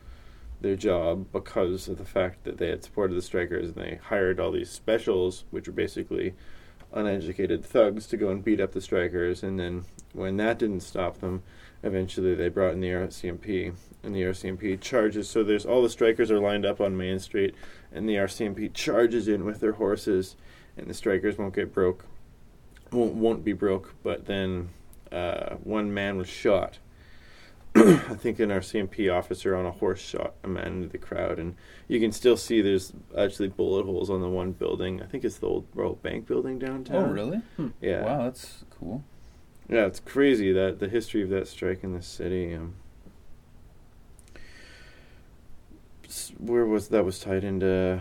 their 0.61 0.77
job 0.77 1.27
because 1.33 1.89
of 1.89 1.99
the 1.99 2.05
fact 2.05 2.45
that 2.45 2.59
they 2.59 2.69
had 2.69 2.85
supported 2.85 3.15
the 3.15 3.23
strikers 3.23 3.67
and 3.71 3.75
they 3.77 3.99
hired 4.05 4.39
all 4.39 4.53
these 4.53 4.71
specials, 4.71 5.45
which 5.51 5.67
were 5.67 5.73
basically 5.73 6.35
uneducated 6.93 7.65
thugs 7.65 8.07
to 8.07 8.17
go 8.17 8.31
and 8.31 8.45
beat 8.45 8.61
up 8.61 8.73
the 8.73 8.81
strikers. 8.81 9.43
And 9.43 9.59
then 9.59 9.85
when 10.13 10.37
that 10.39 10.59
didn't 10.59 10.81
stop 10.81 11.21
them, 11.21 11.43
eventually 11.83 12.35
they 12.35 12.49
brought 12.49 12.73
in 12.73 12.81
the 12.81 12.89
RCMP, 12.91 13.73
and 14.03 14.15
the 14.15 14.23
RCMP 14.23 14.81
charges. 14.81 15.29
So 15.29 15.43
there's 15.43 15.65
all 15.67 15.83
the 15.83 15.91
strikers 15.91 16.31
are 16.31 16.41
lined 16.41 16.67
up 16.67 16.81
on 16.81 16.97
Main 16.97 17.19
Street, 17.19 17.55
and 17.93 18.09
the 18.09 18.15
RCMP 18.15 18.73
charges 18.73 19.29
in 19.29 19.45
with 19.45 19.61
their 19.61 19.73
horses, 19.73 20.37
and 20.77 20.89
the 20.89 20.95
strikers 20.95 21.37
won't 21.39 21.55
get 21.55 21.73
broke, 21.73 22.05
won't 22.93 23.15
won't 23.15 23.45
be 23.45 23.53
broke. 23.53 23.95
But 24.03 24.27
then 24.27 24.71
uh, 25.13 25.57
one 25.65 25.93
man 25.93 26.17
was 26.17 26.29
shot. 26.29 26.79
I 27.77 28.15
think 28.17 28.41
an 28.41 28.51
RCMP 28.51 29.13
officer 29.17 29.55
on 29.55 29.65
a 29.65 29.71
horse 29.71 30.01
shot 30.01 30.35
a 30.43 30.49
man 30.49 30.67
into 30.67 30.89
the 30.89 30.99
crowd, 30.99 31.39
and 31.39 31.55
you 31.87 32.01
can 32.01 32.11
still 32.11 32.37
see 32.37 32.61
there's 32.61 32.93
actually 33.17 33.47
bullet 33.49 33.85
holes 33.85 34.11
on 34.11 34.21
the 34.21 34.29
one 34.29 34.51
building. 34.53 35.01
I 35.01 35.07
think 35.07 35.25
it's 35.25 35.39
the 35.39 35.47
old 35.47 35.67
Royal 35.75 35.95
Bank 35.95 36.27
building 36.27 36.59
downtown. 36.59 36.97
oh, 37.11 37.13
really? 37.13 37.41
Yeah. 37.81 38.03
Wow, 38.03 38.25
that's 38.25 38.65
cool. 38.71 39.05
Yeah, 39.69 39.87
it's 39.87 40.01
crazy 40.01 40.51
that 40.53 40.81
the 40.81 40.89
history 40.89 41.23
of 41.23 41.29
that 41.31 41.47
strike 41.47 41.85
in 41.85 41.93
the 41.93 42.03
city. 42.03 42.53
Um, 42.55 42.75
s- 44.35 44.41
where 46.39 46.67
was 46.67 46.89
that 46.89 47.05
was 47.05 47.19
tied 47.21 47.45
into 47.45 48.01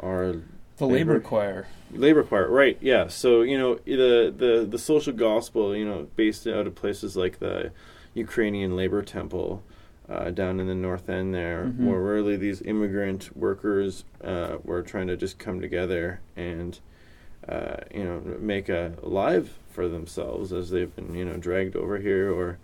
our 0.00 0.32
The 0.78 0.86
Labor- 0.86 1.14
labor 1.14 1.20
choir. 1.20 1.66
labor 1.92 2.22
choir, 2.22 2.48
right? 2.48 2.78
Yeah. 2.80 3.08
So 3.08 3.42
you 3.42 3.58
know 3.58 3.74
the 3.84 4.32
the 4.36 4.66
the 4.68 4.78
social 4.78 5.12
gospel, 5.12 5.76
you 5.76 5.84
know, 5.84 6.06
based 6.16 6.46
out 6.46 6.66
of 6.66 6.74
places 6.74 7.16
like 7.16 7.38
the 7.38 7.72
Ukrainian 8.14 8.76
Labor 8.76 9.02
Temple. 9.02 9.62
Uh, 10.08 10.28
down 10.32 10.58
in 10.58 10.66
the 10.66 10.74
north 10.74 11.08
end 11.08 11.32
there, 11.32 11.66
Mhm. 11.66 11.84
where 11.86 12.00
really 12.00 12.34
these 12.36 12.60
immigrant 12.62 13.30
workers 13.36 14.04
uh, 14.24 14.56
were 14.64 14.82
trying 14.82 15.06
to 15.06 15.16
just 15.16 15.38
come 15.38 15.60
together 15.60 16.18
and 16.36 16.80
uh, 17.48 17.76
you 17.94 18.02
know, 18.02 18.20
make 18.40 18.68
a 18.68 18.92
life 19.02 19.58
for 19.70 19.86
themselves 19.88 20.52
as 20.52 20.70
they've 20.70 20.94
been, 20.96 21.14
you 21.14 21.24
know, 21.24 21.36
dragged 21.36 21.76
over 21.76 21.98
here 21.98 22.28
or, 22.30 22.58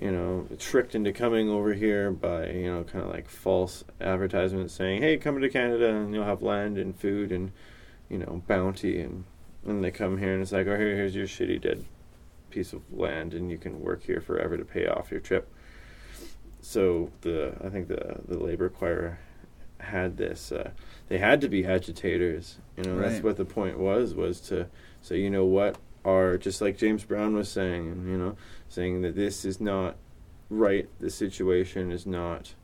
you 0.00 0.10
know, 0.10 0.48
tricked 0.58 0.94
into 0.94 1.12
coming 1.12 1.50
over 1.50 1.74
here 1.74 2.10
by, 2.10 2.48
you 2.48 2.72
know, 2.72 2.82
kind 2.84 3.04
of 3.04 3.10
like 3.10 3.28
false 3.28 3.84
advertisements 4.00 4.72
saying, 4.72 5.02
hey, 5.02 5.18
come 5.18 5.38
to 5.38 5.48
Canada 5.50 5.90
and 5.94 6.14
you'll 6.14 6.24
have 6.24 6.40
land 6.40 6.78
and 6.78 6.98
food 6.98 7.30
and, 7.30 7.52
you 8.08 8.16
know, 8.16 8.42
bounty. 8.46 8.98
And 9.00 9.24
then 9.62 9.82
they 9.82 9.90
come 9.90 10.16
here 10.16 10.32
and 10.32 10.40
it's 10.40 10.52
like, 10.52 10.66
oh, 10.66 10.76
here, 10.76 10.96
here's 10.96 11.14
your 11.14 11.26
shitty 11.26 11.60
dead 11.60 11.84
piece 12.48 12.72
of 12.72 12.80
land 12.90 13.34
and 13.34 13.50
you 13.50 13.58
can 13.58 13.80
work 13.80 14.02
here 14.04 14.22
forever 14.22 14.56
to 14.56 14.64
pay 14.64 14.86
off 14.86 15.10
your 15.10 15.20
trip. 15.20 15.52
So 16.62 17.10
the 17.20 17.54
I 17.62 17.68
think 17.68 17.88
the 17.88 18.20
the 18.26 18.38
labor 18.38 18.68
choir 18.70 19.18
had 19.78 20.16
this. 20.16 20.50
Uh, 20.50 20.70
they 21.08 21.18
had 21.18 21.40
to 21.42 21.48
be 21.48 21.64
agitators. 21.66 22.58
You 22.76 22.84
know, 22.84 22.98
that's 22.98 23.22
what 23.22 23.36
the 23.36 23.44
point 23.44 23.78
was 23.78 24.14
was 24.14 24.40
to 24.42 24.66
say, 25.00 25.18
you 25.18 25.30
know 25.30 25.44
what, 25.44 25.78
are 26.04 26.36
just 26.38 26.60
like 26.60 26.76
James 26.78 27.04
Brown 27.04 27.34
was 27.34 27.50
saying, 27.50 27.90
and 27.90 28.10
you 28.10 28.16
know, 28.16 28.36
saying 28.70 29.02
that 29.02 29.14
this 29.16 29.44
is 29.44 29.60
not 29.60 29.96
right. 30.48 30.88
The 31.00 31.10
situation 31.10 31.92
is 31.92 32.06
not 32.06 32.54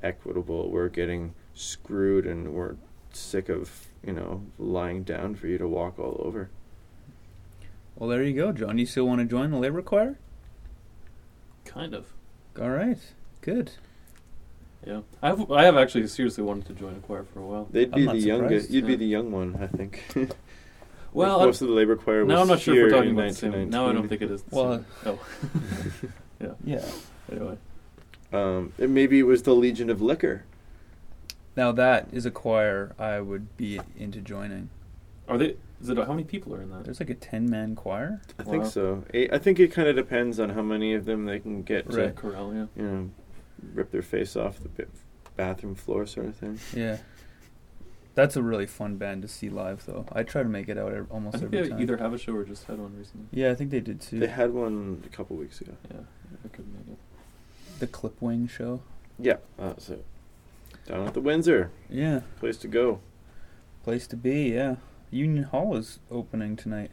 equitable. 0.00 0.70
We're 0.70 0.88
getting 0.88 1.34
screwed, 1.54 2.26
and 2.26 2.52
we're 2.52 2.76
sick 3.10 3.48
of 3.48 3.88
you 4.04 4.12
know 4.12 4.42
lying 4.58 5.02
down 5.02 5.34
for 5.34 5.48
you 5.48 5.58
to 5.58 5.66
walk 5.66 5.98
all 5.98 6.20
over. 6.20 6.50
Well, 7.96 8.10
there 8.10 8.22
you 8.22 8.34
go, 8.34 8.52
John. 8.52 8.78
You 8.78 8.86
still 8.86 9.06
want 9.06 9.20
to 9.20 9.24
join 9.24 9.50
the 9.50 9.58
labor 9.58 9.82
choir? 9.82 10.18
Kind 11.64 11.94
of. 11.94 12.12
All 12.60 12.70
right, 12.70 12.98
good. 13.40 13.72
Yeah. 14.86 15.00
I 15.20 15.28
have 15.28 15.50
I 15.50 15.64
have 15.64 15.76
actually 15.76 16.06
seriously 16.06 16.44
wanted 16.44 16.66
to 16.66 16.74
join 16.74 16.94
a 16.94 17.00
choir 17.00 17.24
for 17.24 17.40
a 17.40 17.46
while. 17.46 17.68
They'd 17.70 17.90
be 17.90 18.04
not 18.04 18.14
the 18.14 18.20
youngest. 18.20 18.70
You'd 18.70 18.86
be 18.86 18.94
the 18.94 19.06
young 19.06 19.32
one, 19.32 19.56
I 19.60 19.66
think. 19.66 20.04
Well, 21.16 21.40
most 21.40 21.62
of 21.62 21.68
the 21.68 21.74
labor 21.74 21.96
choir 21.96 22.24
was 22.24 22.28
now 22.34 22.42
I'm 22.42 22.48
not 22.48 22.60
sure 22.60 22.74
if 22.74 22.78
here 22.78 22.84
we're 22.86 22.90
talking 22.90 23.10
in 23.10 23.18
about 23.18 23.28
the 23.30 23.34
same. 23.34 23.70
Now 23.70 23.88
I 23.88 23.92
don't 23.92 24.06
think 24.08 24.22
it 24.22 24.30
is. 24.30 24.42
The 24.42 24.54
Well, 24.54 24.72
same. 24.74 24.86
Oh. 25.06 25.18
Yeah. 26.40 26.52
yeah. 26.64 26.84
Anyway. 27.32 27.56
Um, 28.32 28.72
and 28.78 28.92
maybe 28.94 29.18
it 29.18 29.22
was 29.22 29.42
the 29.44 29.54
Legion 29.54 29.88
of 29.88 30.02
Liquor. 30.02 30.44
Now 31.56 31.72
that 31.72 32.08
is 32.12 32.26
a 32.26 32.30
choir 32.30 32.94
I 32.98 33.20
would 33.20 33.56
be 33.56 33.80
into 33.96 34.20
joining. 34.20 34.68
Are 35.28 35.38
they? 35.38 35.56
Is 35.80 35.88
it 35.88 35.96
how 35.96 36.04
many 36.12 36.24
people 36.24 36.54
are 36.54 36.60
in 36.60 36.70
that? 36.70 36.84
There's 36.84 37.00
like 37.00 37.08
a 37.08 37.14
ten-man 37.14 37.74
choir. 37.74 38.20
I 38.38 38.42
think 38.42 38.66
so. 38.66 39.04
I 39.14 39.28
I 39.32 39.38
think 39.38 39.58
it 39.58 39.72
kind 39.72 39.88
of 39.88 39.96
depends 39.96 40.38
on 40.38 40.50
how 40.50 40.62
many 40.62 40.92
of 40.92 41.06
them 41.06 41.24
they 41.24 41.38
can 41.38 41.62
get 41.62 41.90
to, 41.90 41.96
Right. 41.96 42.14
Corral, 42.14 42.52
yeah. 42.54 42.66
you 42.76 42.82
know, 42.82 43.10
rip 43.72 43.90
their 43.90 44.02
face 44.02 44.36
off 44.36 44.60
the 44.62 44.86
bathroom 45.36 45.74
floor, 45.74 46.06
sort 46.06 46.26
of 46.26 46.36
thing. 46.36 46.58
Yeah. 46.74 46.98
That's 48.16 48.34
a 48.34 48.42
really 48.42 48.66
fun 48.66 48.96
band 48.96 49.22
to 49.22 49.28
see 49.28 49.48
live, 49.48 49.84
though. 49.86 50.06
I 50.10 50.22
try 50.24 50.42
to 50.42 50.48
make 50.48 50.68
it 50.68 50.76
out 50.78 50.92
ev- 50.92 51.06
almost 51.10 51.36
I 51.36 51.40
think 51.40 51.54
every 51.54 51.62
they 51.66 51.68
time. 51.70 51.80
either 51.82 51.96
have 51.98 52.12
a 52.14 52.18
show 52.18 52.32
or 52.34 52.44
just 52.44 52.64
had 52.64 52.78
one 52.78 52.96
recently. 52.98 53.26
Yeah, 53.30 53.50
I 53.50 53.54
think 53.54 53.70
they 53.70 53.78
did 53.80 54.00
too. 54.00 54.18
They 54.18 54.26
had 54.26 54.52
one 54.52 55.02
a 55.06 55.08
couple 55.14 55.36
weeks 55.36 55.60
ago. 55.60 55.72
Yeah, 55.90 56.00
I 56.44 56.48
couldn't 56.48 56.72
make 56.74 56.88
it. 56.96 56.98
the 57.78 57.86
Clipwing 57.86 58.48
show. 58.50 58.80
Yeah, 59.18 59.36
that's 59.58 59.88
it. 59.90 60.04
Down 60.86 61.06
at 61.06 61.14
the 61.14 61.20
Windsor, 61.20 61.70
Yeah, 61.90 62.20
place 62.40 62.56
to 62.58 62.68
go. 62.68 63.00
place 63.84 64.06
to 64.08 64.16
be. 64.16 64.54
Yeah, 64.54 64.76
Union 65.10 65.44
Hall 65.44 65.76
is 65.76 65.98
opening 66.10 66.56
tonight. 66.56 66.90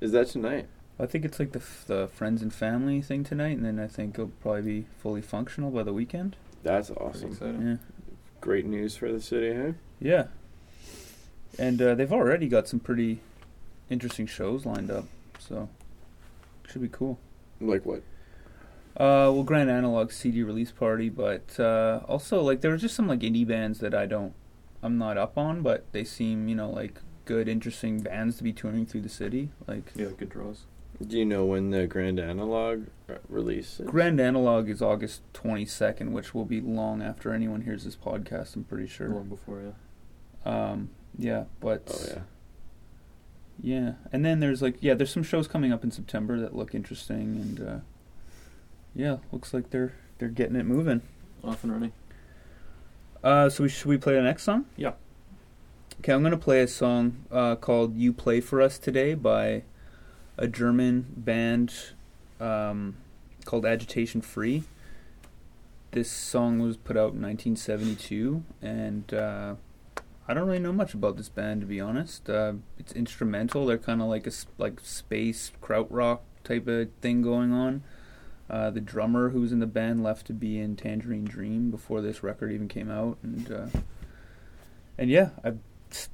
Is 0.00 0.12
that 0.12 0.26
tonight? 0.28 0.66
I 0.98 1.06
think 1.06 1.24
it's 1.24 1.38
like 1.38 1.52
the 1.52 1.60
f- 1.60 1.84
the 1.86 2.08
friends 2.08 2.42
and 2.42 2.52
family 2.52 3.00
thing 3.00 3.22
tonight, 3.22 3.56
and 3.58 3.64
then 3.64 3.78
I 3.78 3.86
think 3.86 4.16
it'll 4.16 4.32
probably 4.40 4.62
be 4.62 4.86
fully 4.98 5.22
functional 5.22 5.70
by 5.70 5.84
the 5.84 5.92
weekend. 5.92 6.34
That's 6.64 6.88
Pretty 6.90 7.00
awesome. 7.04 7.30
exciting. 7.30 7.62
Yeah, 7.62 7.76
Great 8.40 8.66
news 8.66 8.96
for 8.96 9.10
the 9.12 9.20
city, 9.20 9.54
huh? 9.54 9.72
yeah. 10.00 10.26
And 11.58 11.82
uh, 11.82 11.94
they've 11.94 12.12
already 12.12 12.48
got 12.48 12.68
some 12.68 12.80
pretty 12.80 13.20
interesting 13.90 14.26
shows 14.26 14.64
lined 14.64 14.90
up, 14.90 15.06
so 15.38 15.68
should 16.68 16.82
be 16.82 16.88
cool. 16.88 17.18
Like 17.60 17.84
what? 17.84 18.02
Uh, 18.96 19.30
well, 19.32 19.42
Grand 19.42 19.70
Analog 19.70 20.12
CD 20.12 20.42
release 20.42 20.72
party, 20.72 21.08
but 21.08 21.58
uh, 21.58 22.00
also 22.06 22.40
like 22.40 22.60
there 22.60 22.70
were 22.70 22.76
just 22.76 22.94
some 22.94 23.08
like 23.08 23.20
indie 23.20 23.46
bands 23.46 23.80
that 23.80 23.94
I 23.94 24.06
don't, 24.06 24.34
I'm 24.82 24.98
not 24.98 25.18
up 25.18 25.36
on, 25.36 25.62
but 25.62 25.90
they 25.92 26.04
seem 26.04 26.48
you 26.48 26.54
know 26.54 26.70
like 26.70 27.00
good, 27.24 27.48
interesting 27.48 28.00
bands 28.00 28.38
to 28.38 28.44
be 28.44 28.52
touring 28.52 28.86
through 28.86 29.02
the 29.02 29.08
city. 29.08 29.50
Like 29.66 29.92
Yeah, 29.94 30.08
good 30.16 30.30
draws. 30.30 30.64
Do 31.06 31.16
you 31.16 31.24
know 31.24 31.44
when 31.44 31.70
the 31.70 31.86
Grand 31.86 32.18
Analog 32.18 32.86
uh, 33.08 33.14
release? 33.28 33.78
Is? 33.78 33.86
Grand 33.86 34.20
Analog 34.20 34.68
is 34.68 34.82
August 34.82 35.22
22nd, 35.32 36.10
which 36.10 36.34
will 36.34 36.44
be 36.44 36.60
long 36.60 37.02
after 37.02 37.32
anyone 37.32 37.60
hears 37.60 37.84
this 37.84 37.94
podcast. 37.94 38.56
I'm 38.56 38.64
pretty 38.64 38.88
sure. 38.88 39.08
Long 39.08 39.28
before, 39.28 39.62
yeah. 39.62 40.70
Um, 40.70 40.90
yeah, 41.16 41.44
but 41.60 41.82
Oh 41.88 42.04
yeah. 42.06 42.20
yeah, 43.60 43.92
and 44.12 44.24
then 44.24 44.40
there's 44.40 44.62
like 44.62 44.76
yeah, 44.80 44.94
there's 44.94 45.12
some 45.12 45.22
shows 45.22 45.48
coming 45.48 45.72
up 45.72 45.84
in 45.84 45.90
September 45.90 46.38
that 46.40 46.54
look 46.56 46.74
interesting, 46.74 47.36
and 47.36 47.60
uh, 47.68 47.78
yeah, 48.94 49.18
looks 49.32 49.54
like 49.54 49.70
they're 49.70 49.92
they're 50.18 50.28
getting 50.28 50.56
it 50.56 50.66
moving. 50.66 51.02
Off 51.44 51.62
and 51.62 51.72
running. 51.72 51.92
Uh, 53.22 53.48
so 53.48 53.62
we, 53.64 53.68
should 53.68 53.86
we 53.86 53.96
play 53.96 54.14
the 54.14 54.22
next 54.22 54.42
song? 54.44 54.66
Yeah. 54.76 54.92
Okay, 56.00 56.12
I'm 56.12 56.22
gonna 56.22 56.36
play 56.36 56.60
a 56.62 56.68
song 56.68 57.24
uh, 57.30 57.56
called 57.56 57.96
"You 57.96 58.12
Play 58.12 58.40
for 58.40 58.60
Us 58.60 58.78
Today" 58.78 59.14
by 59.14 59.62
a 60.36 60.46
German 60.46 61.06
band 61.16 61.74
um, 62.40 62.96
called 63.44 63.66
Agitation 63.66 64.20
Free. 64.20 64.64
This 65.90 66.10
song 66.10 66.60
was 66.60 66.76
put 66.76 66.96
out 66.96 67.14
in 67.14 67.22
1972, 67.22 68.44
and 68.62 69.12
uh, 69.14 69.54
I 70.28 70.34
don't 70.34 70.46
really 70.46 70.58
know 70.58 70.72
much 70.72 70.92
about 70.92 71.16
this 71.16 71.30
band 71.30 71.62
to 71.62 71.66
be 71.66 71.80
honest. 71.80 72.28
Uh, 72.28 72.54
it's 72.78 72.92
instrumental. 72.92 73.64
They're 73.64 73.78
kind 73.78 74.02
of 74.02 74.08
like 74.08 74.26
a 74.26 74.32
like 74.58 74.80
space 74.80 75.52
krautrock 75.62 76.20
type 76.44 76.68
of 76.68 76.90
thing 77.00 77.22
going 77.22 77.52
on. 77.52 77.82
Uh, 78.50 78.70
the 78.70 78.80
drummer 78.80 79.30
who 79.30 79.40
was 79.40 79.52
in 79.52 79.58
the 79.58 79.66
band 79.66 80.02
left 80.02 80.26
to 80.26 80.32
be 80.32 80.58
in 80.58 80.76
Tangerine 80.76 81.24
Dream 81.24 81.70
before 81.70 82.00
this 82.00 82.22
record 82.22 82.52
even 82.52 82.68
came 82.68 82.90
out, 82.90 83.18
and 83.22 83.50
uh, 83.50 83.66
and 84.96 85.10
yeah, 85.10 85.30
I 85.44 85.54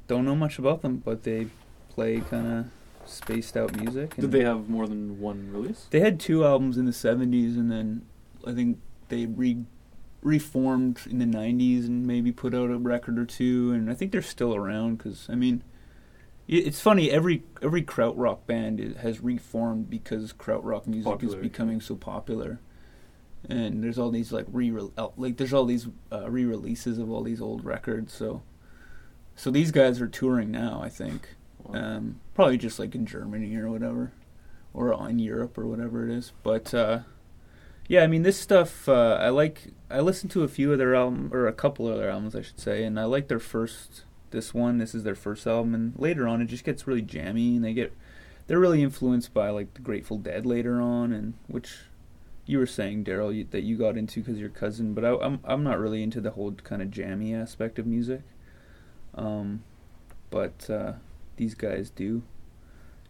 don't 0.07 0.25
know 0.25 0.35
much 0.35 0.59
about 0.59 0.83
them, 0.83 0.97
but 0.97 1.23
they 1.23 1.47
play 1.89 2.21
kind 2.21 2.53
of 2.53 3.09
spaced 3.09 3.57
out 3.57 3.77
music. 3.77 4.17
Did 4.17 4.33
they 4.33 4.43
have 4.43 4.69
more 4.69 4.89
than 4.89 5.21
one 5.21 5.53
release? 5.53 5.87
they 5.91 6.01
had 6.01 6.19
two 6.19 6.45
albums 6.45 6.77
in 6.77 6.87
the 6.87 6.93
'70s, 6.93 7.57
and 7.57 7.71
then 7.71 8.05
I 8.47 8.53
think 8.53 8.79
they 9.09 9.27
re 9.27 9.59
reformed 10.25 11.01
in 11.09 11.19
the 11.21 11.25
'90s 11.27 11.87
and 11.87 12.05
maybe 12.07 12.33
put 12.33 12.53
out 12.55 12.71
a 12.71 12.79
record 12.79 13.19
or 13.19 13.25
two. 13.27 13.71
And 13.73 13.89
I 13.89 13.95
think 13.95 14.11
they're 14.11 14.23
still 14.23 14.55
around 14.57 14.97
because 14.97 15.29
I 15.31 15.37
mean, 15.37 15.63
it's 16.49 16.81
funny 16.81 17.11
every 17.11 17.45
every 17.63 17.83
krautrock 17.83 18.47
band 18.47 18.81
i- 18.81 19.01
has 19.01 19.21
reformed 19.21 19.89
because 19.89 20.33
krautrock 20.33 20.87
music 20.89 21.05
Popular. 21.13 21.37
is 21.37 21.43
becoming 21.43 21.81
so 21.81 21.95
popular. 21.95 22.59
And 23.49 23.85
there's 23.85 23.99
all 23.99 24.11
these 24.11 24.33
like 24.33 24.47
re 24.51 24.73
like 25.17 25.37
there's 25.37 25.53
all 25.53 25.67
these 25.67 25.87
uh, 26.11 26.31
re-releases 26.31 26.99
of 26.99 27.11
all 27.11 27.23
these 27.23 27.41
old 27.43 27.65
records. 27.65 28.13
So 28.13 28.43
so 29.37 29.51
these 29.51 29.71
guys 29.71 30.01
are 30.01 30.09
touring 30.09 30.51
now. 30.51 30.81
I 30.83 30.89
think 30.89 31.37
Wow. 31.63 31.81
um, 31.97 32.21
probably 32.35 32.59
just 32.59 32.79
like 32.79 32.95
in 32.95 33.07
Germany 33.07 33.57
or 33.57 33.71
whatever, 33.71 34.13
or 34.75 34.93
in 35.09 35.19
Europe 35.19 35.57
or 35.57 35.67
whatever 35.67 36.05
it 36.07 36.11
is. 36.11 36.33
But 36.43 36.75
uh, 36.75 37.01
yeah, 37.89 38.03
I 38.03 38.07
mean 38.07 38.23
this 38.23 38.39
stuff. 38.39 38.89
Uh, 38.89 39.19
I 39.21 39.29
like. 39.29 39.73
I 39.91 40.01
listened 40.01 40.31
to 40.33 40.43
a 40.43 40.49
few 40.49 40.73
of 40.73 40.79
their 40.79 40.95
album 40.95 41.31
or 41.33 41.47
a 41.47 41.53
couple 41.53 41.87
of 41.89 41.99
their 41.99 42.11
albums, 42.11 42.35
I 42.35 42.43
should 42.43 42.59
say, 42.59 42.85
and 42.85 42.99
I 42.99 43.05
like 43.05 43.29
their 43.29 43.39
first. 43.39 44.05
This 44.31 44.53
one, 44.53 44.79
this 44.79 44.95
is 44.95 45.05
their 45.05 45.15
first 45.15 45.47
album, 45.47 45.75
and 45.75 45.95
later 45.97 46.27
on 46.27 46.41
it 46.41 46.47
just 46.47 46.65
gets 46.65 46.87
really 46.87 47.03
jammy, 47.03 47.57
and 47.57 47.65
they 47.65 47.75
get. 47.75 47.93
They're 48.47 48.59
really 48.59 48.83
influenced 48.83 49.33
by 49.33 49.51
like 49.51 49.75
the 49.75 49.81
Grateful 49.81 50.19
Dead 50.19 50.45
later 50.45 50.81
on, 50.81 51.13
and 51.13 51.35
which 51.47 51.77
you 52.47 52.59
were 52.59 52.67
saying, 52.67 53.05
Daryl, 53.05 53.35
you, 53.35 53.47
that 53.51 53.63
you 53.63 53.77
got 53.77 53.97
into 53.97 54.21
because 54.21 54.39
your 54.39 54.49
cousin. 54.49 54.95
But 54.95 55.05
I, 55.05 55.17
I'm 55.17 55.41
I'm 55.45 55.63
not 55.63 55.79
really 55.79 56.03
into 56.03 56.21
the 56.21 56.33
whole 56.33 56.53
kind 56.53 56.83
of 56.83 56.91
jammy 56.91 57.35
aspect 57.35 57.79
of 57.79 57.87
music. 57.87 58.23
Um, 59.15 59.63
but 60.31 60.69
uh, 60.69 60.95
these 61.37 61.55
guys 61.55 61.91
do 61.91 62.23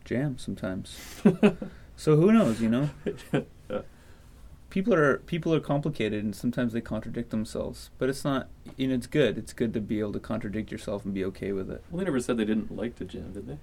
jam 0.05 0.36
sometimes. 0.36 0.98
so 1.96 2.16
who 2.16 2.32
knows, 2.32 2.60
you 2.60 2.68
know? 2.68 2.90
People 4.74 4.92
are 4.92 5.18
people 5.18 5.55
are 5.55 5.60
complicated 5.60 6.24
and 6.24 6.34
sometimes 6.34 6.72
they 6.72 6.80
contradict 6.80 7.30
themselves. 7.30 7.90
But 7.96 8.09
it's 8.09 8.24
not 8.24 8.48
you 8.76 8.88
know, 8.88 8.94
it's 8.94 9.06
good. 9.06 9.38
It's 9.38 9.52
good 9.52 9.72
to 9.74 9.80
be 9.80 10.01
able 10.01 10.14
to 10.14 10.18
contradict 10.18 10.72
yourself 10.72 11.05
and 11.05 11.14
be 11.14 11.24
okay 11.26 11.52
with 11.52 11.70
it. 11.70 11.84
Well, 11.92 12.01
they 12.01 12.05
never 12.05 12.18
said 12.18 12.38
they 12.38 12.44
didn't 12.44 12.74
like 12.76 12.96
to 12.96 13.05
jam, 13.05 13.32
did 13.32 13.46
they? 13.46 13.59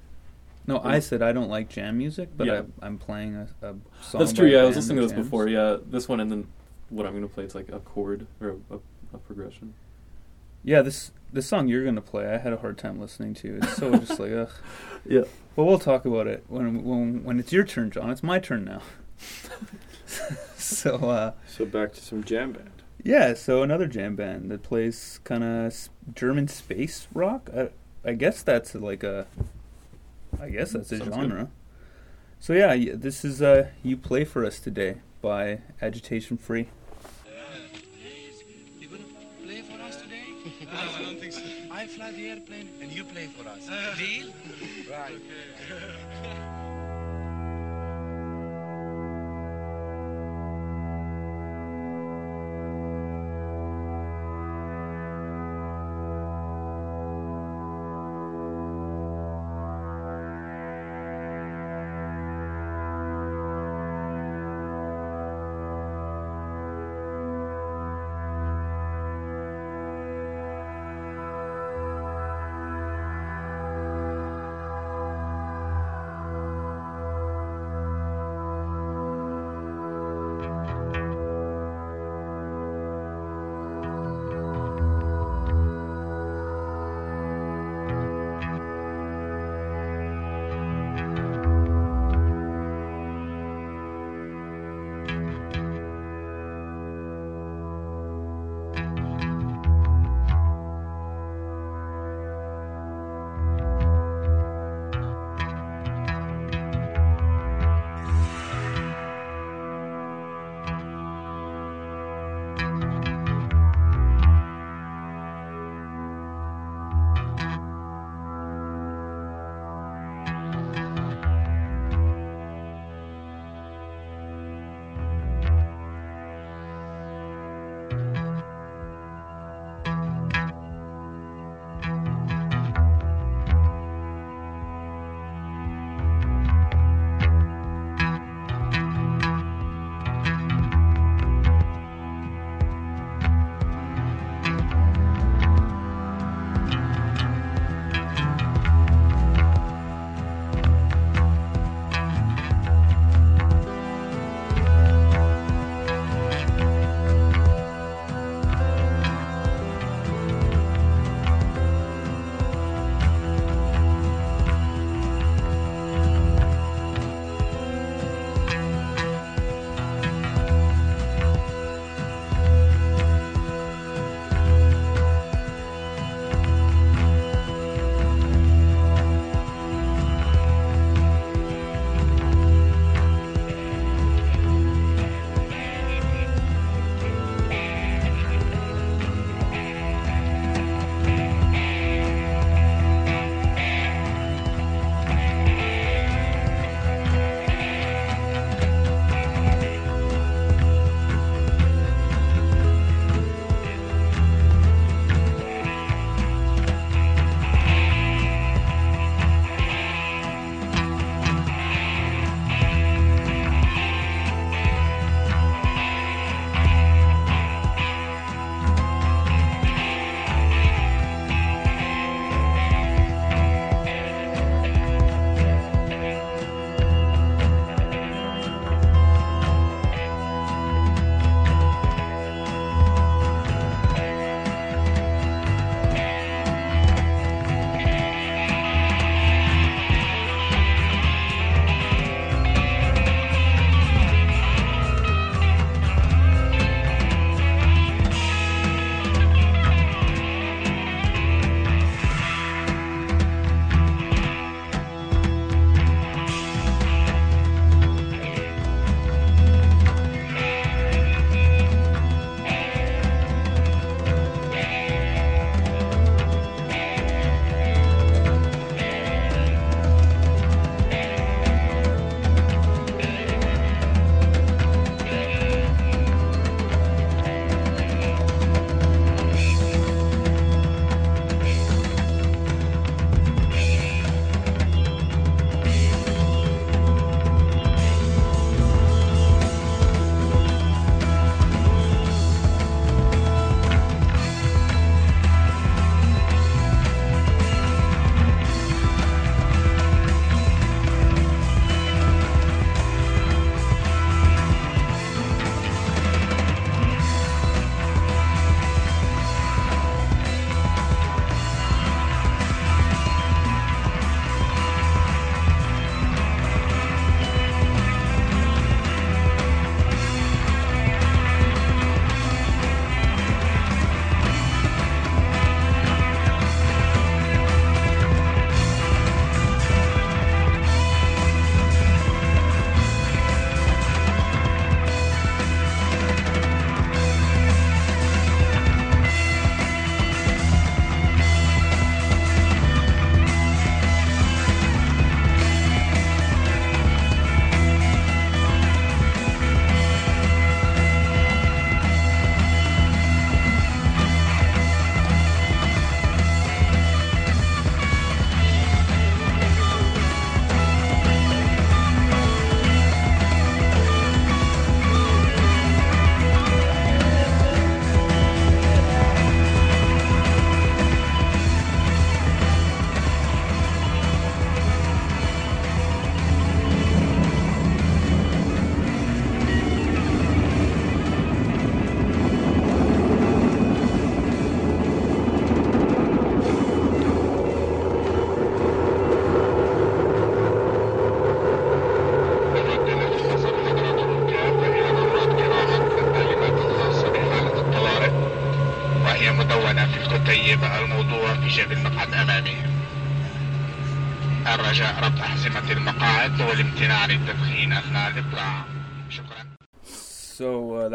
No, 0.67 0.79
I 0.79 0.99
said 0.99 1.21
I 1.21 1.33
don't 1.33 1.49
like 1.49 1.67
jam 1.67 1.97
music, 1.97 2.29
but 2.37 2.47
Yeah. 2.47 2.61
I, 2.81 2.85
I'm 2.85 2.97
playing 2.97 3.35
a, 3.35 3.41
a 3.61 3.75
song. 4.01 4.19
That's 4.19 4.31
true. 4.31 4.47
Yeah, 4.47 4.59
I 4.59 4.63
was 4.63 4.77
listening 4.77 4.99
to 4.99 5.01
this 5.03 5.11
jams. 5.11 5.25
before. 5.25 5.49
Yeah, 5.49 5.75
this 5.85 6.07
one 6.07 6.21
and 6.21 6.31
then 6.31 6.47
what 6.89 7.05
I'm 7.05 7.11
going 7.11 7.27
to 7.27 7.33
play. 7.33 7.43
It's 7.43 7.55
like 7.55 7.67
a 7.67 7.79
chord 7.79 8.25
or 8.39 8.55
a, 8.69 8.75
a, 8.75 8.79
a 9.15 9.17
progression. 9.17 9.73
Yeah, 10.63 10.81
this 10.81 11.11
this 11.33 11.45
song 11.45 11.67
you're 11.67 11.83
gonna 11.83 11.99
play, 12.01 12.25
I 12.27 12.37
had 12.37 12.53
a 12.53 12.57
hard 12.57 12.77
time 12.77 13.01
listening 13.01 13.33
to. 13.35 13.57
It's 13.57 13.75
so 13.75 13.93
just 13.97 14.17
like 14.17 14.31
ugh. 14.31 14.49
Yeah. 15.05 15.23
well 15.57 15.65
we'll 15.67 15.79
talk 15.79 16.05
about 16.05 16.27
it 16.27 16.45
when 16.47 16.83
when 16.85 17.23
when 17.25 17.37
it's 17.39 17.51
your 17.51 17.65
turn, 17.65 17.91
John. 17.91 18.09
It's 18.11 18.23
my 18.23 18.39
turn 18.39 18.63
now. 18.63 18.81
so 20.57 20.95
uh, 21.09 21.31
So 21.47 21.65
back 21.65 21.93
to 21.93 22.01
some 22.01 22.23
jam 22.23 22.51
band. 22.53 22.69
yeah, 23.03 23.33
so 23.33 23.63
another 23.63 23.87
jam 23.87 24.15
band 24.15 24.51
that 24.51 24.63
plays 24.63 25.19
kind 25.23 25.43
of 25.43 25.89
German 26.13 26.47
space 26.47 27.07
rock. 27.13 27.49
I, 27.55 27.69
I 28.03 28.13
guess 28.13 28.41
that's 28.43 28.73
like 28.75 29.03
a. 29.03 29.27
I 30.41 30.49
guess 30.49 30.71
that's 30.71 30.91
a 30.91 30.97
Sounds 30.97 31.13
genre. 31.13 31.49
So 32.39 32.53
yeah, 32.53 32.75
this 32.95 33.23
is 33.23 33.41
uh, 33.41 33.67
"You 33.83 33.95
Play 33.97 34.23
for 34.25 34.43
Us 34.45 34.59
Today" 34.59 34.97
by 35.21 35.59
Agitation 35.81 36.37
Free. 36.37 36.67
You 38.79 38.87
gonna 38.87 39.03
play 39.43 39.61
for 39.61 39.81
us 39.83 40.01
today? 40.01 40.23
no, 40.65 40.71
I 40.71 41.01
don't 41.03 41.19
think 41.19 41.33
so. 41.33 41.41
I 41.71 41.85
fly 41.87 42.11
the 42.11 42.29
airplane 42.29 42.69
and 42.81 42.91
you 42.91 43.03
play 43.03 43.27
for 43.27 43.47
us. 43.47 43.67
Deal? 43.97 44.31
Right. 44.91 45.13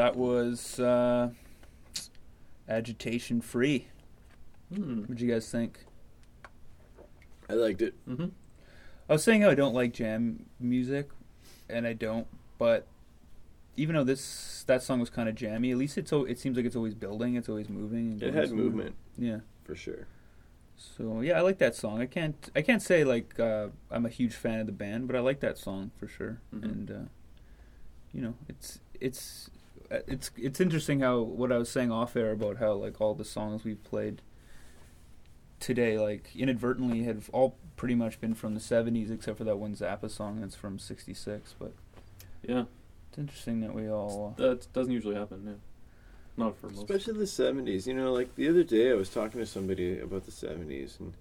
That 0.07 0.17
was 0.17 0.79
uh, 0.79 1.31
agitation 2.69 3.41
free. 3.41 3.89
Hmm. 4.73 5.01
What'd 5.03 5.21
you 5.21 5.31
guys 5.31 5.51
think? 5.51 5.85
I 7.51 7.55
liked 7.55 7.83
it. 7.83 7.95
Mm-hmm. 8.09 8.27
I 9.09 9.13
was 9.13 9.23
saying 9.25 9.43
how 9.43 9.51
I 9.51 9.55
don't 9.57 9.75
like 9.75 9.93
jam 9.93 10.47
music, 10.61 11.11
and 11.69 11.87
I 11.87 11.93
don't. 11.93 12.27
But 12.59 12.87
even 13.77 13.95
though 13.97 14.05
this 14.05 14.65
that 14.69 14.83
song 14.83 15.01
was 15.01 15.11
kind 15.11 15.29
of 15.29 15.35
jammy, 15.35 15.73
at 15.73 15.77
least 15.77 15.99
it's 15.99 16.13
o- 16.13 16.25
it 16.25 16.39
seems 16.39 16.57
like 16.57 16.67
it's 16.67 16.77
always 16.77 16.95
building, 16.95 17.35
it's 17.35 17.49
always 17.49 17.69
moving. 17.69 18.13
and 18.13 18.23
It 18.23 18.35
had 18.35 18.51
movement 18.53 18.95
Yeah. 19.19 19.39
for 19.65 19.75
sure. 19.75 20.07
So 20.77 21.21
yeah, 21.21 21.37
I 21.39 21.41
like 21.41 21.59
that 21.59 21.75
song. 21.75 22.01
I 22.01 22.07
can't 22.07 22.51
I 22.55 22.63
can't 22.63 22.83
say 22.83 23.03
like 23.03 23.39
uh, 23.41 23.69
I'm 23.91 24.07
a 24.07 24.09
huge 24.11 24.35
fan 24.35 24.61
of 24.61 24.67
the 24.67 24.73
band, 24.73 25.07
but 25.09 25.17
I 25.17 25.21
like 25.21 25.41
that 25.41 25.59
song 25.59 25.91
for 25.99 26.07
sure. 26.07 26.41
Mhm. 26.55 26.65
And 26.65 26.91
uh, 26.91 26.95
you 28.13 28.21
know, 28.23 28.35
it's 28.49 28.81
it's 29.01 29.51
it's 29.91 30.31
it's 30.37 30.61
interesting 30.61 31.01
how 31.01 31.21
what 31.21 31.53
I 31.53 31.59
was 31.59 31.69
saying 31.69 31.91
off 31.93 32.17
air 32.17 32.33
about 32.33 32.57
how 32.59 32.73
like 32.75 33.01
all 33.01 33.15
the 33.15 33.25
songs 33.25 33.65
we've 33.65 33.83
played 33.85 34.23
today, 35.61 35.99
like 35.99 36.31
inadvertently, 36.37 37.05
have 37.05 37.31
all 37.33 37.57
pretty 37.77 37.95
much 37.95 38.21
been 38.21 38.35
from 38.35 38.55
the 38.55 38.61
'70s, 38.61 39.11
except 39.11 39.39
for 39.39 39.45
that 39.45 39.59
one 39.59 39.75
Zappa 39.75 40.11
song 40.11 40.41
that's 40.41 40.55
from 40.57 40.79
'66. 40.79 41.55
But 41.59 41.73
Yeah, 42.43 42.65
it's 43.11 43.19
interesting 43.19 43.61
that 43.61 43.75
we 43.75 43.89
all. 43.89 44.35
Uh, 44.39 44.43
that 44.43 44.73
doesn't 44.73 44.93
usually 44.93 45.15
happen. 45.15 45.43
Yeah, 45.47 45.53
not 46.37 46.57
for 46.59 46.69
most. 46.69 46.79
Especially 46.79 47.19
the 47.19 47.27
seventies. 47.27 47.87
You 47.87 47.95
know, 47.95 48.13
like 48.13 48.35
the 48.35 48.49
other 48.49 48.65
day 48.65 48.91
I 48.91 48.95
was 48.95 49.09
talking 49.09 49.41
to 49.41 49.47
somebody 49.47 49.99
about 50.01 50.25
the 50.27 50.33
seventies 50.33 50.97
and 51.01 51.15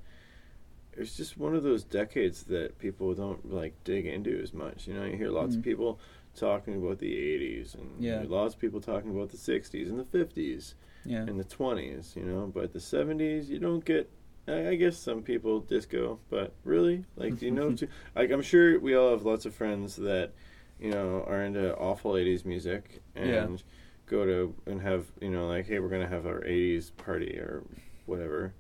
it's 0.98 1.18
just 1.18 1.38
one 1.38 1.54
of 1.54 1.62
those 1.64 1.84
decades 1.84 2.44
that 2.44 2.80
people 2.80 3.14
don't 3.14 3.52
like 3.54 3.74
dig 3.84 4.06
into 4.06 4.40
as 4.42 4.54
much. 4.54 4.88
You 4.88 4.94
know, 4.94 5.04
you 5.04 5.18
hear 5.18 5.30
lots 5.30 5.54
Mhm. 5.56 5.58
of 5.58 5.64
people 5.66 6.00
talking 6.36 6.76
about 6.76 7.00
the 7.00 7.16
eighties 7.18 7.76
and 7.76 8.04
Yeah. 8.04 8.24
lots 8.28 8.54
of 8.56 8.62
people 8.62 8.82
talking 8.82 9.12
about 9.12 9.30
the 9.30 9.38
sixties 9.38 9.90
and 9.90 10.00
the 10.00 10.06
fifties 10.06 10.76
yeah. 11.06 11.20
and 11.22 11.40
the 11.40 11.44
twenties, 11.44 12.14
you 12.16 12.24
know, 12.24 12.52
but 12.54 12.74
the 12.74 12.80
seventies 12.80 13.50
you 13.50 13.60
don't 13.60 13.84
get 13.86 14.10
I 14.48 14.70
I 14.70 14.76
guess 14.76 14.98
some 14.98 15.24
people 15.24 15.62
disco, 15.62 16.20
but 16.30 16.54
really, 16.64 17.06
like, 17.16 17.40
do 17.40 17.46
you 17.48 17.52
know? 17.52 17.72
t- 17.76 17.88
like, 18.16 18.30
I'm 18.32 18.44
sure 18.44 18.80
we 18.80 18.94
all 18.96 19.10
have 19.10 19.26
lots 19.26 19.46
of 19.48 19.56
friends 19.56 19.96
that, 19.96 20.34
you 20.80 20.92
know, 20.92 21.24
are 21.28 21.42
into 21.42 21.76
awful 21.78 22.12
'80s 22.14 22.46
music 22.46 23.02
and 23.16 23.28
Yeah. 23.30 23.58
go 24.06 24.24
to 24.26 24.54
and 24.68 24.82
have, 24.82 25.08
you 25.20 25.32
know, 25.32 25.48
like, 25.48 25.66
hey, 25.66 25.80
we're 25.80 25.90
gonna 25.90 26.08
have 26.08 26.28
our 26.28 26.42
'80s 26.42 26.92
party 26.96 27.40
or 27.40 27.64
whatever. 28.06 28.54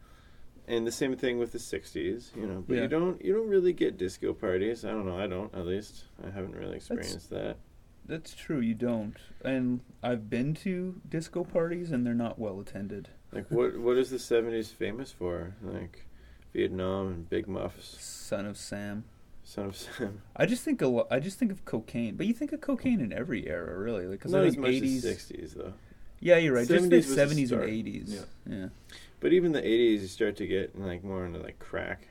And 0.67 0.87
the 0.87 0.91
same 0.91 1.15
thing 1.15 1.37
with 1.37 1.51
the 1.51 1.59
'60s, 1.59 2.35
you 2.35 2.47
know. 2.47 2.63
But 2.67 2.77
Yeah. 2.77 2.81
you 2.81 2.87
don't, 2.87 3.23
you 3.23 3.31
don't 3.35 3.47
really 3.47 3.71
get 3.73 3.95
disco 3.99 4.33
parties. 4.33 4.83
I 4.83 4.89
don't 4.89 5.05
know. 5.05 5.19
I 5.19 5.27
don't, 5.27 5.53
at 5.53 5.67
least. 5.67 6.05
I 6.25 6.31
haven't 6.31 6.55
really 6.55 6.77
experienced 6.77 7.29
that. 7.29 7.57
That's 8.07 8.33
true. 8.35 8.59
You 8.59 8.73
don't. 8.75 9.15
And 9.43 9.81
I've 10.03 10.29
been 10.29 10.53
to 10.55 11.01
disco 11.09 11.43
parties, 11.43 11.91
and 11.91 12.05
they're 12.05 12.13
not 12.13 12.37
well 12.39 12.59
attended. 12.59 13.09
Like, 13.31 13.49
what, 13.49 13.77
what 13.79 13.97
is 13.97 14.09
the 14.11 14.17
'70s 14.17 14.67
famous 14.73 15.11
for? 15.11 15.55
Like, 15.61 16.05
Vietnam 16.53 17.07
and 17.07 17.29
Big 17.29 17.47
Muffs, 17.47 18.01
Son 18.03 18.45
of 18.45 18.57
Sam. 18.57 19.03
Son 19.43 19.65
of 19.65 19.75
Sam. 19.77 20.21
I 20.35 20.45
just 20.45 20.63
think 20.63 20.81
a 20.81 20.87
lo- 20.87 21.07
I 21.11 21.19
just 21.19 21.37
think 21.37 21.51
of 21.51 21.65
cocaine, 21.65 22.15
but 22.15 22.25
you 22.27 22.33
think 22.33 22.51
of 22.53 22.61
cocaine 22.61 23.01
in 23.01 23.11
every 23.11 23.47
era, 23.47 23.77
really, 23.77 24.05
like 24.07 24.19
because 24.19 24.31
Not 24.31 24.43
I 24.43 24.47
as 24.47 24.53
think 24.53 24.61
much 24.61 24.71
eighties. 24.71 25.05
as 25.05 25.17
'60s 25.17 25.53
though. 25.55 25.73
Yeah, 26.21 26.37
you're 26.37 26.53
right. 26.55 26.67
Just 26.67 26.89
the 26.89 26.95
70s 26.95 26.97
was 26.97 27.07
the 27.09 27.13
seventies 27.15 27.51
and 27.51 27.63
eighties. 27.63 28.25
Yeah. 28.47 28.55
yeah, 28.57 28.67
But 29.19 29.33
even 29.33 29.51
the 29.51 29.61
'80s, 29.61 30.01
you 30.01 30.07
start 30.07 30.35
to 30.37 30.47
get 30.47 30.79
like 30.79 31.03
more 31.03 31.25
into 31.25 31.39
like 31.39 31.59
crack, 31.59 32.07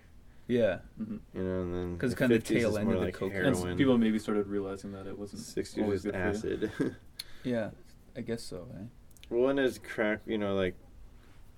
yeah. 0.47 0.79
Mhm. 1.01 1.21
you 1.35 1.43
know, 1.43 1.63
and 1.63 1.75
then 1.75 1.99
'Cause 1.99 2.11
the 2.11 2.17
kinda 2.17 2.37
50s 2.37 2.49
tail 2.61 2.77
end 2.79 2.89
of 2.91 2.99
the 2.99 3.05
like 3.07 3.15
coke- 3.15 3.33
And 3.35 3.57
heroin. 3.57 3.77
people 3.77 3.97
maybe 3.99 4.19
started 4.19 4.47
realizing 4.47 4.93
that 4.93 5.07
it 5.07 5.19
wasn't 5.19 5.43
'60s 5.43 5.83
always 5.83 6.05
was 6.05 6.13
good 6.13 6.13
for 6.13 6.19
you. 6.49 6.55
acid. 6.67 6.97
yeah. 7.45 7.71
I 8.17 8.21
guess 8.21 8.43
so. 8.43 8.69
Eh? 8.77 8.85
well, 9.31 9.49
and 9.49 9.59
as 9.59 9.79
crack, 9.79 10.21
you 10.27 10.39
know, 10.39 10.55
like, 10.55 10.75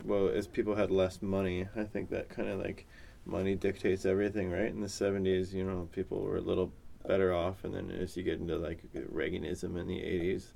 well, 0.05 0.29
as 0.29 0.47
people 0.47 0.75
had 0.75 0.91
less 0.91 1.21
money, 1.21 1.69
I 1.77 1.85
think 1.85 2.11
that 2.11 2.29
kind 2.29 2.49
of 2.49 2.59
like 2.61 2.87
money 3.25 3.55
dictates 3.57 4.07
everything, 4.07 4.51
right? 4.51 4.69
In 4.71 4.81
the 4.81 4.89
'70s, 4.89 5.53
you 5.53 5.65
know, 5.65 5.89
people 5.93 6.21
were 6.23 6.37
a 6.37 6.41
little 6.41 6.73
better 7.07 7.33
off, 7.35 7.65
and 7.65 7.75
then 7.75 7.91
as 7.91 8.17
you 8.17 8.23
get 8.23 8.39
into 8.41 8.57
like 8.57 8.83
Reaganism 8.95 9.77
in 9.79 9.87
the 9.87 10.01
'80s, 10.01 10.53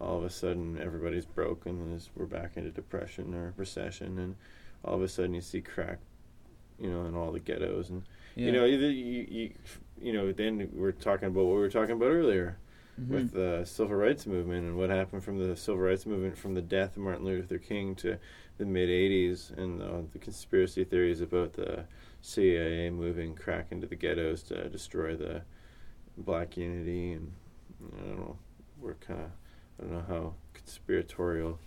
all 0.00 0.16
of 0.18 0.24
a 0.24 0.30
sudden 0.30 0.78
everybody's 0.80 1.26
broke, 1.26 1.66
and 1.66 2.00
we're 2.16 2.26
back 2.26 2.56
into 2.56 2.70
depression 2.70 3.34
or 3.34 3.52
recession, 3.56 4.18
and 4.18 4.36
all 4.84 4.94
of 4.94 5.02
a 5.02 5.08
sudden 5.08 5.34
you 5.34 5.40
see 5.40 5.60
crack, 5.60 5.98
you 6.78 6.90
know, 6.90 7.04
in 7.06 7.14
all 7.14 7.32
the 7.32 7.40
ghettos, 7.40 7.90
and 7.90 8.02
Yeah. 8.36 8.46
you 8.46 8.52
know, 8.52 8.66
either 8.66 8.90
you, 8.90 9.26
you, 9.28 9.50
you 10.00 10.12
know, 10.12 10.32
then 10.32 10.68
we're 10.72 10.92
talking 10.92 11.28
about 11.28 11.44
what 11.44 11.54
we 11.54 11.60
were 11.60 11.70
talking 11.70 11.92
about 11.96 12.10
earlier 12.10 12.58
Mhm. 13.00 13.08
with 13.10 13.32
the 13.32 13.64
civil 13.64 13.96
rights 13.96 14.26
movement 14.26 14.66
and 14.66 14.76
what 14.76 14.88
happened 14.90 15.22
from 15.24 15.38
the 15.38 15.56
civil 15.56 15.80
rights 15.80 16.06
movement 16.06 16.36
from 16.38 16.54
the 16.54 16.62
death 16.62 16.96
of 16.96 17.02
Martin 17.02 17.24
Luther 17.24 17.58
King 17.58 17.94
to 17.96 18.18
the 18.58 18.64
mid 18.64 18.88
'80s 18.88 19.50
and 19.56 19.82
uh, 19.82 20.02
the 20.12 20.18
conspiracy 20.18 20.84
theories 20.84 21.20
about 21.20 21.54
the 21.54 21.86
CIA 22.20 22.90
moving 22.90 23.34
crack 23.34 23.66
into 23.72 23.86
the 23.86 23.96
ghettos 23.96 24.42
to 24.44 24.68
destroy 24.68 25.16
the 25.16 25.42
black 26.16 26.56
unity 26.56 27.12
and 27.12 27.32
I 27.96 28.00
don't 28.00 28.18
know, 28.18 28.38
we're 28.80 28.94
kind 28.94 29.20
of 29.22 29.30
I 29.78 29.82
don't 29.82 29.92
know 29.92 30.04
how 30.08 30.34
conspiratorial 30.54 31.58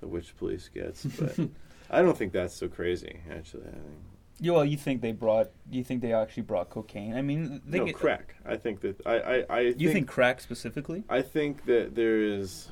the 0.00 0.06
witch 0.06 0.36
police 0.36 0.68
gets, 0.68 1.04
but 1.04 1.36
I 1.90 2.02
don't 2.02 2.16
think 2.16 2.32
that's 2.32 2.54
so 2.54 2.68
crazy 2.68 3.20
actually. 3.30 3.66
I 3.66 3.72
think 3.72 4.02
Yeah, 4.38 4.52
well, 4.52 4.64
you 4.64 4.76
think 4.76 5.00
they 5.00 5.12
brought? 5.12 5.50
You 5.70 5.82
think 5.82 6.02
they 6.02 6.12
actually 6.12 6.42
brought 6.42 6.68
cocaine? 6.70 7.14
I 7.14 7.22
mean, 7.22 7.62
they 7.66 7.78
no 7.78 7.86
get- 7.86 7.94
crack. 7.94 8.34
I 8.44 8.56
think 8.56 8.80
that 8.80 9.00
I 9.06 9.14
I, 9.18 9.44
I 9.48 9.60
You 9.78 9.92
think 9.92 10.08
crack 10.08 10.40
specifically? 10.40 11.04
I 11.08 11.22
think 11.22 11.64
that 11.66 11.94
there 11.94 12.20
is 12.20 12.70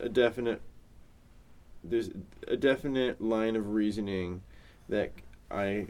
a 0.00 0.08
definite 0.08 0.60
there's 1.82 2.10
a 2.48 2.56
definite 2.56 3.20
line 3.20 3.56
of 3.56 3.68
reasoning 3.70 4.42
that 4.88 5.12
I 5.50 5.86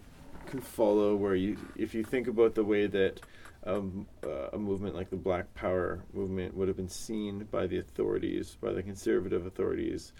can 0.47 0.61
follow 0.61 1.17
where 1.17 1.35
you 1.35 1.57
if 1.77 1.95
you 1.95 2.05
think 2.05 2.29
about 2.29 2.55
the 2.55 2.65
way 2.65 2.87
that 2.87 3.21
um, 3.65 4.07
uh, 4.25 4.51
a 4.53 4.59
movement 4.59 4.95
like 4.95 5.11
the 5.11 5.17
Black 5.17 5.53
Power 5.55 6.05
movement 6.13 6.55
would 6.55 6.69
have 6.69 6.77
been 6.77 6.89
seen 6.89 7.49
by 7.51 7.67
the 7.67 7.79
authorities, 7.79 8.57
by 8.61 8.73
the 8.73 8.81
conservative 8.83 9.45
authorities 9.45 10.13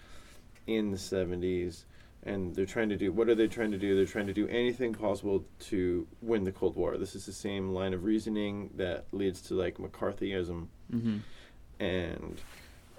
in 0.65 0.91
the 0.91 0.97
70s 0.97 1.85
and 2.27 2.53
they're 2.55 2.65
trying 2.75 2.89
to 2.89 2.97
do 2.97 3.11
what 3.11 3.27
are 3.29 3.35
they 3.35 3.47
trying 3.47 3.71
to 3.71 3.77
do 3.77 3.95
they're 3.95 4.05
trying 4.05 4.27
to 4.27 4.33
do 4.33 4.47
anything 4.49 4.93
possible 4.93 5.45
to 5.59 6.05
win 6.21 6.43
the 6.43 6.51
cold 6.51 6.75
war 6.75 6.97
this 6.97 7.15
is 7.15 7.25
the 7.25 7.33
same 7.33 7.69
line 7.73 7.93
of 7.93 8.03
reasoning 8.03 8.69
that 8.75 9.05
leads 9.11 9.41
to 9.41 9.53
like 9.53 9.77
mccarthyism 9.77 10.67
Mm-hmm. 10.93 11.17
and 11.79 12.41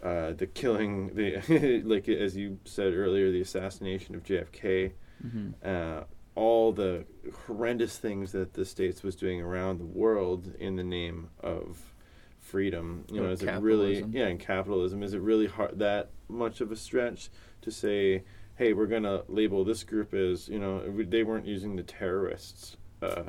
uh, 0.02 0.32
the 0.32 0.46
killing, 0.46 1.14
the 1.14 1.82
like 1.84 2.08
as 2.08 2.36
you 2.36 2.58
said 2.64 2.94
earlier, 2.94 3.32
the 3.32 3.40
assassination 3.40 4.14
of 4.14 4.22
JFK, 4.22 4.92
Mm-hmm. 5.26 5.48
uh, 5.64 6.04
all 6.36 6.70
the 6.70 7.04
horrendous 7.46 7.98
things 7.98 8.30
that 8.30 8.52
the 8.54 8.64
states 8.64 9.02
was 9.02 9.16
doing 9.16 9.40
around 9.40 9.78
the 9.80 9.84
world 9.84 10.54
in 10.60 10.76
the 10.76 10.84
name 10.84 11.28
of 11.40 11.92
freedom. 12.40 13.04
You 13.10 13.22
know, 13.22 13.30
is 13.32 13.42
it 13.42 13.46
really 13.64 14.04
yeah, 14.12 14.26
and 14.26 14.38
capitalism 14.38 15.02
is 15.02 15.14
it 15.14 15.20
really 15.20 15.46
hard 15.48 15.80
that 15.80 16.10
much 16.28 16.60
of 16.60 16.70
a 16.70 16.76
stretch 16.76 17.30
to 17.62 17.72
say, 17.72 18.22
hey, 18.58 18.72
we're 18.72 18.86
gonna 18.86 19.22
label 19.28 19.64
this 19.64 19.84
group 19.84 20.12
as 20.12 20.48
you 20.48 20.58
know 20.58 20.82
they 21.04 21.22
weren't 21.22 21.46
using 21.46 21.76
the 21.76 21.82
terrorists 21.82 22.76
uh, 23.00 23.22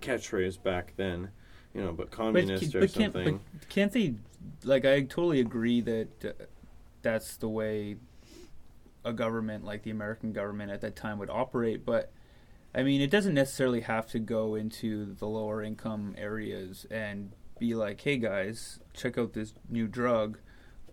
catchphrase 0.00 0.62
back 0.62 0.92
then. 0.96 1.30
You 1.74 1.82
know, 1.82 1.92
but 1.92 2.10
communist 2.10 2.74
or 2.74 2.80
can't, 2.80 3.12
something. 3.12 3.40
but 3.58 3.68
can't 3.68 3.92
they? 3.92 4.14
Like, 4.64 4.84
I 4.84 5.00
totally 5.02 5.40
agree 5.40 5.80
that 5.82 6.08
uh, 6.24 6.44
that's 7.02 7.36
the 7.36 7.48
way 7.48 7.96
a 9.04 9.12
government 9.12 9.64
like 9.64 9.82
the 9.82 9.90
American 9.90 10.32
government 10.32 10.70
at 10.70 10.80
that 10.80 10.96
time 10.96 11.18
would 11.18 11.30
operate. 11.30 11.84
But 11.84 12.12
I 12.74 12.82
mean, 12.82 13.00
it 13.00 13.10
doesn't 13.10 13.34
necessarily 13.34 13.80
have 13.82 14.06
to 14.08 14.18
go 14.18 14.54
into 14.54 15.14
the 15.14 15.26
lower 15.26 15.62
income 15.62 16.14
areas 16.18 16.86
and 16.90 17.32
be 17.58 17.74
like, 17.74 18.00
"Hey 18.00 18.18
guys, 18.18 18.80
check 18.92 19.18
out 19.18 19.32
this 19.32 19.54
new 19.68 19.86
drug." 19.86 20.38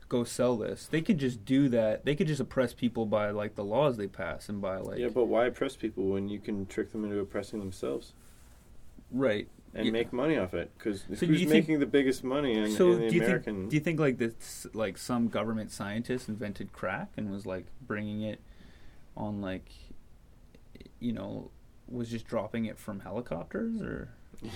Go 0.08 0.24
sell 0.24 0.56
this. 0.56 0.88
They 0.88 1.02
could 1.02 1.18
just 1.18 1.46
do 1.46 1.68
that. 1.70 2.06
They 2.06 2.16
could 2.16 2.28
just 2.28 2.40
oppress 2.40 2.74
people 2.74 3.06
by 3.08 3.32
like 3.32 3.56
the 3.56 3.64
laws 3.64 3.98
they 3.98 4.08
pass 4.08 4.50
and 4.50 4.62
by 4.62 4.78
like 4.78 5.00
yeah, 5.00 5.08
but 5.10 5.26
why 5.26 5.46
oppress 5.46 5.76
people 5.76 6.04
when 6.06 6.30
you 6.30 6.40
can 6.40 6.68
trick 6.68 6.92
them 6.92 7.04
into 7.04 7.18
oppressing 7.20 7.60
themselves 7.60 8.14
right. 9.12 9.48
and 9.74 9.86
Yeah. 9.88 9.92
make 9.92 10.14
money 10.14 10.38
off 10.38 10.54
it? 10.54 10.72
Because 10.78 11.02
So 11.16 11.26
who's 11.26 11.42
you 11.42 11.50
think- 11.50 11.66
making 11.66 11.80
the 11.80 11.88
biggest 11.88 12.24
money 12.24 12.54
in, 12.54 12.72
so 12.72 12.92
in 12.92 13.00
the 13.02 13.10
do 13.10 13.16
you 13.16 13.24
American? 13.24 13.56
think 13.56 13.70
do 13.72 13.76
you 13.78 13.80
think 13.82 14.00
like 14.00 14.18
this 14.20 14.68
like 14.76 14.98
some 15.00 15.28
government 15.28 15.72
scientist 15.72 16.30
invented 16.30 16.72
crack 16.72 17.10
and 17.18 17.32
was 17.32 17.48
like 17.48 17.66
bringing 17.82 18.22
it 18.22 18.40
on 19.18 19.42
like 19.42 19.70
you 21.00 21.14
know 21.14 21.50
was 21.88 22.10
just 22.10 22.28
dropping 22.28 22.66
it 22.66 22.78
from 22.78 23.00
helicopters 23.00 23.82
or 23.82 24.10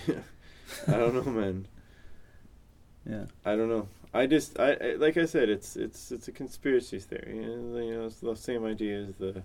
yeah. 0.08 0.16
I 0.88 0.92
don't 0.92 1.16
know, 1.16 1.32
man. 1.32 1.68
yeah 3.10 3.26
I 3.44 3.56
don't 3.56 3.70
know. 3.70 3.88
I 4.14 4.26
just, 4.26 4.60
I, 4.60 4.74
I 4.74 4.96
like 4.98 5.18
I 5.18 5.26
said, 5.26 5.50
it's 5.50 5.76
it's 5.76 6.12
it's 6.12 6.28
a 6.28 6.32
conspiracy 6.32 7.00
theory. 7.00 7.38
You 7.38 7.58
know, 7.58 7.80
you 7.80 7.94
know, 7.96 8.06
it's 8.06 8.20
the 8.20 8.36
same 8.36 8.66
idea 8.66 9.02
as 9.04 9.16
the 9.16 9.44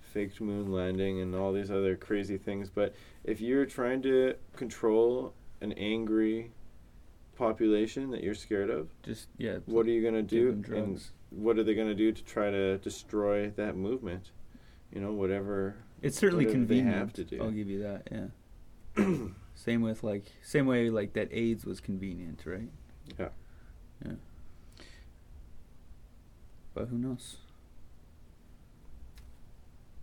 faked 0.00 0.40
moon 0.40 0.70
landing 0.72 1.20
and 1.20 1.34
all 1.34 1.52
these 1.52 1.70
other 1.70 1.96
crazy 1.96 2.38
things. 2.38 2.70
But 2.70 2.94
if 3.24 3.40
you're 3.40 3.66
trying 3.66 4.02
to 4.02 4.34
control 4.54 5.34
an 5.60 5.72
angry 5.72 6.52
population 7.36 8.10
that 8.12 8.22
you're 8.22 8.34
scared 8.34 8.70
of, 8.70 8.88
Just 9.02 9.26
yeah. 9.38 9.58
what 9.66 9.86
are 9.86 9.90
you 9.90 10.02
gonna 10.04 10.22
do? 10.22 10.62
And 10.72 11.02
what 11.30 11.58
are 11.58 11.64
they 11.64 11.74
gonna 11.74 11.94
do 11.94 12.12
to 12.12 12.24
try 12.24 12.50
to 12.50 12.78
destroy 12.78 13.50
that 13.56 13.76
movement? 13.76 14.30
You 14.92 15.00
know, 15.00 15.12
whatever. 15.12 15.74
It's 16.02 16.16
certainly 16.16 16.44
whatever 16.44 16.64
they 16.66 16.76
convenient. 16.76 16.96
have 16.96 17.12
to 17.14 17.24
do. 17.24 17.42
I'll 17.42 17.50
give 17.50 17.68
you 17.68 17.82
that. 17.82 18.08
Yeah. 18.96 19.26
same 19.56 19.82
with 19.82 20.04
like 20.04 20.26
same 20.42 20.66
way 20.66 20.90
like 20.90 21.14
that 21.14 21.28
AIDS 21.32 21.64
was 21.64 21.80
convenient, 21.80 22.42
right? 22.46 22.68
Yeah. 23.18 23.28
Yeah. 24.04 24.12
But 26.74 26.88
who 26.88 26.98
knows? 26.98 27.36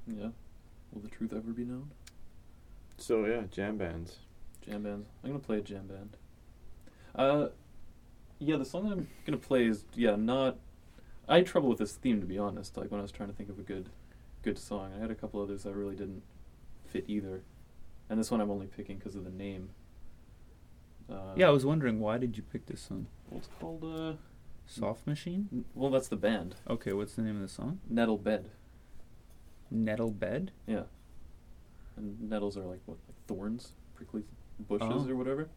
Yeah. 0.08 0.30
Will 0.92 1.02
the 1.02 1.10
truth 1.10 1.34
ever 1.34 1.52
be 1.52 1.64
known? 1.64 1.92
So 2.98 3.26
yeah, 3.26 3.44
jam 3.52 3.78
bands. 3.78 4.18
Jam 4.66 4.84
bands. 4.84 5.08
I'm 5.24 5.32
gonna 5.32 5.40
play 5.40 5.58
a 5.58 5.62
jam 5.62 5.88
band. 5.88 6.18
Uh, 7.16 7.48
yeah, 8.40 8.58
the 8.58 8.66
song 8.66 8.86
that 8.86 8.94
I'm 8.94 9.08
gonna 9.26 9.38
play 9.38 9.66
is 9.66 9.86
yeah 9.96 10.16
not. 10.16 10.58
I 11.28 11.38
had 11.38 11.46
trouble 11.46 11.70
with 11.70 11.78
this 11.78 11.94
theme 11.94 12.20
to 12.22 12.28
be 12.28 12.38
honest. 12.38 12.78
Like 12.78 12.92
when 12.92 13.00
I 13.00 13.04
was 13.04 13.12
trying 13.12 13.30
to 13.30 13.36
think 13.36 13.50
of 13.50 13.60
a 13.60 13.64
good, 13.64 13.90
good 14.44 14.58
song, 14.58 14.92
I 14.96 15.00
had 15.00 15.12
a 15.12 15.16
couple 15.16 15.42
others 15.42 15.64
that 15.64 15.74
really 15.74 15.96
didn't 15.96 16.24
fit 16.86 17.06
either, 17.08 17.42
and 18.10 18.20
this 18.20 18.32
one 18.32 18.42
I'm 18.42 18.52
only 18.52 18.68
picking 18.68 18.98
because 18.98 19.16
of 19.16 19.24
the 19.24 19.32
name. 19.32 19.70
Uh, 21.12 21.34
yeah, 21.36 21.48
I 21.48 21.52
was 21.52 21.66
wondering 21.66 22.00
why 22.00 22.18
did 22.18 22.38
you 22.38 22.44
pick 22.44 22.66
this 22.68 22.82
song? 22.82 23.08
well, 23.30 23.40
it's 23.40 23.50
called 23.60 23.84
uh. 23.84 24.14
Soft 24.68 25.06
Machine? 25.06 25.50
n- 25.52 25.66
Well, 25.76 25.90
that's 25.92 26.08
the 26.08 26.16
band. 26.16 26.56
Okay, 26.70 26.94
what's 26.94 27.16
the 27.16 27.22
name 27.24 27.36
of 27.36 27.42
the 27.42 27.50
song? 27.50 27.80
Nettle 27.90 28.18
Bed. 28.18 28.50
Nettle 29.70 30.12
Bed? 30.12 30.52
Yeah. 30.66 30.84
And 31.98 32.30
nettles 32.30 32.56
are 32.58 32.62
like 32.64 32.80
what, 32.86 32.98
like 33.08 33.18
thorns, 33.28 33.74
prickly 33.96 34.24
bushes 34.70 34.88
Oh. 34.90 35.10
or 35.10 35.16
whatever. 35.16 35.50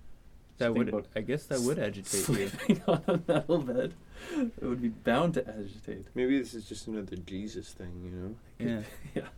That 0.58 0.74
Just 0.74 0.92
would 0.92 1.06
I 1.14 1.20
guess 1.20 1.46
that 1.46 1.60
would 1.60 1.78
agitate 1.78 2.28
you. 2.28 2.48
sleeping 2.48 2.82
on 2.88 3.02
a 3.06 3.20
nettle 3.32 3.58
bed. 3.58 3.94
It 4.36 4.62
would 4.62 4.82
be 4.82 4.88
bound 4.88 5.34
to 5.34 5.48
agitate. 5.48 6.06
Maybe 6.14 6.38
this 6.38 6.54
is 6.54 6.64
just 6.68 6.86
another 6.88 7.16
Jesus 7.16 7.72
thing, 7.72 7.92
you 8.04 8.10
know? 8.10 8.34
Yeah, 8.58 8.82
yeah. 9.14 9.28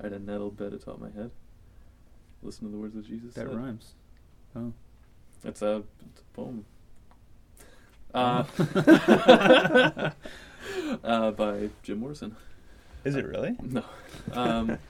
I 0.00 0.04
had 0.04 0.12
a 0.12 0.18
nettle 0.18 0.50
bed 0.50 0.72
atop 0.72 1.00
my 1.00 1.10
head. 1.10 1.30
Listen 2.42 2.66
to 2.66 2.72
the 2.72 2.78
words 2.78 2.94
of 2.96 3.06
Jesus 3.06 3.34
that 3.34 3.46
said. 3.48 3.56
rhymes. 3.56 3.94
Oh. 4.54 4.72
It's 5.46 5.62
a, 5.62 5.82
it's 6.10 6.20
a 6.20 6.24
poem. 6.34 6.64
Uh, 8.12 8.44
uh, 11.04 11.30
by 11.32 11.68
Jim 11.82 12.00
Morrison. 12.00 12.36
Is 13.04 13.14
it 13.14 13.24
really? 13.24 13.56
No. 13.62 13.84
Um, 14.32 14.78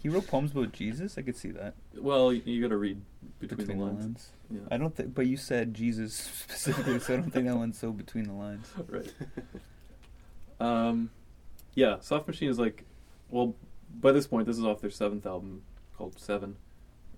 He 0.00 0.08
wrote 0.08 0.28
poems 0.28 0.52
about 0.52 0.70
Jesus? 0.70 1.18
I 1.18 1.22
could 1.22 1.36
see 1.36 1.50
that. 1.50 1.74
well, 1.96 2.32
you, 2.32 2.40
you 2.44 2.62
got 2.62 2.68
to 2.68 2.76
read 2.76 3.00
between, 3.40 3.66
the 3.66 3.74
lines. 3.74 4.30
Yeah. 4.48 4.60
I 4.70 4.76
don't 4.76 4.94
think 4.94 5.12
but 5.12 5.26
you 5.26 5.36
said 5.36 5.74
Jesus 5.74 6.14
specifically, 6.14 7.00
so 7.00 7.14
I 7.14 7.16
don't 7.16 7.32
think 7.32 7.46
that 7.48 7.56
one's 7.56 7.80
so 7.80 7.90
between 7.90 8.24
the 8.28 8.32
lines. 8.32 8.70
right. 8.86 9.12
Um, 10.60 11.10
yeah, 11.74 11.96
Soft 12.00 12.28
Machine 12.28 12.48
is 12.48 12.60
like, 12.60 12.84
well, 13.28 13.56
by 14.00 14.12
this 14.12 14.28
point, 14.28 14.46
this 14.46 14.56
is 14.56 14.64
off 14.64 14.80
their 14.80 14.90
seventh 14.90 15.26
album 15.26 15.62
called 15.96 16.18
Seven. 16.18 16.56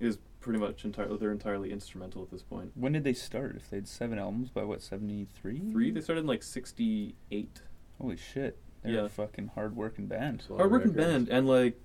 Is 0.00 0.16
pretty 0.40 0.58
much 0.58 0.84
entirely 0.84 1.16
they're 1.18 1.30
entirely 1.32 1.70
instrumental 1.70 2.22
at 2.22 2.30
this 2.30 2.42
point. 2.42 2.72
When 2.74 2.92
did 2.92 3.04
they 3.04 3.12
start? 3.12 3.56
If 3.56 3.70
they 3.70 3.76
had 3.78 3.88
seven 3.88 4.18
albums 4.18 4.50
by 4.50 4.64
what, 4.64 4.82
seventy 4.82 5.26
three? 5.40 5.70
Three, 5.70 5.90
they 5.90 6.00
started 6.00 6.22
in 6.22 6.26
like 6.26 6.42
'68. 6.42 7.62
Holy 8.00 8.16
shit. 8.16 8.58
They're 8.82 8.92
Yeah. 8.94 9.04
a 9.04 9.08
fucking 9.08 9.48
hard 9.48 9.76
working 9.76 10.06
band. 10.06 10.42
So- 10.46 10.56
Hard 10.56 10.70
working 10.70 10.92
band 10.92 11.28
and 11.28 11.46
like 11.46 11.78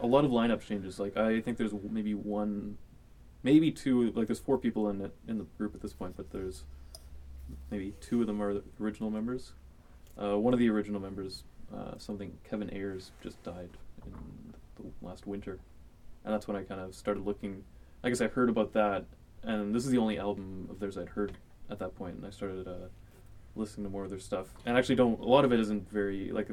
a 0.00 0.06
lot 0.06 0.24
of 0.24 0.30
lineup 0.30 0.60
changes. 0.60 0.98
Like 0.98 1.16
I 1.16 1.40
think 1.40 1.58
there's 1.58 1.74
maybe 1.90 2.14
one, 2.14 2.78
maybe 3.42 3.70
two. 3.70 4.10
Like 4.12 4.26
there's 4.28 4.38
four 4.40 4.58
people 4.58 4.88
in 4.88 5.00
it 5.02 5.14
in 5.28 5.38
the 5.38 5.44
group 5.58 5.74
at 5.74 5.82
this 5.82 5.92
point, 5.92 6.16
but 6.16 6.30
there's 6.30 6.64
maybe 7.70 7.94
two 8.00 8.20
of 8.22 8.26
them 8.26 8.40
are 8.42 8.54
the 8.54 8.62
original 8.80 9.10
members. 9.10 9.52
Uh, 10.20 10.38
one 10.38 10.52
of 10.54 10.58
the 10.58 10.68
original 10.70 11.00
members, 11.00 11.44
uh, 11.74 11.96
something 11.98 12.38
Kevin 12.48 12.72
Ayers, 12.72 13.12
just 13.22 13.42
died 13.42 13.70
in 14.06 14.12
the 14.76 15.06
last 15.06 15.26
winter, 15.26 15.58
and 16.24 16.32
that's 16.34 16.46
when 16.46 16.56
I 16.56 16.62
kind 16.62 16.80
of 16.80 16.94
started 16.94 17.24
looking. 17.24 17.64
I 18.02 18.08
guess 18.08 18.20
I 18.20 18.28
heard 18.28 18.48
about 18.48 18.72
that, 18.72 19.04
and 19.42 19.74
this 19.74 19.84
is 19.84 19.90
the 19.90 19.98
only 19.98 20.18
album 20.18 20.68
of 20.70 20.80
theirs 20.80 20.96
I'd 20.96 21.10
heard 21.10 21.32
at 21.70 21.78
that 21.78 21.94
point, 21.94 22.16
and 22.16 22.26
I 22.26 22.30
started 22.30 22.66
uh, 22.66 22.88
listening 23.56 23.84
to 23.84 23.90
more 23.90 24.04
of 24.04 24.10
their 24.10 24.18
stuff. 24.18 24.48
And 24.66 24.76
actually, 24.76 24.96
don't 24.96 25.20
a 25.20 25.24
lot 25.24 25.44
of 25.44 25.52
it 25.52 25.60
isn't 25.60 25.90
very 25.90 26.30
like 26.30 26.50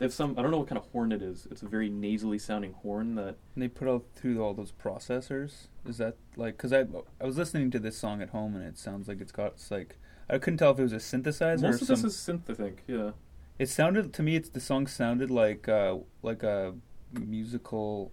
they 0.00 0.06
have 0.06 0.14
some. 0.14 0.34
I 0.38 0.42
don't 0.42 0.50
know 0.50 0.58
what 0.58 0.68
kind 0.68 0.78
of 0.78 0.86
horn 0.92 1.12
it 1.12 1.20
is. 1.20 1.46
It's 1.50 1.62
a 1.62 1.68
very 1.68 1.90
nasally 1.90 2.38
sounding 2.38 2.72
horn 2.72 3.16
that 3.16 3.36
And 3.54 3.62
they 3.62 3.68
put 3.68 3.86
out 3.86 4.04
through 4.14 4.42
all 4.42 4.54
those 4.54 4.72
processors. 4.72 5.68
Is 5.86 5.98
that 5.98 6.16
like? 6.36 6.56
Because 6.56 6.72
I 6.72 6.86
I 7.20 7.26
was 7.26 7.36
listening 7.36 7.70
to 7.72 7.78
this 7.78 7.98
song 7.98 8.22
at 8.22 8.30
home 8.30 8.54
and 8.54 8.64
it 8.64 8.78
sounds 8.78 9.08
like 9.08 9.20
it's 9.20 9.32
got 9.32 9.52
it's 9.52 9.70
like 9.70 9.98
I 10.30 10.38
couldn't 10.38 10.56
tell 10.56 10.70
if 10.70 10.78
it 10.78 10.82
was 10.82 10.92
a 10.92 10.96
synthesizer 10.96 11.62
most 11.62 11.82
or 11.82 11.92
of 11.92 12.02
this 12.02 12.04
is 12.04 12.16
synth. 12.16 12.48
I 12.48 12.54
think. 12.54 12.82
Yeah. 12.86 13.10
It 13.58 13.68
sounded 13.68 14.14
to 14.14 14.22
me. 14.22 14.36
It's 14.36 14.48
the 14.48 14.60
song 14.60 14.86
sounded 14.86 15.30
like 15.30 15.68
uh, 15.68 15.98
like 16.22 16.42
a 16.42 16.74
musical 17.12 18.12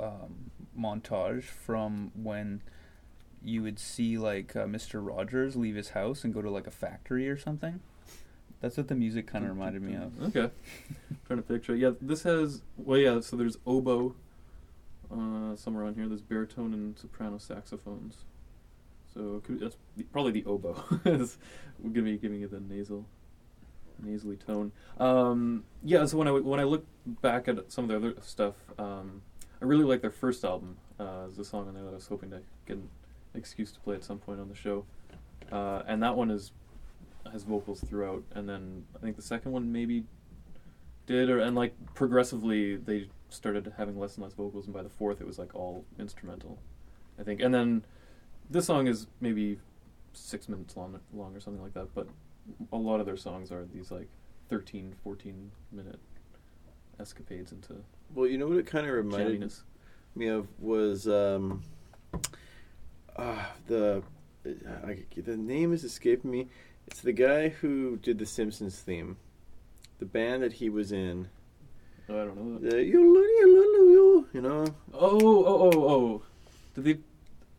um, 0.00 0.50
montage 0.78 1.44
from 1.44 2.10
when 2.14 2.62
you 3.42 3.62
would 3.62 3.78
see 3.78 4.16
like 4.16 4.56
uh, 4.56 4.64
Mr. 4.64 5.06
Rogers 5.06 5.54
leave 5.54 5.76
his 5.76 5.90
house 5.90 6.24
and 6.24 6.32
go 6.32 6.40
to 6.42 6.50
like 6.50 6.66
a 6.66 6.70
factory 6.70 7.28
or 7.28 7.36
something. 7.36 7.80
That's 8.60 8.78
what 8.78 8.88
the 8.88 8.94
music 8.94 9.26
kind 9.26 9.44
of 9.44 9.50
reminded 9.50 9.82
me 9.82 9.94
of. 9.94 10.22
Okay. 10.34 10.50
Trying 11.26 11.38
to 11.38 11.42
picture. 11.42 11.76
Yeah, 11.76 11.90
this 12.00 12.22
has. 12.22 12.62
Well, 12.78 12.98
yeah. 12.98 13.20
So 13.20 13.36
there's 13.36 13.58
oboe. 13.66 14.14
Uh, 15.12 15.54
somewhere 15.54 15.84
on 15.84 15.94
here, 15.94 16.08
there's 16.08 16.22
baritone 16.22 16.72
and 16.72 16.98
soprano 16.98 17.36
saxophones. 17.36 18.24
So 19.12 19.42
could, 19.44 19.60
that's 19.60 19.76
the, 19.96 20.04
probably 20.04 20.32
the 20.32 20.44
oboe. 20.46 20.82
It's 21.04 21.36
giving 21.82 22.04
me 22.04 22.16
giving 22.16 22.40
it 22.40 22.50
the 22.50 22.60
nasal, 22.60 23.04
nasally 24.02 24.36
tone. 24.36 24.72
Um, 24.98 25.64
yeah. 25.84 26.06
So 26.06 26.16
when 26.16 26.26
I 26.26 26.32
when 26.32 26.58
I 26.58 26.64
look 26.64 26.86
back 27.06 27.48
at 27.48 27.70
some 27.70 27.84
of 27.84 27.90
the 27.90 27.96
other 27.96 28.20
stuff, 28.22 28.54
um, 28.78 29.20
I 29.60 29.64
really 29.64 29.84
like 29.84 30.00
their 30.00 30.10
first 30.10 30.44
album. 30.44 30.76
Uh, 30.98 31.22
there's 31.22 31.38
a 31.38 31.44
song 31.44 31.68
on 31.68 31.74
there 31.74 31.82
that 31.84 31.90
I 31.90 31.94
was 31.94 32.06
hoping 32.06 32.30
to 32.30 32.40
get 32.66 32.76
an 32.76 32.88
excuse 33.34 33.72
to 33.72 33.80
play 33.80 33.94
at 33.94 34.04
some 34.04 34.18
point 34.18 34.40
on 34.40 34.48
the 34.48 34.54
show, 34.54 34.84
uh, 35.50 35.82
and 35.86 36.02
that 36.02 36.16
one 36.16 36.30
is 36.30 36.52
has 37.32 37.42
vocals 37.44 37.80
throughout. 37.80 38.22
And 38.32 38.48
then 38.48 38.84
I 38.94 38.98
think 38.98 39.16
the 39.16 39.22
second 39.22 39.52
one 39.52 39.72
maybe 39.72 40.04
did, 41.06 41.30
or 41.30 41.38
and 41.38 41.56
like 41.56 41.74
progressively 41.94 42.76
they 42.76 43.08
started 43.28 43.72
having 43.76 43.98
less 43.98 44.16
and 44.16 44.24
less 44.24 44.34
vocals, 44.34 44.66
and 44.66 44.74
by 44.74 44.82
the 44.82 44.88
fourth 44.88 45.20
it 45.20 45.26
was 45.26 45.38
like 45.38 45.54
all 45.54 45.84
instrumental, 45.98 46.58
I 47.18 47.22
think. 47.22 47.40
And 47.40 47.52
then 47.54 47.84
this 48.50 48.66
song 48.66 48.86
is 48.86 49.06
maybe 49.20 49.58
six 50.12 50.48
minutes 50.48 50.76
long, 50.76 50.98
long 51.12 51.34
or 51.34 51.40
something 51.40 51.62
like 51.62 51.74
that. 51.74 51.94
But 51.94 52.08
a 52.72 52.76
lot 52.76 53.00
of 53.00 53.06
their 53.06 53.16
songs 53.16 53.50
are 53.50 53.64
these 53.64 53.90
like 53.90 54.08
13, 54.48 54.94
14 55.02 55.50
minute 55.72 55.98
escapades 57.00 57.52
into 57.52 57.76
Well, 58.14 58.26
you 58.28 58.38
know 58.38 58.46
what 58.46 58.58
it 58.58 58.66
kind 58.66 58.86
of 58.86 58.92
reminded 58.94 59.40
jamminess. 59.40 59.62
me 60.14 60.28
of 60.28 60.46
was 60.60 61.08
um, 61.08 61.62
uh, 63.16 63.44
the 63.66 64.02
I, 64.86 64.98
the 65.16 65.36
name 65.36 65.72
is 65.72 65.84
escaping 65.84 66.30
me. 66.30 66.48
It's 66.86 67.00
the 67.00 67.12
guy 67.12 67.48
who 67.48 67.96
did 67.96 68.18
the 68.18 68.26
Simpsons 68.26 68.78
theme, 68.78 69.16
the 69.98 70.04
band 70.04 70.42
that 70.42 70.54
he 70.54 70.68
was 70.68 70.92
in. 70.92 71.28
Oh, 72.08 72.20
I 72.20 72.24
don't 72.26 72.36
know. 72.36 72.58
That. 72.58 72.70
The 72.70 72.84
you 72.84 74.40
know, 74.40 74.64
Oh, 74.92 75.18
oh, 75.20 75.70
oh, 75.72 75.88
oh! 75.88 76.22
Did 76.74 76.84
they 76.84 76.98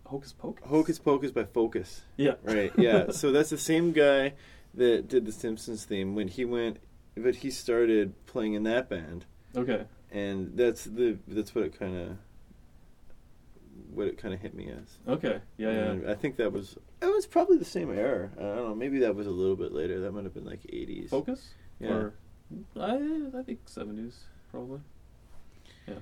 Hocus 0.05 0.33
Pocus? 0.33 0.65
Hocus 0.67 0.99
Pocus 0.99 1.31
by 1.31 1.45
Focus. 1.45 2.01
Yeah. 2.17 2.35
Right. 2.43 2.71
Yeah. 2.77 3.09
so 3.11 3.31
that's 3.31 3.49
the 3.49 3.57
same 3.57 3.91
guy 3.91 4.33
that 4.75 5.07
did 5.07 5.25
the 5.25 5.31
Simpsons 5.31 5.85
theme 5.85 6.15
when 6.15 6.27
he 6.27 6.45
went, 6.45 6.77
but 7.17 7.37
he 7.37 7.49
started 7.49 8.13
playing 8.25 8.53
in 8.53 8.63
that 8.63 8.89
band, 8.89 9.25
Okay. 9.55 9.85
And 10.15 10.57
that's 10.57 10.85
the 10.85 11.17
that's 11.27 11.53
what 11.53 11.65
it 11.65 11.77
kind 11.77 11.97
of 11.97 12.17
what 13.93 14.07
it 14.07 14.17
kind 14.17 14.33
of 14.33 14.39
hit 14.39 14.53
me 14.55 14.69
as. 14.71 14.97
Okay. 15.07 15.39
Yeah, 15.57 15.93
yeah. 15.93 16.11
I 16.11 16.15
think 16.15 16.37
that 16.37 16.53
was 16.53 16.77
it 17.01 17.05
was 17.07 17.27
probably 17.27 17.57
the 17.57 17.65
same 17.65 17.91
era. 17.91 18.29
I 18.37 18.41
don't 18.41 18.55
know. 18.55 18.75
Maybe 18.75 18.99
that 18.99 19.13
was 19.13 19.27
a 19.27 19.31
little 19.31 19.57
bit 19.57 19.73
later. 19.73 19.99
That 19.99 20.13
might 20.13 20.23
have 20.23 20.33
been 20.33 20.45
like 20.45 20.61
eighties. 20.69 21.09
Focus? 21.09 21.49
Yeah. 21.79 21.89
Or 21.89 22.13
I 22.79 23.27
I 23.37 23.43
think 23.43 23.59
seventies 23.65 24.23
probably. 24.51 24.79
Yeah. 25.85 25.95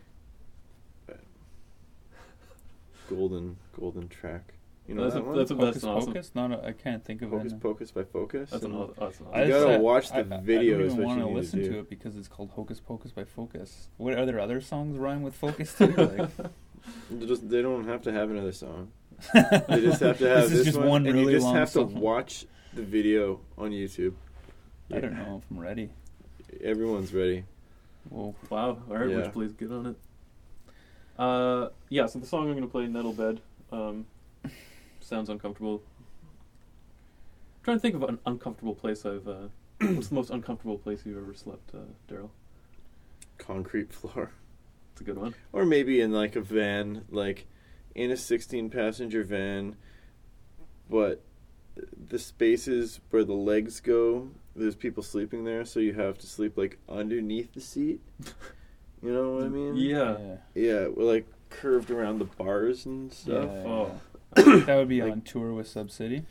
golden 3.09 3.57
golden 3.77 4.07
track. 4.09 4.53
You 4.87 4.95
know 4.95 5.03
That's 5.03 5.13
that 5.15 5.21
a- 5.21 5.23
one? 5.23 5.37
that's 5.37 5.51
a- 5.51 5.55
Hocus 5.55 5.83
awesome. 5.85 6.13
Pocus? 6.13 6.31
No, 6.35 6.47
no, 6.47 6.61
I 6.61 6.73
can't 6.73 7.05
think 7.05 7.21
of 7.21 7.29
Hocus 7.29 7.53
it. 7.53 7.59
Pocus 7.61 7.91
by 7.91 8.03
Focus. 8.03 8.49
That's 8.49 8.63
an 8.65 8.71
And 8.73 8.81
aw- 8.81 8.93
that's 8.99 9.19
an 9.21 9.27
I 9.33 9.43
You 9.43 9.49
gotta 9.49 9.73
I- 9.75 9.77
watch 9.77 10.09
the 10.09 10.15
I, 10.15 10.19
I, 10.19 10.41
video 10.41 10.79
I 10.79 10.83
is 10.83 10.93
don't 10.93 11.01
even 11.01 11.05
want 11.07 11.19
to 11.19 11.25
need 11.25 11.31
to 11.31 11.35
listen 11.37 11.59
to 11.71 11.79
it 11.79 11.89
because 11.89 12.17
it's 12.17 12.27
called 12.27 12.49
Hocus 12.51 12.81
Pocus 12.81 13.11
by 13.11 13.23
Focus. 13.23 13.87
What 13.97 14.13
are 14.17 14.25
there 14.25 14.39
other 14.41 14.59
songs 14.59 14.97
rhyme 14.97 15.21
with 15.23 15.35
Focus 15.35 15.73
too? 15.77 15.87
Like, 15.97 16.29
They 17.09 17.25
just- 17.25 17.49
they 17.49 17.61
don't 17.61 17.87
have 17.87 18.01
to 18.03 18.11
have 18.11 18.29
another 18.29 18.51
song. 18.51 18.91
They 19.33 19.79
just 19.79 20.01
have 20.01 20.17
to 20.17 20.27
have 20.27 20.49
this 20.49 20.59
is 20.59 20.65
just 20.65 20.77
one, 20.77 20.89
one 20.89 21.07
and 21.07 21.17
you 21.19 21.31
just 21.31 21.45
long 21.45 21.55
have 21.55 21.69
song. 21.69 21.93
to 21.93 21.99
watch 21.99 22.45
the 22.73 22.81
video 22.83 23.39
on 23.57 23.71
YouTube. 23.71 24.15
I 24.93 24.99
don't 24.99 25.13
know 25.13 25.41
if 25.41 25.49
I'm 25.49 25.59
ready. 25.59 25.91
Everyone's 26.61 27.13
ready. 27.13 27.45
Whoa. 28.09 28.35
Wow. 28.49 28.79
All 28.89 28.97
right, 28.97 29.09
Yeah. 29.09 29.17
which 29.17 29.31
please 29.31 29.53
get 29.53 29.71
on 29.71 29.85
it. 29.85 29.95
Uh, 31.17 31.69
yeah. 31.89 32.05
So 32.07 32.19
the 32.19 32.25
song 32.27 32.49
I'm 32.49 32.55
gonna 32.55 32.67
play, 32.67 32.87
"Nettle 32.87 33.13
Bed," 33.13 33.39
um, 33.71 34.05
sounds 35.03 35.29
uncomfortable. 35.29 35.81
trying 37.63 37.77
to 37.77 37.81
think 37.81 37.95
of 37.95 38.03
an 38.03 38.19
uncomfortable 38.25 38.75
place 38.75 39.05
I've. 39.05 39.27
Uh, 39.27 39.47
what's 39.81 40.07
the 40.09 40.15
most 40.15 40.29
uncomfortable 40.29 40.77
place 40.77 41.01
you've 41.05 41.17
ever 41.17 41.33
slept, 41.33 41.71
uh, 41.73 41.79
Daryl? 42.11 42.29
Concrete 43.37 43.91
floor. 43.93 44.31
It's 44.91 45.01
a 45.01 45.03
good 45.03 45.17
one. 45.17 45.33
Or 45.51 45.65
maybe 45.65 45.99
in 46.01 46.11
like 46.11 46.35
a 46.35 46.41
van, 46.41 47.05
like 47.09 47.45
in 47.95 48.11
a 48.11 48.17
16 48.17 48.69
passenger 48.69 49.23
van, 49.23 49.75
but 50.89 51.21
the 52.09 52.19
spaces 52.19 52.99
where 53.09 53.23
the 53.23 53.33
legs 53.33 53.79
go, 53.79 54.29
there's 54.55 54.75
people 54.75 55.01
sleeping 55.01 55.43
there, 55.45 55.65
so 55.65 55.79
you 55.79 55.93
have 55.93 56.17
to 56.19 56.27
sleep 56.27 56.55
like 56.57 56.77
underneath 56.87 57.53
the 57.53 57.61
seat. 57.61 58.01
You 59.01 59.11
know 59.13 59.31
what 59.33 59.43
I 59.45 59.49
mean? 59.49 59.75
Yeah. 59.77 60.17
Yeah, 60.53 60.87
we're 60.89 61.03
like 61.11 61.25
curved 61.49 61.89
around 61.89 62.19
the 62.19 62.25
bars 62.25 62.85
and 62.85 63.09
Yeah. 63.11 63.15
stuff. 63.17 63.49
Oh. 63.65 64.01
that 64.65 64.75
would 64.75 64.87
be 64.89 65.01
Like- 65.01 65.11
on 65.11 65.21
tour 65.21 65.53
with 65.53 65.67
Sub 65.67 65.91
City. 65.91 66.23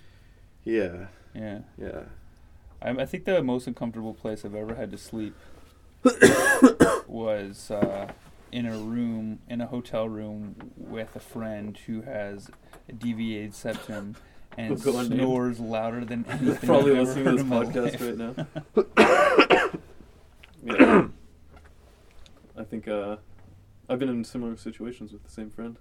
Yeah, 0.64 1.06
Yeah. 1.34 1.60
yeah. 1.78 2.02
I, 2.80 2.90
I 2.90 3.06
think 3.06 3.24
the 3.24 3.42
most 3.42 3.66
uncomfortable 3.66 4.14
place 4.14 4.44
I've 4.44 4.54
ever 4.54 4.74
had 4.74 4.90
to 4.92 4.98
sleep 4.98 5.34
was 7.06 7.70
uh, 7.70 8.08
in 8.50 8.66
a 8.66 8.76
room, 8.76 9.38
in 9.48 9.60
a 9.60 9.66
hotel 9.66 10.08
room 10.08 10.56
with 10.76 11.14
a 11.16 11.20
friend 11.20 11.76
who 11.86 12.02
has 12.02 12.50
a 12.88 12.92
deviated 12.92 13.54
septum 13.54 14.16
and 14.58 14.78
snores 14.80 15.58
louder 15.60 16.04
than 16.04 16.24
anything. 16.28 16.68
Probably 16.68 16.92
I've 16.92 17.06
listening 17.08 17.24
to 17.24 17.30
this 17.32 17.40
heard 17.40 17.40
in 17.40 17.48
my 17.48 17.64
podcast 17.64 18.98
right 19.06 19.66
now. 19.66 19.76
yeah. 20.78 21.06
I 22.58 22.64
think 22.64 22.86
uh, 22.88 23.16
I've 23.88 23.98
been 23.98 24.08
in 24.10 24.24
similar 24.24 24.56
situations 24.56 25.12
with 25.12 25.24
the 25.24 25.30
same 25.30 25.50
friend. 25.50 25.76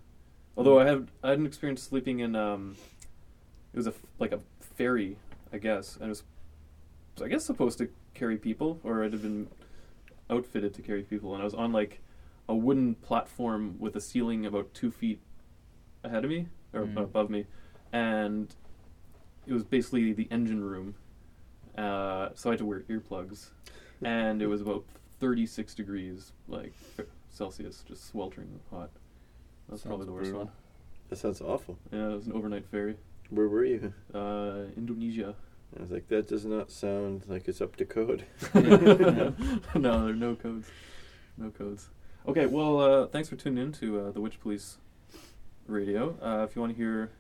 Although 0.58 0.80
I 0.80 0.86
have, 0.86 1.08
I 1.24 1.30
had 1.30 1.40
an 1.40 1.46
experience 1.46 1.82
sleeping 1.82 2.20
in. 2.20 2.36
Um, 2.36 2.76
it 3.74 3.78
was 3.78 3.88
a 3.88 3.94
like 4.20 4.32
a 4.34 4.40
ferry, 4.60 5.18
I 5.54 5.58
guess, 5.58 5.96
and 5.96 6.06
it 6.06 6.10
was, 6.10 6.24
I 7.24 7.28
guess, 7.30 7.46
supposed 7.46 7.78
to 7.78 7.90
carry 8.14 8.38
people, 8.38 8.80
or 8.84 9.04
it 9.04 9.14
had 9.14 9.22
been 9.22 9.48
outfitted 10.30 10.74
to 10.76 10.82
carry 10.82 11.04
people, 11.04 11.34
and 11.34 11.42
I 11.42 11.46
was 11.46 11.54
on 11.54 11.72
like 11.72 12.02
a 12.50 12.56
wooden 12.56 12.96
platform 12.96 13.76
with 13.80 13.96
a 13.96 14.02
ceiling 14.02 14.46
about 14.46 14.74
two 14.74 14.92
feet 14.92 15.20
ahead 16.04 16.24
of 16.26 16.30
me 16.30 16.48
or 16.74 16.82
Mm. 16.86 16.98
above 16.98 17.30
me, 17.30 17.46
and 17.94 18.54
it 19.48 19.54
was 19.54 19.64
basically 19.64 20.12
the 20.14 20.28
engine 20.32 20.64
room. 20.64 20.96
Uh, 21.78 22.30
so 22.36 22.50
I 22.50 22.54
had 22.54 22.60
to 22.60 22.66
wear 22.66 22.82
earplugs, 22.90 23.50
and 24.02 24.42
it 24.42 24.48
was 24.48 24.60
about 24.62 24.84
36 25.20 25.74
degrees, 25.76 26.34
like 26.48 26.74
Celsius, 27.30 27.84
just 27.88 28.06
sweltering 28.08 28.60
hot. 28.70 28.90
That's 29.72 29.84
probably 29.84 30.06
the 30.06 30.12
worst 30.12 30.32
brutal. 30.32 30.46
one. 30.46 30.54
That 31.10 31.16
sounds 31.16 31.42
awful. 31.42 31.78
Yeah, 31.92 32.10
it 32.10 32.16
was 32.16 32.28
an 32.28 32.34
overnight 32.34 32.66
ferry. 32.70 32.98
Where 33.30 33.48
were 33.48 33.64
you? 33.64 33.94
Uh, 34.14 34.66
Indonesia. 34.76 35.34
I 35.78 35.82
was 35.82 35.92
like, 35.92 36.10
that 36.10 36.28
does 36.28 36.46
not 36.46 36.70
sound 36.70 37.24
like 37.28 37.48
it's 37.48 37.62
up 37.62 37.78
to 37.78 37.86
code. 37.86 38.26
no, 38.54 39.34
there 39.74 39.92
are 39.92 40.14
no 40.14 40.36
codes. 40.36 40.68
No 41.38 41.50
codes. 41.50 41.90
Okay, 42.28 42.46
well, 42.46 42.80
uh, 42.82 43.08
thanks 43.08 43.30
for 43.30 43.38
tuning 43.38 43.64
in 43.64 43.72
to 43.74 44.02
uh, 44.02 44.12
the 44.12 44.20
Witch 44.20 44.42
Police 44.42 44.78
Radio. 45.66 46.18
Uh, 46.22 46.46
if 46.48 46.56
you 46.56 46.62
want 46.62 46.74
to 46.74 46.78
hear 46.78 47.12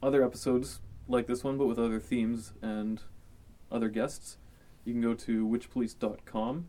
other 0.00 0.24
episodes 0.24 0.78
like 1.08 1.26
this 1.26 1.42
one, 1.42 1.58
but 1.58 1.66
with 1.66 1.78
other 1.78 1.98
themes 1.98 2.52
and 2.62 3.02
other 3.72 3.88
guests, 3.88 4.36
you 4.84 4.92
can 4.92 5.02
go 5.02 5.14
to 5.14 5.44
witchpolice.com 5.46 6.68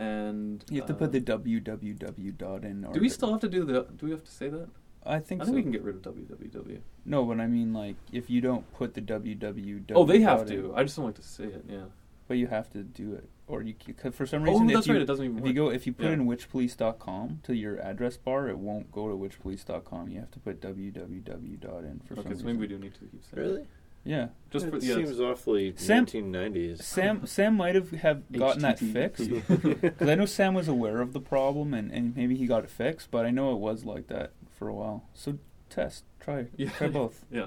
and. 0.00 0.64
You 0.70 0.80
have 0.80 0.88
to 0.88 0.94
put 0.94 1.12
the 1.12 1.18
um, 1.18 1.42
www 1.42 2.38
dot 2.38 2.64
in. 2.64 2.86
Do 2.92 3.00
we 3.00 3.08
still 3.08 3.30
have 3.32 3.40
to 3.40 3.48
do 3.48 3.64
the? 3.64 3.86
Do 3.96 4.06
we 4.06 4.10
have 4.12 4.24
to 4.24 4.30
say 4.30 4.48
that? 4.48 4.68
I 5.04 5.18
think 5.18 5.40
I 5.40 5.44
so. 5.44 5.52
think 5.52 5.56
we 5.56 5.62
can 5.62 5.72
get 5.72 5.82
rid 5.82 5.96
of 5.96 6.02
www. 6.14 6.78
No, 7.06 7.24
but 7.24 7.40
I 7.40 7.46
mean, 7.46 7.72
like, 7.72 7.96
if 8.12 8.28
you 8.28 8.40
don't 8.42 8.70
put 8.74 8.92
the 8.94 9.00
www. 9.00 9.92
Oh, 9.94 10.04
they 10.04 10.20
have 10.20 10.40
dot 10.40 10.48
to. 10.48 10.70
in- 10.70 10.74
I 10.74 10.82
just 10.82 10.96
don't 10.96 11.06
like 11.06 11.14
to 11.16 11.22
say 11.22 11.44
it. 11.44 11.64
Yeah. 11.68 11.84
But 12.28 12.36
you 12.36 12.46
have 12.46 12.70
to 12.74 12.82
do 12.84 13.14
it, 13.14 13.28
or 13.48 13.60
you 13.62 13.74
c- 13.84 13.92
'cause 13.92 14.14
for 14.14 14.24
some 14.24 14.42
Oh, 14.42 14.52
reason. 14.52 14.68
if 14.68 14.74
that's 14.74 14.86
you, 14.86 14.92
right, 14.92 15.02
it 15.02 15.06
doesn't 15.06 15.24
even 15.24 15.38
If 15.38 15.42
work. 15.42 15.48
you 15.48 15.54
go, 15.54 15.70
if 15.70 15.84
you 15.86 15.92
put 15.92 16.06
Yeah. 16.06 16.12
in 16.12 16.26
witchpolice.com 16.28 17.40
to 17.42 17.54
your 17.56 17.78
address 17.80 18.16
bar, 18.16 18.48
it 18.48 18.58
won't 18.58 18.92
go 18.92 19.08
to 19.08 19.14
witchpolice.com. 19.16 20.08
You 20.10 20.20
have 20.20 20.30
to 20.32 20.38
put 20.38 20.60
www 20.60 21.60
dot 21.60 21.84
in 21.84 22.00
for 22.00 22.14
some 22.14 22.18
Okay, 22.20 22.28
reason. 22.30 22.38
so 22.38 22.46
maybe 22.46 22.58
we 22.58 22.66
do 22.68 22.78
need 22.78 22.94
to 22.94 23.00
keep 23.00 23.24
saying. 23.24 23.46
Really? 23.48 23.66
That. 24.04 24.10
Yeah, 24.10 24.28
Just 24.50 24.66
it 24.66 24.70
for 24.70 24.78
yeah. 24.78 24.94
seems 24.94 25.20
awfully 25.20 25.74
Sam- 25.76 26.06
1990s. 26.06 26.82
Sam 26.82 27.26
Sam 27.26 27.54
might 27.54 27.74
have 27.74 27.90
have 27.90 28.30
gotten 28.32 28.62
that 28.62 28.78
fixed 28.78 29.28
because 29.48 30.08
I 30.08 30.14
know 30.14 30.26
Sam 30.26 30.54
was 30.54 30.68
aware 30.68 31.00
of 31.00 31.12
the 31.12 31.20
problem 31.20 31.74
and, 31.74 31.90
and 31.92 32.16
maybe 32.16 32.34
he 32.36 32.46
got 32.46 32.64
it 32.64 32.70
fixed, 32.70 33.10
but 33.10 33.26
I 33.26 33.30
know 33.30 33.52
it 33.52 33.58
was 33.58 33.84
like 33.84 34.06
that 34.08 34.32
for 34.58 34.68
a 34.68 34.74
while. 34.74 35.04
So 35.14 35.38
test, 35.68 36.04
try, 36.18 36.46
Yeah. 36.56 36.70
try 36.70 36.88
both. 36.88 37.24
Yeah. 37.30 37.46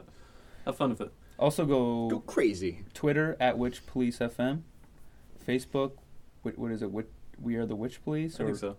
Have 0.66 0.78
fun 0.78 0.92
with 0.92 1.02
it. 1.02 1.12
Also 1.40 1.66
Go 1.66 2.08
go 2.10 2.20
crazy. 2.20 2.84
Twitter 2.94 3.36
at 3.40 3.58
Witch 3.58 3.86
Police 3.88 4.20
FM, 4.20 4.62
Facebook, 5.46 5.94
what, 6.44 6.58
what 6.58 6.72
is 6.72 6.82
it? 6.82 6.92
Wit, 6.92 7.10
we 7.42 7.56
are 7.56 7.66
the 7.66 7.76
Witch 7.76 8.04
Police, 8.04 8.40
I 8.40 8.44
or 8.44 8.48
think 8.48 8.58
so. 8.60 8.78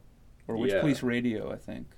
or 0.48 0.56
Witch 0.56 0.72
Yeah. 0.72 0.80
Police 0.80 1.02
Radio. 1.02 1.52
I 1.52 1.56
think. 1.56 1.88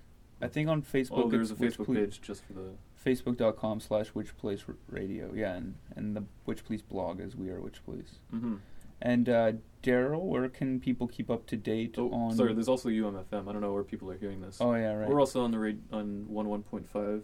I 0.40 0.48
think 0.48 0.69
on 0.69 0.82
Facebook. 0.82 1.24
Oh, 1.24 1.28
there's 1.31 1.51
a 1.51 1.55
it's 1.55 1.61
Witch 1.61 1.78
Facebook 1.78 1.86
Poli- 1.86 2.01
page 2.01 2.20
just 2.23 2.44
for 2.44 2.55
the. 2.55 2.70
Facebook.com 3.07 3.81
slash 3.81 4.15
Witch 4.15 4.37
Police 4.37 4.65
Radio. 4.89 5.33
Yeah, 5.35 5.55
and, 5.55 5.74
and 5.95 6.16
the 6.16 6.24
Witch 6.45 6.65
Police 6.65 6.83
blog 6.83 7.20
is 7.20 7.37
We 7.37 7.51
Are 7.51 7.61
Witch 7.61 7.85
Police. 7.85 8.19
Mm-hmm. 8.35 8.57
And 9.01 9.28
uh, 9.28 9.53
Daryl, 9.83 10.23
where 10.23 10.49
can 10.49 10.81
people 10.81 11.07
keep 11.07 11.31
up 11.31 11.47
to 11.47 11.57
date 11.57 11.95
Oh, 11.99 12.11
on? 12.11 12.35
sorry. 12.35 12.53
There's 12.55 12.69
also 12.69 12.89
UMFM. 12.89 13.49
I 13.49 13.53
don't 13.53 13.61
know 13.61 13.73
where 13.73 13.85
people 13.85 14.11
are 14.11 14.16
hearing 14.19 14.41
this. 14.41 14.59
Oh 14.61 14.74
yeah, 14.74 14.93
right. 14.95 15.09
We're 15.09 15.20
also 15.20 15.43
on 15.45 15.51
the 15.53 15.59
rad- 15.59 15.83
on 15.93 16.27
one 16.28 16.49
one 16.49 16.62
point 16.62 16.89
five 16.89 17.23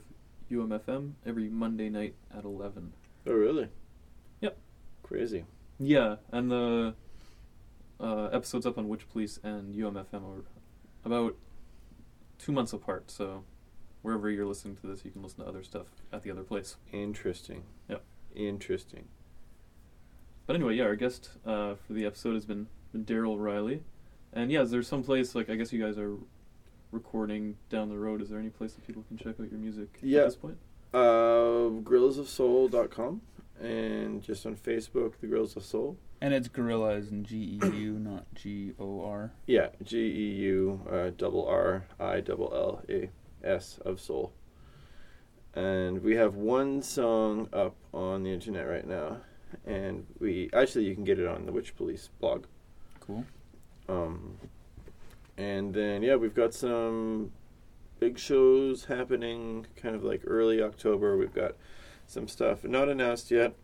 UMFM 0.51 1.13
every 1.27 1.49
Monday 1.49 1.89
night 1.89 2.15
at 2.37 2.45
eleven. 2.45 2.93
Oh, 3.27 3.33
really? 3.33 3.69
Yep. 4.41 4.57
Crazy. 5.03 5.45
Yeah, 5.81 6.17
and 6.31 6.51
the 6.51 6.95
uh, 7.99 8.27
episodes 8.27 8.67
up 8.67 8.77
on 8.79 8.89
Witch 8.89 9.09
Police 9.11 9.41
and 9.43 9.75
UMFM 9.75 10.23
are 10.23 10.45
about 11.05 11.37
two 12.39 12.53
months 12.53 12.73
apart. 12.73 13.11
So 13.11 13.45
wherever 14.03 14.29
you're 14.31 14.47
listening 14.47 14.77
to 14.77 14.87
this, 14.87 15.05
you 15.05 15.11
can 15.11 15.23
listen 15.23 15.41
to 15.41 15.47
other 15.49 15.63
stuff 15.63 15.87
at 16.13 16.23
the 16.23 16.31
other 16.31 16.43
place. 16.43 16.77
Interesting. 16.93 17.63
Yep. 17.89 18.03
Interesting. 18.35 19.05
But 20.47 20.57
anyway, 20.57 20.75
yeah, 20.77 20.85
our 20.85 20.97
guest 20.97 21.31
uh, 21.47 21.75
for 21.87 21.93
the 21.93 22.05
episode 22.05 22.35
has 22.35 22.45
been, 22.45 22.67
been 22.93 23.05
Daryl 23.05 23.37
Riley, 23.39 23.83
and 24.33 24.51
yeah, 24.51 24.63
is 24.63 24.71
there 24.71 24.83
some 24.83 25.03
place 25.05 25.35
like 25.35 25.49
I 25.49 25.55
guess 25.55 25.73
you 25.73 25.83
guys 25.83 25.97
are 25.99 26.17
recording 26.91 27.57
down 27.71 27.89
the 27.89 27.99
road? 27.99 28.21
Is 28.21 28.29
there 28.31 28.39
any 28.39 28.51
place 28.51 28.73
that 28.75 28.87
people 28.87 29.05
can 29.09 29.17
check 29.17 29.37
out 29.41 29.51
your 29.51 29.61
music 29.61 29.99
Yeah. 30.03 30.21
at 30.21 30.25
this 30.27 30.37
point? 30.37 30.59
Uh, 30.93 31.71
geurrillasofsoul.com 31.83 33.23
and 33.61 34.23
just 34.23 34.45
on 34.45 34.57
Facebook, 34.57 35.13
The 35.21 35.27
Geurrillas 35.29 35.57
of 35.57 35.65
Soul. 35.65 35.97
and 36.21 36.35
it's 36.35 36.49
Gorilla 36.49 36.95
as 36.97 37.09
in 37.11 37.25
G 37.25 37.59
E 37.63 37.67
U, 37.77 37.93
not 37.99 38.27
G 38.35 38.73
O 38.79 39.03
R. 39.05 39.33
Yeah, 39.47 39.69
G 39.83 39.99
E 39.99 40.35
U 40.43 40.81
uh, 40.91 41.11
double 41.17 41.47
R 41.47 41.85
I 42.01 42.21
double 42.21 42.53
L 42.55 42.83
A 42.89 43.11
S 43.45 43.79
of 43.85 44.01
Soul. 44.01 44.33
And 45.55 46.03
we 46.03 46.17
have 46.17 46.35
one 46.35 46.83
song 46.83 47.49
up 47.53 47.77
on 47.93 48.23
the 48.23 48.33
internet 48.33 48.67
right 48.67 48.87
now, 48.87 49.19
and 49.67 50.07
we 50.19 50.49
actually 50.55 50.87
you 50.87 50.95
can 50.95 51.05
get 51.05 51.19
it 51.19 51.27
on 51.27 51.45
the 51.45 51.53
Witch 51.53 51.77
Police 51.77 52.09
blog. 52.21 52.47
Cool. 53.01 53.25
Um, 53.89 54.39
and 55.37 55.75
then 55.75 56.03
yeah, 56.03 56.17
we've 56.17 56.35
got 56.35 56.55
some 56.55 57.33
big 58.01 58.19
shows 58.19 58.87
happening, 58.87 59.67
kind 59.77 59.95
of 59.95 60.03
like 60.03 60.23
early 60.27 60.63
October. 60.63 61.17
We've 61.17 61.35
got 61.35 61.53
some 62.07 62.29
stuff 62.29 62.65
not 62.65 62.89
announced 62.89 63.31
yet, 63.31 63.55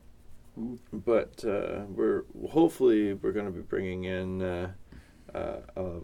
but 0.92 1.44
uh, 1.44 1.84
we're 1.88 2.24
hopefully 2.50 3.14
we're 3.14 3.32
going 3.32 3.46
to 3.46 3.52
be 3.52 3.62
bringing 3.62 4.04
in 4.04 4.42
uh, 4.42 4.72
uh, 5.34 5.56
a 5.76 6.00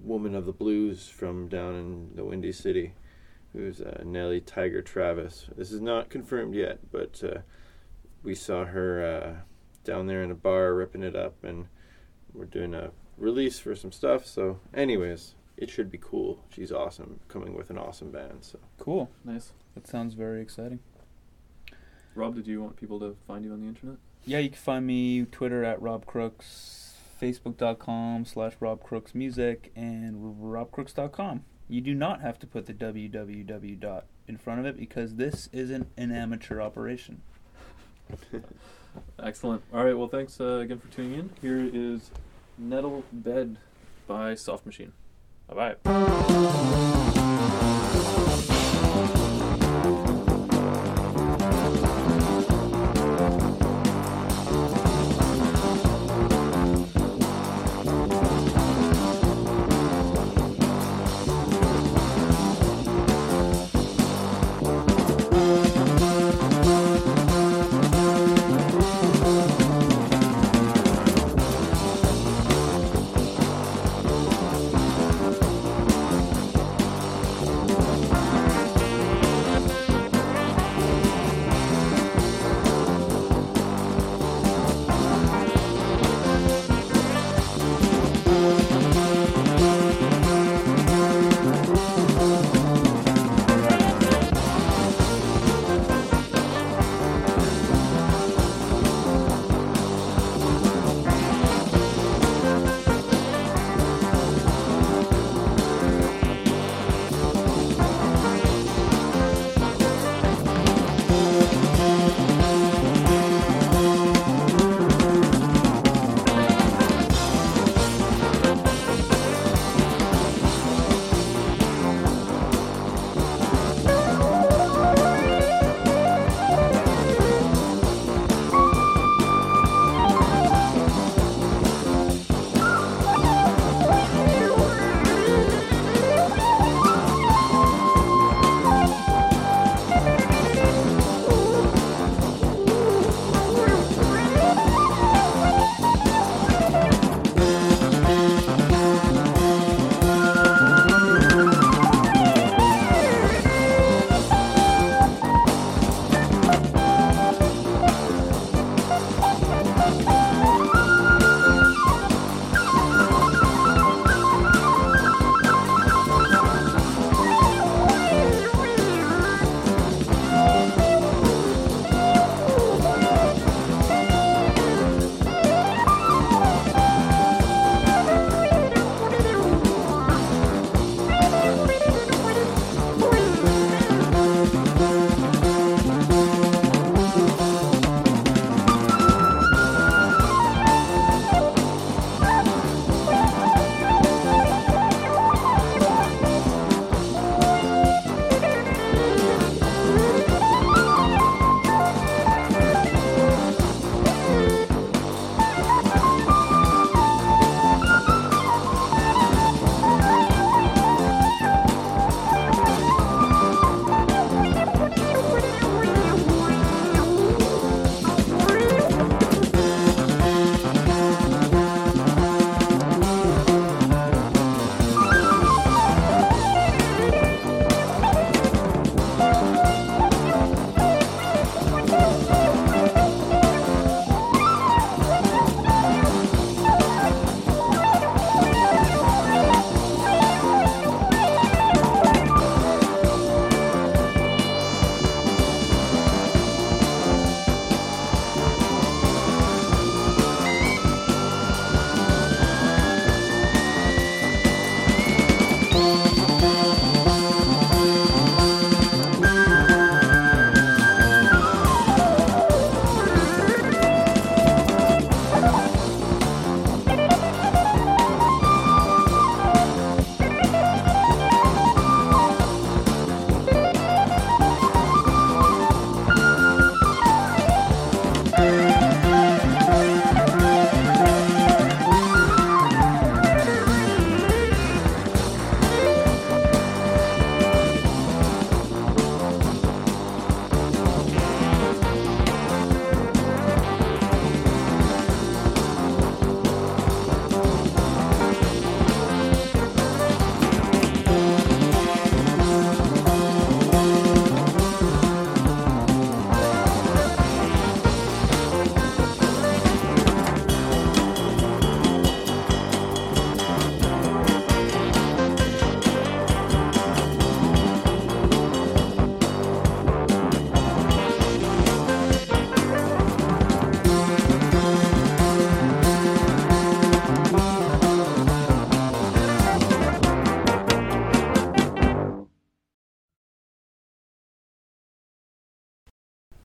woman 0.00 0.34
of 0.34 0.46
the 0.46 0.52
blues 0.52 1.08
from 1.08 1.48
down 1.48 1.74
in 1.74 2.10
the 2.14 2.24
Windy 2.24 2.52
City, 2.52 2.94
who's 3.52 3.80
uh, 3.80 4.02
Nellie 4.04 4.40
Tiger 4.40 4.82
Travis. 4.82 5.46
This 5.56 5.70
is 5.72 5.80
not 5.80 6.08
confirmed 6.10 6.54
yet, 6.54 6.78
but 6.90 7.22
uh, 7.24 7.40
we 8.22 8.34
saw 8.34 8.64
her 8.64 9.04
uh, 9.04 9.40
down 9.84 10.06
there 10.06 10.22
in 10.22 10.30
a 10.30 10.34
bar 10.34 10.74
ripping 10.74 11.02
it 11.02 11.14
up, 11.16 11.42
and 11.44 11.66
we're 12.32 12.44
doing 12.44 12.74
a 12.74 12.90
release 13.18 13.58
for 13.58 13.74
some 13.74 13.92
stuff. 13.92 14.26
So, 14.26 14.60
anyways, 14.72 15.34
it 15.56 15.70
should 15.70 15.90
be 15.90 15.98
cool. 16.00 16.44
She's 16.50 16.72
awesome, 16.72 17.20
coming 17.28 17.54
with 17.54 17.70
an 17.70 17.78
awesome 17.78 18.10
band. 18.10 18.38
So, 18.42 18.58
Cool. 18.78 19.10
Nice. 19.24 19.52
That 19.74 19.86
sounds 19.86 20.14
very 20.14 20.40
exciting. 20.42 20.80
Rob, 22.14 22.34
did 22.34 22.46
you 22.46 22.62
want 22.62 22.76
people 22.76 23.00
to 23.00 23.16
find 23.26 23.44
you 23.44 23.52
on 23.52 23.60
the 23.60 23.68
internet? 23.68 23.96
Yeah, 24.24 24.38
you 24.38 24.50
can 24.50 24.58
find 24.58 24.86
me 24.86 25.24
Twitter 25.24 25.64
at 25.64 25.80
Rob 25.80 26.04
Crooks, 26.06 26.94
Facebook.com 27.20 28.24
slash 28.24 28.52
Rob 28.60 28.82
Crooks 28.82 29.14
Music, 29.14 29.72
and 29.74 30.16
RobCrooks.com. 30.40 31.44
You 31.68 31.80
do 31.80 31.94
not 31.94 32.20
have 32.20 32.38
to 32.40 32.46
put 32.46 32.66
the 32.66 32.74
www 32.74 33.80
dot 33.80 34.04
in 34.28 34.36
front 34.36 34.60
of 34.60 34.66
it 34.66 34.76
because 34.76 35.14
this 35.16 35.48
isn't 35.52 35.88
an 35.96 36.12
amateur 36.12 36.60
operation. 36.60 37.22
Excellent. 39.22 39.62
All 39.72 39.84
right. 39.84 39.96
Well, 39.96 40.08
thanks 40.08 40.40
uh, 40.40 40.58
again 40.58 40.78
for 40.78 40.88
tuning 40.88 41.18
in. 41.18 41.30
Here 41.40 41.70
is 41.72 42.10
Nettle 42.58 43.04
Bed 43.12 43.56
by 44.06 44.34
Soft 44.34 44.66
Machine. 44.66 44.92
Bye 45.48 45.76
bye. 45.84 47.68